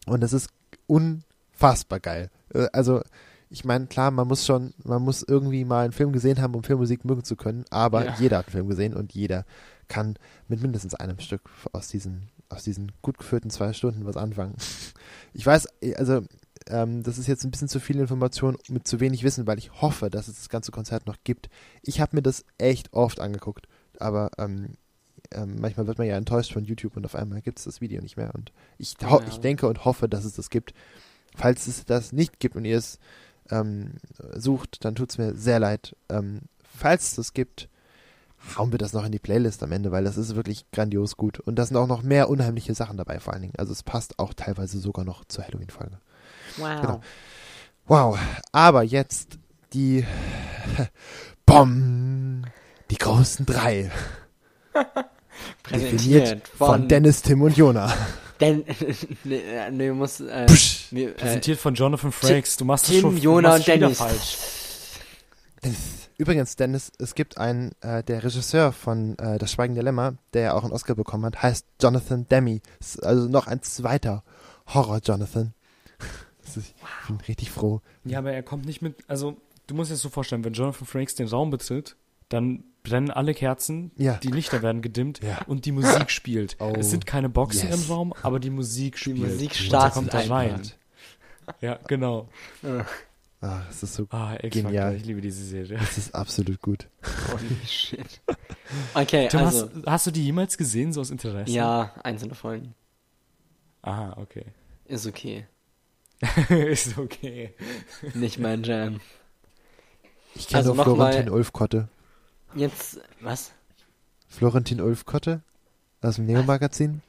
und 0.07 0.21
das 0.21 0.33
ist 0.33 0.49
unfassbar 0.87 1.99
geil. 1.99 2.29
Äh, 2.53 2.67
Also, 2.73 3.01
ich 3.49 3.63
meine, 3.65 3.85
klar, 3.85 4.09
man 4.09 4.27
muss 4.27 4.45
schon, 4.45 4.73
man 4.83 5.03
muss 5.03 5.21
irgendwie 5.21 5.63
mal 5.63 5.83
einen 5.83 5.93
Film 5.93 6.11
gesehen 6.11 6.41
haben, 6.41 6.55
um 6.55 6.63
Filmmusik 6.63 7.05
mögen 7.05 7.23
zu 7.23 7.35
können, 7.35 7.65
aber 7.69 8.05
Ja. 8.05 8.15
jeder 8.19 8.37
hat 8.39 8.47
einen 8.47 8.53
Film 8.53 8.67
gesehen 8.67 8.93
und 8.95 9.13
jeder 9.13 9.45
kann 9.87 10.15
mit 10.47 10.61
mindestens 10.61 10.95
einem 10.95 11.19
Stück 11.19 11.41
aus 11.71 11.87
diesen, 11.87 12.29
aus 12.49 12.63
diesen 12.63 12.91
gut 13.01 13.17
geführten 13.17 13.49
zwei 13.49 13.73
Stunden 13.73 14.05
was 14.05 14.17
anfangen. 14.17 14.55
Ich 15.33 15.45
weiß, 15.45 15.67
also, 15.97 16.21
ähm, 16.67 17.03
das 17.03 17.17
ist 17.17 17.27
jetzt 17.27 17.43
ein 17.43 17.51
bisschen 17.51 17.67
zu 17.67 17.79
viel 17.79 17.99
Information 17.99 18.57
mit 18.69 18.87
zu 18.87 18.99
wenig 18.99 19.23
Wissen, 19.23 19.47
weil 19.47 19.57
ich 19.57 19.81
hoffe, 19.81 20.09
dass 20.09 20.27
es 20.27 20.35
das 20.35 20.49
ganze 20.49 20.71
Konzert 20.71 21.07
noch 21.07 21.17
gibt. 21.23 21.49
Ich 21.81 21.99
habe 21.99 22.15
mir 22.15 22.21
das 22.21 22.45
echt 22.57 22.93
oft 22.93 23.19
angeguckt, 23.19 23.67
aber 23.99 24.29
ähm, 24.37 24.75
ähm, 25.31 25.55
manchmal 25.59 25.87
wird 25.87 25.97
man 25.97 26.07
ja 26.07 26.15
enttäuscht 26.17 26.53
von 26.53 26.63
YouTube 26.63 26.95
und 26.95 27.05
auf 27.05 27.15
einmal 27.15 27.41
gibt 27.41 27.57
es 27.59 27.65
das 27.65 27.81
Video 27.81 28.01
nicht 28.01 28.17
mehr. 28.17 28.33
Und 28.35 28.51
ich, 28.77 28.95
Ja. 29.01 29.19
ich 29.27 29.39
denke 29.39 29.67
und 29.67 29.85
hoffe, 29.85 30.07
dass 30.07 30.25
es 30.25 30.35
das 30.35 30.49
gibt. 30.49 30.73
Falls 31.35 31.67
es 31.67 31.85
das 31.85 32.11
nicht 32.13 32.39
gibt 32.39 32.55
und 32.55 32.65
ihr 32.65 32.77
es 32.77 32.99
ähm, 33.49 33.93
sucht, 34.35 34.85
dann 34.85 34.95
tut 34.95 35.09
es 35.09 35.17
mir 35.17 35.35
sehr 35.35 35.59
leid. 35.59 35.95
Ähm, 36.09 36.41
falls 36.63 37.09
es 37.09 37.15
das 37.15 37.33
gibt, 37.33 37.67
hauen 38.57 38.71
wir 38.71 38.77
das 38.77 38.93
noch 38.93 39.05
in 39.05 39.11
die 39.11 39.19
Playlist 39.19 39.63
am 39.63 39.71
Ende, 39.71 39.91
weil 39.91 40.03
das 40.03 40.17
ist 40.17 40.35
wirklich 40.35 40.69
grandios 40.71 41.17
gut. 41.17 41.39
Und 41.39 41.55
da 41.55 41.65
sind 41.65 41.77
auch 41.77 41.87
noch 41.87 42.03
mehr 42.03 42.29
unheimliche 42.29 42.75
Sachen 42.75 42.97
dabei, 42.97 43.19
vor 43.19 43.33
allen 43.33 43.41
Dingen. 43.41 43.55
Also 43.57 43.71
es 43.71 43.83
passt 43.83 44.19
auch 44.19 44.33
teilweise 44.33 44.79
sogar 44.79 45.05
noch 45.05 45.25
zur 45.25 45.45
Halloween-Folge. 45.45 45.97
Wow. 46.57 46.81
Genau. 46.81 47.01
Wow, 47.85 48.19
aber 48.51 48.83
jetzt 48.83 49.37
die 49.73 50.05
Bom, 51.45 52.43
die 52.89 52.97
großen 52.97 53.45
drei. 53.45 53.91
Definiert 55.69 56.47
von, 56.47 56.87
Dennis, 56.87 57.21
Tim 57.21 57.41
und 57.41 57.57
Jona. 57.57 57.93
Den, 58.41 58.65
nee, 59.23 59.41
nee, 59.71 59.91
muss, 59.91 60.19
äh, 60.19 60.45
Psch. 60.47 60.91
mir, 60.91 61.09
äh, 61.09 61.11
Präsentiert 61.13 61.59
von 61.59 61.75
Jonathan 61.75 62.11
Frakes. 62.11 62.57
Du 62.57 62.65
machst 62.65 62.87
Tim, 62.87 63.01
schon, 63.01 63.17
Jona 63.17 63.49
du 63.49 63.55
und 63.55 63.67
Dennis. 63.67 63.97
falsch. 63.97 64.37
Übrigens, 66.23 66.55
Dennis, 66.55 66.89
es 66.99 67.15
gibt 67.15 67.37
einen, 67.37 67.73
äh, 67.81 68.01
der 68.01 68.23
Regisseur 68.23 68.71
von 68.71 69.17
äh, 69.19 69.37
Das 69.37 69.51
Schweigen 69.51 69.73
der 69.75 69.83
Lämmer, 69.83 70.13
der 70.33 70.41
ja 70.43 70.53
auch 70.53 70.63
einen 70.63 70.71
Oscar 70.71 70.95
bekommen 70.95 71.25
hat, 71.25 71.43
heißt 71.43 71.65
Jonathan 71.81 72.25
Demme. 72.29 72.61
Ist 72.79 73.03
Also 73.03 73.27
noch 73.27 73.45
ein 73.47 73.61
zweiter 73.61 74.23
Horror-Jonathan. 74.73 75.53
Das 76.45 76.55
ist- 76.55 76.75
Ich 77.01 77.07
bin 77.07 77.17
richtig 77.27 77.51
froh. 77.51 77.81
Ja, 78.05 78.19
aber 78.19 78.31
er 78.31 78.41
kommt 78.41 78.65
nicht 78.65 78.81
mit. 78.81 78.95
Also, 79.09 79.35
du 79.67 79.75
musst 79.75 79.89
dir 79.91 79.95
das 79.95 80.01
so 80.01 80.07
vorstellen, 80.07 80.45
wenn 80.45 80.53
Jonathan 80.53 80.87
Frakes 80.87 81.15
den 81.15 81.27
Raum 81.27 81.49
betritt, 81.49 81.97
dann 82.29 82.63
brennen 82.83 83.11
alle 83.11 83.33
Kerzen, 83.33 83.91
Ja. 83.97 84.13
die 84.15 84.29
Lichter 84.29 84.61
werden 84.61 84.81
gedimmt 84.81 85.19
Ja. 85.21 85.39
und 85.47 85.65
die 85.65 85.73
Musik 85.73 86.09
spielt. 86.09 86.55
Oh, 86.61 86.71
es 86.77 86.89
sind 86.89 87.05
keine 87.05 87.27
Boxen 87.27 87.67
yes. 87.69 87.85
im 87.85 87.91
Raum, 87.91 88.13
aber 88.23 88.39
die 88.39 88.49
Musik 88.49 88.97
spielt. 88.97 89.17
Musik 89.19 89.51
und 89.51 89.59
er 89.59 89.65
startet 89.65 89.93
kommt 89.95 90.13
da 90.13 90.19
rein. 90.19 90.61
Ja, 91.59 91.79
genau. 91.87 92.29
Ah, 93.45 93.61
es 93.69 93.83
ist 93.83 93.95
so, 93.95 94.07
Ah, 94.09 94.37
Genial. 94.41 94.95
ich 94.95 95.03
liebe 95.05 95.19
diese 95.19 95.43
Serie. 95.43 95.77
es 95.81 95.97
ist 95.97 96.15
absolut 96.15 96.61
gut. 96.61 96.87
Holy 97.31 97.57
shit. 97.67 98.21
Okay, 98.95 99.27
Tim, 99.27 99.41
also, 99.41 99.69
hast, 99.75 99.85
hast 99.85 100.07
du 100.07 100.11
die 100.11 100.23
jemals 100.25 100.57
gesehen, 100.57 100.93
so 100.93 101.01
aus 101.01 101.11
Interesse? 101.11 101.51
ja, 101.51 101.93
einzelne 102.03 102.33
Folgen. 102.35 102.73
Aha, 103.83 104.13
okay. 104.17 104.45
Ist 104.85 105.05
okay. 105.05 105.45
Ist 106.49 106.97
okay. 106.97 107.53
Nicht 108.13 108.39
mein 108.39 108.63
Jam. 108.63 109.01
Ich 110.35 110.47
kenne 110.47 110.59
Also 110.59 110.73
mal- 110.73 110.85
Florentin 110.85 111.29
Ulfkotte. 111.29 111.89
Jetzt, 112.55 112.99
was? 113.19 113.51
Florentin 114.29 114.79
Ulfkotte? 114.81 115.41
Aus 116.01 116.15
dem 116.15 116.25
Neo-Magazin? 116.25 117.01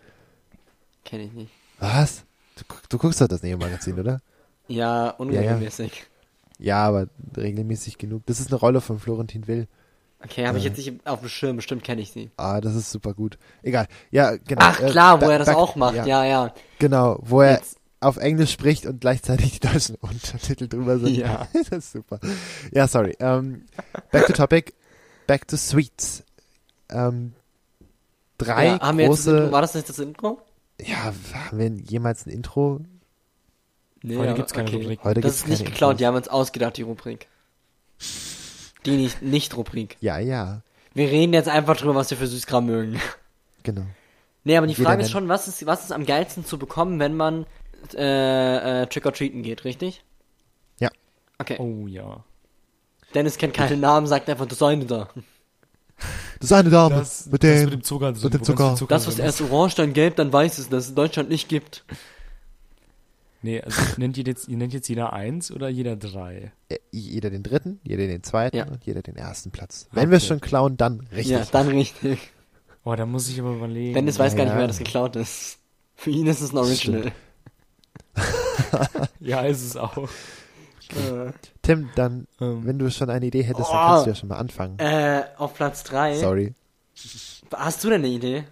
Kenne 1.05 1.23
ich 1.25 1.33
nicht. 1.33 1.53
Was? 1.79 2.25
Du, 2.57 2.65
du 2.91 2.99
guckst 2.99 3.21
doch 3.21 3.29
das 3.29 3.43
Neo-Magazin, 3.43 3.99
oder? 3.99 4.21
Ja, 4.69 5.11
unregelmäßig. 5.11 5.93
Ja, 5.97 6.05
aber 6.85 7.09
regelmäßig 7.37 7.99
genug. 7.99 8.23
Das 8.27 8.41
ist 8.41 8.51
eine 8.51 8.61
Rolle 8.61 8.81
von 8.81 8.99
Florentin 8.99 9.47
Will. 9.49 9.67
Okay, 10.23 10.47
habe 10.47 10.57
ich 10.59 10.65
Äh. 10.65 10.69
jetzt 10.69 10.79
nicht 10.79 11.07
auf 11.07 11.21
dem 11.21 11.29
Schirm, 11.29 11.57
bestimmt 11.57 11.85
kenne 11.85 12.01
ich 12.01 12.11
sie. 12.13 12.31
Ah, 12.37 12.61
das 12.61 12.75
ist 12.75 12.91
super 12.91 13.13
gut. 13.13 13.39
Egal. 13.63 13.87
Ja, 14.11 14.37
genau. 14.37 14.63
Ach 14.65 14.81
Äh, 14.81 14.91
klar, 14.91 15.21
wo 15.21 15.27
er 15.29 15.39
das 15.39 15.49
back- 15.49 15.57
auch 15.57 15.77
macht, 15.77 16.07
ja, 16.07 16.25
ja. 16.25 16.55
Genau, 16.79 17.19
wo 17.23 17.43
er 17.43 17.55
Jetzt, 17.57 17.77
auf 18.01 18.17
Englisch 18.17 18.53
spricht 18.53 18.87
und 18.87 19.01
gleichzeitig 19.01 19.59
die 19.61 19.67
deutschen 19.69 19.97
Untertitel 20.01 20.69
drüber 20.69 20.99
sind. 20.99 21.17
Ja. 21.17 21.47
das 21.53 21.69
ist 21.69 21.93
super. 21.93 22.21
Ja, 22.73 22.89
sorry. 22.89 23.17
Ähm, 23.21 23.67
back 24.13 24.27
to 24.27 24.33
topic. 24.33 24.73
Back 25.27 25.47
to 25.49 25.57
Sweets. 25.57 26.23
Ähm, 26.91 27.35
drei 28.39 28.67
ja, 28.67 28.81
haben 28.81 28.99
wir 28.99 29.07
jetzt 29.07 29.19
das 29.19 29.25
große. 29.27 29.37
Intro, 29.39 29.53
war 29.53 29.61
das 29.63 29.75
nicht 29.75 29.89
das 29.89 29.99
Intro? 29.99 30.39
ja, 30.81 31.13
haben 31.51 31.59
wir 31.59 31.69
jemals 31.69 32.27
ein 32.27 32.31
Intro? 32.31 32.81
Nee, 34.07 34.17
Heute 34.19 34.29
aber- 34.31 34.37
gibt's 34.37 34.53
keine 34.53 34.69
okay. 34.69 34.77
Rubrik. 34.77 35.01
Heute 35.03 35.21
Das 35.23 35.33
gibt's 35.39 35.45
ist 35.45 35.49
nicht 35.61 35.65
geklaut, 35.73 35.99
die 35.99 36.07
haben 36.07 36.15
uns 36.15 36.29
ausgedacht, 36.29 36.77
die 36.77 36.83
Rubrik. 36.83 37.27
Die 38.85 38.91
nicht, 38.97 39.23
nicht 39.23 39.57
Rubrik. 39.57 39.97
Ja, 40.01 40.19
ja, 40.19 40.61
Wir 40.93 41.09
reden 41.09 41.33
jetzt 41.33 41.49
einfach 41.49 41.77
drüber, 41.77 41.95
was 41.95 42.11
wir 42.11 42.19
für 42.19 42.27
Süßkram 42.27 42.67
mögen. 42.67 43.01
genau. 43.63 43.87
Nee, 44.45 44.59
aber 44.59 44.67
die 44.67 44.75
Jeder 44.75 44.91
Frage 44.91 45.03
ist 45.03 45.11
schon, 45.11 45.27
was 45.29 45.49
ist, 45.49 45.65
was 45.65 45.85
ist 45.85 45.93
am 45.93 46.05
geilsten 46.05 46.45
zu 46.45 46.59
bekommen, 46.59 47.01
wenn 47.01 47.17
man 47.17 47.47
äh, 47.95 48.83
äh, 48.83 48.87
Trick-or-Treaten 48.89 49.43
geht, 49.43 49.65
richtig? 49.65 50.05
Ja. 50.79 50.91
Okay. 51.39 51.57
Oh 51.59 51.87
ja. 51.87 52.23
Dennis 53.15 53.39
kennt 53.39 53.55
keinen 53.55 53.81
Namen, 53.81 54.07
sagt 54.07 54.29
einfach, 54.29 54.45
das 54.47 54.63
eine 54.63 54.85
da. 54.85 55.09
Das 56.41 56.53
eine 56.53 56.69
Dame 56.69 56.97
Das, 56.97 57.25
mit, 57.27 57.43
das 57.43 57.51
dem, 57.51 57.65
mit 57.65 57.73
dem 57.73 57.83
Zucker 57.85 58.13
drin. 58.13 58.23
mit 58.25 58.35
dem 58.35 58.43
Zucker. 58.43 58.77
Das, 58.89 59.07
was 59.07 59.19
erst 59.19 59.41
orange, 59.41 59.77
dann 59.77 59.95
gelb, 59.95 60.17
dann 60.17 60.31
weiß 60.33 60.59
ist, 60.59 60.71
dass 60.73 60.85
es 60.85 60.91
in 60.91 60.97
Deutschland 60.97 61.31
nicht 61.31 61.49
gibt. 61.49 61.85
Nee, 63.45 63.61
also 63.61 63.81
nennt 63.99 64.17
ihr 64.17 64.25
jetzt, 64.25 64.49
ihr 64.49 64.57
nennt 64.57 64.73
jetzt 64.73 64.89
jeder 64.89 65.13
eins 65.13 65.51
oder 65.53 65.69
jeder 65.69 65.97
drei? 65.97 66.53
Äh, 66.69 66.79
jeder 66.91 67.29
den 67.31 67.43
dritten, 67.43 67.79
jeder 67.85 68.07
den 68.07 68.23
zweiten 68.23 68.57
Ja. 68.57 68.67
und 68.67 68.85
jeder 68.85 69.03
den 69.03 69.17
ersten 69.17 69.51
Platz. 69.51 69.87
Wenn 69.93 70.11
wir 70.11 70.17
Okay. 70.17 70.27
schon 70.27 70.41
klauen, 70.41 70.77
dann 70.79 71.01
richtig. 71.13 71.27
Ja, 71.37 71.45
dann 71.53 71.69
richtig. 71.69 72.19
Oh, 72.85 72.95
da 72.95 73.05
muss 73.07 73.29
ich 73.29 73.39
aber 73.41 73.53
überlegen. 73.55 73.95
Dennis 73.95 74.19
weiß 74.19 74.35
gar 74.37 74.45
nicht, 74.45 74.53
ja. 74.55 74.59
wer 74.61 74.67
das 74.67 74.79
geklaut 74.79 75.17
ist. 75.17 75.59
Für 75.95 76.11
ihn 76.11 76.27
ist 76.27 76.41
es 76.41 76.53
ein 76.53 76.59
Original. 76.59 77.13
Ja, 79.21 79.43
ist 79.43 79.63
es 79.63 79.77
auch. 79.77 79.97
Äh, 79.99 81.33
Tim, 81.63 81.89
dann, 81.95 82.27
Ähm, 82.41 82.67
wenn 82.67 82.79
du 82.79 82.91
schon 82.91 83.09
eine 83.11 83.27
Idee 83.27 83.43
hättest, 83.43 83.71
Oh. 83.71 83.73
dann 83.73 83.87
kannst 83.87 84.07
du 84.07 84.11
ja 84.11 84.17
schon 84.17 84.29
mal 84.29 84.37
anfangen. 84.37 84.79
äh, 84.79 85.23
auf 85.39 85.55
Platz 85.55 85.83
3. 85.85 86.17
Sorry. 86.19 86.55
Hast 87.53 87.83
du 87.85 87.89
denn 87.89 88.01
eine 88.05 88.09
Idee? 88.09 88.45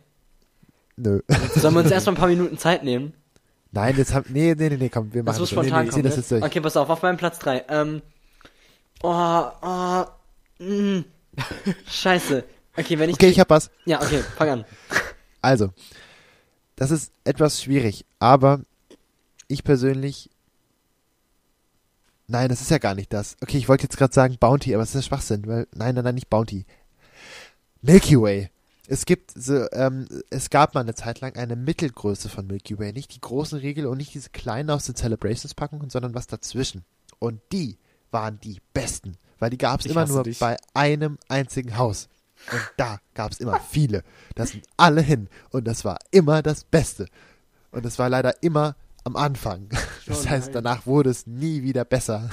Nö. 0.97 1.21
Sollen 1.57 1.75
wir 1.75 1.81
uns 1.83 1.91
erstmal 1.91 2.15
ein 2.15 2.19
paar 2.19 2.29
Minuten 2.29 2.59
Zeit 2.59 2.85
nehmen? 2.85 3.13
Nein, 3.73 3.97
jetzt 3.97 4.13
haben. 4.13 4.27
Nee, 4.29 4.55
nee, 4.57 4.69
nee, 4.69 4.77
nee, 4.77 4.89
komm, 4.91 5.13
wir 5.13 5.23
Das 5.23 5.37
machen 5.37 5.41
muss 5.41 5.51
das. 5.51 5.57
Nee, 5.57 5.69
spontan 5.69 5.83
nee, 5.83 5.89
ich 5.89 5.95
kommen. 5.95 6.05
das 6.05 6.13
ne? 6.13 6.21
jetzt 6.21 6.31
durch. 6.31 6.45
Okay, 6.45 6.61
pass 6.61 6.77
auf, 6.77 6.91
auf 6.91 7.03
meinem 7.03 7.17
Platz 7.17 7.39
3. 7.39 7.65
Ähm. 7.69 8.03
Oh, 9.03 9.45
oh. 9.63 10.05
Mm. 10.59 11.05
Scheiße. 11.89 12.45
Okay, 12.77 12.99
wenn 12.99 13.09
ich. 13.11 13.17
Okay, 13.17 13.29
ich 13.29 13.41
hab 13.41 13.49
was. 13.51 13.71
ja, 13.87 14.01
okay, 14.01 14.23
fang 14.37 14.49
an. 14.51 14.65
Also, 15.41 15.71
das 16.77 16.91
ist 16.91 17.13
etwas 17.25 17.63
schwierig, 17.63 18.05
aber 18.19 18.61
ich 19.49 19.65
persönlich. 19.65 20.31
Nein, 22.29 22.49
das 22.51 22.61
ist 22.61 22.71
ja 22.71 22.79
gar 22.79 22.95
nicht 22.95 23.13
das. 23.13 23.37
Okay, 23.43 23.59
ich 23.59 23.69
wollte 23.69 23.85
jetzt 23.85 23.97
gerade 23.97 24.15
sagen 24.15 24.37
Bounty, 24.39 24.75
aber 24.75 24.83
es 24.83 24.91
ist 24.91 24.95
ja 24.97 25.03
Schwachsinn, 25.03 25.47
weil. 25.47 25.67
Nein, 25.75 25.95
nein, 25.95 26.05
nein, 26.05 26.15
nicht 26.15 26.29
Bounty. 26.31 26.67
Milky 27.81 28.21
Way. 28.21 28.51
Es 28.89 29.07
gibt 29.07 29.33
so, 29.35 29.71
ähm, 29.73 30.09
es 30.31 30.51
gab 30.51 30.75
mal 30.75 30.81
eine 30.81 30.95
Zeit 30.95 31.21
lang 31.21 31.37
eine 31.37 31.55
Mittelgröße 31.55 32.29
von 32.29 32.47
Milky 32.47 32.79
Way. 32.79 32.93
Nicht 32.93 33.15
die 33.15 33.21
großen 33.21 33.59
Riegel 33.59 33.87
und 33.87 33.99
nicht 33.99 34.15
diese 34.15 34.31
kleinen 34.31 34.71
aus 34.71 34.87
den 34.87 34.97
Celebrations 34.97 35.55
Packungen, 35.55 35.89
sondern 35.89 36.15
was 36.15 36.27
dazwischen. 36.27 36.85
Und 37.19 37.41
die 37.53 37.79
waren 38.11 38.41
die 38.41 38.61
besten. 38.75 39.17
Weil 39.39 39.51
die 39.51 39.59
gab 39.59 39.81
es 39.81 39.87
immer 39.87 40.07
nur 40.07 40.25
dich. 40.25 40.39
bei 40.39 40.57
einem 40.75 41.19
einzigen 41.29 41.77
Haus. 41.77 42.09
Und 42.51 42.61
da 42.77 42.99
gab 43.15 43.33
es 43.33 43.41
immer 43.41 43.61
viele. 43.61 44.03
Das 44.35 44.51
sind 44.51 44.67
alle 44.77 45.01
hin. 45.01 45.29
Und 45.51 45.67
das 45.67 45.85
war 45.85 45.99
immer 46.11 46.43
das 46.43 46.65
Beste. 46.65 47.07
Und 47.71 47.87
es 47.87 47.99
war 47.99 48.09
leider 48.09 48.43
immer 48.43 48.77
am 49.05 49.17
Anfang. 49.17 49.69
Das 50.07 50.29
heißt, 50.29 50.53
danach 50.53 50.85
wurde 50.85 51.11
es 51.11 51.27
nie 51.27 51.63
wieder 51.63 51.85
besser. 51.85 52.29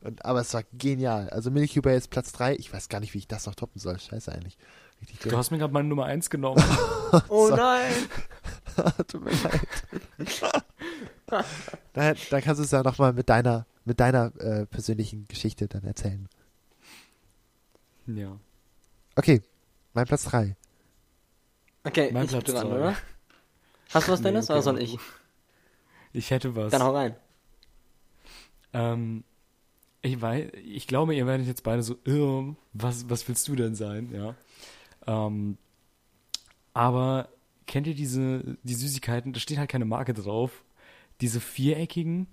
Und, 0.00 0.24
aber 0.24 0.40
es 0.40 0.52
war 0.54 0.64
genial. 0.72 1.30
Also 1.30 1.50
Milky 1.50 1.84
Way 1.84 1.96
ist 1.96 2.10
Platz 2.10 2.32
3. 2.32 2.56
Ich 2.56 2.72
weiß 2.72 2.88
gar 2.88 3.00
nicht, 3.00 3.14
wie 3.14 3.18
ich 3.18 3.28
das 3.28 3.46
noch 3.46 3.54
toppen 3.54 3.80
soll. 3.80 3.98
Scheiße 3.98 4.32
eigentlich. 4.32 4.58
Richtig 5.00 5.30
du 5.30 5.36
hast 5.36 5.50
mir 5.50 5.58
gerade 5.58 5.72
meine 5.72 5.88
Nummer 5.88 6.04
eins 6.06 6.30
genommen. 6.30 6.62
Oh 7.28 7.48
nein. 7.54 7.92
Tut 9.06 9.24
mir 9.24 9.30
leid. 9.30 9.60
dann, 11.92 12.16
dann 12.30 12.42
kannst 12.42 12.58
du 12.58 12.64
es 12.64 12.70
ja 12.72 12.82
nochmal 12.82 13.12
mit 13.12 13.28
deiner, 13.28 13.64
mit 13.84 14.00
deiner 14.00 14.32
äh, 14.40 14.66
persönlichen 14.66 15.26
Geschichte 15.28 15.68
dann 15.68 15.84
erzählen. 15.84 16.28
ja. 18.06 18.36
Okay, 19.14 19.40
mein 19.94 20.04
Platz 20.06 20.24
3. 20.24 20.56
Okay, 21.84 22.10
Mein 22.12 22.24
ich 22.24 22.30
Platz 22.32 22.44
bin 22.44 22.54
dran, 22.56 22.68
drei. 22.68 22.76
oder? 22.76 22.96
Hast 23.94 24.08
du 24.08 24.12
was, 24.12 24.20
Nee, 24.20 24.24
Dennis? 24.24 24.46
okay, 24.46 24.52
oder 24.54 24.62
soll 24.62 24.80
ich? 24.82 24.98
Ich 26.12 26.30
hätte 26.32 26.54
was. 26.56 26.72
Dann 26.72 26.82
hau 26.82 26.92
rein. 26.92 27.14
Ähm, 28.72 29.24
ich 30.02 30.20
weiß, 30.20 30.50
ich 30.64 30.86
glaube, 30.86 31.14
ihr 31.14 31.26
werdet 31.26 31.46
jetzt 31.46 31.62
beide 31.62 31.82
so, 31.82 31.94
"Äh, 32.04 32.54
was, 32.72 33.08
was 33.08 33.26
willst 33.28 33.46
du 33.48 33.54
denn 33.56 33.74
sein, 33.74 34.10
ja. 34.12 34.34
Ähm, 35.06 35.58
aber 36.74 37.28
kennt 37.66 37.86
ihr 37.86 37.94
diese, 37.94 38.56
die 38.62 38.74
Süßigkeiten, 38.74 39.32
da 39.32 39.40
steht 39.40 39.58
halt 39.58 39.70
keine 39.70 39.84
Marke 39.84 40.14
drauf, 40.14 40.64
diese 41.20 41.40
viereckigen, 41.40 42.26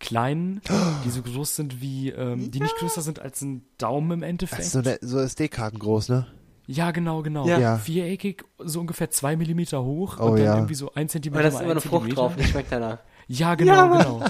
kleinen, 0.00 0.60
die 1.04 1.10
so 1.10 1.22
groß 1.22 1.56
sind 1.56 1.80
wie, 1.80 2.10
ähm, 2.10 2.50
die 2.50 2.60
nicht 2.60 2.76
größer 2.76 3.02
sind 3.02 3.20
als 3.20 3.40
ein 3.42 3.64
Daumen 3.78 4.10
im 4.10 4.22
Endeffekt. 4.22 4.60
Das 4.60 4.74
ist 4.74 5.00
so, 5.02 5.18
so 5.18 5.18
SD-Karten 5.20 5.78
groß, 5.78 6.08
ne? 6.08 6.26
Ja, 6.66 6.92
genau, 6.92 7.22
genau. 7.22 7.46
Ja. 7.46 7.58
Ja. 7.58 7.76
Viereckig, 7.78 8.44
so 8.58 8.80
ungefähr 8.80 9.10
zwei 9.10 9.36
Millimeter 9.36 9.84
hoch 9.84 10.18
Oh 10.18 10.28
und 10.28 10.36
dann 10.36 10.44
ja. 10.44 10.54
irgendwie 10.54 10.74
so 10.74 10.92
ein 10.94 11.08
Zentimeter 11.08 11.40
Aber 11.40 11.42
da 11.42 11.48
ist 11.48 11.54
mal 11.54 11.60
immer 11.60 11.72
ein 11.72 11.78
eine 11.78 11.80
Frucht 11.82 12.16
drauf, 12.16 12.36
die 12.36 12.44
schmeckt 12.44 12.72
danach. 12.72 12.98
Ja, 13.26 13.54
genau, 13.54 13.90
genau. 13.90 14.22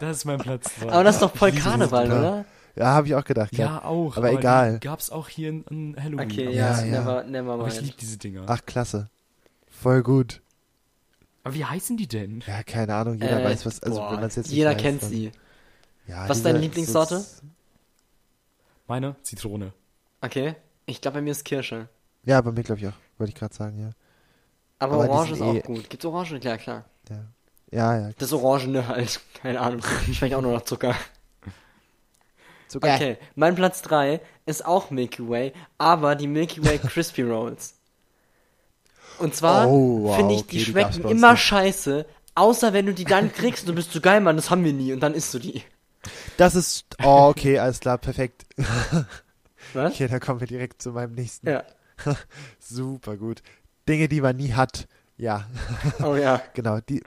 Das 0.00 0.18
ist 0.18 0.24
mein 0.24 0.38
Platz 0.38 0.70
drei. 0.78 0.92
Aber 0.92 1.04
das 1.04 1.16
ist 1.16 1.22
doch 1.22 1.34
voll 1.34 1.52
Karneval, 1.52 2.06
oder? 2.06 2.44
Ja, 2.74 2.86
habe 2.86 3.06
ich 3.06 3.14
auch 3.14 3.24
gedacht. 3.24 3.54
Ja, 3.56 3.66
gehabt. 3.66 3.86
auch. 3.86 4.16
Aber 4.16 4.32
egal. 4.32 4.78
Gab 4.80 4.98
es 5.00 5.10
auch 5.10 5.28
hier 5.28 5.50
in, 5.50 5.62
in 5.64 5.96
Halloween. 6.02 6.30
Okay, 6.30 6.46
aber, 6.46 6.54
ja, 6.54 6.78
Ja, 6.80 6.84
ja. 6.84 7.00
never, 7.00 7.24
never 7.24 7.52
aber 7.52 7.66
ich 7.68 7.74
liebe 7.74 7.86
mind. 7.86 8.00
diese 8.00 8.16
Dinger. 8.18 8.44
Ach, 8.46 8.64
klasse. 8.64 9.08
Voll 9.68 10.02
gut. 10.02 10.40
Aber 11.44 11.54
wie 11.54 11.64
heißen 11.64 11.96
die 11.96 12.06
denn? 12.06 12.42
Ja, 12.46 12.62
keine 12.62 12.94
Ahnung, 12.94 13.14
jeder 13.14 13.40
Äh, 13.40 13.44
weiß 13.44 13.66
was. 13.66 13.82
Also, 13.82 13.98
boah, 13.98 14.12
wenn 14.12 14.20
man 14.20 14.28
es 14.28 14.36
jetzt 14.36 14.46
nicht 14.48 14.56
Jeder 14.56 14.70
weiß, 14.74 14.80
kennt 14.82 15.02
dann, 15.02 15.10
sie. 15.10 15.32
Ja, 16.06 16.28
Was 16.28 16.38
ist 16.38 16.46
deine 16.46 16.58
Lieblingssorte? 16.60 17.14
das- 17.16 17.42
Meine? 18.86 19.16
Zitrone. 19.22 19.72
Okay. 20.20 20.54
Ich 20.86 21.00
glaube, 21.00 21.16
bei 21.18 21.22
mir 21.22 21.30
ist 21.32 21.44
Kirsche. 21.44 21.88
Ja, 22.24 22.40
bei 22.40 22.52
mir 22.52 22.62
glaube 22.62 22.80
ich 22.80 22.86
auch. 22.88 22.92
Wollte 23.18 23.32
ich 23.32 23.38
gerade 23.38 23.54
sagen, 23.54 23.78
ja. 23.80 23.90
Aber, 24.78 24.94
Aber 24.94 25.04
die 25.04 25.10
Orange 25.10 25.32
ist 25.32 25.38
sind 25.38 25.46
auch 25.48 25.54
eh- 25.54 25.60
gut. 25.60 25.90
Gibt's 25.90 26.04
Orange? 26.04 26.40
Ja, 26.42 26.56
klar. 26.56 26.84
Ja, 27.10 27.16
ja. 27.70 27.98
ja. 28.08 28.10
Das 28.18 28.32
Orangene 28.32 28.86
halt. 28.88 29.20
Keine 29.42 29.60
Ahnung. 29.60 29.82
Schmeckt 30.12 30.34
auch 30.34 30.42
nur 30.42 30.52
nach 30.52 30.62
Zucker. 30.62 30.94
Sogar. 32.72 32.96
Okay, 32.96 33.18
mein 33.34 33.54
Platz 33.54 33.82
3 33.82 34.20
ist 34.46 34.64
auch 34.64 34.90
Milky 34.90 35.28
Way, 35.28 35.52
aber 35.78 36.14
die 36.14 36.26
Milky 36.26 36.64
Way 36.64 36.78
Crispy 36.82 37.22
Rolls. 37.22 37.74
Und 39.18 39.34
zwar 39.36 39.68
Oh, 39.68 40.04
wow, 40.04 40.16
finde 40.16 40.34
ich, 40.34 40.40
okay, 40.40 40.50
die 40.52 40.58
die 40.58 40.64
schmecken 40.64 41.02
uns 41.02 41.12
immer 41.12 41.32
nicht. 41.32 41.42
scheiße, 41.42 42.06
außer 42.34 42.72
wenn 42.72 42.86
du 42.86 42.94
die 42.94 43.04
dann 43.04 43.32
kriegst 43.32 43.64
und 43.64 43.68
du 43.68 43.74
bist 43.74 43.92
so 43.92 44.00
geil, 44.00 44.20
Mann, 44.20 44.36
das 44.36 44.50
haben 44.50 44.64
wir 44.64 44.72
nie 44.72 44.92
und 44.92 45.00
dann 45.00 45.14
isst 45.14 45.32
du 45.34 45.38
die. 45.38 45.62
Das 46.36 46.54
ist. 46.54 46.86
Oh, 47.04 47.26
okay, 47.28 47.58
alles 47.58 47.78
klar, 47.80 47.98
perfekt. 47.98 48.44
Was? 49.74 49.92
Okay, 49.92 50.08
dann 50.08 50.18
kommen 50.20 50.40
wir 50.40 50.46
direkt 50.48 50.82
zu 50.82 50.90
meinem 50.90 51.12
nächsten. 51.14 51.48
Ja. 51.48 51.62
Super 52.58 53.16
gut. 53.16 53.42
Dinge, 53.88 54.08
die 54.08 54.20
man 54.20 54.36
nie 54.36 54.52
hat. 54.54 54.88
Ja, 55.18 55.46
Oh 56.02 56.16
ja. 56.16 56.42
genau. 56.54 56.80
Die, 56.80 57.02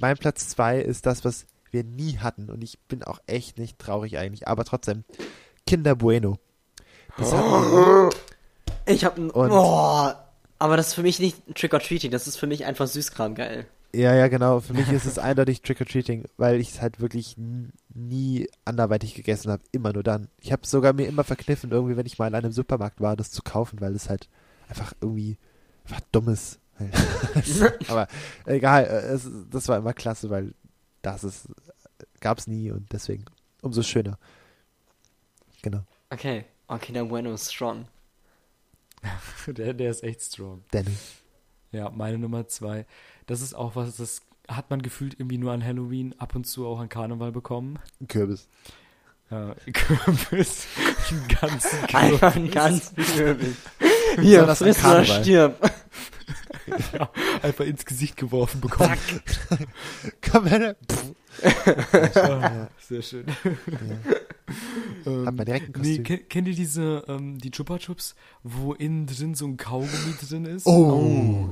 mein 0.00 0.18
Platz 0.18 0.48
zwei 0.48 0.78
ist 0.80 1.06
das, 1.06 1.24
was 1.24 1.46
wir 1.72 1.84
nie 1.84 2.18
hatten. 2.18 2.50
Und 2.50 2.62
ich 2.62 2.78
bin 2.80 3.02
auch 3.02 3.20
echt 3.26 3.58
nicht 3.58 3.78
traurig 3.78 4.18
eigentlich. 4.18 4.48
Aber 4.48 4.64
trotzdem. 4.64 5.04
Kinder 5.66 5.96
Bueno. 5.96 6.38
Das 7.16 7.32
hatten 7.32 7.50
wir 7.50 8.10
Ich 8.86 9.04
hab 9.04 9.18
ein. 9.18 9.30
Oh, 9.30 10.10
aber 10.58 10.76
das 10.76 10.88
ist 10.88 10.94
für 10.94 11.02
mich 11.02 11.18
nicht 11.18 11.36
Trick 11.54 11.74
or 11.74 11.80
Treating, 11.80 12.10
das 12.10 12.26
ist 12.26 12.36
für 12.36 12.46
mich 12.46 12.64
einfach 12.64 12.86
Süßkram 12.86 13.34
geil. 13.34 13.66
Ja, 13.94 14.14
ja, 14.14 14.28
genau. 14.28 14.60
Für 14.60 14.74
mich 14.74 14.90
ist 14.92 15.06
es 15.06 15.18
eindeutig 15.18 15.62
Trick-or-Treating, 15.62 16.24
weil 16.36 16.60
ich 16.60 16.70
es 16.70 16.82
halt 16.82 17.00
wirklich 17.00 17.36
nie 17.94 18.48
anderweitig 18.66 19.14
gegessen 19.14 19.50
habe. 19.50 19.62
Immer 19.72 19.94
nur 19.94 20.02
dann. 20.02 20.28
Ich 20.40 20.52
habe 20.52 20.66
sogar 20.66 20.92
mir 20.92 21.06
immer 21.06 21.24
verkniffen, 21.24 21.70
irgendwie, 21.70 21.96
wenn 21.96 22.06
ich 22.06 22.18
mal 22.18 22.28
in 22.28 22.34
einem 22.34 22.52
Supermarkt 22.52 23.00
war, 23.00 23.16
das 23.16 23.30
zu 23.30 23.42
kaufen, 23.42 23.80
weil 23.80 23.94
es 23.94 24.10
halt 24.10 24.28
einfach 24.68 24.92
irgendwie 25.00 25.38
einfach 25.86 26.02
dumm 26.12 26.28
ist. 26.32 26.60
Aber 27.88 28.08
egal, 28.44 28.84
äh, 28.84 29.14
es, 29.14 29.28
das 29.50 29.68
war 29.68 29.78
immer 29.78 29.94
klasse, 29.94 30.28
weil 30.28 30.52
das 31.02 31.24
ist, 31.24 31.48
gab 32.20 32.38
es 32.38 32.46
nie 32.46 32.70
und 32.70 32.92
deswegen 32.92 33.24
umso 33.62 33.82
schöner. 33.82 34.18
Genau. 35.62 35.84
Okay. 36.10 36.44
Oh, 36.68 36.76
Kinder 36.76 37.04
Bueno 37.04 37.32
ist 37.32 37.52
strong. 37.52 37.86
Der, 39.46 39.74
der 39.74 39.90
ist 39.90 40.02
echt 40.02 40.22
strong. 40.22 40.64
Dennis. 40.72 41.14
Ja, 41.72 41.90
meine 41.90 42.18
Nummer 42.18 42.48
zwei. 42.48 42.86
Das 43.26 43.40
ist 43.40 43.54
auch 43.54 43.76
was, 43.76 43.96
das 43.96 44.22
hat 44.48 44.70
man 44.70 44.82
gefühlt 44.82 45.14
irgendwie 45.14 45.38
nur 45.38 45.52
an 45.52 45.64
Halloween, 45.64 46.14
ab 46.18 46.34
und 46.34 46.44
zu 46.44 46.66
auch 46.66 46.78
an 46.80 46.88
Karneval 46.88 47.32
bekommen. 47.32 47.78
Kürbis. 48.08 48.48
Ja, 49.30 49.54
Kürbis. 49.72 50.66
Einen 51.10 51.28
ganzen 51.28 51.86
Kürbis. 51.86 51.94
Einfach 51.94 52.36
ein 52.36 52.50
ganz 52.50 52.94
Kürbis. 52.94 53.56
Hier, 54.20 54.48
an 54.48 54.56
friss 54.56 54.84
oder 54.84 55.04
stirb. 55.04 55.70
Ja, 56.92 57.10
einfach 57.42 57.64
ins 57.64 57.84
Gesicht 57.86 58.16
geworfen 58.16 58.60
bekommen. 58.60 58.96
Komm 60.30 60.46
her. 60.46 60.76
Ah, 62.14 62.68
Sehr 62.88 63.00
schön. 63.02 63.24
ja. 65.04 65.26
Hat 65.26 65.34
man 65.34 65.46
direkt 65.46 65.76
ein 65.76 65.80
Nee, 65.82 65.98
Kostüm. 65.98 66.04
ke- 66.04 66.18
kennt 66.24 66.48
ihr 66.48 66.54
diese, 66.54 67.04
ähm, 67.08 67.38
die 67.38 67.50
Chupa 67.50 67.78
Chups, 67.78 68.14
wo 68.42 68.74
innen 68.74 69.06
drin 69.06 69.34
so 69.34 69.46
ein 69.46 69.56
Kaugummi 69.56 70.14
drin 70.28 70.44
ist? 70.44 70.66
Oh. 70.66 71.48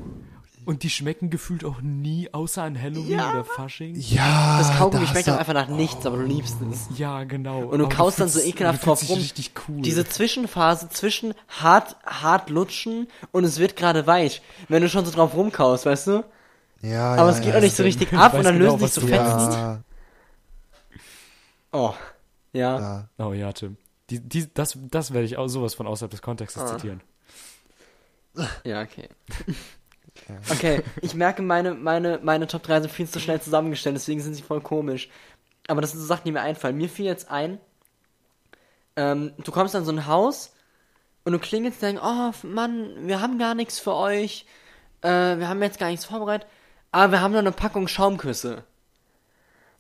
Und 0.67 0.83
die 0.83 0.91
schmecken 0.91 1.31
gefühlt 1.31 1.65
auch 1.65 1.81
nie, 1.81 2.29
außer 2.35 2.63
an 2.63 2.79
Halloween 2.81 3.15
oder 3.21 3.45
Fasching. 3.45 3.95
Ja. 3.97 4.59
Das 4.59 4.77
Kaugummi 4.77 5.05
da 5.07 5.11
schmeckt 5.13 5.29
auch 5.31 5.35
du- 5.35 5.39
einfach 5.39 5.55
nach 5.55 5.69
nichts, 5.69 6.05
aber 6.05 6.17
du 6.19 6.25
liebst 6.25 6.57
es. 6.71 6.89
Ja, 6.99 7.25
genau. 7.25 7.61
Und 7.69 7.79
du 7.79 7.87
Aber 7.87 7.95
kaust 7.95 8.21
dann 8.21 8.29
so 8.29 8.41
ekelhaft 8.41 8.83
du 8.83 8.87
drauf 8.87 9.09
rum. 9.09 9.17
richtig 9.17 9.53
cool. 9.69 9.81
Diese 9.83 10.05
Zwischenphase 10.07 10.89
zwischen 10.91 11.33
hart, 11.49 11.97
hart 12.05 12.51
lutschen 12.51 13.07
und 13.33 13.45
es 13.45 13.59
wird 13.59 13.77
gerade 13.77 14.07
weich. 14.07 14.43
Wenn 14.69 14.83
du 14.83 14.89
schon 14.89 15.07
so 15.07 15.13
drauf 15.13 15.35
rumkaust, 15.35 15.87
weißt 15.87 16.09
du? 16.09 16.25
Ja, 16.83 17.15
Aber 17.15 17.31
ja, 17.31 17.31
es 17.31 17.37
geht 17.41 17.49
ja, 17.53 17.57
auch 17.57 17.63
nicht 17.63 17.77
so 17.77 17.83
ich 17.85 17.95
richtig 18.01 18.13
ab 18.13 18.35
und 18.35 18.43
dann 18.45 18.59
genau, 18.59 18.73
lösen 18.73 18.81
sich 18.87 18.93
so 18.93 19.01
du 19.01 19.07
Fetzen. 19.07 19.53
Ja, 19.53 19.81
Oh. 21.73 21.95
Ja. 22.53 22.79
ja. 22.79 23.09
Oh 23.19 23.33
ja, 23.33 23.53
Tim. 23.53 23.77
Die, 24.11 24.21
die, 24.21 24.53
das, 24.53 24.79
das 24.91 25.13
werde 25.13 25.27
ich 25.27 25.37
auch 25.37 25.49
sowas 25.49 25.75
von 25.75 25.87
außerhalb 25.87 26.11
des 26.11 26.23
Kontextes 26.23 26.63
Ah. 26.63 26.77
zitieren. 26.77 27.01
Ja, 28.65 28.83
okay. 28.83 29.09
Okay, 30.51 30.83
ich 31.03 31.15
merke, 31.15 31.43
meine, 31.43 31.75
meine, 31.75 32.21
meine 32.23 32.47
Top 32.47 32.63
3 32.63 32.83
sind 32.83 32.91
viel 32.93 33.09
zu 33.09 33.21
schnell 33.21 33.41
zusammengestellt, 33.41 33.97
deswegen 33.97 34.21
sind 34.21 34.35
sie 34.35 34.43
voll 34.43 34.61
komisch. 34.61 35.09
Aber 35.69 35.81
das 35.81 35.93
sind 35.93 36.01
so 36.01 36.07
Sachen, 36.07 36.25
die 36.25 36.33
mir 36.33 36.43
einfallen. 36.43 36.77
Mir 36.77 36.89
fiel 36.89 37.07
jetzt 37.07 37.31
ein, 37.31 37.59
ähm, 38.97 39.33
du 39.39 39.53
kommst 39.53 39.77
an 39.77 39.85
so 39.85 39.93
ein 39.93 40.07
Haus 40.07 40.53
und 41.25 41.33
du 41.33 41.39
klingelst 41.39 41.83
und 41.83 41.89
denkst, 41.89 42.03
oh 42.05 42.47
Mann, 42.47 43.07
wir 43.07 43.21
haben 43.21 43.39
gar 43.39 43.55
nichts 43.55 43.79
für 43.79 43.95
euch, 43.95 44.47
äh, 45.03 45.09
wir 45.09 45.49
haben 45.49 45.63
jetzt 45.63 45.79
gar 45.79 45.89
nichts 45.89 46.07
vorbereitet, 46.07 46.49
aber 46.93 47.13
wir 47.13 47.21
haben 47.21 47.33
noch 47.33 47.41
eine 47.41 47.53
Packung 47.53 47.89
Schaumküsse. 47.89 48.65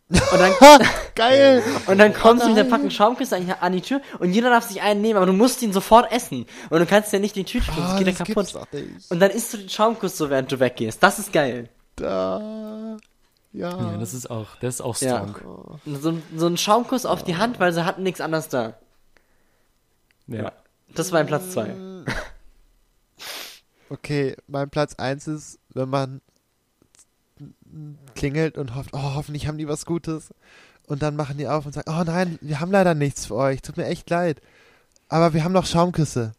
Und 0.09 0.39
dann, 0.39 0.53
Geil! 1.17 1.63
und 1.87 1.99
dann 1.99 2.15
kommst 2.15 2.45
du 2.45 2.49
mit 2.49 2.57
der 2.57 2.65
Packung 2.65 2.91
Schaumküsse 2.91 3.37
an 3.61 3.73
die- 3.73 3.81
Tür 3.81 4.01
und 4.21 4.31
jeder 4.33 4.51
darf 4.51 4.69
sich 4.69 4.81
einen 4.81 5.01
nehmen, 5.01 5.17
aber 5.17 5.27
du 5.27 5.33
musst 5.33 5.63
ihn 5.63 5.73
sofort 5.73 6.13
essen. 6.13 6.47
Und 6.71 6.79
du 6.79 6.87
kannst 6.87 7.13
ja 7.13 7.19
nicht 7.19 7.35
die 7.35 7.43
Tüte 7.45 7.67
tun, 7.67 7.75
Ah, 7.83 7.89
das 7.91 7.99
geht 7.99 8.07
ja 8.07 8.13
das 8.25 8.53
kaputt. 8.53 8.69
Und 9.11 9.19
dann 9.21 9.31
isst 9.33 9.53
du 9.53 9.59
den 9.59 9.69
Schaumkuss 9.69 10.17
so, 10.17 10.31
während 10.31 10.53
du 10.53 10.61
weggehst. 10.61 11.03
Das 11.03 11.19
ist 11.19 11.33
geil. 11.33 11.69
Da. 11.97 12.97
Ja. 13.53 13.71
Ja, 13.71 13.97
das 13.99 14.13
ist 14.15 14.31
auch, 14.31 14.49
das 14.61 14.75
ist 14.77 14.81
auch 14.83 14.97
Ja. 15.01 15.27
strong. 15.29 15.81
So, 15.87 16.11
ein- 16.11 16.23
so 16.37 16.47
ein 16.47 16.57
Schaumkuss 16.57 17.05
auf 17.07 17.25
die 17.25 17.37
Hand, 17.37 17.59
weil 17.59 17.73
sie 17.73 17.85
hatten 17.85 18.03
nichts 18.03 18.21
anderes 18.21 18.49
da. 18.49 18.75
Ja. 20.29 20.53
Das 20.95 21.11
war 21.11 21.19
ein 21.21 21.27
Platz 21.27 21.51
2. 21.53 21.75
Okay, 23.89 24.37
mein 24.49 24.69
Platz 24.71 24.95
1 24.97 25.27
ist, 25.29 25.59
wenn 25.73 25.89
man 25.89 26.21
klingelt 28.15 28.59
und 28.59 28.75
hofft, 28.75 28.91
oh, 28.93 29.15
hoffentlich 29.15 29.47
haben 29.47 29.59
die 29.59 29.69
was 29.69 29.87
Gutes. 29.87 30.33
Und 30.87 31.03
dann 31.03 31.17
machen 31.17 31.37
die 31.39 31.49
auf 31.49 31.67
und 31.67 31.73
sagen, 31.73 31.91
oh 31.91 32.05
nein, 32.05 32.39
wir 32.41 32.61
haben 32.61 32.71
leider 32.71 32.95
nichts 32.95 33.27
für 33.27 33.35
euch, 33.35 33.61
tut 33.63 33.77
mir 33.77 33.87
echt 33.87 34.09
leid. 34.11 34.41
Aber 35.09 35.35
wir 35.35 35.45
haben 35.45 35.53
noch 35.53 35.67
Schaumküsse. 35.67 36.33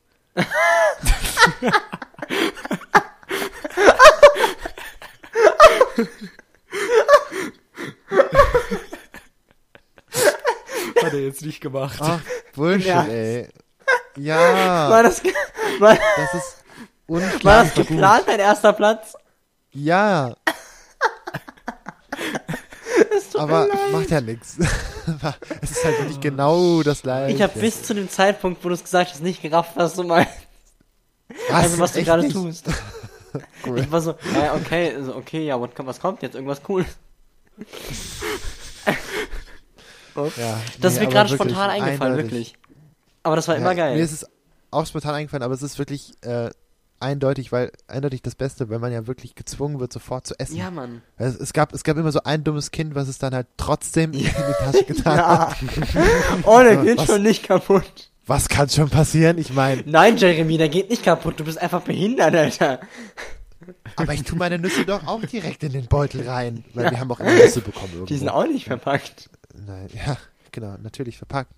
Hat 11.04 11.14
er 11.14 11.20
jetzt 11.20 11.42
nicht 11.44 11.62
gemacht. 11.62 11.98
Ach, 12.02 12.20
Bullshit, 12.56 12.88
Ja. 12.88 13.04
ey. 13.06 13.48
War 14.16 14.24
Ja, 14.24 15.04
das, 15.04 15.22
ge- 15.22 15.34
war, 15.80 15.96
das 16.16 16.34
ist 16.34 16.64
war 17.08 17.64
das 17.64 17.74
geplant, 17.76 18.24
dein 18.26 18.40
erster 18.40 18.74
Platz? 18.74 19.14
Ja. 19.72 20.36
Aber 23.38 23.68
macht 23.92 24.10
ja 24.12 24.22
nichts. 24.22 24.58
Es 25.62 25.72
ist 25.72 25.86
halt 25.86 26.00
wirklich 26.00 26.20
genau 26.20 26.84
das 26.84 27.02
gleiche. 27.02 27.34
Ich 27.34 27.42
habe 27.42 27.58
bis 27.58 27.82
zu 27.84 27.94
dem 27.94 28.10
Zeitpunkt, 28.10 28.62
wo 28.64 28.68
du 28.68 28.74
es 28.76 28.84
gesagt 28.84 29.12
hast, 29.12 29.22
nicht 29.24 29.42
gerafft, 29.42 29.72
was 29.76 29.94
du 29.94 30.04
meinst. 30.04 30.30
was, 31.50 31.56
Also 31.56 31.80
was 31.80 31.94
du 31.94 32.00
Echt 32.00 32.08
gerade 32.08 32.24
nicht? 32.24 32.34
tust. 32.34 32.66
Cool. 33.66 33.80
Ich 33.80 33.92
war 33.92 34.02
so, 34.02 34.16
ja, 34.34 34.56
okay, 34.56 34.96
also, 34.98 35.16
okay, 35.16 35.46
ja, 35.46 35.60
what, 35.60 35.72
was 35.78 36.00
kommt 36.00 36.24
jetzt? 36.24 36.34
Irgendwas 36.36 36.62
cool. 36.68 36.86
Ja, 40.38 40.60
Das 40.80 40.94
ist 40.94 41.00
mir 41.00 41.08
gerade 41.08 41.30
spontan 41.34 41.70
eingefallen, 41.70 42.14
eindeutig. 42.14 42.32
wirklich. 42.32 42.56
Aber 43.24 43.36
das 43.36 43.48
war 43.48 43.56
immer 43.56 43.68
Ja, 43.68 43.74
geil. 43.74 43.96
Mir 43.98 44.04
ist 44.04 44.12
es 44.14 44.26
auch 44.72 44.86
spontan 44.88 45.14
eingefallen, 45.16 45.44
aber 45.44 45.54
es 45.54 45.62
ist 45.62 45.78
wirklich 45.78 46.14
äh, 46.24 46.50
eindeutig, 47.00 47.52
weil 47.52 47.72
eindeutig 47.88 48.22
das 48.22 48.36
Beste, 48.36 48.70
weil 48.70 48.80
man 48.80 48.92
ja 48.92 49.08
wirklich 49.08 49.36
gezwungen 49.36 49.80
wird, 49.80 49.94
sofort 49.94 50.26
zu 50.28 50.34
essen. 50.40 50.56
ja, 50.56 50.72
Mann. 50.72 51.02
Es, 51.18 51.36
es, 51.36 51.54
gab, 51.54 51.74
es 51.74 51.84
gab 51.84 51.98
immer 51.98 52.12
so 52.12 52.22
ein 52.24 52.44
dummes 52.44 52.72
Kind, 52.72 52.96
was 52.96 53.08
es 53.08 53.18
dann 53.20 53.34
halt 53.34 53.48
trotzdem 53.58 54.14
in 54.14 54.20
die 54.20 54.30
Tasche 54.30 54.84
getan 54.86 55.18
Ja. 55.18 55.50
hat. 55.50 55.58
Oh, 56.44 56.60
der 56.62 56.78
geht 56.78 56.98
was- 56.98 57.06
schon 57.08 57.24
nicht 57.24 57.44
kaputt. 57.44 58.12
Was 58.26 58.50
kann 58.50 58.68
schon 58.70 58.90
passieren? 58.90 59.38
Ich 59.38 59.54
meine, 59.54 59.84
Nein, 59.86 60.18
Jeremy, 60.18 60.58
der 60.58 60.68
geht 60.68 60.90
nicht 60.90 61.04
kaputt. 61.04 61.40
Du 61.40 61.46
bist 61.46 61.58
einfach 61.62 61.82
behindert, 61.84 62.36
Alter. 62.36 62.82
aber 63.96 64.14
ich 64.14 64.24
tue 64.24 64.38
meine 64.38 64.60
Nüsse 64.60 64.86
doch 64.86 65.08
auch 65.08 65.22
direkt 65.22 65.64
in 65.64 65.72
den 65.72 65.86
Beutel 65.88 66.28
rein, 66.28 66.66
weil 66.74 66.92
wir 66.92 67.00
haben 67.00 67.10
auch 67.12 67.20
immer 67.22 67.34
Nüsse 67.34 67.62
bekommen 67.62 67.88
irgendwo. 67.88 68.06
Die 68.08 68.18
sind 68.18 68.28
auch 68.30 68.46
nicht 68.46 68.66
verpackt. 68.66 69.30
Nein, 69.66 69.88
ja, 70.06 70.18
genau, 70.52 70.76
natürlich 70.82 71.18
verpackt. 71.18 71.54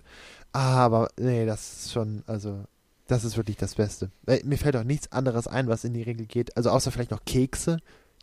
Aber 0.52 1.10
nee, 1.18 1.46
das 1.46 1.86
ist 1.86 1.92
schon, 1.94 2.24
also, 2.28 2.64
das 3.10 3.24
ist 3.26 3.36
wirklich 3.38 3.58
das 3.58 3.76
Beste. 3.76 4.12
Weil 4.24 4.42
Mir 4.46 4.58
fällt 4.58 4.76
auch 4.78 4.84
nichts 4.84 5.12
anderes 5.12 5.48
ein, 5.48 5.68
was 5.68 5.84
in 5.84 5.94
die 5.94 6.04
Regel 6.04 6.26
geht. 6.26 6.56
Also 6.56 6.70
außer 6.70 6.92
vielleicht 6.92 7.12
noch 7.12 7.26
Kekse, 7.26 7.78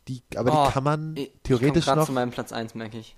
die, 0.07 0.23
aber 0.35 0.51
Oh, 0.63 0.65
die 0.67 0.71
kann 0.73 0.83
man 0.83 1.15
Ich- 1.17 1.31
theoretisch 1.43 1.83
ich 1.85 1.89
komm 1.89 1.99
noch. 1.99 2.05
zu 2.05 2.11
meinem 2.13 2.31
Platz 2.31 2.51
1, 2.51 2.73
merke 2.75 2.97
ich. 2.97 3.15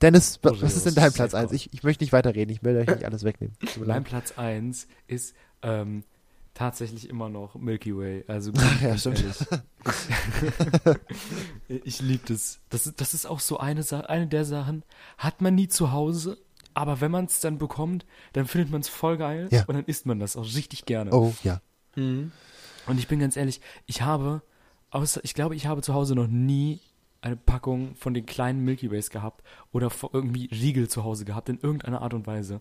Dennis, 0.00 0.38
Oreos, 0.42 0.62
was 0.62 0.76
ist 0.76 0.86
denn 0.86 0.94
dein 0.94 1.12
Platz 1.12 1.32
sehr 1.32 1.40
1? 1.40 1.50
gut. 1.50 1.56
Ich, 1.56 1.72
ich 1.74 1.82
möchte 1.82 2.02
nicht 2.04 2.12
weiterreden, 2.12 2.50
ich 2.54 2.62
will 2.62 2.76
euch 2.76 2.86
nicht 2.86 3.04
alles 3.04 3.24
wegnehmen. 3.24 3.56
Mein. 3.84 4.04
Platz 4.04 4.32
1 4.36 4.86
ist 5.06 5.34
ähm, 5.62 6.02
tatsächlich 6.54 7.08
immer 7.10 7.28
noch 7.28 7.54
Milky 7.56 7.94
Way. 7.96 8.24
Also 8.26 8.52
Ja, 8.82 8.88
ganz 8.88 9.00
stimmt. 9.00 9.18
ich 11.68 12.00
liebe 12.00 12.24
das. 12.26 12.60
das. 12.70 12.86
ist- 12.86 13.00
Das 13.00 13.14
ist 13.14 13.26
auch 13.26 13.40
so 13.40 13.58
eine, 13.58 13.82
Sa 13.82 14.00
eine 14.00 14.26
der 14.26 14.44
Sachen, 14.44 14.82
hat 15.18 15.40
man 15.40 15.54
nie 15.54 15.68
zu 15.68 15.92
Hause, 15.92 16.38
aber 16.76 17.00
wenn 17.00 17.10
man 17.10 17.24
es 17.24 17.40
dann 17.40 17.56
bekommt, 17.58 18.04
dann 18.34 18.46
findet 18.46 18.70
man 18.70 18.82
es 18.82 18.88
voll 18.88 19.16
geil 19.16 19.48
Ja. 19.50 19.64
und 19.66 19.74
dann 19.74 19.84
isst 19.86 20.04
man 20.06 20.18
das 20.20 20.36
auch 20.36 20.44
richtig 20.44 20.84
gerne. 20.84 21.10
Oh, 21.12 21.32
ja. 21.42 21.60
Mhm. 21.96 22.32
Und 22.86 22.98
ich 22.98 23.08
bin 23.08 23.18
ganz 23.18 23.36
ehrlich, 23.36 23.60
ich 23.86 24.02
habe, 24.02 24.42
außer, 24.90 25.20
ich 25.24 25.32
glaube, 25.34 25.56
ich 25.56 25.66
habe 25.66 25.80
zu 25.82 25.94
Hause 25.94 26.14
noch 26.14 26.26
nie 26.26 26.80
eine 27.22 27.34
Packung 27.36 27.96
von 27.96 28.12
den 28.12 28.26
kleinen 28.26 28.60
Milky 28.62 28.90
Ways 28.90 29.08
gehabt 29.10 29.42
oder 29.72 29.90
irgendwie 30.12 30.46
Riegel 30.52 30.86
zu 30.88 31.02
Hause 31.02 31.24
gehabt, 31.24 31.48
in 31.48 31.58
irgendeiner 31.58 32.02
Art 32.02 32.12
und 32.12 32.26
Weise. 32.26 32.60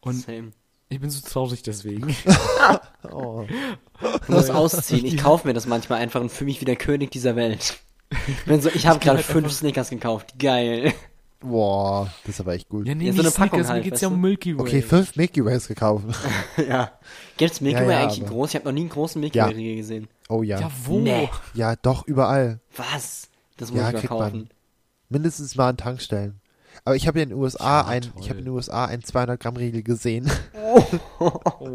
Und 0.00 0.14
Same. 0.22 0.52
ich 0.88 0.98
bin 0.98 1.10
so 1.10 1.20
traurig 1.28 1.62
deswegen. 1.62 2.16
Oh. 3.12 3.46
Du 4.26 4.32
musst 4.32 4.50
ausziehen. 4.50 5.04
Ich 5.04 5.18
kaufe 5.18 5.46
mir 5.46 5.52
das 5.54 5.66
manchmal 5.66 6.00
einfach 6.00 6.20
und 6.20 6.30
fühle 6.30 6.46
mich 6.50 6.60
wie 6.60 6.64
der 6.66 6.76
König 6.76 7.10
dieser 7.10 7.34
Welt. 7.36 7.78
Bin 8.46 8.60
so, 8.60 8.68
ich 8.70 8.86
habe 8.86 8.98
gerade 8.98 9.18
halt 9.18 9.26
fünf 9.26 9.44
einfach- 9.44 9.56
Snickers 9.56 9.90
gekauft. 9.90 10.38
Geil. 10.38 10.92
Boah, 11.40 12.10
das 12.24 12.34
ist 12.34 12.40
aber 12.40 12.52
echt 12.54 12.68
gut. 12.68 12.86
Ja, 12.86 12.94
nee, 12.94 13.06
Ja, 13.06 13.12
so 13.14 13.20
eine 13.22 13.30
Packung 13.30 13.48
Snickers, 13.48 13.66
mir 13.68 13.72
halt, 13.74 13.84
geht's 13.84 14.00
ja 14.02 14.08
um? 14.08 14.20
Milky 14.20 14.56
Way. 14.58 14.60
Okay, 14.62 14.82
fünf 14.82 15.16
Milky 15.16 15.42
Ways 15.44 15.68
gekauft. 15.68 16.04
ja. 16.68 16.92
Gibt's 17.38 17.60
Milky 17.62 17.80
Ja, 17.80 17.86
Way 17.86 17.92
ja, 17.94 18.02
eigentlich 18.02 18.22
aber- 18.22 18.30
groß? 18.32 18.50
Ich 18.50 18.54
habe 18.56 18.64
noch 18.66 18.72
nie 18.72 18.80
einen 18.82 18.90
großen 18.90 19.20
Milky 19.20 19.38
Ja. 19.38 19.46
Way 19.46 19.54
Riegel 19.54 19.76
gesehen. 19.76 20.08
Oh 20.28 20.42
ja. 20.42 20.56
Ja, 20.60 20.66
Ja, 20.66 20.72
wo? 20.84 20.98
Nee. 21.00 21.28
doch, 21.82 22.06
überall. 22.06 22.60
Was? 22.76 23.28
Das 23.56 23.70
muss 23.70 23.80
Ja, 23.80 23.88
ich 23.88 23.92
mal 23.94 23.98
kriegt 24.00 24.10
kaufen. 24.12 24.32
man. 24.38 24.50
Mindestens 25.08 25.56
mal 25.56 25.70
an 25.70 25.76
Tankstellen. 25.78 26.40
Aber 26.84 26.94
ich 26.94 27.06
habe 27.08 27.18
ja 27.18 27.24
in 27.24 27.30
den 27.30 27.38
USA 27.38 27.80
Ja, 27.82 27.86
ein, 27.88 28.02
toll. 28.02 28.12
ich 28.20 28.28
habe 28.30 28.38
in 28.38 28.44
den 28.44 28.54
USA 28.54 28.84
einen 28.84 29.02
200 29.02 29.40
Gramm 29.40 29.56
Riegel 29.56 29.82
gesehen, 29.82 30.30
Oh, 31.18 31.68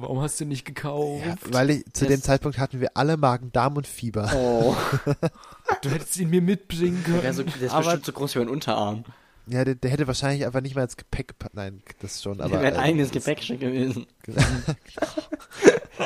warum 0.00 0.20
hast 0.22 0.40
du 0.40 0.46
nicht 0.46 0.64
gekauft? 0.64 1.22
ja, 1.26 1.34
weil 1.52 1.70
ich, 1.70 1.84
zu 1.92 2.06
Das- 2.06 2.14
dem 2.14 2.22
Zeitpunkt 2.22 2.58
hatten 2.58 2.80
wir 2.80 2.90
alle 2.94 3.16
Magen-Darm 3.18 3.76
und 3.76 3.86
Fieber. 3.86 4.30
Oh. 4.34 4.74
Du 5.82 5.90
hättest 5.90 6.16
ihn 6.16 6.30
mir 6.30 6.40
mitbringen 6.40 7.02
können. 7.04 7.20
Der, 7.22 7.30
ist 7.30 7.36
so, 7.36 7.42
der 7.42 7.54
ist 7.62 7.72
aber 7.72 7.82
bestimmt 7.82 8.06
so 8.06 8.12
groß 8.12 8.34
wie 8.36 8.38
mein 8.38 8.48
Unterarm. 8.48 9.04
Ja, 9.46 9.64
der, 9.64 9.74
der 9.74 9.90
hätte 9.90 10.06
wahrscheinlich 10.06 10.46
einfach 10.46 10.60
nicht 10.60 10.76
mal 10.76 10.84
ins 10.84 10.96
Gepäck 10.96 11.28
gepackt. 11.28 11.54
Nein, 11.54 11.82
das 12.00 12.22
schon, 12.22 12.40
aber. 12.40 12.54
Aber, 12.54 12.62
wäre 12.62 12.74
ein 12.74 12.80
äh, 12.80 12.84
eigenes 12.84 13.10
Gepäckstück 13.10 13.60
gewesen. 13.60 14.06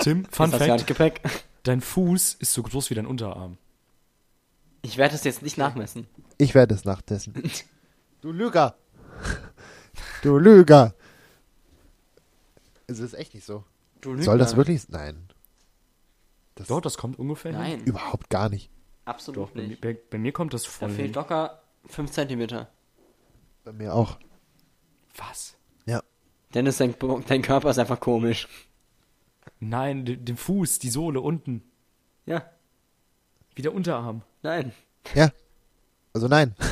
Tim, 0.00 0.24
Fun 0.30 0.50
ist 0.50 0.56
Fact, 0.56 0.86
Gepäck. 0.86 1.20
dein 1.62 1.82
Fuß 1.82 2.34
ist 2.34 2.54
so 2.54 2.62
groß 2.62 2.88
wie 2.90 2.94
dein 2.94 3.06
Unterarm. 3.06 3.58
Ich 4.80 4.96
werde 4.96 5.12
das 5.12 5.24
jetzt 5.24 5.42
nicht 5.42 5.58
nachmessen. 5.58 6.06
Ich 6.38 6.54
werde 6.54 6.74
es 6.74 6.84
nachdessen. 6.84 7.34
du 8.22 8.32
Lüger! 8.32 8.76
Du 10.22 10.38
Lüger! 10.38 10.94
Es 12.86 13.00
ist 13.00 13.14
echt 13.14 13.34
nicht 13.34 13.44
so. 13.44 13.64
Du 14.00 14.16
Soll 14.22 14.38
das 14.38 14.56
wirklich? 14.56 14.88
Nein. 14.88 15.28
Das 16.54 16.68
Doch, 16.68 16.80
das 16.80 16.96
kommt 16.96 17.18
ungefähr 17.18 17.50
hin. 17.52 17.60
Nein, 17.60 17.80
überhaupt 17.84 18.30
gar 18.30 18.48
nicht. 18.48 18.70
Absolut 19.06 19.48
Doch, 19.48 19.50
bei, 19.52 19.62
mir- 19.62 19.68
nicht. 19.68 19.80
bei, 19.80 19.96
bei 20.10 20.18
mir 20.18 20.32
kommt 20.32 20.52
das 20.52 20.64
Da 20.64 20.70
voll 20.70 20.90
fehlt 20.90 21.06
hin. 21.08 21.14
locker 21.14 21.62
5 21.86 22.10
Zentimeter. 22.10 22.68
Bei 23.64 23.72
mir 23.72 23.94
auch. 23.94 24.18
Was? 25.16 25.56
Ja. 25.86 26.02
Dennis, 26.54 26.76
dein, 26.76 26.94
dein 27.26 27.42
Körper 27.42 27.70
ist 27.70 27.78
einfach 27.78 28.00
komisch. 28.00 28.46
Nein, 29.60 30.04
den, 30.04 30.36
Fuß, 30.36 30.78
die 30.80 30.90
Sohle 30.90 31.20
unten. 31.20 31.62
Ja, 32.26 32.50
Wie 33.54 33.62
der 33.62 33.72
Unterarm. 33.74 34.22
nein. 34.42 34.72
Ja. 35.14 35.30
Also 36.12 36.28
nein. 36.28 36.54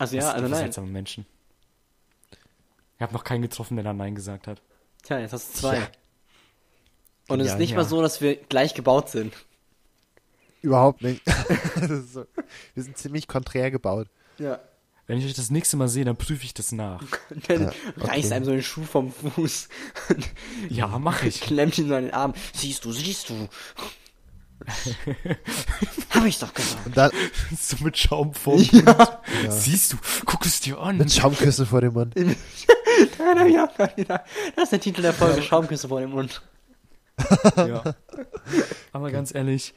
Also 0.00 0.16
ja, 0.16 0.30
also 0.30 0.44
für 0.44 0.50
nein. 0.50 0.60
seltsame 0.60 0.86
Menschen. 0.86 1.26
Ich 2.96 3.02
habe 3.02 3.12
noch 3.12 3.24
keinen 3.24 3.42
getroffen, 3.42 3.74
der 3.74 3.82
da 3.82 3.92
Nein 3.92 4.14
gesagt 4.14 4.46
hat. 4.46 4.62
Tja, 5.02 5.18
jetzt 5.18 5.32
hast 5.32 5.54
du 5.54 5.58
zwei. 5.58 5.76
Ja. 5.78 5.88
Und 7.26 7.40
es 7.40 7.48
ist 7.48 7.58
nicht 7.58 7.70
ja. 7.72 7.76
mal 7.78 7.84
so, 7.84 8.00
dass 8.00 8.20
wir 8.20 8.36
gleich 8.36 8.74
gebaut 8.74 9.08
sind. 9.10 9.34
Überhaupt 10.62 11.02
nicht. 11.02 11.22
So, 12.12 12.26
wir 12.74 12.82
sind 12.82 12.98
ziemlich 12.98 13.28
konträr 13.28 13.70
gebaut. 13.70 14.08
Ja. 14.38 14.58
Wenn 15.06 15.18
ich 15.18 15.24
euch 15.24 15.34
das 15.34 15.50
nächste 15.50 15.76
Mal 15.76 15.88
sehe, 15.88 16.04
dann 16.04 16.16
prüfe 16.16 16.44
ich 16.44 16.52
das 16.54 16.72
nach. 16.72 17.02
Dann 17.48 17.62
Ja, 17.62 17.72
reißt 17.96 18.26
okay. 18.26 18.32
einem 18.34 18.44
so 18.44 18.50
den 18.50 18.62
Schuh 18.62 18.82
vom 18.84 19.12
Fuß. 19.12 19.68
Ja, 20.68 20.86
mach 20.98 21.22
ich. 21.22 21.40
Klemmt 21.40 21.78
ihn 21.78 21.88
so 21.88 21.94
an 21.94 22.04
den 22.04 22.12
Arm. 22.14 22.34
Siehst 22.52 22.84
du, 22.84 22.92
siehst 22.92 23.30
du. 23.30 23.48
Hab 26.10 26.24
ich 26.26 26.38
doch 26.38 26.52
gesagt. 26.52 26.86
Und 26.86 26.96
dann 26.96 27.10
so 27.58 27.76
mit 27.84 27.96
Schaum 27.96 28.34
vorm 28.34 28.60
Ja. 28.72 28.82
Mund. 28.82 29.52
Siehst 29.52 29.92
du, 29.92 29.96
guck 30.26 30.44
es 30.44 30.60
dir 30.60 30.78
an. 30.78 30.98
mit 30.98 31.12
Schaumküsse 31.12 31.64
vor 31.64 31.80
dem 31.80 31.94
Mund. 31.94 32.14
Nein, 32.16 32.36
hab 33.38 33.46
ich 33.46 33.58
auch 33.58 33.74
gerade 33.74 33.94
gedacht. 33.94 34.24
Das 34.56 34.64
ist 34.64 34.72
der 34.72 34.80
Titel 34.80 35.02
der 35.02 35.12
Folge. 35.14 35.40
Schaumküsse 35.42 35.88
vor 35.88 36.00
dem 36.00 36.10
Mund. 36.10 36.42
Ja. 37.56 37.82
Aber 38.92 39.10
ganz 39.10 39.34
ehrlich, 39.34 39.74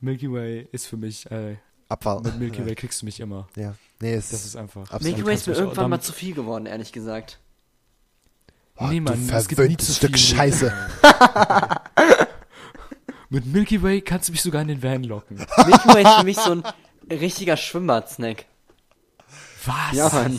Milky 0.00 0.30
Way 0.32 0.68
ist 0.72 0.86
für 0.86 0.96
mich, 0.96 1.30
äh, 1.30 1.56
Abfall. 1.88 2.20
mit 2.22 2.38
Milky 2.38 2.64
Way 2.66 2.74
kriegst 2.74 3.02
du 3.02 3.06
mich 3.06 3.20
immer. 3.20 3.48
Ja. 3.56 3.74
Nee, 4.00 4.14
es 4.14 4.30
Das 4.30 4.44
ist 4.44 4.56
einfach. 4.56 5.00
Milky 5.00 5.24
Way 5.24 5.34
ist 5.34 5.46
mir 5.46 5.54
irgendwann 5.54 5.90
mal 5.90 6.00
zu 6.00 6.12
viel 6.12 6.34
geworden, 6.34 6.66
ehrlich 6.66 6.92
gesagt. 6.92 7.38
Oh, 8.76 8.86
Nee, 8.86 8.96
du 8.98 9.02
Mann, 9.02 9.28
es 9.30 9.48
gibt 9.48 9.60
nie 9.60 9.76
zu 9.76 9.92
Stück 9.92 10.16
viel. 10.18 10.36
Scheiße. 10.36 10.72
Mit 13.30 13.46
Milky 13.46 13.82
Way 13.82 14.00
kannst 14.02 14.28
du 14.28 14.32
mich 14.32 14.42
sogar 14.42 14.62
in 14.62 14.68
den 14.68 14.82
Van 14.82 15.02
locken. 15.04 15.36
Milky 15.38 15.88
Way 15.88 16.02
ist 16.04 16.14
für 16.18 16.24
mich 16.24 16.36
so 16.38 16.52
ein 16.52 16.62
richtiger 17.10 17.56
Schwimmbad-Snack. 17.56 18.46
Was? 19.64 19.92
Ja, 19.92 20.08
Mann. 20.08 20.38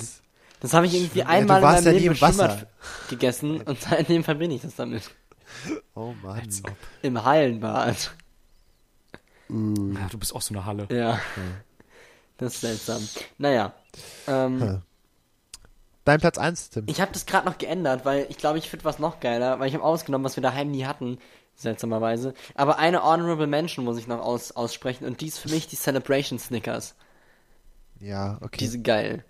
Das 0.60 0.74
habe 0.74 0.86
ich 0.86 0.94
irgendwie 0.96 1.20
Ja, 1.20 1.26
du 1.26 1.32
einmal 1.32 1.58
in 1.58 1.64
warst 1.64 1.84
meinem 1.86 1.94
ja 1.94 2.00
Leben 2.00 2.12
im. 2.14 2.18
Schwimmbad 2.18 2.68
gegessen 3.10 3.62
und 3.62 3.80
seitdem 3.90 4.24
verbinde 4.24 4.56
ich 4.56 4.62
das 4.62 4.76
damit. 4.76 5.04
Oh 5.94 6.14
Mann. 6.24 6.40
Als 6.40 6.64
ob. 6.64 6.76
Im 7.02 7.24
Hallenbad. 7.24 8.16
Ja, 9.50 10.08
du 10.10 10.18
bist 10.18 10.34
auch 10.36 10.42
so 10.42 10.54
eine 10.54 10.66
Halle. 10.66 10.88
Ja. 10.92 11.20
Das 12.38 12.56
ist 12.56 12.62
seltsam. 12.62 13.08
Naja. 13.38 13.74
Ähm, 14.28 14.62
Hm. 14.62 14.82
Dein 16.04 16.20
Platz 16.20 16.38
1, 16.38 16.70
Tim. 16.70 16.84
ich 16.88 17.02
habe 17.02 17.12
das 17.14 17.26
gerade 17.26 17.48
noch 17.48 17.58
geändert, 17.58 18.06
weil 18.06 18.28
ich 18.30 18.38
glaube, 18.38 18.60
ich 18.60 18.70
finde 18.70 18.86
was 18.86 19.00
noch 19.00 19.20
geiler, 19.20 19.60
weil 19.60 19.68
ich 19.70 19.74
habe 19.74 19.84
ausgenommen, 19.84 20.24
was 20.24 20.36
wir 20.38 20.44
daheim 20.44 20.70
nie 20.70 20.86
hatten. 20.86 21.18
Seltsamerweise. 21.56 22.34
Aber 22.54 22.78
eine 22.78 23.04
Honorable 23.04 23.48
Mention 23.48 23.86
muss 23.86 23.98
ich 23.98 24.06
noch 24.08 24.20
aus, 24.20 24.52
aussprechen 24.52 25.06
und 25.06 25.22
die 25.22 25.28
ist 25.28 25.40
für 25.40 25.50
mich 25.50 25.68
die 25.68 25.78
Celebration 25.78 26.38
Snickers. 26.38 26.96
Ja, 28.00 28.38
okay. 28.42 28.58
Die 28.60 28.68
sind 28.68 28.84
geil. 28.84 29.24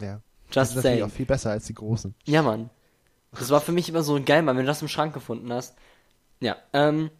ja. 0.00 0.20
Die 0.50 0.54
Just 0.58 0.72
sind 0.72 0.76
natürlich 0.84 0.98
saying. 1.00 1.02
auch 1.10 1.14
viel 1.16 1.24
besser 1.26 1.50
als 1.50 1.64
die 1.64 1.72
großen. 1.74 2.14
Ja, 2.26 2.42
Mann. 2.42 2.68
Das 3.32 3.48
war 3.48 3.62
für 3.62 3.72
mich 3.72 3.88
immer 3.88 4.02
so 4.02 4.20
geil, 4.22 4.42
Mann, 4.42 4.56
wenn 4.56 4.64
du 4.66 4.70
das 4.70 4.82
im 4.82 4.88
Schrank 4.88 5.14
gefunden 5.14 5.50
hast. 5.50 5.74
Ja, 6.40 6.56
ähm, 6.74 7.10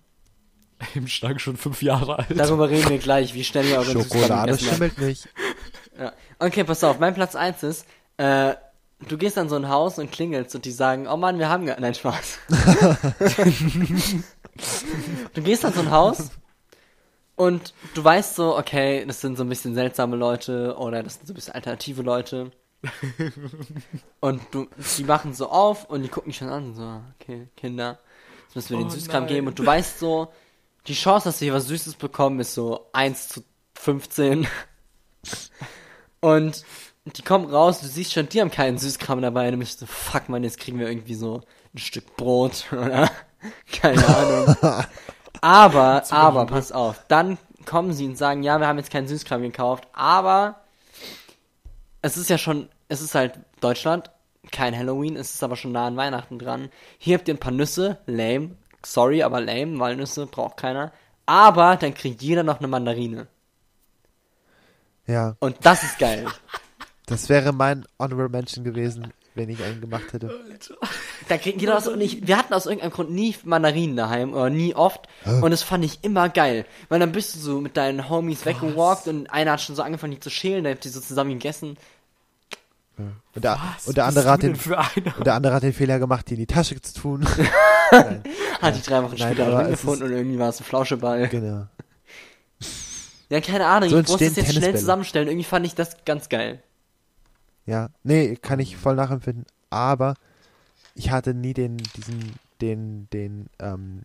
Im 0.95 1.09
Schrank 1.09 1.41
schon 1.41 1.57
fünf 1.57 1.83
Jahre 1.83 2.19
alt. 2.19 2.29
darüber 2.35 2.69
reden 2.69 2.89
wir 2.91 2.99
gleich, 2.99 3.35
wie 3.35 3.45
schnell 3.45 3.67
ihr 3.67 3.79
eure 3.79 3.93
Schokolade 3.93 4.59
schimmelt 4.59 4.99
nicht. 4.99 5.29
Ja. 5.99 6.13
Okay, 6.39 6.65
pass 6.65 6.83
auf, 6.85 6.99
mein 6.99 7.15
Platz 7.15 7.37
1 7.37 7.63
ist, 7.63 7.87
äh, 8.17 8.55
du 9.09 9.19
gehst 9.19 9.39
an 9.39 9.49
so 9.49 9.57
ein 9.57 9.69
Haus 9.69 9.99
und 9.99 10.11
klingelst 10.11 10.55
und 10.55 10.65
die 10.65 10.73
sagen, 10.73 11.07
oh 11.07 11.17
Mann, 11.17 11.39
wir 11.39 11.49
haben 11.49 11.67
gar... 11.67 11.79
Nein, 11.81 11.95
Spaß. 11.95 12.39
du 15.35 15.43
gehst 15.43 15.65
an 15.65 15.73
so 15.73 15.81
ein 15.81 15.91
Haus 15.91 16.31
und 17.37 17.75
du 17.95 18.05
weißt 18.05 18.37
so, 18.37 18.57
okay, 18.57 19.05
das 19.07 19.21
sind 19.21 19.37
so 19.37 19.45
ein 19.45 19.49
bisschen 19.49 19.75
seltsame 19.75 20.17
Leute 20.17 20.77
oder 20.77 21.03
das 21.03 21.15
sind 21.15 21.27
so 21.27 21.33
ein 21.33 21.37
bisschen 21.37 21.55
alternative 21.55 22.03
Leute. 22.03 22.51
Und 24.21 24.43
du, 24.51 24.67
die 24.99 25.05
machen 25.05 25.35
so 25.35 25.49
auf 25.49 25.89
und 25.89 26.03
die 26.03 26.09
gucken 26.09 26.31
dich 26.31 26.39
schon 26.39 26.49
an, 26.49 26.75
so, 26.75 27.01
okay, 27.21 27.49
Kinder, 27.57 27.99
jetzt 28.47 28.57
müssen 28.57 28.71
wir 28.71 28.79
den 28.79 28.87
Oh 28.89 28.91
Süßkram 28.91 29.25
nein. 29.25 29.33
geben 29.33 29.47
und 29.49 29.59
du 29.59 29.65
weißt 29.65 29.99
so, 30.01 30.33
die 30.87 30.95
Chance, 30.95 31.25
dass 31.25 31.39
sie 31.39 31.47
hier 31.47 31.55
was 31.55 31.69
Süßes 31.69 31.95
bekommen, 31.95 32.41
ist 32.41 32.55
so 32.55 32.89
1 32.93 33.29
zu 33.29 33.45
15. 33.75 34.47
Und 36.21 36.65
die 37.05 37.23
kommen 37.23 37.47
raus, 37.47 37.81
du 37.81 37.87
siehst 37.87 38.13
schon, 38.13 38.29
die 38.29 38.41
haben 38.41 38.51
keinen 38.51 38.79
Süßkram 38.79 39.23
dabei, 39.23 39.47
und 39.47 39.53
du 39.53 39.59
bist 39.59 39.81
so, 39.81 39.87
fuck 39.87 40.29
man, 40.29 40.45
jetzt 40.45 40.61
kriegen 40.61 40.79
wir 40.79 40.89
irgendwie 40.89 41.15
so 41.17 41.43
ein 41.75 41.79
Stück 41.79 42.17
Brot 42.17 42.67
oder 42.73 43.11
keine 43.73 44.07
Ahnung. 44.07 44.57
Aber, 45.41 46.05
aber, 46.11 46.47
pass 46.47 46.71
auf, 46.71 47.05
dann 47.09 47.37
kommen 47.67 47.93
sie 47.93 48.07
und 48.07 48.17
sagen, 48.17 48.45
ja, 48.45 48.61
wir 48.61 48.69
haben 48.69 48.79
jetzt 48.79 48.93
keinen 48.93 49.09
Süßkram 49.09 49.43
gekauft, 49.43 49.89
aber 49.93 50.61
es 52.01 52.17
ist 52.17 52.31
ja 52.31 52.39
schon, 52.39 52.69
es 52.89 53.01
ist 53.01 53.17
halt 53.17 53.41
Deutschland, 53.61 54.13
kein 54.53 54.77
Halloween, 54.77 55.17
es 55.17 55.35
ist 55.35 55.43
aber 55.43 55.57
schon 55.57 55.73
nah 55.73 55.89
an 55.89 55.97
Weihnachten 55.97 56.39
dran. 56.39 56.69
Hier 56.99 57.19
habt 57.19 57.27
ihr 57.27 57.35
ein 57.35 57.41
paar 57.41 57.51
Nüsse, 57.51 57.99
lame, 58.07 58.57
sorry, 58.85 59.23
aber 59.23 59.41
lame, 59.41 59.79
Walnüsse 59.79 60.27
braucht 60.27 60.57
keiner. 60.57 60.93
Aber 61.27 61.77
dann 61.77 61.95
kriegt 61.95 62.23
jeder 62.23 62.43
noch 62.43 62.59
eine 62.59 62.69
Mandarine. 62.69 63.29
Ja, 65.07 65.37
Und 65.41 65.57
das 65.63 65.83
ist 65.83 65.99
geil. 65.99 66.27
das 67.07 67.29
wäre 67.29 67.53
mein 67.53 67.85
Honorable 67.99 68.29
Mention 68.29 68.65
gewesen, 68.65 69.13
wenn 69.35 69.49
ich 69.49 69.63
einen 69.63 69.81
gemacht 69.81 70.13
hätte. 70.13 70.31
Da 71.29 71.39
kriegt 71.39 71.61
jeder 71.61 71.77
was 71.77 71.87
und 71.87 72.01
ich, 72.01 72.27
wir 72.27 72.37
hatten 72.37 72.53
aus 72.53 72.67
irgendeinem 72.67 72.91
Grund 72.91 73.11
nie 73.13 73.35
Mandarinen 73.45 73.97
daheim 73.97 74.35
oder 74.35 74.51
nie 74.51 74.75
oft 74.75 75.09
und 75.25 75.51
das 75.53 75.63
fand 75.63 75.85
ich 75.85 76.03
immer 76.03 76.29
geil, 76.29 76.67
weil 76.89 76.99
dann 76.99 77.13
bist 77.13 77.37
du 77.37 77.39
so 77.39 77.61
mit 77.61 77.77
deinen 77.77 78.11
Homies 78.11 78.45
weggewalkt 78.45 79.07
und 79.07 79.29
einer 79.29 79.53
hat 79.53 79.61
schon 79.61 79.77
so 79.77 79.83
angefangen 79.83 80.15
die 80.15 80.21
zu 80.21 80.31
schälen, 80.31 80.65
dann 80.65 80.75
habt 80.75 80.85
ihr 80.85 80.91
so 80.91 81.01
zusammen 81.01 81.31
gegessen. 81.31 81.79
Und 83.35 83.45
der, 83.45 83.59
Was 83.77 83.87
und 83.87 83.97
der 83.97 84.07
andere 84.07 84.31
hat 84.31 84.43
den, 84.43 84.55
und 84.55 85.27
der 85.27 85.35
andere 85.35 85.55
hat 85.55 85.63
den 85.63 85.73
Fehler 85.73 85.99
gemacht, 85.99 86.29
die 86.29 86.35
in 86.35 86.41
die 86.41 86.47
Tasche 86.47 86.81
zu 86.81 86.95
tun. 86.95 87.21
Nein, 87.91 88.23
Hat 88.61 88.77
die 88.77 88.83
drei 88.83 89.03
Wochen 89.03 89.17
Nein, 89.19 89.35
später 89.35 89.69
gefunden 89.69 90.05
und 90.05 90.13
irgendwie 90.13 90.39
war 90.39 90.49
es 90.49 90.61
ein 90.61 90.65
Flauscheball. 90.65 91.29
genau. 91.29 91.67
Ja, 93.29 93.41
keine 93.41 93.67
Ahnung, 93.67 93.89
So 93.89 93.99
ich 93.99 94.09
musste 94.09 94.27
es 94.27 94.37
jetzt 94.37 94.53
schnell 94.53 94.77
zusammenstellen, 94.77 95.29
irgendwie 95.29 95.45
fand 95.45 95.65
ich 95.67 95.75
das 95.75 96.05
ganz 96.05 96.29
geil. 96.29 96.63
Ja, 97.65 97.89
nee, 98.03 98.37
kann 98.37 98.61
ich 98.61 98.77
voll 98.77 98.95
nachempfinden. 98.95 99.47
Aber 99.71 100.15
ich 100.95 101.11
hatte 101.11 101.33
nie 101.33 101.55
den, 101.55 101.79
diesen, 101.79 102.35
den, 102.61 103.09
den 103.11 103.47
ähm, 103.59 104.03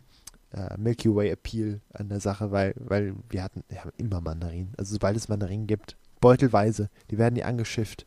äh, 0.54 0.78
Milky 0.78 1.14
Way 1.14 1.32
Appeal 1.32 1.82
an 1.94 2.08
der 2.08 2.22
Sache, 2.22 2.52
weil, 2.52 2.74
weil 2.78 3.16
wir 3.30 3.44
hatten, 3.44 3.64
wir 3.68 3.82
haben 3.82 3.92
immer 3.98 4.22
Mandarinen. 4.22 4.74
Also 4.78 4.94
sobald 4.94 5.18
es 5.18 5.28
Mandarinen 5.28 5.68
gibt, 5.68 5.98
beutelweise, 6.22 6.90
die 7.12 7.18
werden 7.18 7.34
nie 7.34 7.44
angeschifft. 7.44 8.06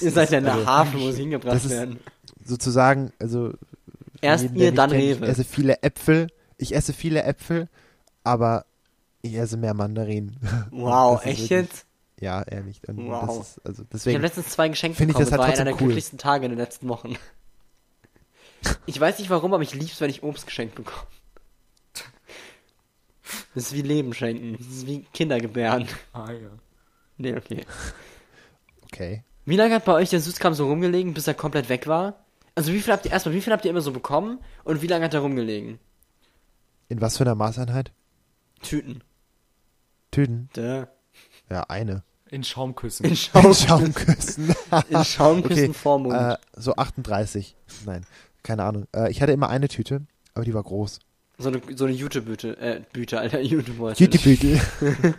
Ihr 0.00 0.10
seid 0.10 0.24
ist- 0.24 0.32
ja 0.32 0.38
in 0.38 0.44
der 0.44 0.54
also 0.54 0.66
Hafen, 0.66 1.00
wo 1.00 1.10
sie 1.10 1.22
hingebracht 1.22 1.54
das 1.56 1.64
ist- 1.66 1.70
werden. 1.72 2.00
Sozusagen, 2.44 3.12
also 3.18 3.52
Erst 4.20 4.44
jeden, 4.44 4.56
ihr, 4.56 4.72
dann 4.72 4.90
kennt, 4.90 5.02
Rewe. 5.02 5.24
Ich 5.24 5.30
esse 5.30 5.44
viele 5.44 5.82
Äpfel, 5.82 6.28
ich 6.58 6.74
esse 6.74 6.92
viele 6.92 7.22
Äpfel, 7.24 7.68
aber 8.24 8.64
ich 9.22 9.34
esse 9.34 9.56
mehr 9.56 9.74
Mandarinen. 9.74 10.38
Wow, 10.70 11.16
echt 11.24 11.40
wirklich- 11.40 11.48
jetzt? 11.50 11.86
Ja, 12.20 12.42
ehrlich. 12.42 12.80
Und 12.88 13.08
Wow. 13.08 13.26
das 13.26 13.36
ist, 13.48 13.66
also 13.66 13.72
Ich 13.72 13.78
habe 13.80 13.88
deswegen, 13.92 14.20
letztens 14.22 14.48
zwei 14.48 14.68
Geschenke 14.68 14.96
Finde 14.96 15.10
ich 15.12 15.18
bekommen. 15.18 15.24
das 15.24 15.30
Das 15.30 15.38
halt 15.46 15.52
war 15.52 15.54
einer 15.60 15.64
der 15.64 15.74
cool. 15.74 15.78
glücklichsten 15.88 16.18
Tage 16.18 16.46
in 16.46 16.52
den 16.52 16.58
letzten 16.58 16.88
Wochen. 16.88 17.16
Ich 18.86 18.98
weiß 18.98 19.18
nicht 19.20 19.30
warum, 19.30 19.52
aber 19.54 19.62
ich 19.62 19.74
lieb's, 19.74 20.00
wenn 20.00 20.10
ich 20.10 20.24
Obst 20.24 20.46
geschenkt 20.46 20.74
bekomme. 20.74 21.06
Das 23.54 23.64
ist 23.66 23.72
wie 23.74 23.82
Leben 23.82 24.12
schenken. 24.12 24.56
Das 24.58 24.66
ist 24.66 24.86
wie 24.86 25.04
Kinder 25.12 25.38
gebären. 25.40 25.86
Ah, 26.12 26.30
ja. 26.32 26.48
Nee, 27.16 27.36
okay. 27.36 27.64
Okay. 28.86 29.22
Wie 29.44 29.56
lange 29.56 29.74
hat 29.74 29.84
bei 29.84 29.92
euch 29.92 30.10
der 30.10 30.20
Süßkram 30.20 30.54
so 30.54 30.66
rumgelegen, 30.66 31.14
bis 31.14 31.26
er 31.28 31.34
komplett 31.34 31.68
weg 31.68 31.86
war? 31.86 32.24
Also 32.54 32.72
wie 32.72 32.80
viel 32.80 32.92
habt 32.92 33.04
ihr 33.04 33.12
erstmal, 33.12 33.34
wie 33.34 33.40
viel 33.40 33.52
habt 33.52 33.64
ihr 33.64 33.70
immer 33.70 33.80
so 33.80 33.92
bekommen 33.92 34.38
und 34.64 34.82
wie 34.82 34.86
lange 34.86 35.04
hat 35.04 35.14
er 35.14 35.20
rumgelegen? 35.20 35.78
In 36.88 37.00
was 37.00 37.16
für 37.16 37.24
einer 37.24 37.34
Maßeinheit? 37.34 37.92
Tüten. 38.62 39.02
Tüten? 40.10 40.48
Duh. 40.54 40.86
Ja, 41.50 41.62
eine. 41.68 42.02
In 42.30 42.42
Schaumküssen. 42.42 43.06
In, 43.06 43.16
Schaum, 43.16 43.54
Schaumküssen. 43.54 44.54
in 44.88 45.04
Schaumküssen 45.04 45.64
Okay, 45.64 45.72
vorm 45.74 46.04
Mund. 46.04 46.16
äh, 46.16 46.36
so 46.56 46.74
38. 46.74 47.56
Nein, 47.84 48.04
keine 48.42 48.64
Ahnung. 48.64 48.86
Äh, 48.94 49.10
ich 49.10 49.22
hatte 49.22 49.32
immer 49.32 49.48
eine 49.48 49.68
Tüte, 49.68 50.06
aber 50.34 50.44
die 50.44 50.54
war 50.54 50.62
groß. 50.62 50.98
So 51.38 51.48
eine, 51.50 51.60
so 51.76 51.84
eine 51.84 51.94
Jutebüte, 51.94 52.56
äh, 52.58 52.80
Büte, 52.92 53.20
Alter, 53.20 53.40
Jutebeutel. 53.42 54.02
Jutebütel. 54.02 54.60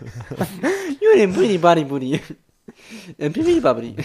Jute, 0.99 1.27
Buddy, 1.30 1.84
Buddy, 1.84 2.22
Äh, 3.18 3.30
Bibi, 3.30 3.60
Babidi. 3.61 3.95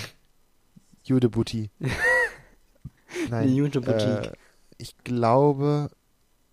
Judebuti. 1.05 1.71
Nein. 3.31 3.49
Die 3.49 3.57
Jute-Boutique. 3.57 4.27
Äh, 4.27 4.33
ich 4.79 4.97
glaube, 5.05 5.91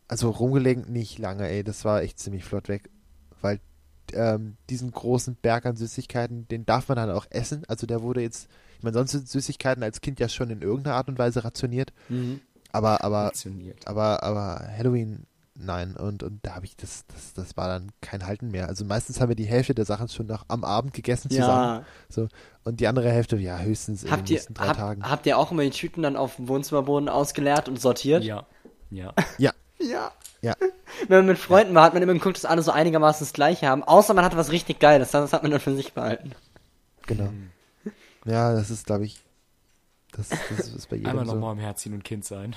also 0.08 0.30
rumgelegen 0.30 0.92
nicht 0.92 1.18
lange, 1.20 1.48
ey. 1.48 1.64
Das 1.64 1.86
war 1.86 2.02
echt 2.02 2.20
ziemlich 2.20 2.44
flott 2.44 2.68
weg. 2.68 2.90
Weil 3.42 3.60
ähm, 4.14 4.58
diesen 4.70 4.92
großen 4.92 5.36
Berg 5.36 5.66
an 5.66 5.76
Süßigkeiten, 5.76 6.48
den 6.48 6.66
darf 6.66 6.90
man 6.90 6.98
dann 6.98 7.12
auch 7.12 7.28
essen. 7.30 7.64
Also 7.68 7.88
der 7.88 8.02
wurde 8.02 8.22
jetzt, 8.22 8.50
ich 8.78 8.84
meine, 8.84 8.96
sonst 8.96 9.12
sind 9.12 9.30
Süßigkeiten 9.30 9.84
als 9.84 10.02
Kind 10.02 10.20
ja 10.20 10.30
schon 10.30 10.50
in 10.50 10.62
irgendeiner 10.62 10.96
Art 10.96 11.10
und 11.10 11.20
Weise 11.20 11.44
rationiert. 11.44 11.94
Mhm. 12.10 12.42
Aber, 12.72 13.04
aber, 13.04 13.26
Rationiert. 13.26 13.88
aber, 13.88 14.22
aber 14.22 14.68
Halloween, 14.78 15.26
nein. 15.60 15.96
Und, 15.96 16.24
und 16.24 16.40
da 16.46 16.56
habe 16.56 16.66
ich 16.66 16.76
das, 16.76 17.06
das, 17.08 17.34
das 17.34 17.56
war 17.58 17.68
dann 17.68 17.92
kein 18.02 18.26
Halten 18.26 18.50
mehr. 18.52 18.68
Also 18.68 18.86
meistens 18.86 19.20
haben 19.22 19.30
wir 19.30 19.36
die 19.36 19.46
Hälfte 19.46 19.76
der 19.76 19.86
Sachen 19.86 20.08
schon 20.10 20.26
noch 20.28 20.46
am 20.48 20.64
Abend 20.64 20.94
gegessen 20.94 21.30
zusammen. 21.30 21.82
Ja. 21.82 21.86
So. 22.10 22.28
Und 22.64 22.80
die 22.80 22.88
andere 22.88 23.10
Hälfte, 23.12 23.38
ja, 23.38 23.60
höchstens 23.60 24.04
in 24.04 24.12
Habt 24.12 24.28
den 24.28 24.34
ihr, 24.34 24.38
nächsten 24.38 24.54
drei 24.54 24.68
hab, 24.68 24.78
Tagen. 24.78 25.04
habt 25.04 25.26
ihr 25.26 25.38
auch 25.38 25.52
immer 25.52 25.64
die 25.64 25.70
Tüten 25.70 26.02
dann 26.02 26.16
auf 26.16 26.38
dem 26.38 26.48
Wohnzimmerboden 26.48 27.10
ausgeleert 27.10 27.70
und 27.70 27.80
sortiert? 27.80 28.24
Ja. 28.24 28.46
Ja. 28.90 29.14
Ja, 29.38 29.52
Ja. 29.80 30.12
Ja. 30.42 30.56
Wenn 31.08 31.20
man 31.20 31.26
mit 31.28 31.38
Freunden 31.38 31.76
war, 31.76 31.84
hat 31.84 31.94
man 31.94 32.02
immer 32.02 32.14
geguckt, 32.14 32.38
dass 32.38 32.46
alle 32.46 32.62
so 32.62 32.72
einigermaßen 32.72 33.26
das 33.26 33.34
Gleiche 33.34 33.68
haben. 33.68 33.84
Außer 33.84 34.14
man 34.14 34.24
hatte 34.26 34.38
was 34.38 34.52
richtig 34.52 34.80
Geiles. 34.80 35.12
Das 35.12 35.34
hat 35.34 35.44
man 35.44 35.52
dann 35.52 35.60
für 35.60 35.76
sich 35.76 35.94
behalten. 35.94 36.32
Genau. 37.08 37.30
Ja, 38.26 38.54
das 38.54 38.70
ist, 38.70 38.86
glaube 38.86 39.06
ich, 39.06 39.22
das, 40.12 40.30
das 40.30 40.68
ist 40.70 40.90
bei 40.90 40.96
jedem 40.98 41.10
Einmal 41.12 41.26
so. 41.26 41.34
nochmal 41.34 41.54
im 41.54 41.60
Herz 41.60 41.82
ziehen 41.82 41.94
und 41.94 42.04
Kind 42.04 42.26
sein. 42.26 42.56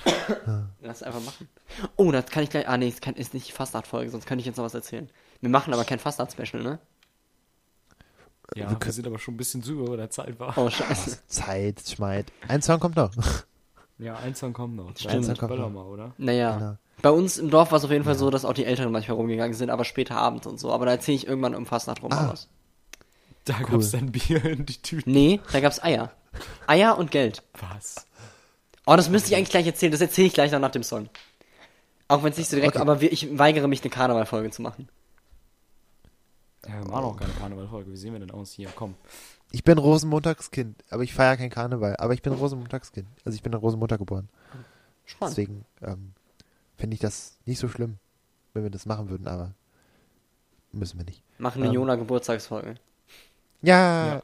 Lass 0.81 1.03
einfach 1.03 1.23
machen. 1.23 1.47
Oh, 1.95 2.11
das 2.11 2.25
kann 2.27 2.43
ich 2.43 2.49
gleich. 2.49 2.67
Ah, 2.67 2.77
nee, 2.77 2.87
es 2.89 2.99
kann, 3.01 3.15
ist 3.15 3.33
nicht 3.33 3.47
die 3.47 3.51
Fastnacht-Folge, 3.51 4.09
sonst 4.11 4.25
könnte 4.25 4.41
ich 4.41 4.45
jetzt 4.45 4.57
noch 4.57 4.63
was 4.65 4.73
erzählen. 4.73 5.09
Wir 5.41 5.49
machen 5.49 5.73
aber 5.73 5.83
kein 5.85 5.99
Fastnacht-Special, 5.99 6.61
ne? 6.63 6.79
Ja, 8.55 8.69
Wir 8.69 8.77
wir, 8.79 8.91
sind 8.91 9.07
aber 9.07 9.19
schon 9.19 9.33
ein 9.35 9.37
bisschen 9.37 9.63
zu 9.63 9.73
über 9.73 9.97
der 9.97 10.09
Zeit 10.09 10.39
war. 10.39 10.57
Oh, 10.57 10.69
scheiße. 10.69 11.19
Zeit, 11.27 11.81
Schmeid. 11.87 12.31
Ein 12.47 12.61
Song 12.61 12.79
kommt 12.79 12.95
noch. 12.97 13.11
Ja, 13.97 14.15
ein 14.17 14.35
Song 14.35 14.53
kommt 14.53 14.75
noch. 14.75 14.95
Stimmt. 14.97 15.23
Stimmt. 15.25 15.39
Böller 15.39 15.69
mal, 15.69 15.85
oder? 15.85 16.13
Naja. 16.17 16.57
Genau. 16.57 16.77
Bei 17.01 17.09
uns 17.09 17.37
im 17.37 17.49
Dorf 17.49 17.71
war 17.71 17.77
es 17.79 17.85
auf 17.85 17.91
jeden 17.91 18.03
Fall 18.03 18.15
so, 18.15 18.29
dass 18.29 18.45
auch 18.45 18.53
die 18.53 18.65
Älteren 18.65 18.91
manchmal 18.91 19.17
rumgegangen 19.17 19.53
sind, 19.53 19.69
aber 19.69 19.83
später 19.85 20.15
abends 20.17 20.45
und 20.45 20.59
so. 20.59 20.71
Aber 20.71 20.85
da 20.85 20.91
erzähle 20.91 21.15
ich 21.15 21.27
irgendwann 21.27 21.55
um 21.55 21.65
Fastnacht 21.65 22.03
rum 22.03 22.11
Ah. 22.11 22.29
was. 22.31 22.49
Da 23.45 23.59
gab's 23.59 23.91
dann 23.91 24.11
Bier 24.11 24.43
in 24.45 24.65
die 24.65 24.81
Tüte. 24.81 25.09
Nee, 25.09 25.39
da 25.51 25.59
gab's 25.59 25.83
Eier. 25.83 26.11
Eier 26.67 26.97
und 26.97 27.11
Geld. 27.11 27.43
Was? 27.59 28.07
Oh, 28.85 28.95
das 28.95 29.09
müsste 29.09 29.29
ich 29.29 29.35
eigentlich 29.35 29.49
gleich 29.49 29.67
erzählen. 29.67 29.91
Das 29.91 30.01
erzähle 30.01 30.27
ich 30.27 30.33
gleich 30.33 30.51
noch 30.51 30.59
nach 30.59 30.71
dem 30.71 30.83
Song. 30.83 31.09
Auch 32.07 32.23
wenn 32.23 32.31
es 32.31 32.37
nicht 32.37 32.49
so 32.49 32.55
direkt, 32.55 32.75
Okay. 32.75 32.81
aber 32.81 33.01
wir, 33.01 33.11
ich 33.11 33.37
weigere 33.37 33.67
mich, 33.67 33.81
eine 33.81 33.89
Karnevalfolge 33.89 34.49
zu 34.51 34.61
machen. 34.61 34.87
Ja, 36.67 36.79
wir 36.83 36.89
machen 36.91 37.05
auch 37.05 37.17
keine 37.17 37.33
Karnevalfolge. 37.33 37.91
Wie 37.91 37.97
sehen 37.97 38.13
wir 38.13 38.19
denn 38.19 38.31
aus 38.31 38.51
hier? 38.51 38.69
Komm. 38.75 38.95
Ich 39.51 39.63
bin 39.63 39.77
Rosenmontagskind, 39.77 40.83
aber 40.89 41.03
ich 41.03 41.13
feiere 41.13 41.37
kein 41.37 41.49
Karneval. 41.49 41.95
Aber 41.97 42.13
ich 42.13 42.21
bin 42.21 42.33
Rosenmontagskind. 42.33 43.07
Also 43.25 43.35
ich 43.35 43.43
bin 43.43 43.53
an 43.53 43.59
Rosenmontag 43.59 43.99
geboren. 43.99 44.29
Spannend. 45.05 45.37
Deswegen 45.37 45.65
ähm, 45.81 46.13
finde 46.77 46.93
ich 46.95 46.99
das 47.01 47.37
nicht 47.45 47.59
so 47.59 47.67
schlimm, 47.67 47.97
wenn 48.53 48.63
wir 48.63 48.69
das 48.71 48.85
machen 48.85 49.09
würden, 49.09 49.27
aber 49.27 49.53
müssen 50.71 50.97
wir 50.97 51.05
nicht. 51.05 51.21
Machen 51.37 51.61
eine 51.61 51.69
Ähm. 51.69 51.75
Jona 51.75 51.95
Geburtstagsfolge. 51.95 52.75
Ja. 53.63 54.21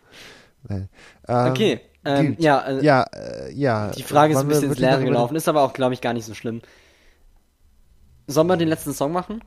Nein. 0.68 0.88
Ähm, 1.28 1.50
Okay. 1.52 1.80
Ähm, 2.04 2.34
gut. 2.36 2.40
ja, 2.44 2.60
äh, 2.68 2.84
Ja, 2.84 3.02
äh, 3.14 3.52
ja. 3.52 3.90
die 3.90 4.02
Frage 4.04 4.34
ist 4.34 4.38
ein 4.40 4.46
bisschen 4.48 4.70
ins 4.70 4.78
Leere 4.78 5.02
gelaufen, 5.04 5.34
ist 5.36 5.48
aber 5.48 5.62
auch, 5.62 5.72
glaube 5.72 5.94
ich, 5.94 6.00
gar 6.00 6.12
nicht 6.12 6.24
so 6.24 6.34
schlimm. 6.34 6.60
Sollen 8.28 8.46
wir 8.48 8.56
den 8.56 8.68
letzten 8.68 8.92
Song 8.92 9.12
machen? 9.12 9.42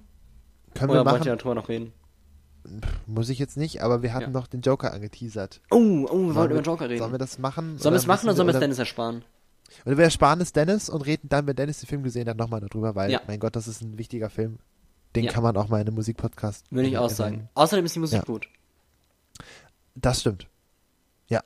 Können 0.74 0.92
wir 0.92 1.02
Oder 1.02 1.12
wollt 1.12 1.26
ihr 1.26 1.32
machen? 1.32 1.38
darüber 1.40 1.56
noch 1.56 1.70
reden? 1.70 1.94
Muss 3.08 3.30
ich 3.30 3.40
jetzt 3.40 3.56
nicht, 3.58 3.82
aber 3.82 4.02
wir 4.04 4.14
hatten 4.14 4.26
Ja. 4.26 4.30
noch 4.40 4.48
den 4.48 4.62
Joker 4.62 4.94
angeteasert. 4.94 5.62
Oh, 5.72 6.06
oh, 6.10 6.28
wir 6.28 6.36
wollten 6.36 6.54
über 6.54 6.62
Joker 6.62 6.90
reden. 6.90 7.00
Sollen 7.00 7.12
wir 7.14 7.18
das 7.18 7.40
machen? 7.40 7.78
Sollen 7.78 7.94
wir 7.94 7.98
es 8.00 8.08
machen 8.08 8.26
oder 8.28 8.36
sollen 8.36 8.48
wir 8.48 8.52
es 8.52 8.56
oder, 8.58 8.62
Dennis 8.62 8.80
ersparen? 8.80 9.24
oder 9.86 9.98
wir 9.98 10.04
ersparen 10.06 10.42
es 10.42 10.52
Dennis 10.52 10.90
und 10.90 11.02
reden 11.06 11.30
dann, 11.30 11.48
wenn 11.48 11.56
Dennis 11.56 11.80
den 11.80 11.88
Film 11.88 12.04
gesehen 12.04 12.28
hat, 12.30 12.38
nochmal 12.38 12.60
darüber, 12.62 12.96
weil, 12.96 13.12
Ja. 13.12 13.22
mein 13.28 13.40
Gott, 13.40 13.56
das 13.56 13.68
ist 13.68 13.82
ein 13.82 13.98
wichtiger 13.98 14.30
Film. 14.30 14.60
Den 15.16 15.24
Ja. 15.26 15.32
kann 15.32 15.44
man 15.44 15.56
auch 15.58 15.70
mal 15.70 15.80
in 15.82 15.88
einem 15.88 15.96
Musikpodcast. 15.96 16.66
Würde 16.72 16.88
ich 16.90 16.98
auch 16.98 17.10
sagen. 17.10 17.50
Außerdem 17.56 17.86
ist 17.86 17.96
die 17.96 18.00
Musik 18.00 18.20
Ja. 18.20 18.24
gut. 18.26 18.48
Das 20.02 20.22
stimmt. 20.22 20.48
Ja. 21.28 21.42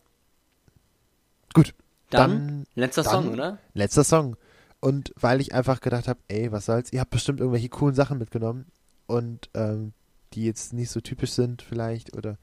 Gut. 1.54 1.74
Dann, 2.10 2.30
Dann, 2.48 2.68
letzter 2.76 3.04
dann- 3.04 3.12
Song, 3.24 3.34
oder? 3.34 3.58
letzter 3.74 4.04
Song. 4.04 4.36
Und 4.80 5.14
weil 5.16 5.40
ich 5.42 5.54
einfach 5.54 5.80
gedacht 5.82 6.08
habe, 6.08 6.20
ey, 6.28 6.52
was 6.52 6.66
soll's, 6.66 6.92
ihr 6.92 7.00
habt 7.00 7.12
bestimmt 7.12 7.40
irgendwelche 7.40 7.70
coolen 7.70 7.96
Sachen 7.96 8.18
mitgenommen 8.18 8.66
und 9.08 9.50
ähm, 9.54 9.94
die 10.34 10.46
jetzt 10.46 10.74
nicht 10.74 10.90
so 10.92 11.00
typisch 11.00 11.32
sind 11.32 11.62
vielleicht 11.62 12.16
oder 12.18 12.38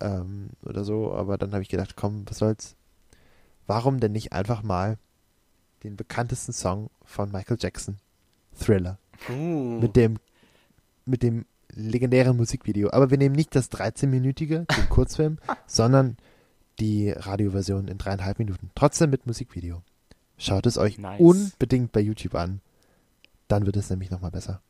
ähm, 0.00 0.50
oder 0.64 0.82
so, 0.82 1.12
aber 1.14 1.38
dann 1.38 1.52
habe 1.52 1.62
ich 1.62 1.68
gedacht, 1.68 1.94
komm, 1.94 2.24
was 2.28 2.38
soll's. 2.38 2.74
Warum 3.68 4.00
denn 4.00 4.10
nicht 4.12 4.32
einfach 4.32 4.62
mal 4.64 4.98
den 5.84 5.96
bekanntesten 5.96 6.52
Song 6.52 6.90
von 7.04 7.30
Michael 7.30 7.58
Jackson, 7.60 7.98
Thriller, 8.58 8.98
Uh. 9.30 9.78
mit 9.80 9.94
dem 9.94 10.18
mit 11.06 11.22
dem 11.22 11.44
legendären 11.74 12.36
Musikvideo. 12.36 12.90
Aber 12.90 13.10
wir 13.10 13.18
nehmen 13.18 13.34
nicht 13.34 13.54
das 13.54 13.70
13-minütige, 13.70 14.66
den 14.74 14.88
Kurzfilm, 14.88 15.38
sondern 15.66 16.16
die 16.78 17.10
Radioversion 17.10 17.88
in 17.88 17.98
dreieinhalb 17.98 18.38
Minuten. 18.38 18.70
Trotzdem 18.74 19.10
mit 19.10 19.26
Musikvideo. 19.26 19.82
Schaut 20.38 20.66
es 20.66 20.78
euch 20.78 20.98
Nice. 20.98 21.20
unbedingt 21.20 21.92
bei 21.92 22.00
YouTube 22.00 22.34
an. 22.34 22.60
Dann 23.48 23.66
wird 23.66 23.76
es 23.76 23.90
nämlich 23.90 24.10
nochmal 24.10 24.30
besser. 24.30 24.62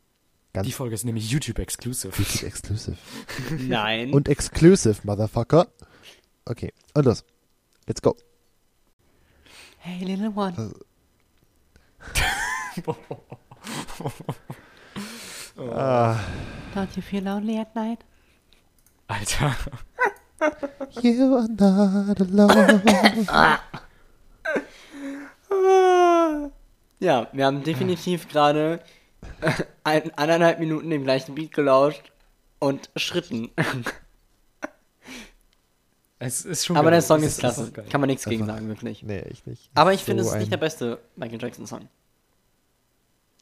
Ganz 0.52 0.66
Die 0.66 0.72
Folge 0.72 0.94
ist 0.94 1.04
nämlich 1.04 1.30
YouTube-exclusive. 1.30 2.12
YouTube 2.16 2.42
exclusive. 2.42 2.96
Nein. 3.58 4.12
Und 4.12 4.28
exclusive, 4.28 4.96
Motherfucker. 5.04 5.68
Okay, 6.44 6.72
und 6.94 7.06
los. 7.06 7.24
Let's 7.86 8.02
go. 8.02 8.16
hey, 9.78 10.04
little 10.04 10.30
one. 10.34 10.74
Ah, 15.58 16.18
Don't 16.74 16.88
you 16.96 17.02
feel 17.02 17.22
lonely 17.24 17.58
at 17.58 17.74
night? 17.74 17.98
Alter. 19.08 19.54
you 21.02 21.36
are 21.36 21.48
not 21.48 22.20
alone. 22.20 22.82
Ja, 27.00 27.26
wir 27.32 27.46
haben 27.46 27.64
definitiv 27.64 28.28
gerade 28.28 28.80
äh, 29.40 29.50
ein, 29.82 30.16
eineinhalb 30.16 30.60
Minuten 30.60 30.88
dem 30.88 31.02
gleichen 31.02 31.34
Beat 31.34 31.52
gelauscht 31.52 32.12
und 32.58 32.90
Schritten. 32.96 33.50
Es 36.24 36.44
ist 36.44 36.64
schon 36.64 36.76
Aber 36.76 36.84
geil. 36.84 36.92
der 36.92 37.02
Song 37.02 37.18
Es 37.18 37.32
ist 37.32 37.38
klasse. 37.40 37.72
geil. 37.72 37.84
Kann 37.90 38.00
man 38.00 38.06
nichts 38.06 38.24
gegen 38.24 38.46
sagen, 38.46 38.68
wirklich. 38.68 39.02
nee, 39.02 39.24
ich 39.28 39.44
nicht. 39.44 39.68
Aber 39.74 39.92
ich 39.92 39.98
So 40.02 40.06
finde, 40.06 40.22
es 40.22 40.28
ist 40.28 40.36
nicht 40.38 40.52
der 40.52 40.56
beste 40.56 41.00
Michael 41.16 41.42
Jackson-Song. 41.42 41.88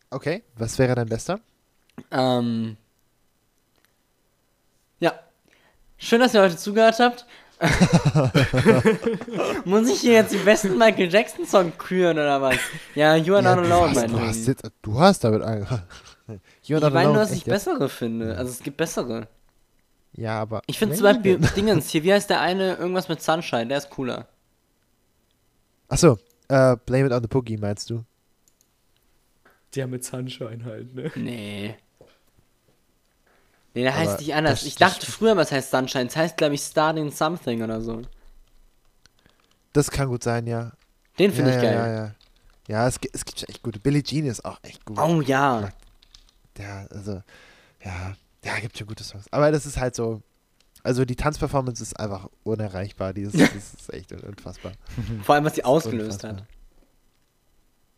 Okay, 0.09 0.43
was 0.57 0.79
wäre 0.79 0.95
dein 0.95 1.07
bester? 1.07 1.41
Ähm. 2.11 2.77
Ja. 5.01 5.15
Schön, 5.99 6.21
dass 6.21 6.35
ihr 6.35 6.43
heute 6.43 6.57
zugehört 6.57 6.99
habt. 6.99 7.27
Muss 9.67 9.89
ich 9.89 10.01
hier 10.01 10.13
jetzt 10.15 10.33
die 10.33 10.39
besten 10.39 10.79
Michael 10.79 11.13
Jackson-Song 11.13 11.77
küren 11.77 12.17
oder 12.19 12.41
was? 12.41 12.57
Ja, 12.95 13.17
You 13.17 13.35
Are 13.35 13.45
Ja, 13.45 13.55
Not 13.55 13.67
du, 13.67 13.71
Alone, 13.71 13.89
hast, 13.91 13.95
mein 13.97 14.11
du, 14.13 14.21
hast 14.21 14.37
Ding. 14.37 14.47
jetzt, 14.47 14.71
du 14.81 14.99
hast 14.99 15.25
damit 15.25 15.43
angefangen. 15.43 15.83
You 16.63 16.77
Ich 16.79 16.83
meine 16.91 17.09
nur, 17.09 17.17
dass 17.17 17.33
ich 17.33 17.39
jetzt? 17.45 17.49
bessere 17.49 17.89
finde. 17.89 18.37
Also 18.37 18.53
es 18.53 18.63
gibt 18.63 18.77
bessere. 18.77 19.27
Ja, 20.13 20.41
aber. 20.41 20.63
Ich 20.67 20.79
finde 20.79 20.95
zum 20.95 21.05
Beispiel. 21.05 21.39
Dingens 21.57 21.89
hier, 21.91 22.05
wie 22.05 22.13
heißt 22.13 22.31
der 22.31 22.41
eine? 22.41 22.77
Irgendwas 22.77 23.09
mit 23.09 23.21
Sunshine, 23.21 23.67
der 23.67 23.79
ist 23.79 23.91
cooler. 23.91 24.29
Achso, 25.89 26.19
äh, 26.49 26.77
Blame 26.87 27.07
It 27.07 27.13
on 27.13 27.23
the 27.23 27.29
Boogie 27.29 27.57
meinst 27.57 27.91
du? 27.91 28.05
Der 29.75 29.87
mit 29.87 30.05
Sunshine 30.05 30.65
halt, 30.65 30.95
ne? 30.95 31.11
Nee. 31.17 31.77
Nee, 33.75 33.83
der 33.83 33.97
heißt 33.97 34.21
nicht 34.21 34.35
anders. 34.35 34.61
das- 34.61 34.67
ich 34.67 34.75
das 34.77 34.95
dachte 34.95 35.11
früher, 35.11 35.37
was 35.37 35.53
heißt 35.53 35.71
Sunshine. 35.71 36.07
Es 36.07 36.17
heißt, 36.17 36.37
glaube 36.37 36.55
ich, 36.55 36.61
Starting 36.63 37.11
Something 37.11 37.63
oder 37.63 37.81
so. 37.81 38.03
Das 39.73 39.91
kann 39.91 40.09
gut 40.09 40.25
sein, 40.25 40.47
ja. 40.47 40.73
Den 41.19 41.33
finde 41.33 41.51
ja, 41.53 41.57
ich 41.57 41.63
geil. 41.63 41.75
Ja, 41.75 41.87
ja, 41.87 41.95
ja. 41.95 42.15
Ja, 42.69 42.87
es, 42.89 42.99
es 43.13 43.25
gibt 43.25 43.39
schon 43.41 43.49
echt 43.49 43.63
gute. 43.63 43.81
Billie 43.81 44.03
Jean 44.03 44.27
ist 44.27 44.45
auch 44.45 44.59
echt 44.63 44.85
gut. 44.85 44.99
Oh 44.99 45.21
ja. 45.23 45.71
Ja, 46.59 46.87
also, 46.91 47.23
ja, 47.85 48.15
ja, 48.45 48.59
gibt 48.61 48.77
schon 48.77 48.87
gute 48.87 49.05
Songs. 49.05 49.27
Aber 49.31 49.51
das 49.51 49.67
ist 49.67 49.79
halt 49.79 49.95
so, 49.95 50.23
also 50.83 51.05
die 51.05 51.17
Tanzperformance 51.17 51.83
ist 51.83 51.99
einfach 51.99 52.29
unerreichbar. 52.43 53.13
Die 53.13 53.23
ist, 53.23 53.35
das 53.41 53.75
ist 53.75 53.93
echt 53.93 54.13
unfassbar. 54.13 54.73
Vor 55.23 55.35
allem, 55.35 55.45
was 55.45 55.55
sie 55.55 55.65
ausgelöst 55.65 56.25
Unfassbar. 56.25 56.43
hat. 56.43 56.47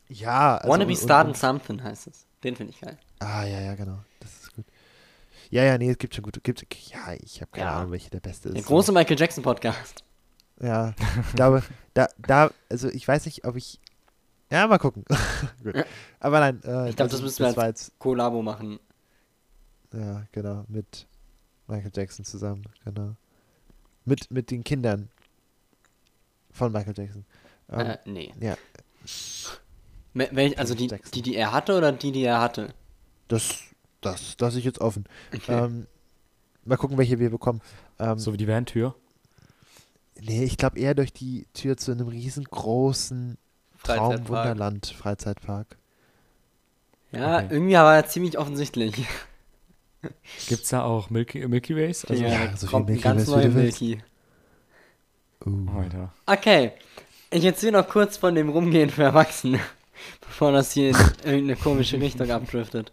Ja, 0.09 0.57
also. 0.59 0.69
Wanna 0.69 0.85
be 0.85 0.97
starting 0.97 1.35
something 1.35 1.83
heißt 1.83 2.07
es. 2.09 2.27
Den 2.45 2.57
finde 2.57 2.73
ich 2.73 2.81
geil. 2.81 2.99
Ah, 3.21 3.45
ja, 3.45 3.61
ja, 3.61 3.75
genau. 3.75 3.99
Ja, 5.53 5.65
ja, 5.65 5.77
nee, 5.77 5.91
es 5.91 5.99
gibt 5.99 6.15
schon 6.15 6.23
gute. 6.25 6.41
Gibt, 6.41 6.63
ja, 6.89 7.13
ich 7.21 7.43
habe 7.43 7.51
keine 7.51 7.67
Ja. 7.67 7.77
Ahnung, 7.77 7.93
welche 7.93 8.09
der 8.09 8.21
beste 8.21 8.49
ist. 8.49 8.55
Der 8.55 8.63
große 8.63 8.91
Michael 8.91 9.19
Jackson 9.21 9.45
Podcast. 9.45 10.03
Ja, 10.63 10.95
ich 11.29 11.35
glaube, 11.35 11.63
da, 11.95 12.09
da, 12.17 12.51
also 12.71 12.89
ich 12.89 13.07
weiß 13.07 13.27
nicht, 13.27 13.45
ob 13.45 13.57
ich. 13.57 13.79
Ja, 14.51 14.67
mal 14.67 14.79
gucken. 14.79 15.05
Ja. 15.75 15.85
Aber 16.21 16.41
nein, 16.41 16.63
äh, 16.65 16.89
Ich 16.89 16.97
glaube, 16.97 17.11
das 17.11 17.21
müssen 17.21 17.45
wir 17.45 17.59
als 17.63 17.93
Kollabo 17.99 18.41
machen. 18.41 18.81
ja, 19.93 20.25
genau, 20.33 20.65
mit 20.69 21.07
Michael 21.67 21.93
Jackson 21.95 22.25
zusammen, 22.25 22.65
genau. 22.87 23.15
Mit, 24.07 24.31
mit 24.31 24.51
den 24.51 24.65
Kindern 24.65 25.11
von 26.51 26.73
Michael 26.73 26.95
Jackson. 26.97 27.27
Ähm, 27.71 27.81
äh, 27.81 27.99
nee. 28.07 28.33
Ja, 28.41 28.57
Welch, 30.15 30.59
also 30.59 30.75
die, 30.75 30.89
die, 31.13 31.21
die 31.23 31.37
er 31.37 31.53
hatte 31.53 31.77
oder 31.77 31.93
die, 31.93 32.11
die 32.11 32.25
er 32.25 32.41
hatte? 32.41 32.73
das, 33.29 33.61
das 34.03 34.37
lasse 34.39 34.59
ich 34.59 34.65
jetzt 34.65 34.81
offen. 34.81 35.05
Okay. 35.35 35.65
Ähm, 35.65 35.87
mal 36.65 36.77
gucken, 36.77 36.99
welche 36.99 37.19
wir 37.19 37.31
bekommen. 37.31 37.61
Ähm, 37.99 38.19
So 38.19 38.33
wie 38.33 38.37
die 38.37 38.49
Vandtür. 38.49 38.95
Nee, 40.21 40.45
ich 40.45 40.57
glaube 40.57 40.79
eher 40.79 40.95
durch 40.95 41.13
die 41.13 41.47
Tür 41.55 41.77
zu 41.77 41.93
einem 41.93 42.09
riesengroßen. 42.09 43.39
Traumwunderland 43.83 44.87
Freizeitpark. 44.87 45.77
Ja, 47.11 47.39
Okay. 47.39 47.49
irgendwie 47.51 47.75
war 47.75 47.97
er 47.97 48.07
ziemlich 48.07 48.39
offensichtlich. 48.39 49.05
Gibt's 50.49 50.69
da 50.71 50.83
auch 50.83 51.11
Milky, 51.11 51.47
Milky 51.49 51.77
Ways? 51.77 52.05
Also, 52.05 52.23
ja, 52.23 52.57
so 52.57 52.67
viel 52.67 52.69
kommt 52.69 52.87
ein 52.89 52.93
Milky 52.93 53.03
ganz 53.03 53.29
willst. 53.29 53.55
Milky. 53.81 54.03
Uh. 55.45 55.69
Alter. 55.77 56.13
Okay. 56.27 56.73
Ich 57.31 57.45
erzähle 57.45 57.73
noch 57.73 57.89
kurz 57.89 58.17
von 58.17 58.35
dem 58.35 58.49
Rumgehen 58.49 58.91
für 58.91 59.03
Erwachsene. 59.05 59.61
bevor 60.21 60.53
das 60.53 60.73
hier 60.73 60.91
in 60.91 60.97
irgendeine 61.25 61.57
komische 61.57 62.01
Richtung 62.01 62.31
abdriftet. 62.31 62.93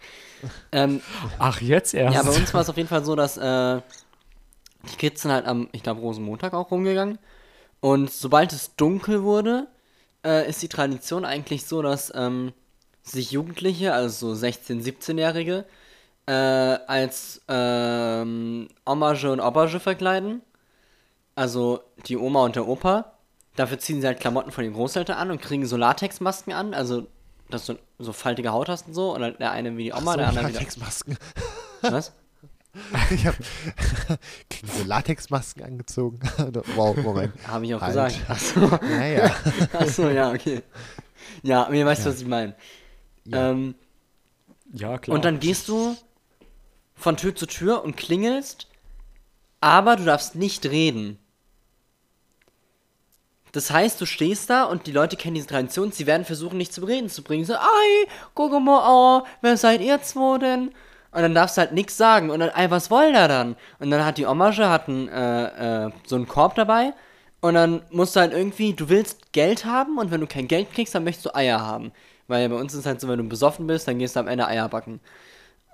Ähm, 0.71 1.01
Ach, 1.37 1.59
jetzt 1.61 1.93
erst? 1.93 2.15
ja, 2.15 2.23
bei 2.23 2.31
uns 2.31 2.53
war 2.53 2.61
es 2.61 2.69
auf 2.69 2.77
jeden 2.77 2.89
Fall 2.89 3.03
so, 3.03 3.15
dass 3.15 3.37
äh, 3.37 3.81
die 4.91 4.95
Kids 4.97 5.21
sind 5.23 5.31
halt 5.31 5.45
am, 5.45 5.69
ich 5.71 5.83
glaube, 5.83 6.01
Rosenmontag 6.01 6.53
auch 6.53 6.71
rumgegangen. 6.71 7.19
Und 7.81 8.11
sobald 8.11 8.53
es 8.53 8.75
dunkel 8.75 9.23
wurde, 9.23 9.67
äh, 10.25 10.49
ist 10.49 10.61
die 10.61 10.69
Tradition 10.69 11.25
eigentlich 11.25 11.65
so, 11.65 11.81
dass 11.81 12.11
ähm, 12.15 12.53
sich 13.03 13.31
Jugendliche, 13.31 13.93
also 13.93 14.33
so 14.33 14.45
16-, 14.45 14.83
17-Jährige, 14.83 15.65
äh, 16.25 16.31
als 16.31 17.41
ähm, 17.47 18.67
Hommage 18.85 19.25
und 19.25 19.39
Obage 19.39 19.79
verkleiden. 19.79 20.41
Also 21.35 21.81
die 22.05 22.17
Oma 22.17 22.43
und 22.43 22.55
der 22.55 22.67
Opa. 22.67 23.13
Dafür 23.59 23.77
ziehen 23.77 23.99
sie 23.99 24.07
halt 24.07 24.21
Klamotten 24.21 24.51
von 24.51 24.63
den 24.63 24.71
Großeltern 24.71 25.17
an 25.17 25.31
und 25.31 25.41
kriegen 25.41 25.65
so 25.65 25.75
Latexmasken 25.75 26.53
an. 26.53 26.73
Also, 26.73 27.07
dass 27.49 27.65
du 27.65 27.77
so 27.97 28.13
faltige 28.13 28.53
Haut 28.53 28.69
hast 28.69 28.87
und 28.87 28.93
so. 28.93 29.13
Und 29.13 29.21
halt 29.21 29.41
der 29.41 29.51
eine 29.51 29.75
wie 29.75 29.83
die 29.83 29.91
Oma, 29.91 30.11
so, 30.11 30.17
der 30.17 30.29
andere 30.29 30.47
wieder. 30.47 30.59
Latexmasken. 30.59 31.17
Was? 31.81 32.13
ich 33.09 33.25
habe 33.25 33.35
so 34.77 34.83
Latexmasken 34.85 35.61
angezogen. 35.65 36.21
wow, 36.77 36.95
Moment. 36.95 37.33
Habe 37.49 37.65
ich 37.65 37.75
auch 37.75 37.81
Halt. 37.81 38.13
gesagt. 38.13 38.29
Achso, 38.29 38.79
Naja. 38.81 39.35
achso, 39.73 40.07
ja, 40.07 40.31
okay. 40.31 40.61
Ja, 41.43 41.67
mir 41.69 41.85
weißt 41.85 42.05
du, 42.05 42.11
was 42.11 42.21
ich 42.21 42.27
meine. 42.27 42.55
Ja. 43.25 43.51
Ähm, 43.51 43.75
ja, 44.71 44.97
klar. 44.99 45.15
und 45.15 45.25
dann 45.25 45.41
gehst 45.41 45.67
du 45.67 45.97
von 46.95 47.17
Tür 47.17 47.35
zu 47.35 47.45
Tür 47.45 47.83
und 47.83 47.97
klingelst, 47.97 48.67
aber 49.59 49.97
du 49.97 50.05
darfst 50.05 50.35
nicht 50.35 50.65
reden. 50.65 51.19
Das 53.51 53.71
heißt, 53.71 53.99
du 53.99 54.05
stehst 54.05 54.49
da 54.49 54.63
und 54.63 54.87
die 54.87 54.91
Leute 54.91 55.17
kennen 55.17 55.35
diese 55.35 55.47
Tradition, 55.47 55.91
sie 55.91 56.05
werden 56.07 56.25
versuchen, 56.25 56.59
dich 56.59 56.71
zu 56.71 56.83
reden 56.85 57.09
zu 57.09 57.23
bringen. 57.23 57.45
So, 57.45 57.55
ei, 57.55 58.07
guck 58.35 58.51
mal, 58.61 58.83
oh, 58.87 59.25
wer 59.41 59.57
seid 59.57 59.81
ihr 59.81 60.01
zwei 60.01 60.37
denn? 60.37 60.71
Und 61.11 61.21
dann 61.21 61.33
darfst 61.33 61.57
du 61.57 61.61
halt 61.61 61.71
nichts 61.71 61.97
sagen. 61.97 62.29
Und 62.29 62.39
dann, 62.39 62.49
ey, 62.49 62.69
was 62.69 62.91
wollt 62.91 63.15
ihr 63.15 63.27
dann? 63.27 63.55
Und 63.79 63.89
dann 63.89 64.05
hat 64.05 64.17
die 64.17 64.27
Hommage 64.27 64.69
hat 64.69 64.87
einen, 64.87 65.07
äh, 65.07 65.85
äh, 65.87 65.91
so 66.05 66.15
einen 66.15 66.27
Korb 66.27 66.55
dabei. 66.55 66.93
Und 67.41 67.55
dann 67.55 67.81
musst 67.89 68.15
du 68.15 68.19
halt 68.19 68.33
irgendwie, 68.33 68.73
du 68.73 68.89
willst 68.89 69.31
Geld 69.31 69.65
haben 69.65 69.97
und 69.97 70.11
wenn 70.11 70.21
du 70.21 70.27
kein 70.27 70.47
Geld 70.47 70.71
kriegst, 70.73 70.93
dann 70.93 71.03
möchtest 71.03 71.25
du 71.27 71.35
Eier 71.35 71.61
haben. 71.61 71.91
Weil 72.27 72.49
bei 72.49 72.55
uns 72.55 72.73
ist 72.73 72.81
es 72.81 72.85
halt 72.85 73.01
so, 73.01 73.07
wenn 73.07 73.17
du 73.17 73.23
besoffen 73.23 73.65
bist, 73.65 73.87
dann 73.87 73.97
gehst 73.97 74.15
du 74.15 74.19
am 74.19 74.27
Ende 74.27 74.47
Eier 74.47 74.69
backen. 74.69 74.99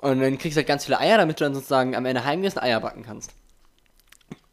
Und 0.01 0.21
dann 0.21 0.37
kriegst 0.37 0.55
du 0.55 0.59
halt 0.59 0.67
ganz 0.67 0.85
viele 0.85 0.99
Eier, 0.99 1.17
damit 1.17 1.39
du 1.39 1.43
dann 1.43 1.55
sozusagen 1.55 1.95
am 1.95 2.05
Ende 2.05 2.23
heimgehst 2.23 2.57
und 2.57 2.63
Eier 2.63 2.79
backen 2.79 3.03
kannst. 3.03 3.31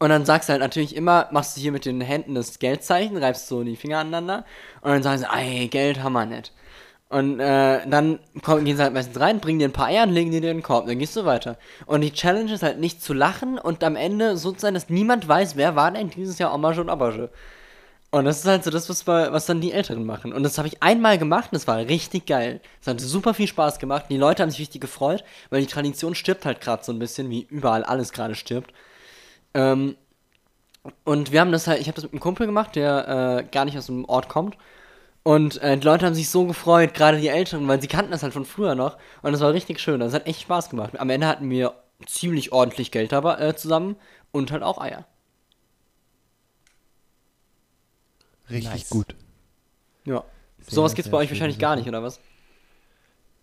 Und 0.03 0.09
dann 0.09 0.25
sagst 0.25 0.49
du 0.49 0.51
halt 0.51 0.61
natürlich 0.61 0.97
immer, 0.97 1.29
machst 1.31 1.55
du 1.55 1.61
hier 1.61 1.71
mit 1.71 1.85
den 1.85 2.01
Händen 2.01 2.35
das 2.35 2.59
Geldzeichen, 2.59 3.15
reibst 3.15 3.47
so 3.47 3.63
die 3.63 3.77
Finger 3.77 3.99
aneinander 3.99 4.43
und 4.81 4.91
dann 4.91 5.01
sagen 5.01 5.19
sie, 5.19 5.27
ey, 5.33 5.69
Geld 5.69 6.03
haben 6.03 6.11
wir 6.11 6.25
nicht. 6.25 6.51
Und 7.07 7.39
äh, 7.39 7.87
dann 7.87 8.19
kommen, 8.41 8.65
gehen 8.65 8.75
sie 8.75 8.83
halt 8.83 8.93
meistens 8.93 9.17
rein, 9.17 9.39
bringen 9.39 9.59
dir 9.59 9.69
ein 9.69 9.71
paar 9.71 9.85
Eier 9.87 10.03
und 10.03 10.11
legen 10.11 10.31
dir 10.31 10.41
den 10.41 10.61
Korb, 10.61 10.87
dann 10.87 10.99
gehst 10.99 11.15
du 11.15 11.23
weiter. 11.23 11.57
Und 11.85 12.01
die 12.01 12.11
Challenge 12.11 12.51
ist 12.53 12.63
halt 12.63 12.81
nicht 12.81 13.01
zu 13.01 13.13
lachen 13.13 13.57
und 13.57 13.81
am 13.81 13.95
Ende 13.95 14.35
so 14.35 14.51
zu 14.51 14.59
sein, 14.59 14.73
dass 14.73 14.89
niemand 14.89 15.25
weiß, 15.25 15.55
wer 15.55 15.77
war 15.77 15.89
denn 15.89 16.09
dieses 16.09 16.37
Jahr 16.37 16.51
Hommage 16.51 16.79
und 16.81 16.89
Obage. 16.89 17.29
Und 18.11 18.25
das 18.25 18.39
ist 18.39 18.45
halt 18.45 18.65
so 18.65 18.71
das, 18.71 18.89
was, 18.89 19.07
wir- 19.07 19.31
was 19.31 19.45
dann 19.45 19.61
die 19.61 19.71
Älteren 19.71 20.05
machen. 20.05 20.33
Und 20.33 20.43
das 20.43 20.57
habe 20.57 20.67
ich 20.67 20.83
einmal 20.83 21.17
gemacht 21.17 21.45
und 21.53 21.55
das 21.55 21.65
war 21.67 21.77
richtig 21.77 22.25
geil. 22.25 22.59
Es 22.81 22.87
hat 22.87 22.99
super 22.99 23.33
viel 23.33 23.47
Spaß 23.47 23.79
gemacht. 23.79 24.07
Die 24.09 24.17
Leute 24.17 24.43
haben 24.43 24.49
sich 24.49 24.59
richtig 24.59 24.81
gefreut, 24.81 25.23
weil 25.49 25.61
die 25.61 25.67
Tradition 25.67 26.13
stirbt 26.13 26.45
halt 26.45 26.59
gerade 26.59 26.83
so 26.83 26.91
ein 26.91 26.99
bisschen, 26.99 27.29
wie 27.29 27.47
überall 27.49 27.85
alles 27.85 28.11
gerade 28.11 28.35
stirbt. 28.35 28.73
Ähm, 29.53 29.95
und 31.05 31.31
wir 31.31 31.39
haben 31.41 31.51
das 31.51 31.67
halt, 31.67 31.79
ich 31.79 31.87
habe 31.87 31.95
das 31.95 32.03
mit 32.03 32.13
einem 32.13 32.19
Kumpel 32.19 32.45
gemacht, 32.45 32.75
der 32.75 33.39
äh, 33.39 33.43
gar 33.51 33.65
nicht 33.65 33.77
aus 33.77 33.85
dem 33.85 34.05
Ort 34.05 34.27
kommt. 34.29 34.57
Und 35.23 35.61
äh, 35.61 35.77
die 35.77 35.85
Leute 35.85 36.05
haben 36.05 36.15
sich 36.15 36.29
so 36.29 36.45
gefreut, 36.45 36.93
gerade 36.93 37.19
die 37.19 37.29
Älteren, 37.29 37.65
weil 37.69 37.81
sie 37.81 37.87
kannten 37.87 38.11
das 38.11 38.23
halt 38.23 38.33
von 38.33 38.43
früher 38.45 38.75
noch. 38.75 38.97
Und 39.21 39.31
das 39.31 39.39
war 39.39 39.53
richtig 39.53 39.79
schön. 39.79 40.01
Das 40.01 40.13
hat 40.13 40.27
echt 40.27 40.41
Spaß 40.41 40.69
gemacht. 40.69 40.99
Am 40.99 41.09
Ende 41.09 41.27
hatten 41.27 41.49
wir 41.49 41.75
ziemlich 42.05 42.51
ordentlich 42.51 42.91
Geld 42.91 43.13
dabei, 43.13 43.35
äh, 43.39 43.55
zusammen 43.55 43.95
und 44.33 44.51
halt 44.51 44.63
auch 44.63 44.79
Eier. 44.81 45.05
Richtig 48.49 48.71
Nice. 48.73 48.89
gut. 48.89 49.15
Ja. 50.05 50.23
Sehr, 50.59 50.73
Sowas 50.75 50.95
gibt's 50.95 51.09
bei 51.11 51.17
euch 51.17 51.29
wahrscheinlich 51.29 51.59
gar 51.59 51.75
nicht, 51.75 51.87
oder 51.87 52.03
was? 52.03 52.19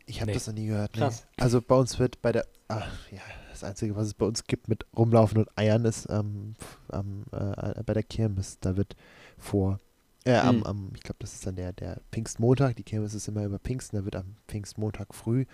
Ich 0.06 0.20
habe 0.20 0.26
Nee. 0.30 0.34
das 0.34 0.46
noch 0.46 0.54
nie 0.54 0.66
gehört. 0.66 0.92
Nee. 0.94 1.00
Krass. 1.00 1.26
Also 1.38 1.62
bei 1.62 1.74
uns 1.74 1.98
wird 1.98 2.20
bei 2.20 2.32
der, 2.32 2.46
ach, 2.68 2.86
ja, 3.10 3.20
das 3.60 3.68
Einzige, 3.68 3.96
was 3.96 4.08
es 4.08 4.14
bei 4.14 4.26
uns 4.26 4.44
gibt 4.44 4.68
mit 4.68 4.86
Rumlaufen 4.96 5.38
und 5.38 5.58
Eiern, 5.58 5.84
ist 5.84 6.06
ähm, 6.10 6.54
am, 6.88 7.24
äh, 7.32 7.82
bei 7.84 7.94
der 7.94 8.02
Kirmes. 8.02 8.58
Da 8.60 8.76
wird 8.76 8.96
vor, 9.38 9.80
äh, 10.24 10.36
am, 10.36 10.58
Mhm. 10.58 10.62
am, 10.64 10.92
ich 10.94 11.02
glaube, 11.02 11.16
das 11.20 11.34
ist 11.34 11.46
dann 11.46 11.56
der, 11.56 11.72
der 11.72 12.00
Pfingstmontag. 12.12 12.76
Die 12.76 12.82
Kirmes 12.82 13.14
ist 13.14 13.28
immer 13.28 13.44
über 13.44 13.58
Pfingsten. 13.58 13.96
Da 13.96 14.04
wird 14.04 14.16
am 14.16 14.36
Pfingstmontag 14.48 15.14
früh 15.14 15.44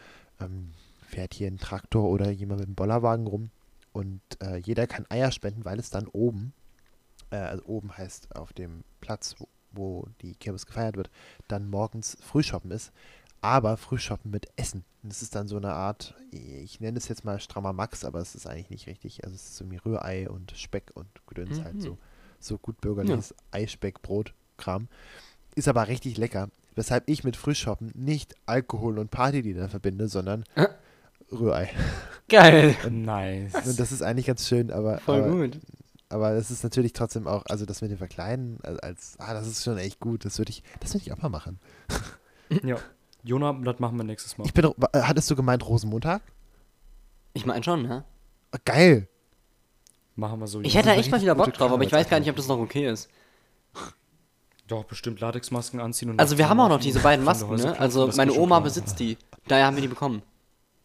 ähm, 0.40 0.72
fährt 1.06 1.34
hier 1.34 1.48
ein 1.48 1.58
Traktor 1.58 2.08
oder 2.08 2.30
jemand 2.30 2.60
mit 2.60 2.68
einem 2.68 2.74
Bollerwagen 2.74 3.26
rum 3.26 3.50
und 3.92 4.20
äh, 4.42 4.56
jeder 4.56 4.86
kann 4.86 5.06
Eier 5.08 5.30
spenden, 5.30 5.64
weil 5.64 5.78
es 5.78 5.88
dann 5.90 6.08
oben, 6.08 6.52
äh, 7.30 7.36
also 7.36 7.64
oben 7.66 7.96
heißt 7.96 8.34
auf 8.36 8.52
dem 8.52 8.82
Platz, 9.00 9.36
wo, 9.38 9.48
wo 9.72 10.08
die 10.20 10.34
Kirmes 10.34 10.66
gefeiert 10.66 10.96
wird, 10.96 11.10
dann 11.48 11.70
morgens 11.70 12.18
Frühshoppen 12.20 12.70
ist 12.70 12.92
aber 13.46 13.76
Frühshoppen 13.76 14.30
mit 14.30 14.48
Essen. 14.56 14.84
Und 15.02 15.12
das 15.12 15.22
ist 15.22 15.34
dann 15.34 15.46
so 15.48 15.56
eine 15.56 15.72
Art, 15.72 16.14
ich 16.30 16.80
nenne 16.80 16.98
es 16.98 17.06
jetzt 17.08 17.24
mal 17.24 17.38
strammer 17.40 17.72
Max, 17.72 18.04
aber 18.04 18.18
es 18.20 18.34
ist 18.34 18.46
eigentlich 18.46 18.70
nicht 18.70 18.86
richtig. 18.88 19.24
Also 19.24 19.34
es 19.36 19.42
ist 19.44 19.56
so 19.56 19.70
wie 19.70 19.76
Rührei 19.76 20.28
und 20.28 20.52
Speck 20.56 20.90
und 20.94 21.06
Gedöns 21.26 21.62
halt 21.62 21.76
Mhm. 21.76 21.80
so, 21.80 21.98
so 22.40 22.58
gut 22.58 22.80
bürgerliches 22.80 23.34
Eispeck, 23.52 24.02
Brot, 24.02 24.34
Kram. 24.56 24.88
Ist 25.54 25.68
aber 25.68 25.88
richtig 25.88 26.16
lecker. 26.18 26.48
Weshalb 26.74 27.04
ich 27.08 27.24
mit 27.24 27.36
Frühshoppen 27.36 27.92
nicht 27.94 28.34
Alkohol 28.46 28.98
und 28.98 29.10
Partylieder 29.10 29.68
verbinde, 29.68 30.08
sondern 30.08 30.44
Äh. 30.56 30.66
Rührei. 31.32 31.70
Geil. 32.28 32.74
Nice. 32.90 33.54
Und 33.66 33.78
das 33.80 33.92
ist 33.92 34.02
eigentlich 34.02 34.26
ganz 34.26 34.46
schön, 34.48 34.70
aber, 34.70 34.98
Voll 34.98 35.22
aber, 35.22 35.30
gut. 35.30 35.60
aber 36.08 36.34
das 36.34 36.50
ist 36.50 36.62
natürlich 36.64 36.92
trotzdem 36.92 37.26
auch, 37.26 37.44
also 37.46 37.64
das 37.64 37.80
mit 37.80 37.90
dem 37.90 37.98
Verkleiden, 37.98 38.58
als, 38.62 38.78
als 38.80 39.14
ah, 39.18 39.34
das 39.34 39.46
ist 39.46 39.62
schon 39.64 39.78
echt 39.78 40.00
gut. 40.00 40.24
Das 40.24 40.38
würde 40.38 40.50
ich, 40.50 40.62
das 40.80 40.92
würde 40.94 41.04
ich 41.06 41.12
auch 41.12 41.22
mal 41.22 41.28
machen. 41.30 41.58
ja. 42.62 42.76
Jona, 43.26 43.52
das 43.52 43.78
machen 43.80 43.96
wir 43.96 44.04
nächstes 44.04 44.38
Mal. 44.38 44.44
Ich 44.46 44.54
bin, 44.54 44.64
wa- 44.76 44.90
hattest 44.94 45.30
du 45.30 45.36
gemeint 45.36 45.66
Rosenmontag? 45.66 46.22
Ich 47.34 47.44
meine 47.44 47.62
schon, 47.64 47.82
ne? 47.82 48.04
Ah, 48.52 48.58
Geil. 48.64 49.08
Machen 50.14 50.40
wir 50.40 50.46
so. 50.46 50.60
Ich 50.62 50.74
hätte 50.76 50.88
da 50.88 50.94
echt 50.94 51.10
mal 51.10 51.20
wieder 51.20 51.34
Bock 51.34 51.52
drauf, 51.52 51.70
aber 51.70 51.82
ich 51.84 51.92
weiß 51.92 52.08
gar 52.08 52.18
nicht, 52.20 52.30
ob 52.30 52.36
das 52.36 52.48
noch 52.48 52.58
okay 52.58 52.88
ist. 52.88 53.10
Doch, 54.68 54.84
bestimmt 54.84 55.20
Latexmasken 55.20 55.78
anziehen 55.80 56.10
und 56.10 56.18
Also 56.18 56.38
wir 56.38 56.48
haben 56.48 56.58
auch 56.58 56.68
noch 56.68 56.80
diese 56.80 57.00
beiden 57.00 57.24
Masken, 57.24 57.54
ne? 57.56 57.78
Also 57.78 58.10
meine 58.16 58.32
Oma 58.32 58.56
klar. 58.56 58.62
besitzt 58.62 58.98
die. 58.98 59.18
Daher 59.46 59.66
haben 59.66 59.76
wir 59.76 59.82
die 59.82 59.88
bekommen. 59.88 60.22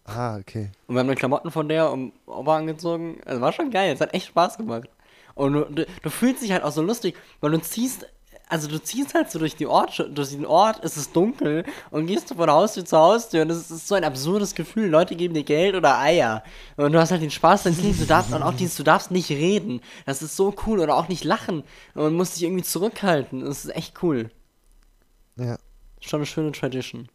Ah, 0.04 0.38
okay. 0.38 0.72
Und 0.88 0.96
wir 0.96 1.00
haben 1.00 1.08
dann 1.08 1.16
Klamotten 1.16 1.50
von 1.52 1.70
der 1.70 1.92
um 1.92 2.12
Opa 2.26 2.58
angezogen. 2.58 3.22
Also 3.26 3.40
war 3.42 3.54
schon 3.54 3.72
geil. 3.72 3.94
Es 3.94 4.02
hat 4.02 4.14
echt 4.14 4.28
Spaß 4.28 4.58
gemacht. 4.58 4.90
Und 5.34 5.54
du, 5.54 5.64
du, 5.66 5.86
du 6.04 6.10
fühlst 6.10 6.44
dich 6.44 6.52
halt 6.52 6.64
auch 6.64 6.72
so 6.72 6.82
lustig, 6.82 7.16
weil 7.40 7.52
du 7.52 7.62
ziehst, 7.62 8.06
also 8.52 8.68
du 8.68 8.80
ziehst 8.84 9.14
halt 9.14 9.32
so 9.32 9.40
durch 9.40 9.56
die 9.56 9.66
Ort, 9.66 10.06
durch 10.14 10.32
den 10.32 10.46
Ort, 10.46 10.84
es 10.84 10.98
ist 10.98 11.16
dunkel 11.16 11.64
und 11.90 12.06
gehst 12.06 12.30
du 12.30 12.36
von 12.36 12.52
Haustür 12.52 12.84
zu 12.84 12.98
Haustür 12.98 13.44
und 13.44 13.50
es 13.50 13.72
ist 13.72 13.88
so 13.88 13.96
ein 13.96 14.04
absurdes 14.04 14.54
Gefühl. 14.56 14.90
Leute 14.90 15.16
geben 15.16 15.34
dir 15.34 15.44
Geld 15.46 15.74
oder 15.74 15.98
Eier. 15.98 16.44
Und 16.76 16.92
du 16.92 17.00
hast 17.00 17.12
halt 17.12 17.22
den 17.22 17.32
Spaß 17.32 17.64
deines 17.64 17.82
Lebens. 17.82 18.00
Du 18.00 18.06
darfst, 18.06 18.34
und 18.34 18.44
auch 18.44 18.54
dieses, 18.54 18.76
du 18.76 18.84
darfst 18.84 19.10
nicht 19.10 19.30
reden. 19.30 19.80
Das 20.06 20.22
ist 20.22 20.36
so 20.36 20.54
cool. 20.68 20.82
Oder 20.82 20.98
auch 20.98 21.08
nicht 21.08 21.24
lachen. 21.24 21.64
Und 21.96 22.14
musst 22.16 22.36
dich 22.36 22.44
irgendwie 22.44 22.64
zurückhalten. 22.64 23.46
Das 23.46 23.64
ist 23.64 23.74
echt 23.74 24.04
cool. 24.04 24.30
Ja. 25.38 25.58
Schon 26.02 26.20
eine 26.20 26.26
schöne 26.26 26.52
Tradition. 26.52 27.08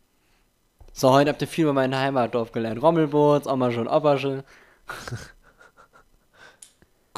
So, 0.94 1.12
heute 1.12 1.28
habt 1.28 1.42
ihr 1.42 1.48
viel 1.48 1.64
über 1.64 1.74
mein 1.74 1.94
Heimatdorf 1.94 2.50
gelernt. 2.52 2.80
Rommelboot, 2.80 3.46
Ommage 3.46 3.76
und 3.76 3.88
Obberge. 3.88 4.42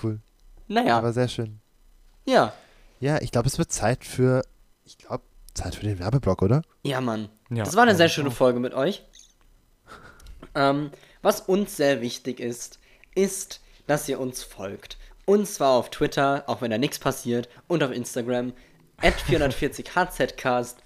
Cool. 0.03 0.19
Naja, 0.66 0.99
Aber 0.99 1.12
sehr 1.12 1.28
schön. 1.28 1.61
ja. 2.27 2.53
Ja, 3.01 3.20
ich 3.20 3.31
glaube, 3.31 3.49
es 3.49 3.59
wird 3.59 3.73
Zeit 3.73 4.05
für, 4.05 4.43
ich 4.85 4.99
glaube, 4.99 5.25
Zeit 5.55 5.75
für 5.75 5.85
den 5.85 5.99
Werbeblock, 5.99 6.43
oder? 6.43 6.62
Ja, 6.83 7.01
Mann. 7.01 7.29
Ja, 7.51 7.65
das 7.65 7.77
war 7.77 7.85
eine 7.85 7.95
sehr 7.95 8.09
schöne. 8.09 8.31
Folge 8.31 8.61
mit 8.61 8.75
euch. 8.75 9.05
Ähm, 10.55 10.91
was 11.23 11.41
uns 11.41 11.77
sehr 11.77 12.01
wichtig 12.01 12.41
ist, 12.41 12.79
ist, 13.15 13.61
dass 13.87 14.09
ihr 14.09 14.20
uns 14.20 14.43
folgt. 14.43 14.97
Und 15.25 15.47
zwar 15.47 15.73
auf 15.73 15.91
Twitter, 15.91 16.45
auch 16.47 16.62
wenn 16.62 16.70
da 16.70 16.79
nichts 16.79 16.99
passiert, 16.99 17.49
und 17.66 17.83
auf 17.83 17.91
Instagram, 17.91 18.53
at 19.01 19.15
440hzcast. 19.29 20.77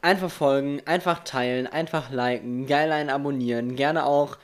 Einfach 0.00 0.30
folgen, 0.30 0.82
einfach 0.86 1.22
teilen, 1.22 1.66
einfach 1.68 2.10
liken, 2.10 2.66
geil 2.66 2.90
einen 2.90 3.10
abonnieren, 3.10 3.76
gerne 3.76 4.04
auch 4.04 4.36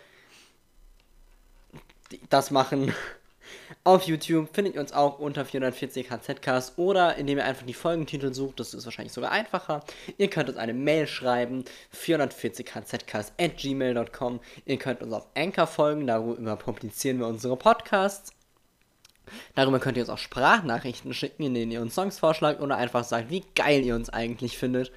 das 2.31 2.51
machen. 2.51 2.95
Auf 3.89 4.03
YouTube 4.03 4.51
findet 4.53 4.75
ihr 4.75 4.83
uns 4.83 4.93
auch 4.93 5.19
unter 5.19 5.47
440 5.47 6.11
HZcast 6.11 6.77
oder 6.77 7.17
indem 7.17 7.39
ihr 7.39 7.47
einfach 7.47 7.65
die 7.65 7.73
Folgentitel 7.73 8.35
sucht, 8.35 8.61
das 8.61 8.75
ist 8.75 8.85
wahrscheinlich 8.85 9.15
sogar 9.15 9.33
einfacher. 9.33 9.83
Ihr 10.19 10.29
könnt 10.29 10.51
uns 10.51 10.59
eine 10.59 10.75
Mail 10.75 11.07
schreiben, 11.07 11.65
440 11.93 12.69
HZcast 12.75 13.33
at 13.41 13.57
gmail.com. 13.57 14.41
Ihr 14.67 14.77
könnt 14.77 15.01
uns 15.01 15.15
auf 15.15 15.27
Anchor 15.35 15.67
folgen, 15.67 16.07
darüber 16.07 16.57
publizieren 16.57 17.19
wir 17.19 17.29
unsere 17.29 17.57
Podcasts. 17.57 18.35
Darüber 19.55 19.79
könnt 19.81 19.97
ihr 19.97 20.03
uns 20.03 20.11
auch 20.11 20.19
Sprachnachrichten 20.19 21.15
schicken, 21.15 21.45
in 21.45 21.55
denen 21.55 21.73
ihr 21.73 21.81
uns 21.81 21.95
Songs 21.95 22.19
vorschlagt 22.19 22.61
oder 22.61 22.77
einfach 22.77 23.05
sagt, 23.05 23.31
wie 23.31 23.43
geil 23.55 23.83
ihr 23.87 23.95
uns 23.95 24.11
eigentlich 24.11 24.59
findet. 24.59 24.93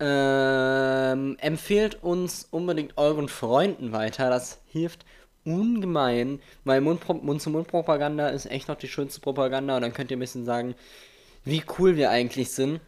Ähm, 0.00 1.36
empfehlt 1.40 2.02
uns 2.02 2.48
unbedingt 2.50 2.96
euren 2.96 3.28
Freunden 3.28 3.92
weiter. 3.92 4.30
Das 4.30 4.62
hilft 4.64 5.04
ungemein, 5.44 6.40
weil 6.64 6.80
Mundpro- 6.80 7.22
Mund-zu-Mund-Propaganda 7.22 8.28
ist 8.28 8.46
echt 8.46 8.68
noch 8.68 8.76
die 8.76 8.88
schönste 8.88 9.20
Propaganda 9.20 9.76
und 9.76 9.82
dann 9.82 9.92
könnt 9.92 10.10
ihr 10.10 10.16
ein 10.16 10.20
bisschen 10.20 10.44
sagen, 10.44 10.74
wie 11.44 11.62
cool 11.78 11.96
wir 11.96 12.10
eigentlich 12.10 12.50
sind. 12.52 12.80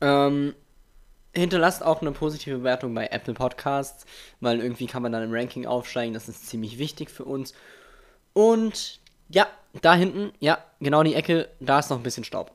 Ähm, 0.00 0.54
hinterlasst 1.34 1.84
auch 1.84 2.00
eine 2.00 2.12
positive 2.12 2.58
Bewertung 2.58 2.94
bei 2.94 3.06
Apple 3.06 3.34
Podcasts, 3.34 4.06
weil 4.40 4.60
irgendwie 4.60 4.86
kann 4.86 5.02
man 5.02 5.12
dann 5.12 5.22
im 5.22 5.32
Ranking 5.32 5.66
aufsteigen. 5.66 6.14
Das 6.14 6.28
ist 6.28 6.48
ziemlich 6.48 6.78
wichtig 6.78 7.10
für 7.10 7.24
uns. 7.24 7.54
Und 8.32 9.00
ja, 9.28 9.46
da 9.82 9.94
hinten, 9.94 10.32
ja, 10.40 10.58
genau 10.80 11.02
die 11.02 11.14
Ecke, 11.14 11.48
da 11.60 11.78
ist 11.78 11.90
noch 11.90 11.98
ein 11.98 12.02
bisschen 12.02 12.24
Staub. 12.24 12.52